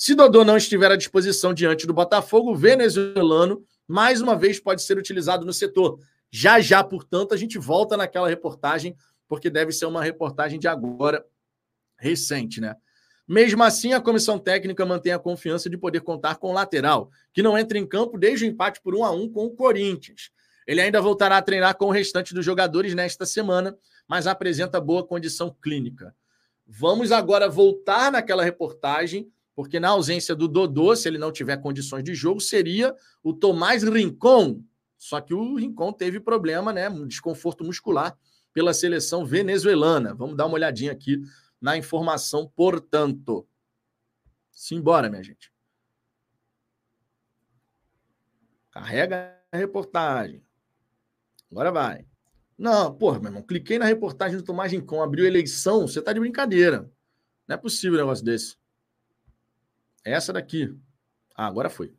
Se 0.03 0.15
Dodô 0.15 0.43
não 0.43 0.57
estiver 0.57 0.91
à 0.91 0.95
disposição 0.95 1.53
diante 1.53 1.85
do 1.85 1.93
Botafogo, 1.93 2.53
o 2.53 2.55
venezuelano 2.55 3.63
mais 3.87 4.19
uma 4.19 4.35
vez 4.35 4.59
pode 4.59 4.81
ser 4.81 4.97
utilizado 4.97 5.45
no 5.45 5.53
setor. 5.53 5.99
Já 6.31 6.59
já, 6.59 6.83
portanto, 6.83 7.35
a 7.35 7.37
gente 7.37 7.59
volta 7.59 7.95
naquela 7.95 8.27
reportagem, 8.27 8.95
porque 9.27 9.47
deve 9.47 9.71
ser 9.71 9.85
uma 9.85 10.03
reportagem 10.03 10.57
de 10.57 10.67
agora 10.67 11.23
recente, 11.99 12.59
né? 12.59 12.75
Mesmo 13.27 13.61
assim, 13.61 13.93
a 13.93 14.01
comissão 14.01 14.39
técnica 14.39 14.83
mantém 14.87 15.13
a 15.13 15.19
confiança 15.19 15.69
de 15.69 15.77
poder 15.77 16.01
contar 16.01 16.37
com 16.37 16.49
o 16.49 16.53
lateral, 16.53 17.11
que 17.31 17.43
não 17.43 17.55
entra 17.55 17.77
em 17.77 17.85
campo 17.85 18.17
desde 18.17 18.45
o 18.45 18.47
empate 18.47 18.81
por 18.81 18.95
1 18.95 19.05
a 19.05 19.11
1 19.11 19.31
com 19.31 19.45
o 19.45 19.51
Corinthians. 19.51 20.31
Ele 20.65 20.81
ainda 20.81 20.99
voltará 20.99 21.37
a 21.37 21.43
treinar 21.43 21.77
com 21.77 21.85
o 21.85 21.91
restante 21.91 22.33
dos 22.33 22.43
jogadores 22.43 22.95
nesta 22.95 23.23
semana, 23.23 23.77
mas 24.07 24.25
apresenta 24.25 24.81
boa 24.81 25.05
condição 25.05 25.55
clínica. 25.61 26.15
Vamos 26.65 27.11
agora 27.11 27.47
voltar 27.47 28.11
naquela 28.11 28.43
reportagem, 28.43 29.31
porque 29.61 29.79
na 29.79 29.89
ausência 29.89 30.35
do 30.35 30.47
Dodô, 30.47 30.95
se 30.95 31.07
ele 31.07 31.19
não 31.19 31.31
tiver 31.31 31.55
condições 31.57 32.03
de 32.03 32.15
jogo, 32.15 32.41
seria 32.41 32.95
o 33.21 33.31
Tomás 33.31 33.83
Rincon. 33.83 34.63
Só 34.97 35.21
que 35.21 35.35
o 35.35 35.55
Rincon 35.55 35.93
teve 35.93 36.19
problema, 36.19 36.73
né? 36.73 36.89
Um 36.89 37.05
desconforto 37.05 37.63
muscular 37.63 38.17
pela 38.51 38.73
seleção 38.73 39.23
venezuelana. 39.23 40.15
Vamos 40.15 40.35
dar 40.35 40.47
uma 40.47 40.55
olhadinha 40.55 40.91
aqui 40.91 41.21
na 41.61 41.77
informação, 41.77 42.51
portanto. 42.55 43.47
Simbora, 44.51 45.11
minha 45.11 45.23
gente. 45.23 45.53
Carrega 48.71 49.39
a 49.51 49.57
reportagem. 49.57 50.43
Agora 51.51 51.71
vai. 51.71 52.07
Não, 52.57 52.91
porra, 52.91 53.19
meu 53.19 53.27
irmão, 53.27 53.43
cliquei 53.43 53.77
na 53.77 53.85
reportagem 53.85 54.37
do 54.37 54.43
Tomás 54.43 54.71
Rincon, 54.71 55.03
abriu 55.03 55.27
eleição, 55.27 55.87
você 55.87 56.01
tá 56.01 56.11
de 56.11 56.19
brincadeira. 56.19 56.91
Não 57.47 57.53
é 57.53 57.57
possível 57.57 57.99
um 57.99 58.01
negócio 58.01 58.25
desse. 58.25 58.60
Essa 60.03 60.33
daqui. 60.33 60.73
Ah, 61.35 61.47
agora 61.47 61.69
foi. 61.69 61.93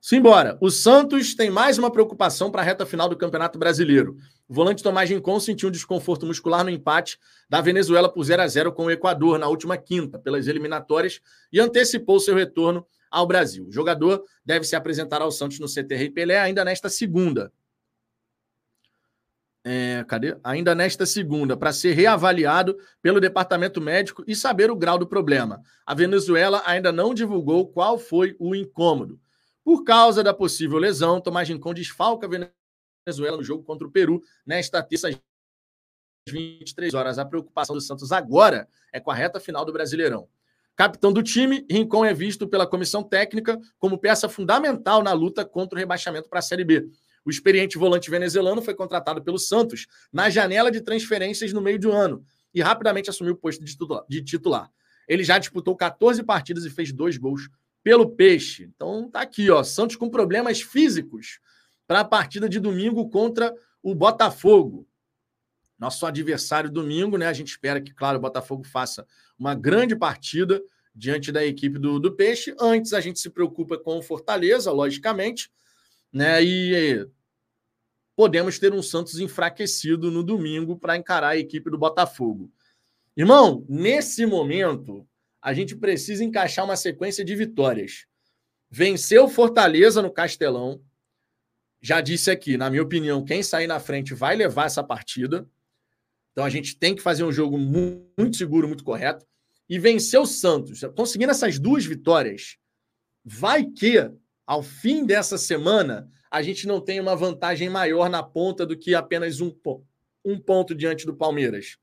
Simbora. 0.00 0.56
O 0.62 0.70
Santos 0.70 1.34
tem 1.34 1.50
mais 1.50 1.76
uma 1.76 1.90
preocupação 1.90 2.50
para 2.50 2.62
a 2.62 2.64
reta 2.64 2.86
final 2.86 3.08
do 3.08 3.16
Campeonato 3.16 3.58
Brasileiro. 3.58 4.16
O 4.48 4.54
volante 4.54 4.82
Tomás 4.82 5.10
Rincon 5.10 5.38
sentiu 5.38 5.68
um 5.68 5.72
desconforto 5.72 6.24
muscular 6.24 6.64
no 6.64 6.70
empate 6.70 7.18
da 7.50 7.60
Venezuela 7.60 8.08
por 8.08 8.24
0 8.24 8.40
a 8.42 8.48
0 8.48 8.72
com 8.72 8.86
o 8.86 8.90
Equador 8.90 9.38
na 9.38 9.46
última 9.46 9.76
quinta, 9.76 10.18
pelas 10.18 10.48
eliminatórias, 10.48 11.20
e 11.52 11.60
antecipou 11.60 12.18
seu 12.18 12.34
retorno 12.34 12.86
ao 13.10 13.26
Brasil. 13.26 13.66
O 13.66 13.72
jogador 13.72 14.24
deve 14.42 14.64
se 14.64 14.74
apresentar 14.74 15.20
ao 15.20 15.30
Santos 15.30 15.58
no 15.58 15.68
CTR 15.68 16.04
e 16.04 16.10
Pelé 16.10 16.40
ainda 16.40 16.64
nesta 16.64 16.88
segunda. 16.88 17.52
É, 19.62 20.04
cadê? 20.08 20.36
Ainda 20.42 20.74
nesta 20.74 21.04
segunda, 21.04 21.56
para 21.56 21.72
ser 21.72 21.92
reavaliado 21.92 22.78
pelo 23.02 23.20
departamento 23.20 23.80
médico 23.80 24.24
e 24.26 24.34
saber 24.34 24.70
o 24.70 24.76
grau 24.76 24.98
do 24.98 25.06
problema. 25.06 25.62
A 25.84 25.94
Venezuela 25.94 26.62
ainda 26.64 26.90
não 26.90 27.12
divulgou 27.12 27.66
qual 27.68 27.98
foi 27.98 28.34
o 28.38 28.54
incômodo. 28.54 29.20
Por 29.62 29.84
causa 29.84 30.22
da 30.22 30.32
possível 30.32 30.78
lesão, 30.78 31.20
Tomás 31.20 31.48
Rincon 31.48 31.74
desfalca 31.74 32.26
a 32.26 32.30
Venezuela 33.06 33.36
no 33.36 33.44
jogo 33.44 33.62
contra 33.62 33.86
o 33.86 33.90
Peru 33.90 34.22
nesta 34.46 34.82
terça 34.82 35.08
às 35.08 35.16
23 36.28 36.94
horas. 36.94 37.18
A 37.18 37.24
preocupação 37.24 37.74
do 37.74 37.82
Santos 37.82 38.12
agora 38.12 38.66
é 38.92 38.98
com 38.98 39.10
a 39.10 39.14
reta 39.14 39.38
final 39.38 39.64
do 39.64 39.72
Brasileirão. 39.72 40.26
Capitão 40.74 41.12
do 41.12 41.22
time, 41.22 41.66
Rincon 41.70 42.06
é 42.06 42.14
visto 42.14 42.48
pela 42.48 42.66
comissão 42.66 43.02
técnica 43.02 43.60
como 43.78 43.98
peça 43.98 44.30
fundamental 44.30 45.02
na 45.02 45.12
luta 45.12 45.44
contra 45.44 45.76
o 45.76 45.78
rebaixamento 45.78 46.30
para 46.30 46.38
a 46.38 46.42
Série 46.42 46.64
B. 46.64 46.88
O 47.24 47.30
experiente 47.30 47.78
volante 47.78 48.10
venezuelano 48.10 48.62
foi 48.62 48.74
contratado 48.74 49.22
pelo 49.22 49.38
Santos 49.38 49.86
na 50.12 50.30
janela 50.30 50.70
de 50.70 50.80
transferências 50.80 51.52
no 51.52 51.60
meio 51.60 51.78
do 51.78 51.92
ano 51.92 52.24
e 52.52 52.60
rapidamente 52.60 53.10
assumiu 53.10 53.34
o 53.34 53.36
posto 53.36 53.64
de 53.64 54.22
titular. 54.22 54.70
Ele 55.06 55.24
já 55.24 55.38
disputou 55.38 55.76
14 55.76 56.22
partidas 56.22 56.64
e 56.64 56.70
fez 56.70 56.92
dois 56.92 57.16
gols 57.16 57.48
pelo 57.82 58.10
Peixe. 58.10 58.64
Então 58.64 59.10
tá 59.10 59.20
aqui, 59.20 59.50
ó, 59.50 59.62
Santos 59.62 59.96
com 59.96 60.08
problemas 60.08 60.60
físicos 60.60 61.40
para 61.86 62.00
a 62.00 62.04
partida 62.04 62.48
de 62.48 62.60
domingo 62.60 63.08
contra 63.08 63.54
o 63.82 63.94
Botafogo. 63.94 64.86
Nosso 65.78 66.04
adversário 66.04 66.70
domingo, 66.70 67.16
né? 67.16 67.26
A 67.26 67.32
gente 67.32 67.48
espera 67.48 67.80
que, 67.80 67.92
claro, 67.92 68.18
o 68.18 68.20
Botafogo 68.20 68.64
faça 68.64 69.06
uma 69.38 69.54
grande 69.54 69.96
partida 69.96 70.62
diante 70.94 71.32
da 71.32 71.44
equipe 71.44 71.78
do, 71.78 71.98
do 71.98 72.12
Peixe. 72.12 72.54
Antes 72.60 72.92
a 72.92 73.00
gente 73.00 73.18
se 73.18 73.30
preocupa 73.30 73.78
com 73.78 73.98
o 73.98 74.02
Fortaleza, 74.02 74.70
logicamente, 74.70 75.50
né? 76.12 76.42
E 76.42 77.08
podemos 78.16 78.58
ter 78.58 78.72
um 78.72 78.82
Santos 78.82 79.18
enfraquecido 79.18 80.10
no 80.10 80.22
domingo 80.22 80.78
para 80.78 80.96
encarar 80.96 81.30
a 81.30 81.38
equipe 81.38 81.70
do 81.70 81.78
Botafogo. 81.78 82.52
Irmão, 83.16 83.64
nesse 83.68 84.26
momento, 84.26 85.06
a 85.42 85.54
gente 85.54 85.74
precisa 85.74 86.22
encaixar 86.22 86.64
uma 86.64 86.76
sequência 86.76 87.24
de 87.24 87.34
vitórias. 87.34 88.06
Venceu 88.70 89.28
Fortaleza 89.28 90.02
no 90.02 90.12
Castelão. 90.12 90.82
Já 91.80 92.00
disse 92.00 92.30
aqui, 92.30 92.56
na 92.56 92.68
minha 92.68 92.82
opinião, 92.82 93.24
quem 93.24 93.42
sair 93.42 93.66
na 93.66 93.80
frente 93.80 94.14
vai 94.14 94.36
levar 94.36 94.66
essa 94.66 94.84
partida. 94.84 95.48
Então 96.32 96.44
a 96.44 96.50
gente 96.50 96.78
tem 96.78 96.94
que 96.94 97.02
fazer 97.02 97.24
um 97.24 97.32
jogo 97.32 97.58
muito 97.58 98.36
seguro, 98.36 98.68
muito 98.68 98.84
correto. 98.84 99.26
E 99.68 99.78
vencer 99.78 100.20
o 100.20 100.26
Santos. 100.26 100.80
Conseguindo 100.94 101.30
essas 101.30 101.58
duas 101.58 101.84
vitórias, 101.84 102.58
vai 103.24 103.64
que, 103.64 104.10
ao 104.50 104.64
fim 104.64 105.06
dessa 105.06 105.38
semana, 105.38 106.10
a 106.28 106.42
gente 106.42 106.66
não 106.66 106.80
tem 106.80 106.98
uma 106.98 107.14
vantagem 107.14 107.70
maior 107.70 108.10
na 108.10 108.20
ponta 108.20 108.66
do 108.66 108.76
que 108.76 108.96
apenas 108.96 109.40
um, 109.40 109.54
um 110.24 110.40
ponto 110.40 110.74
diante 110.74 111.06
do 111.06 111.14
Palmeiras. 111.14 111.78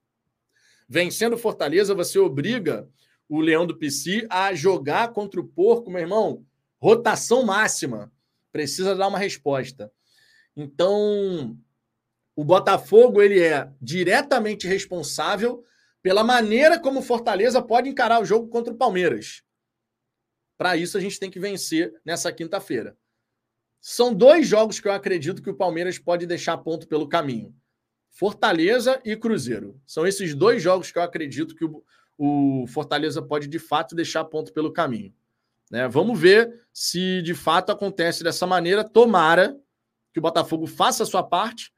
Vencendo 0.86 1.38
Fortaleza, 1.38 1.96
você 1.96 2.20
obriga 2.20 2.86
o 3.30 3.40
Leão 3.40 3.66
do 3.66 3.78
PC 3.78 4.28
a 4.30 4.54
jogar 4.54 5.14
contra 5.14 5.40
o 5.40 5.48
Porco, 5.48 5.90
meu 5.90 6.02
irmão. 6.02 6.46
Rotação 6.78 7.46
máxima. 7.46 8.12
Precisa 8.52 8.94
dar 8.94 9.08
uma 9.08 9.18
resposta. 9.18 9.90
Então, 10.54 11.58
o 12.36 12.44
Botafogo 12.44 13.22
ele 13.22 13.40
é 13.40 13.72
diretamente 13.82 14.68
responsável 14.68 15.64
pela 16.04 16.22
maneira 16.22 16.78
como 16.78 17.00
o 17.00 17.04
Fortaleza 17.04 17.62
pode 17.62 17.88
encarar 17.88 18.22
o 18.22 18.26
jogo 18.26 18.50
contra 18.50 18.74
o 18.74 18.78
Palmeiras. 18.78 19.42
Para 20.58 20.76
isso, 20.76 20.98
a 20.98 21.02
gente 21.02 21.20
tem 21.20 21.30
que 21.30 21.40
vencer 21.40 21.94
nessa 22.04 22.32
quinta-feira. 22.32 22.98
São 23.80 24.14
dois 24.14 24.48
jogos 24.48 24.80
que 24.80 24.88
eu 24.88 24.92
acredito 24.92 25.42
que 25.42 25.50
o 25.50 25.56
Palmeiras 25.56 26.00
pode 26.00 26.26
deixar 26.26 26.58
ponto 26.58 26.88
pelo 26.88 27.08
caminho. 27.08 27.56
Fortaleza 28.10 29.00
e 29.06 29.16
Cruzeiro. 29.16 29.80
São 29.86 30.06
esses 30.06 30.34
dois 30.34 30.62
jogos 30.62 30.92
que 30.92 30.98
eu 30.98 31.04
acredito 31.04 31.56
que 31.56 31.64
o, 31.64 31.84
o 32.18 32.66
Fortaleza 32.68 33.22
pode 33.22 33.48
de 33.48 33.60
fato 33.60 33.96
deixar 33.96 34.26
ponto 34.26 34.52
pelo 34.52 34.74
caminho. 34.74 35.14
Né? 35.70 35.88
Vamos 35.88 36.20
ver 36.20 36.66
se 36.74 37.22
de 37.22 37.36
fato 37.36 37.72
acontece 37.72 38.24
dessa 38.24 38.48
maneira. 38.48 38.84
Tomara 38.84 39.56
que 40.12 40.20
o 40.20 40.22
Botafogo 40.22 40.66
faça 40.66 41.04
a 41.04 41.06
sua 41.06 41.22
parte 41.22 41.72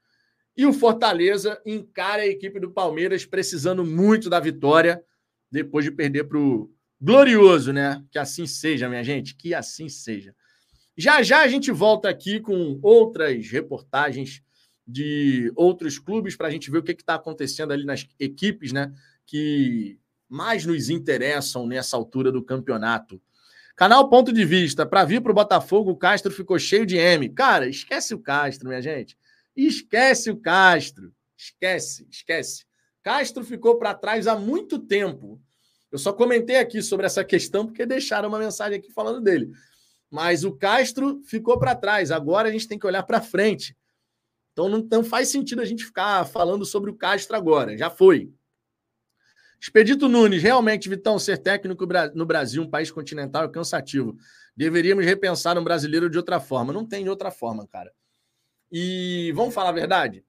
e 0.56 0.64
o 0.64 0.72
Fortaleza 0.72 1.60
encare 1.66 2.22
a 2.22 2.26
equipe 2.26 2.58
do 2.58 2.70
Palmeiras 2.70 3.26
precisando 3.26 3.84
muito 3.84 4.30
da 4.30 4.40
vitória 4.40 5.04
depois 5.50 5.84
de 5.84 5.90
perder 5.90 6.24
para 6.24 6.38
o 6.38 6.72
Glorioso, 7.00 7.72
né? 7.72 8.04
Que 8.10 8.18
assim 8.18 8.46
seja, 8.46 8.88
minha 8.88 9.02
gente, 9.02 9.34
que 9.34 9.54
assim 9.54 9.88
seja. 9.88 10.34
Já 10.96 11.22
já 11.22 11.40
a 11.40 11.48
gente 11.48 11.70
volta 11.70 12.08
aqui 12.08 12.40
com 12.40 12.78
outras 12.82 13.48
reportagens 13.50 14.42
de 14.86 15.50
outros 15.56 15.98
clubes 15.98 16.36
para 16.36 16.48
a 16.48 16.50
gente 16.50 16.70
ver 16.70 16.78
o 16.78 16.82
que 16.82 16.92
está 16.92 17.14
acontecendo 17.14 17.72
ali 17.72 17.84
nas 17.84 18.06
equipes, 18.18 18.72
né? 18.72 18.92
Que 19.24 19.98
mais 20.28 20.66
nos 20.66 20.90
interessam 20.90 21.66
nessa 21.66 21.96
altura 21.96 22.30
do 22.30 22.42
campeonato. 22.42 23.20
Canal 23.74 24.10
Ponto 24.10 24.30
de 24.30 24.44
Vista. 24.44 24.84
Para 24.84 25.04
vir 25.04 25.22
para 25.22 25.32
o 25.32 25.34
Botafogo, 25.34 25.90
o 25.90 25.96
Castro 25.96 26.30
ficou 26.30 26.58
cheio 26.58 26.84
de 26.84 26.98
M. 26.98 27.30
Cara, 27.30 27.66
esquece 27.66 28.14
o 28.14 28.18
Castro, 28.18 28.68
minha 28.68 28.82
gente. 28.82 29.16
Esquece 29.56 30.30
o 30.30 30.36
Castro. 30.36 31.14
Esquece, 31.36 32.06
esquece. 32.10 32.66
Castro 33.02 33.42
ficou 33.42 33.78
para 33.78 33.94
trás 33.94 34.26
há 34.26 34.36
muito 34.36 34.78
tempo. 34.78 35.40
Eu 35.90 35.98
só 35.98 36.12
comentei 36.12 36.56
aqui 36.56 36.82
sobre 36.82 37.06
essa 37.06 37.24
questão 37.24 37.66
porque 37.66 37.84
deixaram 37.84 38.28
uma 38.28 38.38
mensagem 38.38 38.78
aqui 38.78 38.92
falando 38.92 39.20
dele. 39.20 39.50
Mas 40.10 40.44
o 40.44 40.52
Castro 40.52 41.20
ficou 41.24 41.58
para 41.58 41.74
trás. 41.74 42.10
Agora 42.10 42.48
a 42.48 42.52
gente 42.52 42.68
tem 42.68 42.78
que 42.78 42.86
olhar 42.86 43.02
para 43.02 43.20
frente. 43.20 43.76
Então 44.52 44.68
não, 44.68 44.86
não, 44.90 45.04
faz 45.04 45.28
sentido 45.28 45.60
a 45.62 45.64
gente 45.64 45.84
ficar 45.84 46.24
falando 46.26 46.64
sobre 46.64 46.90
o 46.90 46.96
Castro 46.96 47.36
agora. 47.36 47.76
Já 47.76 47.90
foi. 47.90 48.32
Expedito 49.60 50.08
Nunes, 50.08 50.42
realmente, 50.42 50.88
Vitão, 50.88 51.18
ser 51.18 51.38
técnico 51.38 51.86
no 52.14 52.24
Brasil, 52.24 52.62
um 52.62 52.70
país 52.70 52.90
continental, 52.90 53.44
é 53.44 53.48
cansativo. 53.48 54.16
Deveríamos 54.56 55.04
repensar 55.04 55.58
um 55.58 55.64
brasileiro 55.64 56.08
de 56.08 56.16
outra 56.16 56.40
forma. 56.40 56.72
Não 56.72 56.86
tem 56.86 57.04
de 57.04 57.10
outra 57.10 57.30
forma, 57.30 57.66
cara. 57.66 57.92
E 58.72 59.32
vamos 59.34 59.54
falar 59.54 59.70
a 59.70 59.72
verdade? 59.72 60.24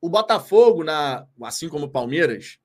O 0.00 0.08
Botafogo, 0.08 0.82
na, 0.82 1.26
assim 1.42 1.68
como 1.68 1.86
o 1.86 1.90
Palmeiras, 1.90 2.58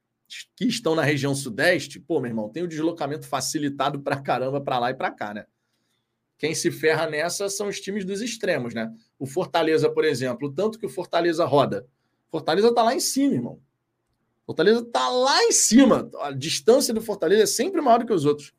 que 0.55 0.65
estão 0.65 0.95
na 0.95 1.03
região 1.03 1.35
sudeste, 1.35 1.99
pô, 1.99 2.19
meu 2.19 2.29
irmão, 2.29 2.49
tem 2.49 2.63
o 2.63 2.67
deslocamento 2.67 3.27
facilitado 3.27 3.99
para 3.99 4.21
caramba 4.21 4.59
para 4.59 4.79
lá 4.79 4.89
e 4.91 4.93
para 4.93 5.11
cá, 5.11 5.33
né? 5.33 5.45
Quem 6.37 6.53
se 6.53 6.69
ferra 6.69 7.07
nessa 7.07 7.49
são 7.49 7.67
os 7.67 7.79
times 7.79 8.03
dos 8.03 8.21
extremos, 8.21 8.73
né? 8.73 8.91
O 9.17 9.25
Fortaleza, 9.25 9.89
por 9.89 10.03
exemplo, 10.03 10.51
tanto 10.51 10.77
que 10.77 10.85
o 10.85 10.89
Fortaleza 10.89 11.45
roda. 11.45 11.87
Fortaleza 12.29 12.73
tá 12.73 12.83
lá 12.83 12.93
em 12.93 12.99
cima, 12.99 13.35
irmão. 13.35 13.59
Fortaleza 14.45 14.83
tá 14.85 15.09
lá 15.09 15.43
em 15.43 15.51
cima. 15.51 16.09
A 16.21 16.31
distância 16.31 16.93
do 16.93 17.01
Fortaleza 17.01 17.43
é 17.43 17.47
sempre 17.47 17.81
maior 17.81 17.99
do 17.99 18.05
que 18.05 18.13
os 18.13 18.25
outros. 18.25 18.53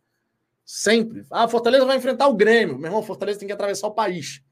Sempre. 0.64 1.24
Ah, 1.30 1.46
Fortaleza 1.46 1.84
vai 1.84 1.96
enfrentar 1.96 2.26
o 2.28 2.34
Grêmio. 2.34 2.76
Meu 2.76 2.86
irmão, 2.86 3.02
Fortaleza 3.02 3.38
tem 3.38 3.46
que 3.46 3.54
atravessar 3.54 3.86
o 3.86 3.94
país. 3.94 4.42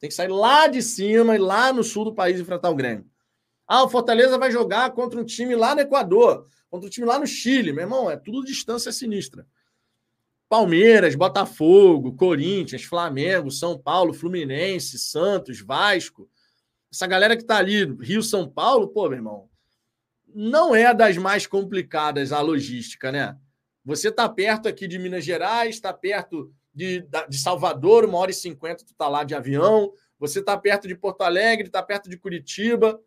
Tem 0.00 0.08
que 0.08 0.14
sair 0.14 0.28
lá 0.28 0.66
de 0.66 0.82
cima 0.82 1.36
e 1.36 1.38
lá 1.38 1.72
no 1.72 1.84
sul 1.84 2.06
do 2.06 2.14
país 2.14 2.40
enfrentar 2.40 2.70
o 2.70 2.74
Grêmio. 2.74 3.09
Ah, 3.72 3.84
o 3.84 3.88
Fortaleza 3.88 4.36
vai 4.36 4.50
jogar 4.50 4.90
contra 4.90 5.20
um 5.20 5.24
time 5.24 5.54
lá 5.54 5.76
no 5.76 5.80
Equador 5.80 6.44
contra 6.68 6.88
o 6.88 6.90
time 6.90 7.06
lá 7.06 7.20
no 7.20 7.26
Chile, 7.26 7.72
meu 7.72 7.82
irmão, 7.82 8.10
é 8.10 8.16
tudo 8.16 8.44
distância 8.44 8.90
sinistra. 8.90 9.46
Palmeiras, 10.48 11.14
Botafogo, 11.14 12.16
Corinthians, 12.16 12.82
Flamengo, 12.82 13.48
São 13.48 13.78
Paulo, 13.78 14.12
Fluminense, 14.12 14.98
Santos, 14.98 15.60
Vasco. 15.60 16.28
Essa 16.92 17.06
galera 17.06 17.36
que 17.36 17.44
tá 17.44 17.58
ali, 17.58 17.84
Rio, 18.00 18.24
São 18.24 18.48
Paulo, 18.48 18.88
pô, 18.88 19.08
meu 19.08 19.18
irmão, 19.18 19.48
não 20.34 20.74
é 20.74 20.92
das 20.92 21.16
mais 21.16 21.46
complicadas 21.46 22.32
a 22.32 22.40
logística, 22.40 23.12
né? 23.12 23.36
Você 23.84 24.10
tá 24.10 24.28
perto 24.28 24.68
aqui 24.68 24.88
de 24.88 24.98
Minas 24.98 25.24
Gerais, 25.24 25.76
está 25.76 25.92
perto 25.92 26.52
de, 26.74 27.06
de 27.28 27.38
Salvador, 27.38 28.04
uma 28.04 28.18
hora 28.18 28.32
e 28.32 28.34
cinquenta 28.34 28.84
tu 28.84 28.94
tá 28.94 29.08
lá 29.08 29.22
de 29.22 29.34
avião. 29.34 29.92
Você 30.18 30.42
tá 30.42 30.56
perto 30.56 30.88
de 30.88 30.94
Porto 30.96 31.22
Alegre, 31.22 31.68
tá 31.68 31.82
perto 31.82 32.10
de 32.10 32.16
Curitiba. 32.16 33.00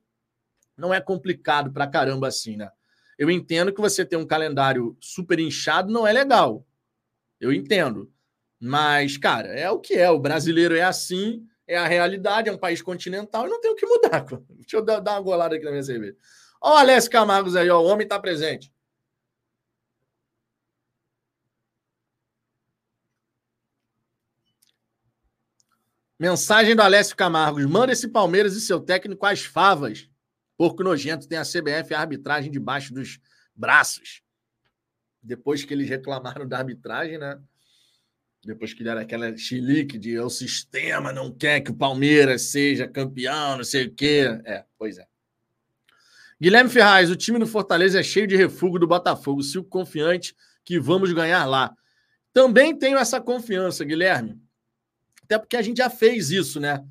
Não 0.77 0.93
é 0.93 0.99
complicado 0.99 1.71
pra 1.71 1.87
caramba 1.87 2.27
assim, 2.27 2.57
né? 2.57 2.69
Eu 3.17 3.29
entendo 3.29 3.73
que 3.73 3.81
você 3.81 4.05
ter 4.05 4.17
um 4.17 4.25
calendário 4.25 4.97
super 4.99 5.39
inchado 5.39 5.91
não 5.91 6.05
é 6.05 6.11
legal. 6.11 6.65
Eu 7.39 7.53
entendo. 7.53 8.11
Mas, 8.59 9.17
cara, 9.17 9.49
é 9.49 9.69
o 9.69 9.79
que 9.79 9.93
é. 9.93 10.09
O 10.09 10.19
brasileiro 10.19 10.75
é 10.75 10.81
assim, 10.81 11.45
é 11.67 11.77
a 11.77 11.87
realidade, 11.87 12.49
é 12.49 12.51
um 12.51 12.57
país 12.57 12.81
continental 12.81 13.45
e 13.45 13.49
não 13.49 13.59
tem 13.61 13.71
o 13.71 13.75
que 13.75 13.85
mudar. 13.85 14.25
Deixa 14.49 14.77
eu 14.77 14.81
dar 14.83 15.01
uma 15.01 15.21
golada 15.21 15.55
aqui 15.55 15.65
na 15.65 15.71
minha 15.71 15.83
cerveja. 15.83 16.15
Ó, 16.61 16.73
o 16.73 16.77
Alessio 16.77 17.11
Camargos 17.11 17.55
aí, 17.55 17.69
ó, 17.69 17.79
o 17.81 17.85
homem 17.85 18.05
está 18.05 18.19
presente. 18.19 18.71
Mensagem 26.19 26.73
do 26.75 26.81
Alessio 26.81 27.17
Camargos. 27.17 27.65
Manda 27.65 27.91
esse 27.91 28.07
Palmeiras 28.07 28.55
e 28.55 28.61
seu 28.61 28.79
técnico 28.79 29.25
às 29.25 29.41
favas. 29.41 30.09
Porco 30.63 30.81
nojento 30.81 31.27
tem 31.27 31.37
a 31.37 31.43
CBF 31.43 31.93
a 31.93 31.99
arbitragem 31.99 32.49
debaixo 32.49 32.93
dos 32.93 33.19
braços. 33.53 34.21
Depois 35.21 35.65
que 35.65 35.73
eles 35.73 35.89
reclamaram 35.89 36.47
da 36.47 36.57
arbitragem, 36.57 37.17
né? 37.17 37.37
Depois 38.45 38.73
que 38.73 38.81
deram 38.81 39.01
aquela 39.01 39.35
chilique 39.35 39.97
de 39.97 40.17
o 40.17 40.29
sistema 40.29 41.11
não 41.11 41.29
quer 41.33 41.59
que 41.59 41.71
o 41.71 41.75
Palmeiras 41.75 42.43
seja 42.43 42.87
campeão, 42.87 43.57
não 43.57 43.63
sei 43.65 43.87
o 43.87 43.93
quê. 43.93 44.39
É, 44.45 44.63
pois 44.77 44.97
é. 44.97 45.05
Guilherme 46.39 46.69
Ferraz, 46.69 47.09
o 47.09 47.15
time 47.17 47.37
do 47.37 47.45
Fortaleza 47.45 47.99
é 47.99 48.03
cheio 48.03 48.25
de 48.25 48.37
refúgio 48.37 48.79
do 48.79 48.87
Botafogo. 48.87 49.43
Sigo 49.43 49.65
confiante 49.65 50.33
que 50.63 50.79
vamos 50.79 51.11
ganhar 51.11 51.43
lá. 51.43 51.75
Também 52.31 52.73
tenho 52.73 52.97
essa 52.97 53.19
confiança, 53.19 53.83
Guilherme. 53.83 54.41
Até 55.23 55.37
porque 55.37 55.57
a 55.57 55.61
gente 55.61 55.79
já 55.79 55.89
fez 55.89 56.31
isso, 56.31 56.57
né? 56.57 56.81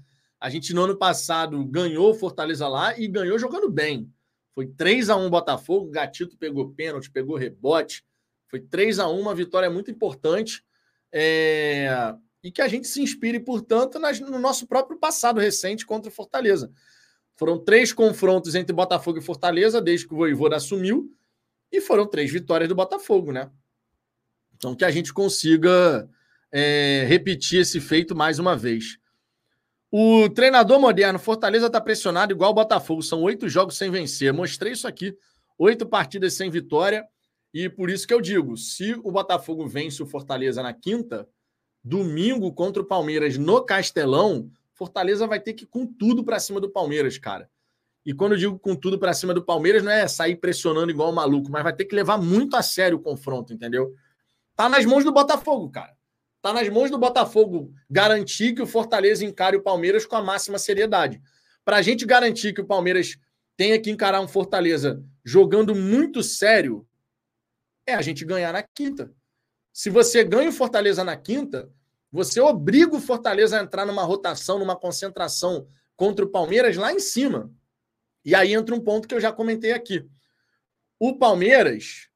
A 0.42 0.50
gente 0.50 0.74
no 0.74 0.82
ano 0.82 0.96
passado 0.96 1.64
ganhou 1.64 2.12
Fortaleza 2.12 2.66
lá 2.66 2.98
e 2.98 3.06
ganhou 3.06 3.38
jogando 3.38 3.70
bem. 3.70 4.12
Foi 4.52 4.66
3 4.66 5.08
a 5.08 5.16
1 5.16 5.30
Botafogo, 5.30 5.88
Gatito 5.88 6.36
pegou 6.36 6.72
pênalti, 6.72 7.12
pegou 7.12 7.36
rebote. 7.36 8.04
Foi 8.48 8.58
3 8.58 8.98
a 8.98 9.08
1 9.08 9.20
uma 9.20 9.36
vitória 9.36 9.70
muito 9.70 9.88
importante. 9.88 10.64
É... 11.12 12.12
e 12.42 12.50
que 12.50 12.60
a 12.60 12.66
gente 12.66 12.88
se 12.88 13.00
inspire, 13.00 13.38
portanto, 13.38 14.00
nas, 14.00 14.18
no 14.18 14.36
nosso 14.40 14.66
próprio 14.66 14.98
passado 14.98 15.38
recente 15.38 15.86
contra 15.86 16.10
o 16.10 16.12
Fortaleza. 16.12 16.72
Foram 17.36 17.56
três 17.56 17.92
confrontos 17.92 18.56
entre 18.56 18.74
Botafogo 18.74 19.20
e 19.20 19.22
Fortaleza 19.22 19.80
desde 19.80 20.08
que 20.08 20.14
o 20.14 20.16
Voivoda 20.16 20.56
assumiu 20.56 21.08
e 21.70 21.80
foram 21.80 22.04
três 22.04 22.32
vitórias 22.32 22.68
do 22.68 22.74
Botafogo, 22.74 23.30
né? 23.30 23.48
Então, 24.56 24.74
que 24.74 24.84
a 24.84 24.90
gente 24.90 25.12
consiga 25.12 26.10
é, 26.50 27.04
repetir 27.06 27.60
esse 27.60 27.80
feito 27.80 28.12
mais 28.12 28.40
uma 28.40 28.56
vez. 28.56 29.00
O 29.94 30.26
treinador 30.30 30.80
moderno, 30.80 31.18
Fortaleza 31.18 31.66
está 31.66 31.78
pressionado 31.78 32.32
igual 32.32 32.52
o 32.52 32.54
Botafogo. 32.54 33.02
São 33.02 33.20
oito 33.20 33.46
jogos 33.46 33.76
sem 33.76 33.90
vencer. 33.90 34.32
Mostrei 34.32 34.72
isso 34.72 34.88
aqui. 34.88 35.14
Oito 35.58 35.84
partidas 35.84 36.32
sem 36.32 36.48
vitória. 36.48 37.06
E 37.52 37.68
por 37.68 37.90
isso 37.90 38.08
que 38.08 38.14
eu 38.14 38.20
digo: 38.22 38.56
se 38.56 38.94
o 38.94 39.12
Botafogo 39.12 39.66
vence 39.66 40.02
o 40.02 40.06
Fortaleza 40.06 40.62
na 40.62 40.72
quinta, 40.72 41.28
domingo 41.84 42.50
contra 42.54 42.80
o 42.80 42.86
Palmeiras 42.86 43.36
no 43.36 43.62
Castelão, 43.62 44.50
Fortaleza 44.72 45.26
vai 45.26 45.38
ter 45.38 45.52
que 45.52 45.64
ir 45.64 45.68
com 45.68 45.86
tudo 45.86 46.24
para 46.24 46.40
cima 46.40 46.58
do 46.58 46.70
Palmeiras, 46.70 47.18
cara. 47.18 47.50
E 48.04 48.14
quando 48.14 48.32
eu 48.32 48.38
digo 48.38 48.58
com 48.58 48.74
tudo 48.74 48.98
para 48.98 49.12
cima 49.12 49.34
do 49.34 49.44
Palmeiras, 49.44 49.82
não 49.82 49.92
é 49.92 50.08
sair 50.08 50.36
pressionando 50.36 50.90
igual 50.90 51.10
um 51.10 51.14
maluco, 51.14 51.50
mas 51.50 51.62
vai 51.62 51.72
ter 51.72 51.84
que 51.84 51.94
levar 51.94 52.16
muito 52.16 52.56
a 52.56 52.62
sério 52.62 52.96
o 52.96 53.02
confronto, 53.02 53.52
entendeu? 53.52 53.94
Tá 54.56 54.70
nas 54.70 54.86
mãos 54.86 55.04
do 55.04 55.12
Botafogo, 55.12 55.68
cara. 55.70 55.94
Tá 56.42 56.52
nas 56.52 56.68
mãos 56.68 56.90
do 56.90 56.98
Botafogo 56.98 57.72
garantir 57.88 58.52
que 58.52 58.60
o 58.60 58.66
Fortaleza 58.66 59.24
encare 59.24 59.56
o 59.56 59.62
Palmeiras 59.62 60.04
com 60.04 60.16
a 60.16 60.22
máxima 60.22 60.58
seriedade. 60.58 61.22
Para 61.64 61.76
a 61.76 61.82
gente 61.82 62.04
garantir 62.04 62.52
que 62.52 62.60
o 62.60 62.66
Palmeiras 62.66 63.16
tenha 63.56 63.80
que 63.80 63.90
encarar 63.90 64.20
um 64.20 64.26
Fortaleza 64.26 65.00
jogando 65.24 65.72
muito 65.72 66.20
sério, 66.20 66.84
é 67.86 67.94
a 67.94 68.02
gente 68.02 68.24
ganhar 68.24 68.52
na 68.52 68.62
quinta. 68.62 69.12
Se 69.72 69.88
você 69.88 70.24
ganha 70.24 70.50
o 70.50 70.52
Fortaleza 70.52 71.04
na 71.04 71.16
quinta, 71.16 71.70
você 72.10 72.40
obriga 72.40 72.96
o 72.96 73.00
Fortaleza 73.00 73.58
a 73.58 73.62
entrar 73.62 73.86
numa 73.86 74.02
rotação, 74.02 74.58
numa 74.58 74.74
concentração 74.74 75.68
contra 75.96 76.24
o 76.24 76.28
Palmeiras 76.28 76.76
lá 76.76 76.92
em 76.92 76.98
cima. 76.98 77.52
E 78.24 78.34
aí 78.34 78.52
entra 78.52 78.74
um 78.74 78.80
ponto 78.80 79.06
que 79.06 79.14
eu 79.14 79.20
já 79.20 79.32
comentei 79.32 79.72
aqui. 79.72 80.04
O 80.98 81.16
Palmeiras, 81.16 82.08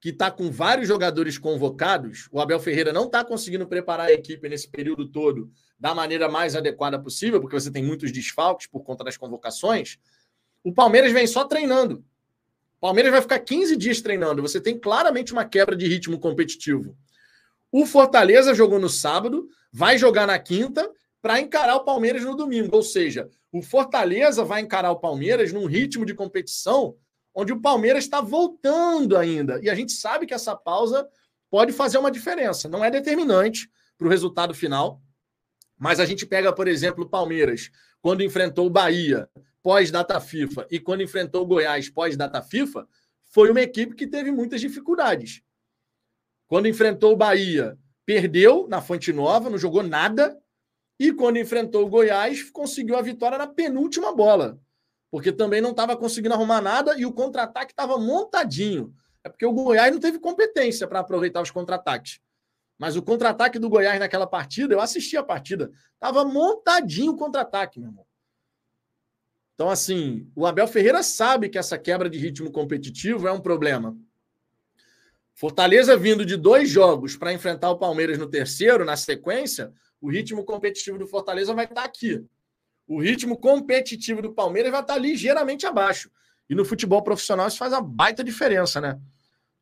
que 0.00 0.08
está 0.08 0.30
com 0.30 0.50
vários 0.50 0.88
jogadores 0.88 1.36
convocados, 1.36 2.26
o 2.32 2.40
Abel 2.40 2.58
Ferreira 2.58 2.92
não 2.92 3.04
está 3.04 3.22
conseguindo 3.22 3.66
preparar 3.66 4.06
a 4.06 4.12
equipe 4.12 4.48
nesse 4.48 4.66
período 4.66 5.06
todo 5.06 5.50
da 5.78 5.94
maneira 5.94 6.28
mais 6.28 6.56
adequada 6.56 6.98
possível, 6.98 7.40
porque 7.40 7.58
você 7.58 7.70
tem 7.70 7.82
muitos 7.82 8.10
desfalques 8.10 8.66
por 8.66 8.82
conta 8.82 9.04
das 9.04 9.18
convocações. 9.18 9.98
O 10.64 10.72
Palmeiras 10.72 11.12
vem 11.12 11.26
só 11.26 11.44
treinando. 11.44 12.02
O 12.78 12.80
Palmeiras 12.80 13.12
vai 13.12 13.20
ficar 13.20 13.40
15 13.40 13.76
dias 13.76 14.00
treinando. 14.00 14.40
Você 14.40 14.58
tem 14.58 14.78
claramente 14.78 15.34
uma 15.34 15.44
quebra 15.44 15.76
de 15.76 15.86
ritmo 15.86 16.18
competitivo. 16.18 16.96
O 17.70 17.84
Fortaleza 17.84 18.54
jogou 18.54 18.78
no 18.78 18.88
sábado, 18.88 19.48
vai 19.70 19.98
jogar 19.98 20.26
na 20.26 20.38
quinta 20.38 20.90
para 21.20 21.40
encarar 21.40 21.76
o 21.76 21.84
Palmeiras 21.84 22.24
no 22.24 22.34
domingo. 22.34 22.74
Ou 22.74 22.82
seja, 22.82 23.28
o 23.52 23.60
Fortaleza 23.60 24.44
vai 24.44 24.62
encarar 24.62 24.90
o 24.92 24.98
Palmeiras 24.98 25.52
num 25.52 25.66
ritmo 25.66 26.06
de 26.06 26.14
competição 26.14 26.96
onde 27.34 27.52
o 27.52 27.60
Palmeiras 27.60 28.04
está 28.04 28.20
voltando 28.20 29.16
ainda. 29.16 29.60
E 29.62 29.70
a 29.70 29.74
gente 29.74 29.92
sabe 29.92 30.26
que 30.26 30.34
essa 30.34 30.56
pausa 30.56 31.08
pode 31.50 31.72
fazer 31.72 31.98
uma 31.98 32.10
diferença. 32.10 32.68
Não 32.68 32.84
é 32.84 32.90
determinante 32.90 33.70
para 33.96 34.06
o 34.06 34.10
resultado 34.10 34.54
final, 34.54 35.00
mas 35.78 36.00
a 36.00 36.04
gente 36.04 36.26
pega, 36.26 36.52
por 36.52 36.68
exemplo, 36.68 37.04
o 37.04 37.08
Palmeiras, 37.08 37.70
quando 38.00 38.22
enfrentou 38.22 38.66
o 38.66 38.70
Bahia 38.70 39.28
pós-data 39.62 40.20
FIFA 40.20 40.66
e 40.70 40.80
quando 40.80 41.02
enfrentou 41.02 41.42
o 41.42 41.46
Goiás 41.46 41.88
pós-data 41.90 42.40
FIFA, 42.42 42.86
foi 43.24 43.50
uma 43.50 43.60
equipe 43.60 43.94
que 43.94 44.06
teve 44.06 44.30
muitas 44.30 44.60
dificuldades. 44.60 45.42
Quando 46.46 46.66
enfrentou 46.66 47.12
o 47.12 47.16
Bahia, 47.16 47.78
perdeu 48.04 48.66
na 48.68 48.82
Fonte 48.82 49.12
Nova, 49.12 49.48
não 49.48 49.58
jogou 49.58 49.82
nada. 49.82 50.36
E 50.98 51.12
quando 51.12 51.38
enfrentou 51.38 51.86
o 51.86 51.88
Goiás, 51.88 52.50
conseguiu 52.50 52.96
a 52.96 53.02
vitória 53.02 53.38
na 53.38 53.46
penúltima 53.46 54.14
bola. 54.14 54.60
Porque 55.10 55.32
também 55.32 55.60
não 55.60 55.70
estava 55.70 55.96
conseguindo 55.96 56.34
arrumar 56.34 56.60
nada 56.60 56.98
e 56.98 57.04
o 57.04 57.12
contra-ataque 57.12 57.72
estava 57.72 57.98
montadinho. 57.98 58.94
É 59.24 59.28
porque 59.28 59.44
o 59.44 59.52
Goiás 59.52 59.92
não 59.92 60.00
teve 60.00 60.18
competência 60.18 60.86
para 60.86 61.00
aproveitar 61.00 61.42
os 61.42 61.50
contra-ataques. 61.50 62.20
Mas 62.78 62.96
o 62.96 63.02
contra-ataque 63.02 63.58
do 63.58 63.68
Goiás 63.68 63.98
naquela 64.00 64.26
partida, 64.26 64.72
eu 64.72 64.80
assisti 64.80 65.16
a 65.16 65.22
partida, 65.22 65.70
estava 65.94 66.24
montadinho 66.24 67.12
o 67.12 67.16
contra-ataque, 67.16 67.78
meu 67.78 67.90
irmão. 67.90 68.06
Então, 69.54 69.68
assim, 69.68 70.26
o 70.34 70.46
Abel 70.46 70.66
Ferreira 70.66 71.02
sabe 71.02 71.50
que 71.50 71.58
essa 71.58 71.76
quebra 71.76 72.08
de 72.08 72.18
ritmo 72.18 72.50
competitivo 72.50 73.28
é 73.28 73.32
um 73.32 73.40
problema. 73.40 73.94
Fortaleza 75.34 75.96
vindo 75.96 76.24
de 76.24 76.36
dois 76.36 76.70
jogos 76.70 77.16
para 77.16 77.32
enfrentar 77.32 77.70
o 77.70 77.78
Palmeiras 77.78 78.16
no 78.16 78.26
terceiro, 78.26 78.86
na 78.86 78.96
sequência, 78.96 79.70
o 80.00 80.10
ritmo 80.10 80.44
competitivo 80.44 80.98
do 80.98 81.06
Fortaleza 81.06 81.52
vai 81.52 81.66
estar 81.66 81.84
aqui. 81.84 82.24
O 82.90 83.00
ritmo 83.00 83.38
competitivo 83.38 84.20
do 84.20 84.32
Palmeiras 84.32 84.72
vai 84.72 84.80
estar 84.80 84.98
ligeiramente 84.98 85.64
abaixo. 85.64 86.10
E 86.48 86.56
no 86.56 86.64
futebol 86.64 87.00
profissional 87.00 87.46
isso 87.46 87.56
faz 87.56 87.72
uma 87.72 87.80
baita 87.80 88.24
diferença, 88.24 88.80
né? 88.80 88.98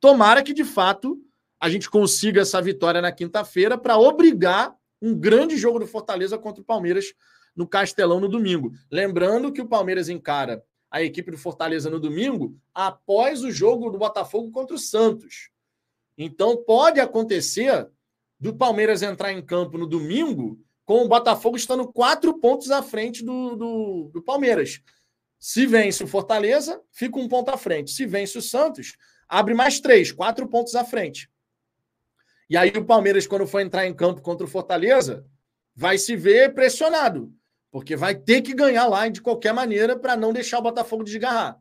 Tomara 0.01 0.43
que, 0.43 0.55
de 0.55 0.65
fato, 0.65 1.23
a 1.61 1.69
gente 1.69 1.91
consiga 1.91 2.41
essa 2.41 2.59
vitória 2.63 3.03
na 3.03 3.13
quinta-feira 3.13 3.77
para 3.77 3.99
obrigar 3.99 4.75
um 5.03 5.15
grande 5.15 5.59
jogo 5.59 5.79
do 5.79 5.87
Fortaleza 5.87 6.39
contra 6.39 6.63
o 6.63 6.65
Palmeiras 6.65 7.13
no 7.55 7.69
Castelão 7.69 8.19
no 8.19 8.31
domingo. 8.31 8.73
Lembrando 8.91 9.53
que 9.53 9.61
o 9.61 9.69
Palmeiras 9.69 10.09
encara 10.09 10.65
a 10.91 11.03
equipe 11.03 11.31
do 11.31 11.37
Fortaleza 11.37 11.91
no 11.91 12.01
domingo 12.01 12.57
após 12.73 13.45
o 13.45 13.51
jogo 13.51 13.91
do 13.91 13.99
Botafogo 13.99 14.51
contra 14.51 14.75
o 14.75 14.79
Santos. 14.79 15.51
Então 16.17 16.57
pode 16.57 16.99
acontecer 16.99 17.91
do 18.41 18.57
Palmeiras 18.57 19.03
entrar 19.03 19.35
em 19.35 19.43
campo 19.43 19.77
no 19.77 19.87
domingo 19.87 20.59
com 20.89 21.05
o 21.05 21.09
Botafogo 21.09 21.55
estando 21.55 21.87
quatro 21.87 22.33
pontos 22.39 22.71
à 22.71 22.83
frente 22.83 23.23
do, 23.23 23.55
do, 23.55 24.11
do 24.11 24.23
Palmeiras. 24.23 24.81
Se 25.39 25.67
vence 25.67 26.03
o 26.03 26.07
Fortaleza, 26.07 26.83
fica 26.91 27.19
um 27.19 27.29
ponto 27.29 27.51
à 27.51 27.59
frente. 27.59 27.91
Se 27.91 28.07
vence 28.07 28.39
o 28.39 28.41
Santos, 28.41 28.97
abre 29.29 29.53
mais 29.53 29.81
três, 29.81 30.11
quatro 30.11 30.49
pontos 30.49 30.75
à 30.75 30.87
frente. 30.87 31.31
E 32.49 32.57
aí 32.57 32.71
o 32.71 32.87
Palmeiras, 32.87 33.27
quando 33.27 33.47
for 33.47 33.61
entrar 33.61 33.87
em 33.87 33.93
campo 33.93 34.23
contra 34.23 34.47
o 34.47 34.49
Fortaleza, 34.49 35.27
vai 35.77 35.99
se 35.99 36.17
ver 36.17 36.55
pressionado, 36.55 37.31
porque 37.71 37.95
vai 37.95 38.15
ter 38.15 38.41
que 38.41 38.55
ganhar 38.55 38.87
lá 38.87 39.09
de 39.09 39.21
qualquer 39.21 39.53
maneira 39.53 39.95
para 39.95 40.17
não 40.17 40.33
deixar 40.33 40.59
o 40.59 40.63
Botafogo 40.63 41.05
desgarrar. 41.05 41.61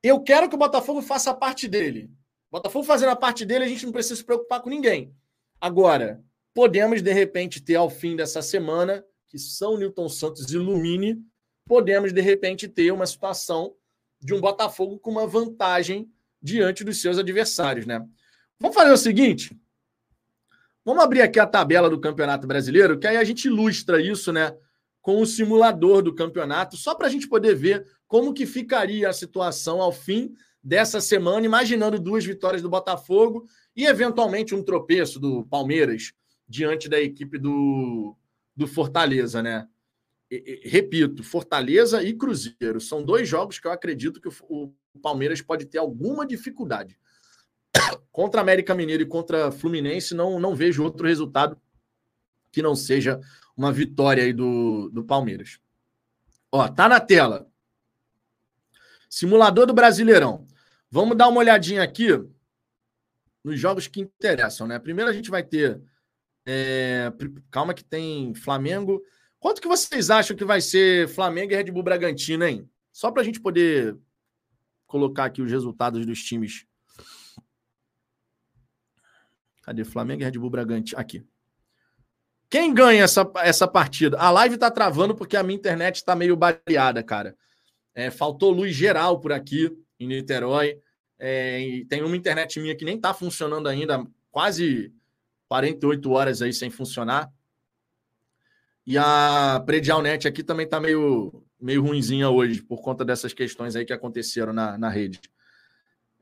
Eu 0.00 0.20
quero 0.20 0.48
que 0.48 0.54
o 0.54 0.58
Botafogo 0.58 1.02
faça 1.02 1.32
a 1.32 1.34
parte 1.34 1.66
dele. 1.66 2.12
Botafogo 2.48 2.84
fazendo 2.84 3.10
a 3.10 3.16
parte 3.16 3.44
dele, 3.44 3.64
a 3.64 3.68
gente 3.68 3.84
não 3.84 3.92
precisa 3.92 4.14
se 4.14 4.24
preocupar 4.24 4.60
com 4.60 4.70
ninguém. 4.70 5.12
Agora, 5.60 6.22
podemos, 6.54 7.02
de 7.02 7.12
repente, 7.12 7.62
ter 7.62 7.76
ao 7.76 7.90
fim 7.90 8.16
dessa 8.16 8.42
semana, 8.42 9.04
que 9.28 9.38
São 9.38 9.76
Newton 9.76 10.08
Santos 10.08 10.52
ilumine, 10.52 11.18
podemos, 11.66 12.12
de 12.12 12.20
repente, 12.20 12.68
ter 12.68 12.92
uma 12.92 13.06
situação 13.06 13.74
de 14.20 14.34
um 14.34 14.40
Botafogo 14.40 14.98
com 14.98 15.10
uma 15.10 15.26
vantagem 15.26 16.10
diante 16.40 16.84
dos 16.84 17.00
seus 17.00 17.18
adversários, 17.18 17.86
né? 17.86 18.04
Vamos 18.58 18.76
fazer 18.76 18.92
o 18.92 18.96
seguinte. 18.96 19.56
Vamos 20.84 21.02
abrir 21.02 21.22
aqui 21.22 21.38
a 21.38 21.46
tabela 21.46 21.88
do 21.88 22.00
Campeonato 22.00 22.46
Brasileiro, 22.46 22.98
que 22.98 23.06
aí 23.06 23.16
a 23.16 23.24
gente 23.24 23.46
ilustra 23.46 24.00
isso, 24.00 24.32
né? 24.32 24.56
Com 25.00 25.20
o 25.20 25.26
simulador 25.26 26.02
do 26.02 26.14
campeonato, 26.14 26.76
só 26.76 26.94
para 26.94 27.06
a 27.06 27.10
gente 27.10 27.28
poder 27.28 27.54
ver 27.54 27.86
como 28.06 28.34
que 28.34 28.46
ficaria 28.46 29.08
a 29.08 29.12
situação 29.12 29.80
ao 29.80 29.92
fim 29.92 30.32
dessa 30.62 31.00
semana, 31.00 31.44
imaginando 31.44 31.98
duas 31.98 32.24
vitórias 32.24 32.62
do 32.62 32.68
Botafogo 32.68 33.46
e 33.74 33.84
eventualmente 33.84 34.54
um 34.54 34.62
tropeço 34.62 35.18
do 35.18 35.44
Palmeiras 35.46 36.12
diante 36.52 36.86
da 36.86 37.00
equipe 37.00 37.38
do, 37.38 38.14
do 38.54 38.66
Fortaleza, 38.66 39.42
né? 39.42 39.66
E, 40.30 40.60
e, 40.64 40.68
repito, 40.68 41.24
Fortaleza 41.24 42.02
e 42.02 42.12
Cruzeiro 42.12 42.78
são 42.78 43.02
dois 43.02 43.26
jogos 43.26 43.58
que 43.58 43.66
eu 43.66 43.72
acredito 43.72 44.20
que 44.20 44.28
o, 44.28 44.74
o 44.92 44.98
Palmeiras 45.00 45.40
pode 45.40 45.64
ter 45.64 45.78
alguma 45.78 46.26
dificuldade. 46.26 46.98
Contra 48.12 48.42
América 48.42 48.74
Mineiro 48.74 49.02
e 49.02 49.06
contra 49.06 49.50
Fluminense, 49.50 50.14
não, 50.14 50.38
não 50.38 50.54
vejo 50.54 50.82
outro 50.82 51.06
resultado 51.06 51.58
que 52.50 52.60
não 52.60 52.76
seja 52.76 53.18
uma 53.56 53.72
vitória 53.72 54.22
aí 54.22 54.34
do, 54.34 54.90
do 54.90 55.02
Palmeiras. 55.02 55.58
Ó, 56.50 56.68
tá 56.68 56.86
na 56.86 57.00
tela. 57.00 57.48
Simulador 59.08 59.66
do 59.66 59.72
Brasileirão. 59.72 60.46
Vamos 60.90 61.16
dar 61.16 61.28
uma 61.28 61.40
olhadinha 61.40 61.82
aqui 61.82 62.08
nos 63.42 63.58
jogos 63.58 63.86
que 63.86 64.02
interessam, 64.02 64.66
né? 64.66 64.78
Primeiro 64.78 65.10
a 65.10 65.14
gente 65.14 65.30
vai 65.30 65.42
ter. 65.42 65.80
É... 66.46 67.12
Calma 67.50 67.74
que 67.74 67.84
tem 67.84 68.34
Flamengo. 68.34 69.02
Quanto 69.38 69.60
que 69.60 69.68
vocês 69.68 70.10
acham 70.10 70.36
que 70.36 70.44
vai 70.44 70.60
ser 70.60 71.08
Flamengo 71.08 71.52
e 71.52 71.56
Red 71.56 71.70
Bull 71.70 71.82
Bragantino, 71.82 72.44
hein? 72.44 72.68
Só 72.92 73.10
para 73.10 73.22
a 73.22 73.24
gente 73.24 73.40
poder 73.40 73.96
colocar 74.86 75.24
aqui 75.24 75.42
os 75.42 75.50
resultados 75.50 76.06
dos 76.06 76.22
times. 76.22 76.66
Cadê 79.62 79.84
Flamengo 79.84 80.22
e 80.22 80.24
Red 80.24 80.38
Bull 80.38 80.50
Bragantino? 80.50 81.00
Aqui. 81.00 81.24
Quem 82.52 82.74
ganha 82.74 83.02
essa, 83.02 83.30
essa 83.36 83.66
partida? 83.66 84.18
A 84.18 84.30
live 84.30 84.58
tá 84.58 84.70
travando 84.70 85.14
porque 85.14 85.36
a 85.36 85.42
minha 85.42 85.56
internet 85.56 85.96
está 85.96 86.14
meio 86.14 86.36
baleada, 86.36 87.02
cara. 87.02 87.34
É, 87.94 88.10
faltou 88.10 88.50
luz 88.50 88.74
geral 88.74 89.18
por 89.18 89.32
aqui 89.32 89.74
em 89.98 90.06
Niterói. 90.06 90.78
É, 91.18 91.82
tem 91.88 92.02
uma 92.02 92.16
internet 92.16 92.60
minha 92.60 92.76
que 92.76 92.84
nem 92.84 92.96
está 92.96 93.14
funcionando 93.14 93.68
ainda, 93.68 94.06
quase 94.30 94.92
48 95.52 96.10
horas 96.10 96.40
aí 96.40 96.50
sem 96.50 96.70
funcionar. 96.70 97.30
E 98.86 98.96
a 98.96 99.62
Predial 99.66 100.00
Net 100.00 100.26
aqui 100.26 100.42
também 100.42 100.64
está 100.64 100.80
meio, 100.80 101.44
meio 101.60 101.82
ruinzinha 101.82 102.30
hoje, 102.30 102.62
por 102.62 102.80
conta 102.80 103.04
dessas 103.04 103.34
questões 103.34 103.76
aí 103.76 103.84
que 103.84 103.92
aconteceram 103.92 104.50
na, 104.54 104.78
na 104.78 104.88
rede. 104.88 105.20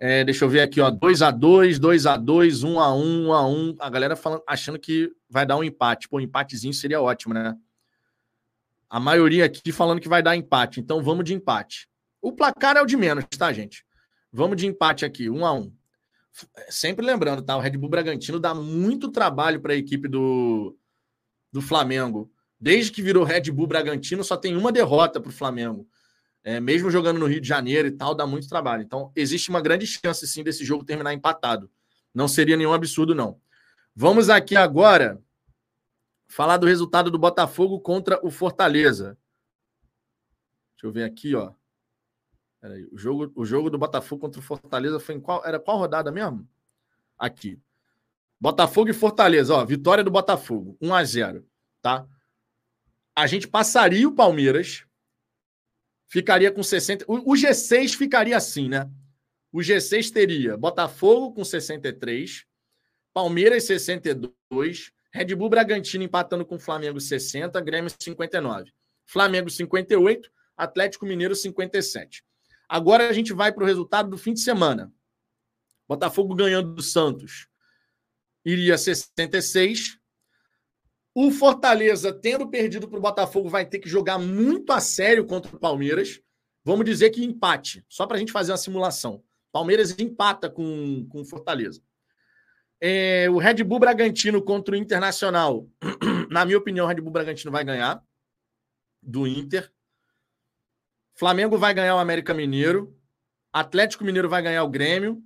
É, 0.00 0.24
deixa 0.24 0.44
eu 0.44 0.48
ver 0.48 0.62
aqui, 0.62 0.80
ó. 0.80 0.90
2x2, 0.90 1.78
2x2, 1.78 2.64
1x1, 2.64 3.26
1x1. 3.26 3.76
A 3.78 3.88
galera 3.88 4.16
falando, 4.16 4.42
achando 4.48 4.80
que 4.80 5.12
vai 5.28 5.46
dar 5.46 5.56
um 5.56 5.62
empate. 5.62 6.08
Pô, 6.08 6.16
um 6.16 6.20
empatezinho 6.20 6.74
seria 6.74 7.00
ótimo, 7.00 7.32
né? 7.32 7.56
A 8.88 8.98
maioria 8.98 9.44
aqui 9.44 9.70
falando 9.70 10.00
que 10.00 10.08
vai 10.08 10.24
dar 10.24 10.34
empate. 10.34 10.80
Então 10.80 11.00
vamos 11.00 11.24
de 11.24 11.34
empate. 11.34 11.88
O 12.20 12.32
placar 12.32 12.76
é 12.76 12.82
o 12.82 12.86
de 12.86 12.96
menos, 12.96 13.24
tá, 13.38 13.52
gente? 13.52 13.86
Vamos 14.32 14.56
de 14.56 14.66
empate 14.66 15.04
aqui, 15.04 15.26
1x1. 15.26 15.72
Sempre 16.68 17.04
lembrando, 17.04 17.42
tá? 17.42 17.56
O 17.56 17.60
Red 17.60 17.76
Bull 17.76 17.90
Bragantino 17.90 18.38
dá 18.38 18.54
muito 18.54 19.10
trabalho 19.10 19.60
para 19.60 19.72
a 19.72 19.76
equipe 19.76 20.08
do, 20.08 20.76
do 21.52 21.60
Flamengo. 21.60 22.32
Desde 22.58 22.92
que 22.92 23.02
virou 23.02 23.24
Red 23.24 23.50
Bull 23.50 23.66
Bragantino, 23.66 24.22
só 24.22 24.36
tem 24.36 24.56
uma 24.56 24.70
derrota 24.70 25.20
para 25.20 25.30
o 25.30 25.32
Flamengo 25.32 25.88
é, 26.42 26.58
mesmo 26.58 26.90
jogando 26.90 27.18
no 27.18 27.26
Rio 27.26 27.40
de 27.40 27.48
Janeiro 27.48 27.88
e 27.88 27.92
tal, 27.92 28.14
dá 28.14 28.26
muito 28.26 28.48
trabalho. 28.48 28.82
Então, 28.82 29.12
existe 29.14 29.50
uma 29.50 29.60
grande 29.60 29.86
chance, 29.86 30.26
sim, 30.26 30.42
desse 30.42 30.64
jogo 30.64 30.84
terminar 30.84 31.12
empatado. 31.12 31.70
Não 32.14 32.26
seria 32.26 32.56
nenhum 32.56 32.72
absurdo, 32.72 33.14
não. 33.14 33.40
Vamos 33.94 34.30
aqui 34.30 34.56
agora 34.56 35.22
falar 36.28 36.56
do 36.56 36.66
resultado 36.66 37.10
do 37.10 37.18
Botafogo 37.18 37.80
contra 37.80 38.24
o 38.24 38.30
Fortaleza. 38.30 39.18
Deixa 40.74 40.86
eu 40.86 40.92
ver 40.92 41.04
aqui, 41.04 41.34
ó. 41.34 41.52
Peraí, 42.60 42.86
o 42.92 42.98
jogo, 42.98 43.32
o 43.34 43.44
jogo 43.44 43.70
do 43.70 43.78
Botafogo 43.78 44.20
contra 44.20 44.40
o 44.40 44.44
Fortaleza 44.44 45.00
foi 45.00 45.14
em 45.14 45.20
qual? 45.20 45.44
Era 45.44 45.58
qual 45.58 45.78
rodada 45.78 46.12
mesmo? 46.12 46.46
Aqui. 47.18 47.58
Botafogo 48.38 48.90
e 48.90 48.94
Fortaleza, 48.94 49.54
ó. 49.54 49.64
Vitória 49.64 50.04
do 50.04 50.10
Botafogo, 50.10 50.76
1 50.80 50.94
a 50.94 51.04
0 51.04 51.46
tá? 51.82 52.06
A 53.16 53.26
gente 53.26 53.48
passaria 53.48 54.06
o 54.08 54.14
Palmeiras 54.14 54.84
ficaria 56.10 56.50
com 56.50 56.62
60. 56.62 57.04
O, 57.08 57.34
G6 57.34 57.94
ficaria 57.94 58.36
assim, 58.36 58.68
né? 58.68 58.90
O 59.52 59.58
G6 59.58 60.12
teria 60.12 60.56
Botafogo 60.56 61.32
com 61.32 61.44
63, 61.44 62.44
Palmeiras 63.14 63.64
62, 63.64 64.92
Red 65.12 65.34
Bull 65.34 65.48
Bragantino 65.48 66.04
empatando 66.04 66.44
com 66.44 66.58
Flamengo 66.58 67.00
60, 67.00 67.60
Grêmio 67.60 67.90
59. 67.98 68.72
Flamengo 69.06 69.48
58, 69.50 70.30
Atlético 70.56 71.06
Mineiro 71.06 71.34
57. 71.34 72.24
Agora 72.70 73.08
a 73.08 73.12
gente 73.12 73.32
vai 73.32 73.52
para 73.52 73.64
o 73.64 73.66
resultado 73.66 74.08
do 74.08 74.16
fim 74.16 74.32
de 74.32 74.40
semana. 74.40 74.92
Botafogo 75.88 76.34
ganhando 76.36 76.72
do 76.72 76.82
Santos 76.82 77.50
iria 78.44 78.78
66, 78.78 79.98
o 81.14 81.30
Fortaleza, 81.30 82.12
tendo 82.12 82.48
perdido 82.48 82.88
para 82.88 82.98
o 82.98 83.02
Botafogo, 83.02 83.48
vai 83.48 83.66
ter 83.66 83.80
que 83.80 83.88
jogar 83.88 84.18
muito 84.18 84.72
a 84.72 84.80
sério 84.80 85.26
contra 85.26 85.54
o 85.54 85.58
Palmeiras. 85.58 86.20
Vamos 86.64 86.84
dizer 86.84 87.10
que 87.10 87.24
empate, 87.24 87.84
só 87.88 88.06
para 88.06 88.16
a 88.16 88.20
gente 88.20 88.32
fazer 88.32 88.52
uma 88.52 88.58
simulação. 88.58 89.22
Palmeiras 89.50 89.98
empata 89.98 90.48
com 90.48 91.06
o 91.12 91.24
Fortaleza. 91.24 91.82
É, 92.80 93.28
o 93.28 93.38
Red 93.38 93.64
Bull 93.64 93.80
Bragantino 93.80 94.40
contra 94.40 94.74
o 94.74 94.78
Internacional. 94.78 95.68
Na 96.30 96.44
minha 96.44 96.56
opinião, 96.56 96.86
o 96.86 96.88
Red 96.88 97.00
Bull 97.00 97.12
Bragantino 97.12 97.50
vai 97.50 97.64
ganhar 97.64 98.02
do 99.02 99.26
Inter. 99.26 99.70
Flamengo 101.20 101.58
vai 101.58 101.74
ganhar 101.74 101.96
o 101.96 101.98
América 101.98 102.32
Mineiro. 102.32 102.98
Atlético 103.52 104.04
Mineiro 104.04 104.26
vai 104.26 104.40
ganhar 104.40 104.64
o 104.64 104.70
Grêmio. 104.70 105.22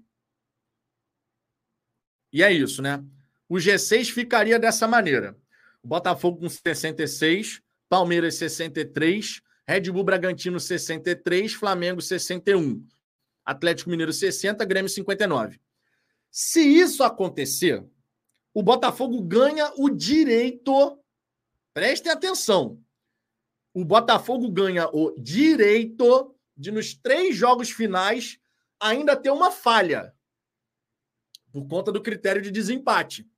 E 2.33 2.43
é 2.43 2.53
isso, 2.53 2.83
né? 2.83 3.01
O 3.49 3.59
G6 3.59 4.11
ficaria 4.11 4.59
dessa 4.59 4.89
maneira. 4.89 5.39
Botafogo 5.85 6.41
com 6.41 6.49
66, 6.49 7.63
Palmeiras 7.89 8.35
63, 8.35 9.41
Red 9.69 9.83
Bull 9.93 10.03
Bragantino 10.03 10.59
63, 10.59 11.53
Flamengo 11.55 12.03
61, 12.03 12.85
Atlético 13.45 13.89
Mineiro 13.89 14.13
60, 14.13 14.65
Grêmio 14.65 14.89
59. 14.89 15.61
Se 16.29 16.61
isso 16.61 17.05
acontecer, 17.05 17.87
o 18.53 18.65
Botafogo 18.65 19.23
ganha 19.23 19.71
o 19.77 19.89
direito. 19.89 20.99
Prestem 21.73 22.11
atenção. 22.11 22.83
O 23.75 23.85
Botafogo 23.85 24.49
ganha 24.51 24.89
o 24.89 25.15
direito 25.19 26.35
de, 26.57 26.71
nos 26.71 26.95
três 26.95 27.37
jogos 27.37 27.71
finais, 27.71 28.39
ainda 28.81 29.17
ter 29.17 29.31
uma 29.31 29.51
falha. 29.51 30.15
Por 31.53 31.67
conta 31.67 31.93
do 31.93 32.01
critério 32.01 32.41
de 32.41 32.51
desempate. 32.51 33.29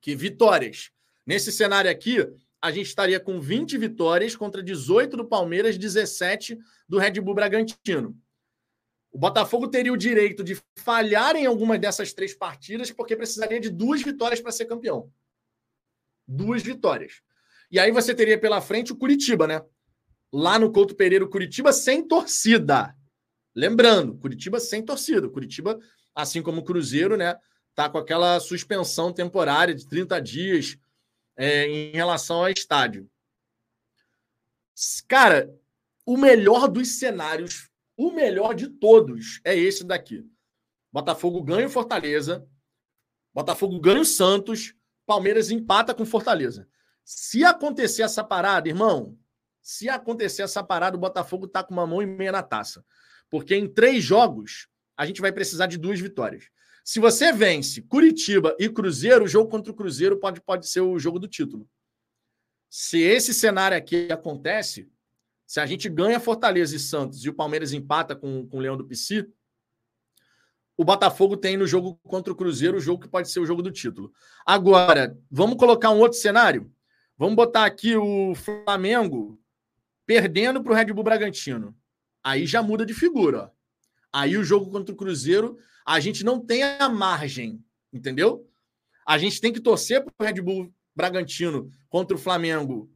Que 0.00 0.16
vitórias 0.16 0.90
Nesse 1.26 1.52
cenário 1.52 1.90
aqui, 1.90 2.18
a 2.60 2.70
gente 2.70 2.86
estaria 2.86 3.18
com 3.20 3.40
20 3.40 3.78
vitórias 3.78 4.34
contra 4.36 4.62
18 4.62 5.16
do 5.16 5.24
Palmeiras, 5.24 5.78
17 5.78 6.58
do 6.88 6.98
Red 6.98 7.20
Bull 7.20 7.34
Bragantino. 7.34 8.18
O 9.10 9.18
Botafogo 9.18 9.68
teria 9.68 9.92
o 9.92 9.96
direito 9.96 10.42
de 10.42 10.60
falhar 10.76 11.36
em 11.36 11.46
algumas 11.46 11.78
dessas 11.78 12.12
três 12.12 12.34
partidas, 12.34 12.90
porque 12.90 13.16
precisaria 13.16 13.60
de 13.60 13.70
duas 13.70 14.02
vitórias 14.02 14.40
para 14.40 14.50
ser 14.50 14.64
campeão. 14.64 15.12
Duas 16.26 16.62
vitórias. 16.62 17.20
E 17.70 17.78
aí 17.78 17.90
você 17.90 18.14
teria 18.14 18.38
pela 18.38 18.60
frente 18.60 18.92
o 18.92 18.96
Curitiba, 18.96 19.46
né? 19.46 19.62
Lá 20.32 20.58
no 20.58 20.72
Couto 20.72 20.94
Pereira, 20.94 21.26
Curitiba 21.26 21.72
sem 21.72 22.06
torcida. 22.06 22.96
Lembrando, 23.54 24.16
Curitiba 24.16 24.58
sem 24.58 24.84
torcida. 24.84 25.28
Curitiba, 25.28 25.78
assim 26.14 26.42
como 26.42 26.60
o 26.60 26.64
Cruzeiro, 26.64 27.16
né? 27.16 27.38
Tá 27.74 27.88
com 27.88 27.98
aquela 27.98 28.40
suspensão 28.40 29.12
temporária 29.12 29.74
de 29.74 29.86
30 29.86 30.20
dias 30.20 30.78
é, 31.36 31.66
em 31.66 31.92
relação 31.92 32.38
ao 32.38 32.48
estádio. 32.48 33.10
Cara, 35.06 35.54
o 36.04 36.16
melhor 36.16 36.68
dos 36.68 36.98
cenários, 36.98 37.70
o 37.96 38.10
melhor 38.10 38.54
de 38.54 38.68
todos 38.68 39.40
é 39.44 39.56
esse 39.56 39.84
daqui. 39.84 40.26
Botafogo 40.90 41.42
ganha 41.42 41.66
o 41.66 41.70
Fortaleza, 41.70 42.46
Botafogo 43.32 43.80
ganha 43.80 44.00
o 44.00 44.04
Santos, 44.04 44.74
Palmeiras 45.06 45.50
empata 45.50 45.94
com 45.94 46.04
Fortaleza. 46.04 46.68
Se 47.04 47.44
acontecer 47.44 48.02
essa 48.02 48.22
parada, 48.22 48.68
irmão, 48.68 49.18
se 49.62 49.88
acontecer 49.88 50.42
essa 50.42 50.62
parada, 50.62 50.96
o 50.96 51.00
Botafogo 51.00 51.46
tá 51.46 51.62
com 51.62 51.72
uma 51.72 51.86
mão 51.86 52.02
e 52.02 52.06
meia 52.06 52.32
na 52.32 52.42
taça. 52.42 52.84
Porque 53.30 53.54
em 53.54 53.66
três 53.66 54.02
jogos, 54.02 54.66
a 54.96 55.06
gente 55.06 55.20
vai 55.20 55.32
precisar 55.32 55.66
de 55.66 55.78
duas 55.78 56.00
vitórias. 56.00 56.48
Se 56.84 56.98
você 56.98 57.32
vence 57.32 57.80
Curitiba 57.82 58.56
e 58.58 58.68
Cruzeiro, 58.68 59.24
o 59.24 59.28
jogo 59.28 59.48
contra 59.48 59.72
o 59.72 59.74
Cruzeiro 59.74 60.18
pode, 60.18 60.40
pode 60.40 60.68
ser 60.68 60.80
o 60.80 60.98
jogo 60.98 61.18
do 61.18 61.28
título. 61.28 61.68
Se 62.68 63.00
esse 63.00 63.32
cenário 63.32 63.76
aqui 63.76 64.08
acontece, 64.10 64.90
se 65.46 65.60
a 65.60 65.66
gente 65.66 65.88
ganha 65.88 66.18
Fortaleza 66.18 66.74
e 66.74 66.80
Santos 66.80 67.24
e 67.24 67.28
o 67.28 67.34
Palmeiras 67.34 67.72
empata 67.72 68.16
com, 68.16 68.48
com 68.48 68.56
o 68.56 68.60
Leão 68.60 68.76
do 68.76 68.86
Pici, 68.86 69.28
o 70.76 70.84
Botafogo 70.84 71.36
tem 71.36 71.56
no 71.56 71.66
jogo 71.66 72.00
contra 72.02 72.32
o 72.32 72.36
Cruzeiro 72.36 72.78
o 72.78 72.80
jogo 72.80 73.02
que 73.02 73.08
pode 73.08 73.30
ser 73.30 73.38
o 73.38 73.46
jogo 73.46 73.62
do 73.62 73.70
título. 73.70 74.12
Agora, 74.44 75.16
vamos 75.30 75.56
colocar 75.56 75.90
um 75.90 76.00
outro 76.00 76.18
cenário? 76.18 76.72
Vamos 77.16 77.36
botar 77.36 77.64
aqui 77.64 77.94
o 77.94 78.34
Flamengo 78.34 79.38
perdendo 80.06 80.62
para 80.62 80.72
o 80.72 80.74
Red 80.74 80.92
Bull 80.92 81.04
Bragantino. 81.04 81.76
Aí 82.22 82.46
já 82.46 82.62
muda 82.62 82.86
de 82.86 82.94
figura. 82.94 83.44
Ó. 83.44 83.50
Aí 84.12 84.36
o 84.36 84.44
jogo 84.44 84.70
contra 84.70 84.92
o 84.92 84.96
Cruzeiro 84.96 85.58
a 85.84 85.98
gente 86.00 86.24
não 86.24 86.38
tem 86.38 86.62
a 86.62 86.88
margem, 86.88 87.64
entendeu? 87.92 88.48
A 89.06 89.18
gente 89.18 89.40
tem 89.40 89.52
que 89.52 89.60
torcer 89.60 90.04
para 90.04 90.12
o 90.18 90.24
Red 90.24 90.40
Bull 90.40 90.72
Bragantino 90.94 91.70
contra 91.88 92.16
o 92.16 92.20
Flamengo. 92.20 92.90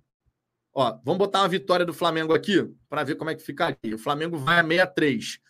Ó, 0.73 0.99
vamos 1.05 1.19
botar 1.19 1.41
uma 1.41 1.49
vitória 1.49 1.85
do 1.85 1.95
Flamengo 1.95 2.35
aqui 2.35 2.63
para 2.89 3.03
ver 3.03 3.17
como 3.17 3.31
é 3.31 3.35
que 3.35 3.43
ficaria. 3.43 3.95
O 3.95 3.99
Flamengo 3.99 4.37
vai 4.39 4.61
a 4.61 4.63
63. 4.63 5.41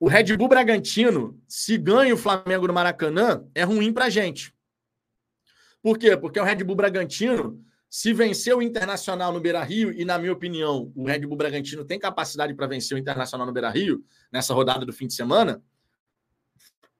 O 0.00 0.08
Red 0.08 0.36
Bull 0.36 0.48
Bragantino, 0.48 1.40
se 1.46 1.76
ganha 1.76 2.14
o 2.14 2.18
Flamengo 2.18 2.66
no 2.66 2.72
Maracanã, 2.72 3.46
é 3.54 3.64
ruim 3.64 3.92
para 3.92 4.08
gente. 4.08 4.54
Por 5.82 5.98
quê? 5.98 6.16
Porque 6.16 6.40
o 6.40 6.44
Red 6.44 6.64
Bull 6.64 6.76
Bragantino, 6.76 7.64
se 7.90 8.12
vencer 8.12 8.54
o 8.54 8.60
Internacional 8.60 9.32
no 9.32 9.40
Beira 9.40 9.62
Rio, 9.62 9.92
e 9.92 10.04
na 10.04 10.18
minha 10.18 10.32
opinião, 10.32 10.92
o 10.94 11.06
Red 11.06 11.20
Bull 11.20 11.36
Bragantino 11.36 11.84
tem 11.84 11.98
capacidade 11.98 12.54
para 12.54 12.66
vencer 12.66 12.96
o 12.96 13.00
Internacional 13.00 13.46
no 13.46 13.52
Beira 13.52 13.70
Rio, 13.70 14.04
nessa 14.30 14.52
rodada 14.52 14.84
do 14.84 14.92
fim 14.92 15.06
de 15.06 15.14
semana, 15.14 15.62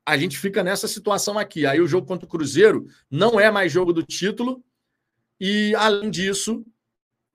a 0.04 0.16
gente 0.16 0.38
fica 0.38 0.64
nessa 0.64 0.88
situação 0.88 1.38
aqui. 1.38 1.66
Aí 1.66 1.82
o 1.82 1.86
jogo 1.86 2.06
contra 2.06 2.24
o 2.24 2.28
Cruzeiro 2.28 2.86
não 3.10 3.38
é 3.38 3.50
mais 3.50 3.70
jogo 3.70 3.92
do 3.92 4.02
título, 4.02 4.64
e 5.38 5.74
além 5.76 6.10
disso, 6.10 6.64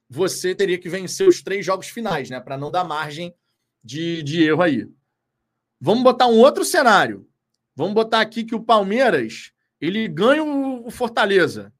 você 0.10 0.56
teria 0.56 0.80
que 0.80 0.90
vencer 0.90 1.28
os 1.28 1.44
três 1.44 1.64
jogos 1.64 1.88
finais, 1.88 2.32
né? 2.32 2.40
Para 2.40 2.58
não 2.58 2.72
dar 2.72 2.84
margem 2.84 3.34
de, 3.84 4.24
de 4.24 4.44
erro 4.44 4.64
aí. 4.64 4.88
Vamos 5.80 6.04
botar 6.04 6.28
um 6.28 6.40
outro 6.40 6.66
cenário. 6.66 7.28
Vamos 7.76 7.94
botar 7.94 8.22
aqui 8.22 8.44
que 8.44 8.56
o 8.56 8.64
Palmeiras 8.64 9.52
ele 9.80 10.08
ganha 10.08 10.44
o 10.44 10.90
Fortaleza. 10.90 11.72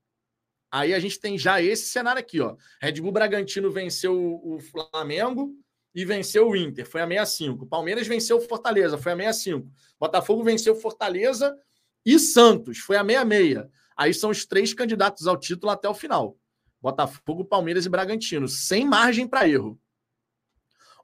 Aí 0.74 0.92
a 0.92 1.00
gente 1.00 1.20
tem 1.20 1.38
já 1.38 1.62
esse 1.62 1.86
cenário 1.86 2.20
aqui, 2.20 2.42
ó. 2.42 2.58
Red 2.82 2.94
Bull 2.94 3.12
Bragantino 3.12 3.72
venceu 3.72 4.42
o 4.44 4.60
Flamengo 4.60 5.56
e 5.94 6.04
venceu 6.04 6.50
o 6.50 6.56
Inter, 6.56 6.90
foi 6.90 7.00
a 7.00 7.08
65. 7.08 7.68
Palmeiras 7.68 8.08
venceu 8.08 8.38
o 8.38 8.42
Fortaleza, 8.42 8.98
foi 8.98 9.12
a 9.12 9.16
65. 9.16 9.72
Botafogo 10.00 10.44
venceu 10.44 10.74
o 10.74 10.76
Fortaleza 10.76 11.56
e 12.04 12.18
Santos, 12.18 12.80
foi 12.80 12.98
a 12.98 13.04
meia-meia. 13.04 13.70
Aí 13.96 14.16
são 14.16 14.32
os 14.32 14.48
três 14.48 14.74
candidatos 14.74 15.28
ao 15.28 15.38
título 15.38 15.72
até 15.72 15.88
o 15.88 15.94
final. 15.94 16.36
Botafogo, 16.82 17.46
Palmeiras 17.46 17.86
e 17.86 17.90
Bragantino, 17.90 18.48
sem 18.48 18.84
margem 18.84 19.28
para 19.28 19.48
erro. 19.48 19.80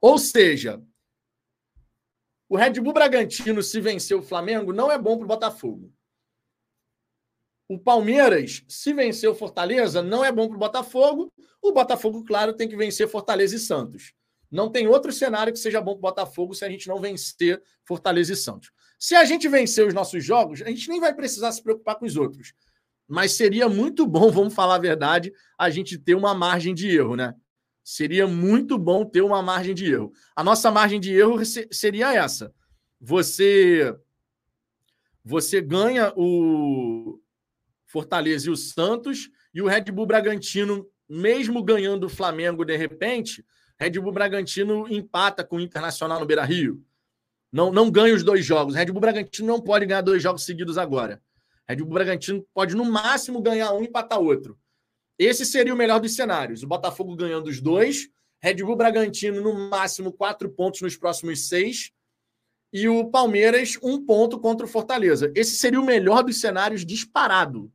Ou 0.02 0.18
seja, 0.18 0.82
o 2.50 2.58
Red 2.58 2.82
Bull 2.82 2.94
Bragantino, 2.94 3.62
se 3.62 3.80
vencer 3.80 4.18
o 4.18 4.24
Flamengo, 4.24 4.74
não 4.74 4.92
é 4.92 4.98
bom 4.98 5.16
para 5.16 5.26
o 5.26 5.28
Botafogo. 5.28 5.94
O 7.70 7.78
Palmeiras, 7.78 8.64
se 8.68 8.92
vencer 8.94 9.30
o 9.30 9.36
Fortaleza, 9.36 10.02
não 10.02 10.26
é 10.26 10.32
bom 10.32 10.48
para 10.48 10.56
o 10.56 10.60
Botafogo. 10.60 11.32
O 11.62 11.72
Botafogo, 11.72 12.26
claro, 12.26 12.52
tem 12.52 12.68
que 12.68 12.76
vencer 12.76 13.08
Fortaleza 13.08 13.56
e 13.56 13.60
Santos. 13.60 14.12
Não 14.50 14.72
tem 14.72 14.88
outro 14.88 15.14
cenário 15.14 15.54
que 15.54 15.60
seja 15.60 15.80
bom 15.80 15.92
para 15.92 16.00
o 16.00 16.02
Botafogo 16.02 16.56
se 16.56 16.66
a 16.66 16.70
gente 16.70 16.88
não 16.88 17.00
vencer 17.00 17.62
Fortaleza 17.86 18.34
e 18.34 18.36
Santos. 18.36 18.72
Se 18.98 19.16
a 19.16 19.24
gente 19.24 19.48
vencer 19.48 19.86
os 19.88 19.94
nossos 19.94 20.26
jogos, 20.26 20.64
a 20.64 20.70
gente 20.70 20.90
nem 20.90 21.00
vai 21.00 21.14
precisar 21.14 21.52
se 21.52 21.62
preocupar 21.62 21.96
com 21.96 22.08
os 22.08 22.18
outros. 22.18 22.54
Mas 23.08 23.34
seria 23.34 23.70
muito 23.70 24.08
bom, 24.08 24.32
vamos 24.34 24.56
falar 24.56 24.76
a 24.76 24.80
verdade, 24.80 25.32
a 25.56 25.70
gente 25.70 25.96
ter 25.96 26.16
uma 26.16 26.34
margem 26.34 26.74
de 26.74 26.90
erro, 26.90 27.16
né? 27.16 27.36
Seria 27.84 28.26
muito 28.26 28.80
bom 28.80 29.06
ter 29.06 29.22
uma 29.22 29.44
margem 29.44 29.76
de 29.76 29.92
erro. 29.92 30.12
A 30.36 30.44
nossa 30.44 30.72
margem 30.72 31.00
de 31.00 31.14
erro 31.14 31.38
seria 31.72 32.16
essa. 32.16 32.52
Você 33.00 33.96
você 35.24 35.62
ganha 35.62 36.12
o 36.16 37.20
Fortaleza 37.90 38.48
e 38.48 38.52
o 38.52 38.56
Santos 38.56 39.30
e 39.54 39.62
o 39.62 39.68
Red 39.68 39.86
Bull 39.86 40.06
Bragantino, 40.06 40.88
mesmo 41.10 41.64
ganhando 41.64 42.06
o 42.06 42.10
Flamengo 42.10 42.64
de 42.64 42.78
repente, 42.78 43.44
Red 43.80 44.00
Bull 44.00 44.12
Bragantino 44.12 44.88
empata 44.88 45.44
com 45.44 45.56
o 45.56 45.60
Internacional 45.60 46.20
no 46.20 46.26
Beira-Rio. 46.26 46.84
Não, 47.52 47.72
não 47.72 47.90
ganha 47.90 48.14
os 48.14 48.24
dois 48.24 48.46
jogos. 48.46 48.76
Red 48.76 48.88
Bull 48.88 49.02
Bragantino 49.02 49.48
não 49.48 49.60
pode 49.60 49.88
ganhar 49.88 50.02
dois 50.02 50.22
jogos 50.22 50.46
seguidos 50.46 50.78
agora. 50.78 51.20
Red 51.68 51.78
Bull 51.78 51.96
Bragantino 51.96 52.46
pode, 52.54 52.76
no 52.76 52.86
máximo, 52.86 53.42
ganhar 53.42 53.74
um 53.74 53.82
e 53.82 53.88
empatar 53.88 54.20
outro. 54.20 54.60
Esse 55.18 55.44
seria 55.44 55.74
o 55.74 55.78
melhor 55.78 56.00
dos 56.00 56.16
cenários. 56.16 56.62
O 56.62 56.68
Botafogo 56.68 57.16
ganhando 57.16 57.48
os 57.48 57.60
dois, 57.60 58.08
Red 58.40 58.56
Bull 58.56 58.76
Bragantino, 58.76 59.42
no 59.42 59.70
máximo, 59.70 60.14
quatro 60.14 60.48
pontos 60.50 60.82
nos 60.82 60.96
próximos 60.96 61.48
seis, 61.48 61.92
e 62.72 62.88
o 62.88 63.10
Palmeiras, 63.10 63.80
um 63.82 64.06
ponto 64.06 64.40
contra 64.40 64.66
o 64.66 64.70
Fortaleza. 64.70 65.32
Esse 65.36 65.56
seria 65.56 65.82
o 65.82 65.86
melhor 65.86 66.24
dos 66.24 66.40
cenários 66.40 66.86
disparado. 66.86 67.72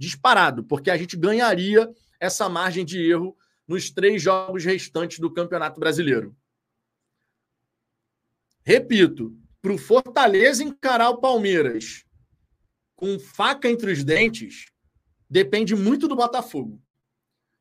Disparado, 0.00 0.64
porque 0.64 0.90
a 0.90 0.96
gente 0.96 1.14
ganharia 1.14 1.86
essa 2.18 2.48
margem 2.48 2.86
de 2.86 2.98
erro 2.98 3.36
nos 3.68 3.90
três 3.90 4.22
jogos 4.22 4.64
restantes 4.64 5.18
do 5.18 5.30
Campeonato 5.30 5.78
Brasileiro. 5.78 6.34
Repito, 8.64 9.36
para 9.60 9.74
o 9.74 9.76
Fortaleza 9.76 10.64
encarar 10.64 11.10
o 11.10 11.20
Palmeiras 11.20 12.06
com 12.96 13.18
faca 13.18 13.68
entre 13.68 13.92
os 13.92 14.02
dentes, 14.02 14.72
depende 15.28 15.76
muito 15.76 16.08
do 16.08 16.16
Botafogo. 16.16 16.82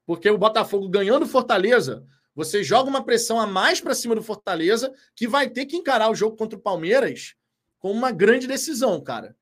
Porque 0.06 0.30
o 0.30 0.38
Botafogo 0.38 0.88
ganhando 0.88 1.28
Fortaleza, 1.28 2.07
você 2.34 2.64
joga 2.64 2.90
uma 2.90 3.03
pressão 3.03 3.38
a 3.38 3.45
mais 3.45 3.82
para 3.82 3.94
cima 3.94 4.16
do 4.16 4.24
Fortaleza, 4.24 4.94
que 5.14 5.28
vai 5.28 5.49
ter 5.49 5.66
que 5.66 5.76
encarar 5.76 6.10
o 6.10 6.16
jogo 6.16 6.38
contra 6.38 6.57
o 6.57 6.61
Palmeiras 6.61 7.36
com 7.80 7.91
uma 7.91 8.14
grande 8.14 8.48
decisão, 8.48 9.03
cara. 9.03 9.36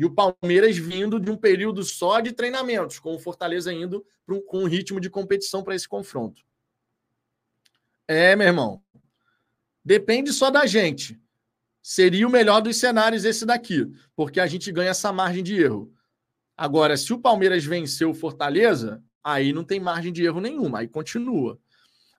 E 0.00 0.04
o 0.06 0.10
Palmeiras 0.10 0.78
vindo 0.78 1.20
de 1.20 1.30
um 1.30 1.36
período 1.36 1.84
só 1.84 2.20
de 2.20 2.32
treinamentos, 2.32 2.98
com 2.98 3.14
o 3.14 3.18
Fortaleza 3.18 3.70
indo 3.70 4.02
um, 4.26 4.40
com 4.40 4.62
um 4.62 4.66
ritmo 4.66 4.98
de 4.98 5.10
competição 5.10 5.62
para 5.62 5.74
esse 5.74 5.86
confronto. 5.86 6.42
É, 8.08 8.34
meu 8.34 8.46
irmão. 8.46 8.82
Depende 9.84 10.32
só 10.32 10.50
da 10.50 10.64
gente. 10.64 11.20
Seria 11.82 12.26
o 12.26 12.30
melhor 12.30 12.62
dos 12.62 12.78
cenários 12.78 13.26
esse 13.26 13.44
daqui, 13.44 13.92
porque 14.16 14.40
a 14.40 14.46
gente 14.46 14.72
ganha 14.72 14.88
essa 14.88 15.12
margem 15.12 15.44
de 15.44 15.60
erro. 15.60 15.92
Agora, 16.56 16.96
se 16.96 17.12
o 17.12 17.20
Palmeiras 17.20 17.66
venceu 17.66 18.08
o 18.08 18.14
Fortaleza, 18.14 19.04
aí 19.22 19.52
não 19.52 19.64
tem 19.64 19.78
margem 19.78 20.14
de 20.14 20.24
erro 20.24 20.40
nenhuma, 20.40 20.78
aí 20.78 20.88
continua. 20.88 21.60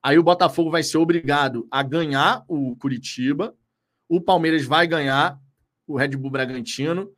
Aí 0.04 0.20
o 0.20 0.24
Botafogo 0.24 0.70
vai 0.70 0.84
ser 0.84 1.00
obrigado 1.00 1.68
a 1.72 1.82
ganhar 1.82 2.46
o 2.48 2.76
Curitiba, 2.76 3.58
o 4.08 4.22
Palmeiras 4.22 4.66
vai 4.66 4.86
ganhar 4.86 5.42
o 5.88 5.98
Red 5.98 6.10
Bull 6.10 6.30
Bragantino, 6.30 7.12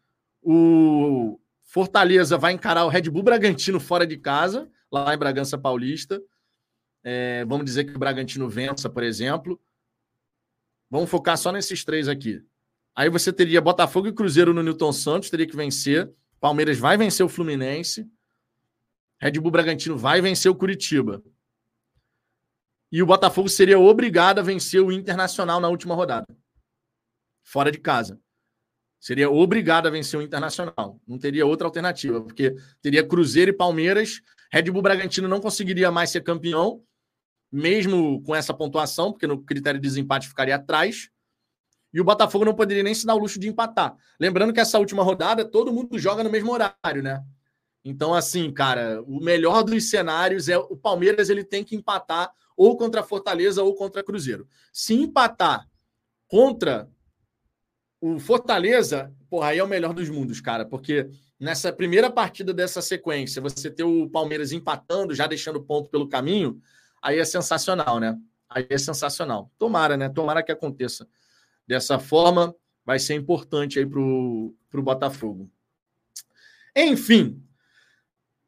o 0.44 1.40
Fortaleza 1.64 2.38
vai 2.38 2.54
encarar 2.54 2.86
o 2.86 2.90
Red 2.90 3.10
Bull 3.10 3.24
Bragantino 3.24 3.80
fora 3.80 4.06
de 4.06 4.18
casa, 4.18 4.70
lá 4.92 5.14
em 5.14 5.18
Bragança 5.18 5.58
Paulista. 5.58 6.22
É, 7.04 7.44
vamos 7.46 7.66
dizer 7.66 7.86
que 7.86 7.96
o 7.96 8.00
Bragantino 8.00 8.48
vença, 8.48 8.90
por 8.90 9.04
exemplo. 9.04 9.60
Vamos 10.90 11.10
focar 11.10 11.38
só 11.38 11.52
nesses 11.52 11.84
três 11.84 12.08
aqui. 12.08 12.44
Aí 12.96 13.10
você 13.10 13.34
teria 13.34 13.60
Botafogo 13.60 14.08
e 14.08 14.14
Cruzeiro 14.14 14.54
no 14.54 14.62
Newton 14.62 14.94
Santos, 14.94 15.30
teria 15.30 15.48
que 15.48 15.56
vencer. 15.56 16.14
Palmeiras 16.40 16.78
vai 16.78 16.96
vencer 16.96 17.26
o 17.26 17.30
Fluminense. 17.30 18.08
Red 19.20 19.40
Bull 19.40 19.52
Bragantino 19.52 19.98
vai 19.98 20.22
vencer 20.22 20.52
o 20.52 20.56
Curitiba. 20.56 21.24
E 22.92 23.02
o 23.02 23.06
Botafogo 23.06 23.50
seria 23.50 23.80
obrigado 23.80 24.38
a 24.38 24.44
vencer 24.44 24.80
o 24.80 24.92
Internacional 24.92 25.60
na 25.60 25.68
última 25.70 25.96
rodada. 25.96 26.28
Fora 27.42 27.72
de 27.72 27.80
casa. 27.80 28.20
Seria 29.04 29.30
obrigado 29.30 29.86
a 29.86 29.90
vencer 29.90 30.18
o 30.18 30.24
Internacional. 30.24 30.98
Não 31.06 31.18
teria 31.18 31.46
outra 31.46 31.68
alternativa, 31.68 32.22
porque 32.22 32.56
teria 32.82 33.06
Cruzeiro 33.06 33.52
e 33.52 33.54
Palmeiras. 33.54 34.22
Red 34.50 34.72
Bull 34.72 34.82
Bragantino 34.82 35.28
não 35.28 35.42
conseguiria 35.42 35.92
mais 35.92 36.10
ser 36.10 36.22
campeão 36.22 36.82
mesmo 37.52 38.24
com 38.24 38.34
essa 38.34 38.54
pontuação, 38.54 39.12
porque 39.12 39.28
no 39.28 39.44
critério 39.44 39.78
de 39.78 39.86
desempate 39.86 40.30
ficaria 40.30 40.56
atrás. 40.56 41.10
E 41.94 42.00
o 42.00 42.04
Botafogo 42.06 42.46
não 42.46 42.56
poderia 42.56 42.82
nem 42.82 42.96
se 42.96 43.06
dar 43.06 43.16
o 43.16 43.18
luxo 43.18 43.38
de 43.38 43.50
empatar. 43.50 43.94
Lembrando 44.18 44.54
que 44.54 44.62
essa 44.62 44.80
última 44.80 45.04
rodada 45.04 45.44
todo 45.44 45.74
mundo 45.74 46.00
joga 46.00 46.24
no 46.24 46.30
mesmo 46.30 46.54
horário, 46.54 47.04
né? 47.04 47.22
Então, 47.84 48.14
assim, 48.14 48.54
cara, 48.54 49.04
o 49.06 49.20
melhor 49.20 49.64
dos 49.64 49.90
cenários 49.90 50.48
é 50.48 50.58
o 50.58 50.78
Palmeiras 50.78 51.30
ele 51.30 51.44
tem 51.44 51.62
que 51.62 51.76
empatar 51.76 52.32
ou 52.56 52.78
contra 52.78 53.04
Fortaleza 53.04 53.62
ou 53.62 53.76
contra 53.76 54.02
Cruzeiro. 54.02 54.48
Se 54.72 54.94
empatar 54.94 55.68
contra 56.26 56.90
o 58.06 58.20
Fortaleza, 58.20 59.16
porra, 59.30 59.48
aí 59.48 59.60
é 59.60 59.64
o 59.64 59.68
melhor 59.68 59.94
dos 59.94 60.10
mundos, 60.10 60.42
cara, 60.42 60.66
porque 60.66 61.10
nessa 61.40 61.72
primeira 61.72 62.12
partida 62.12 62.54
dessa 62.54 62.82
sequência, 62.82 63.42
você 63.42 63.72
ter 63.72 63.86
o 63.86 64.10
Palmeiras 64.10 64.52
empatando, 64.52 65.16
já 65.16 65.26
deixando 65.26 65.64
ponto 65.64 65.90
pelo 65.90 66.10
caminho, 66.10 66.62
aí 67.02 67.18
é 67.18 67.24
sensacional, 67.24 68.02
né? 68.02 68.20
Aí 68.50 68.68
é 68.70 68.78
sensacional. 68.78 69.50
Tomara, 69.58 69.96
né? 69.96 70.10
Tomara 70.10 70.44
que 70.44 70.52
aconteça 70.52 71.08
dessa 71.66 71.98
forma. 71.98 72.54
Vai 72.86 73.00
ser 73.00 73.14
importante 73.14 73.80
aí 73.80 73.86
para 73.86 74.02
o 74.02 74.54
Botafogo. 74.74 75.50
Enfim, 76.76 77.42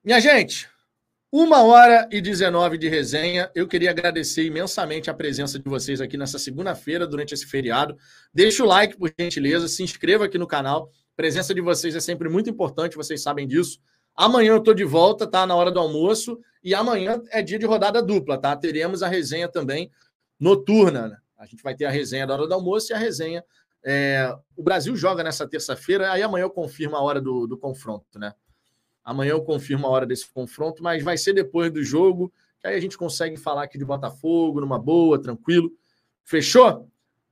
minha 0.03 0.19
gente, 0.19 0.69
uma 1.31 1.63
hora 1.63 2.07
e 2.11 2.21
19 2.21 2.77
de 2.77 2.87
resenha. 2.87 3.51
Eu 3.53 3.67
queria 3.67 3.89
agradecer 3.89 4.45
imensamente 4.45 5.09
a 5.09 5.13
presença 5.13 5.59
de 5.59 5.69
vocês 5.69 5.99
aqui 5.99 6.17
nessa 6.17 6.39
segunda-feira, 6.39 7.05
durante 7.05 7.33
esse 7.33 7.45
feriado. 7.45 7.97
Deixa 8.33 8.63
o 8.63 8.67
like, 8.67 8.97
por 8.97 9.11
gentileza, 9.19 9.67
se 9.67 9.83
inscreva 9.83 10.25
aqui 10.25 10.37
no 10.37 10.47
canal. 10.47 10.89
A 11.13 11.15
presença 11.15 11.53
de 11.53 11.61
vocês 11.61 11.95
é 11.95 11.99
sempre 11.99 12.29
muito 12.29 12.49
importante, 12.49 12.95
vocês 12.95 13.21
sabem 13.21 13.47
disso. 13.47 13.79
Amanhã 14.15 14.51
eu 14.51 14.59
estou 14.59 14.73
de 14.73 14.85
volta, 14.85 15.27
tá? 15.27 15.45
Na 15.45 15.55
hora 15.55 15.71
do 15.71 15.79
almoço. 15.79 16.39
E 16.63 16.73
amanhã 16.73 17.21
é 17.31 17.41
dia 17.41 17.59
de 17.59 17.65
rodada 17.65 18.01
dupla, 18.01 18.37
tá? 18.37 18.55
Teremos 18.55 19.03
a 19.03 19.07
resenha 19.07 19.49
também 19.49 19.91
noturna. 20.39 21.09
Né? 21.09 21.17
A 21.37 21.45
gente 21.45 21.61
vai 21.61 21.75
ter 21.75 21.85
a 21.85 21.89
resenha 21.89 22.25
da 22.25 22.33
hora 22.33 22.47
do 22.47 22.53
almoço 22.53 22.91
e 22.91 22.95
a 22.95 22.97
resenha. 22.97 23.43
É... 23.83 24.33
O 24.55 24.63
Brasil 24.63 24.95
joga 24.95 25.21
nessa 25.21 25.47
terça-feira, 25.47 26.11
aí 26.11 26.23
amanhã 26.23 26.43
eu 26.43 26.49
confirmo 26.49 26.95
a 26.95 27.01
hora 27.01 27.19
do, 27.19 27.45
do 27.45 27.57
confronto, 27.57 28.17
né? 28.17 28.33
Amanhã 29.05 29.33
eu 29.33 29.43
confirmo 29.43 29.85
a 29.85 29.89
hora 29.91 30.05
desse 30.05 30.27
confronto, 30.27 30.81
mas 30.81 31.03
vai 31.03 31.15
ser 31.15 31.31
depois 31.31 31.71
do 31.71 31.83
jogo, 31.83 32.33
que 32.59 32.65
aí 32.65 32.75
a 32.75 32.79
gente 32.79 32.97
consegue 32.97 33.37
falar 33.37 33.63
aqui 33.63 33.77
de 33.77 33.85
Botafogo, 33.85 34.59
numa 34.59 34.79
boa, 34.79 35.21
tranquilo. 35.21 35.71
Fechou? 36.23 36.89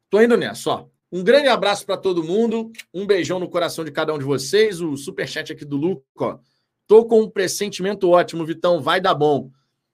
Tô 0.07 0.21
indo 0.21 0.37
nessa, 0.37 0.69
ó. 0.69 0.87
Um 1.11 1.23
grande 1.23 1.47
abraço 1.47 1.85
para 1.85 1.97
todo 1.97 2.23
mundo, 2.23 2.71
um 2.93 3.07
beijão 3.07 3.39
no 3.39 3.49
coração 3.49 3.83
de 3.83 3.91
cada 3.91 4.13
um 4.13 4.19
de 4.19 4.23
vocês. 4.23 4.81
O 4.81 4.95
superchat 4.95 5.51
aqui 5.51 5.65
do 5.65 5.75
Luco, 5.75 6.05
ó. 6.19 6.37
Tô 6.85 7.05
com 7.05 7.21
um 7.21 7.29
pressentimento 7.29 8.07
ótimo, 8.09 8.45
Vitão, 8.45 8.79
vai 8.79 9.01
dar 9.01 9.15
bom. 9.15 9.49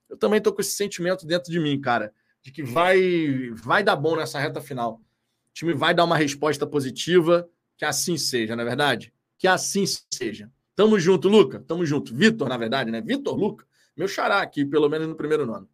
Eu 0.10 0.18
também 0.18 0.42
tô 0.42 0.52
com 0.52 0.60
esse 0.60 0.72
sentimento 0.72 1.26
dentro 1.26 1.52
de 1.52 1.60
mim, 1.60 1.80
cara, 1.80 2.14
de 2.42 2.52
que 2.52 2.64
vai 2.64 3.52
vai 3.54 3.84
dar 3.84 3.96
bom 3.96 4.18
nessa 4.18 4.40
reta 4.40 4.60
final. 4.60 4.96
O 4.96 5.54
time 5.54 5.74
vai 5.74 5.94
dar 5.94 6.04
uma 6.04 6.18
resposta 6.18 6.68
positiva, 6.68 7.48
que 7.78 7.86
assim 7.86 8.18
seja, 8.18 8.56
não 8.56 8.64
é 8.64 8.66
verdade? 8.66 9.14
Que 9.38 9.48
assim 9.48 9.86
seja. 10.12 10.52
Tamo 10.80 10.98
junto, 10.98 11.28
Luca. 11.28 11.60
Tamo 11.60 11.86
junto. 11.86 12.16
Vitor, 12.16 12.48
na 12.48 12.56
verdade, 12.56 12.90
né? 12.90 13.02
Vitor 13.02 13.36
Luca, 13.36 13.68
meu 13.98 14.08
xará 14.08 14.42
aqui, 14.42 14.64
pelo 14.64 14.88
menos 14.88 15.10
no 15.10 15.16
primeiro 15.16 15.46
nome. 15.46 15.68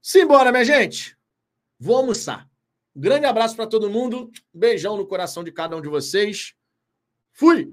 Simbora, 0.00 0.50
minha 0.50 0.64
gente. 0.64 1.14
Vou 1.78 1.94
almoçar. 1.94 2.48
grande 2.96 3.26
abraço 3.26 3.54
para 3.54 3.66
todo 3.66 3.90
mundo. 3.90 4.30
Beijão 4.50 4.96
no 4.96 5.06
coração 5.06 5.44
de 5.44 5.52
cada 5.52 5.76
um 5.76 5.82
de 5.82 5.88
vocês. 5.88 6.54
Fui! 7.34 7.70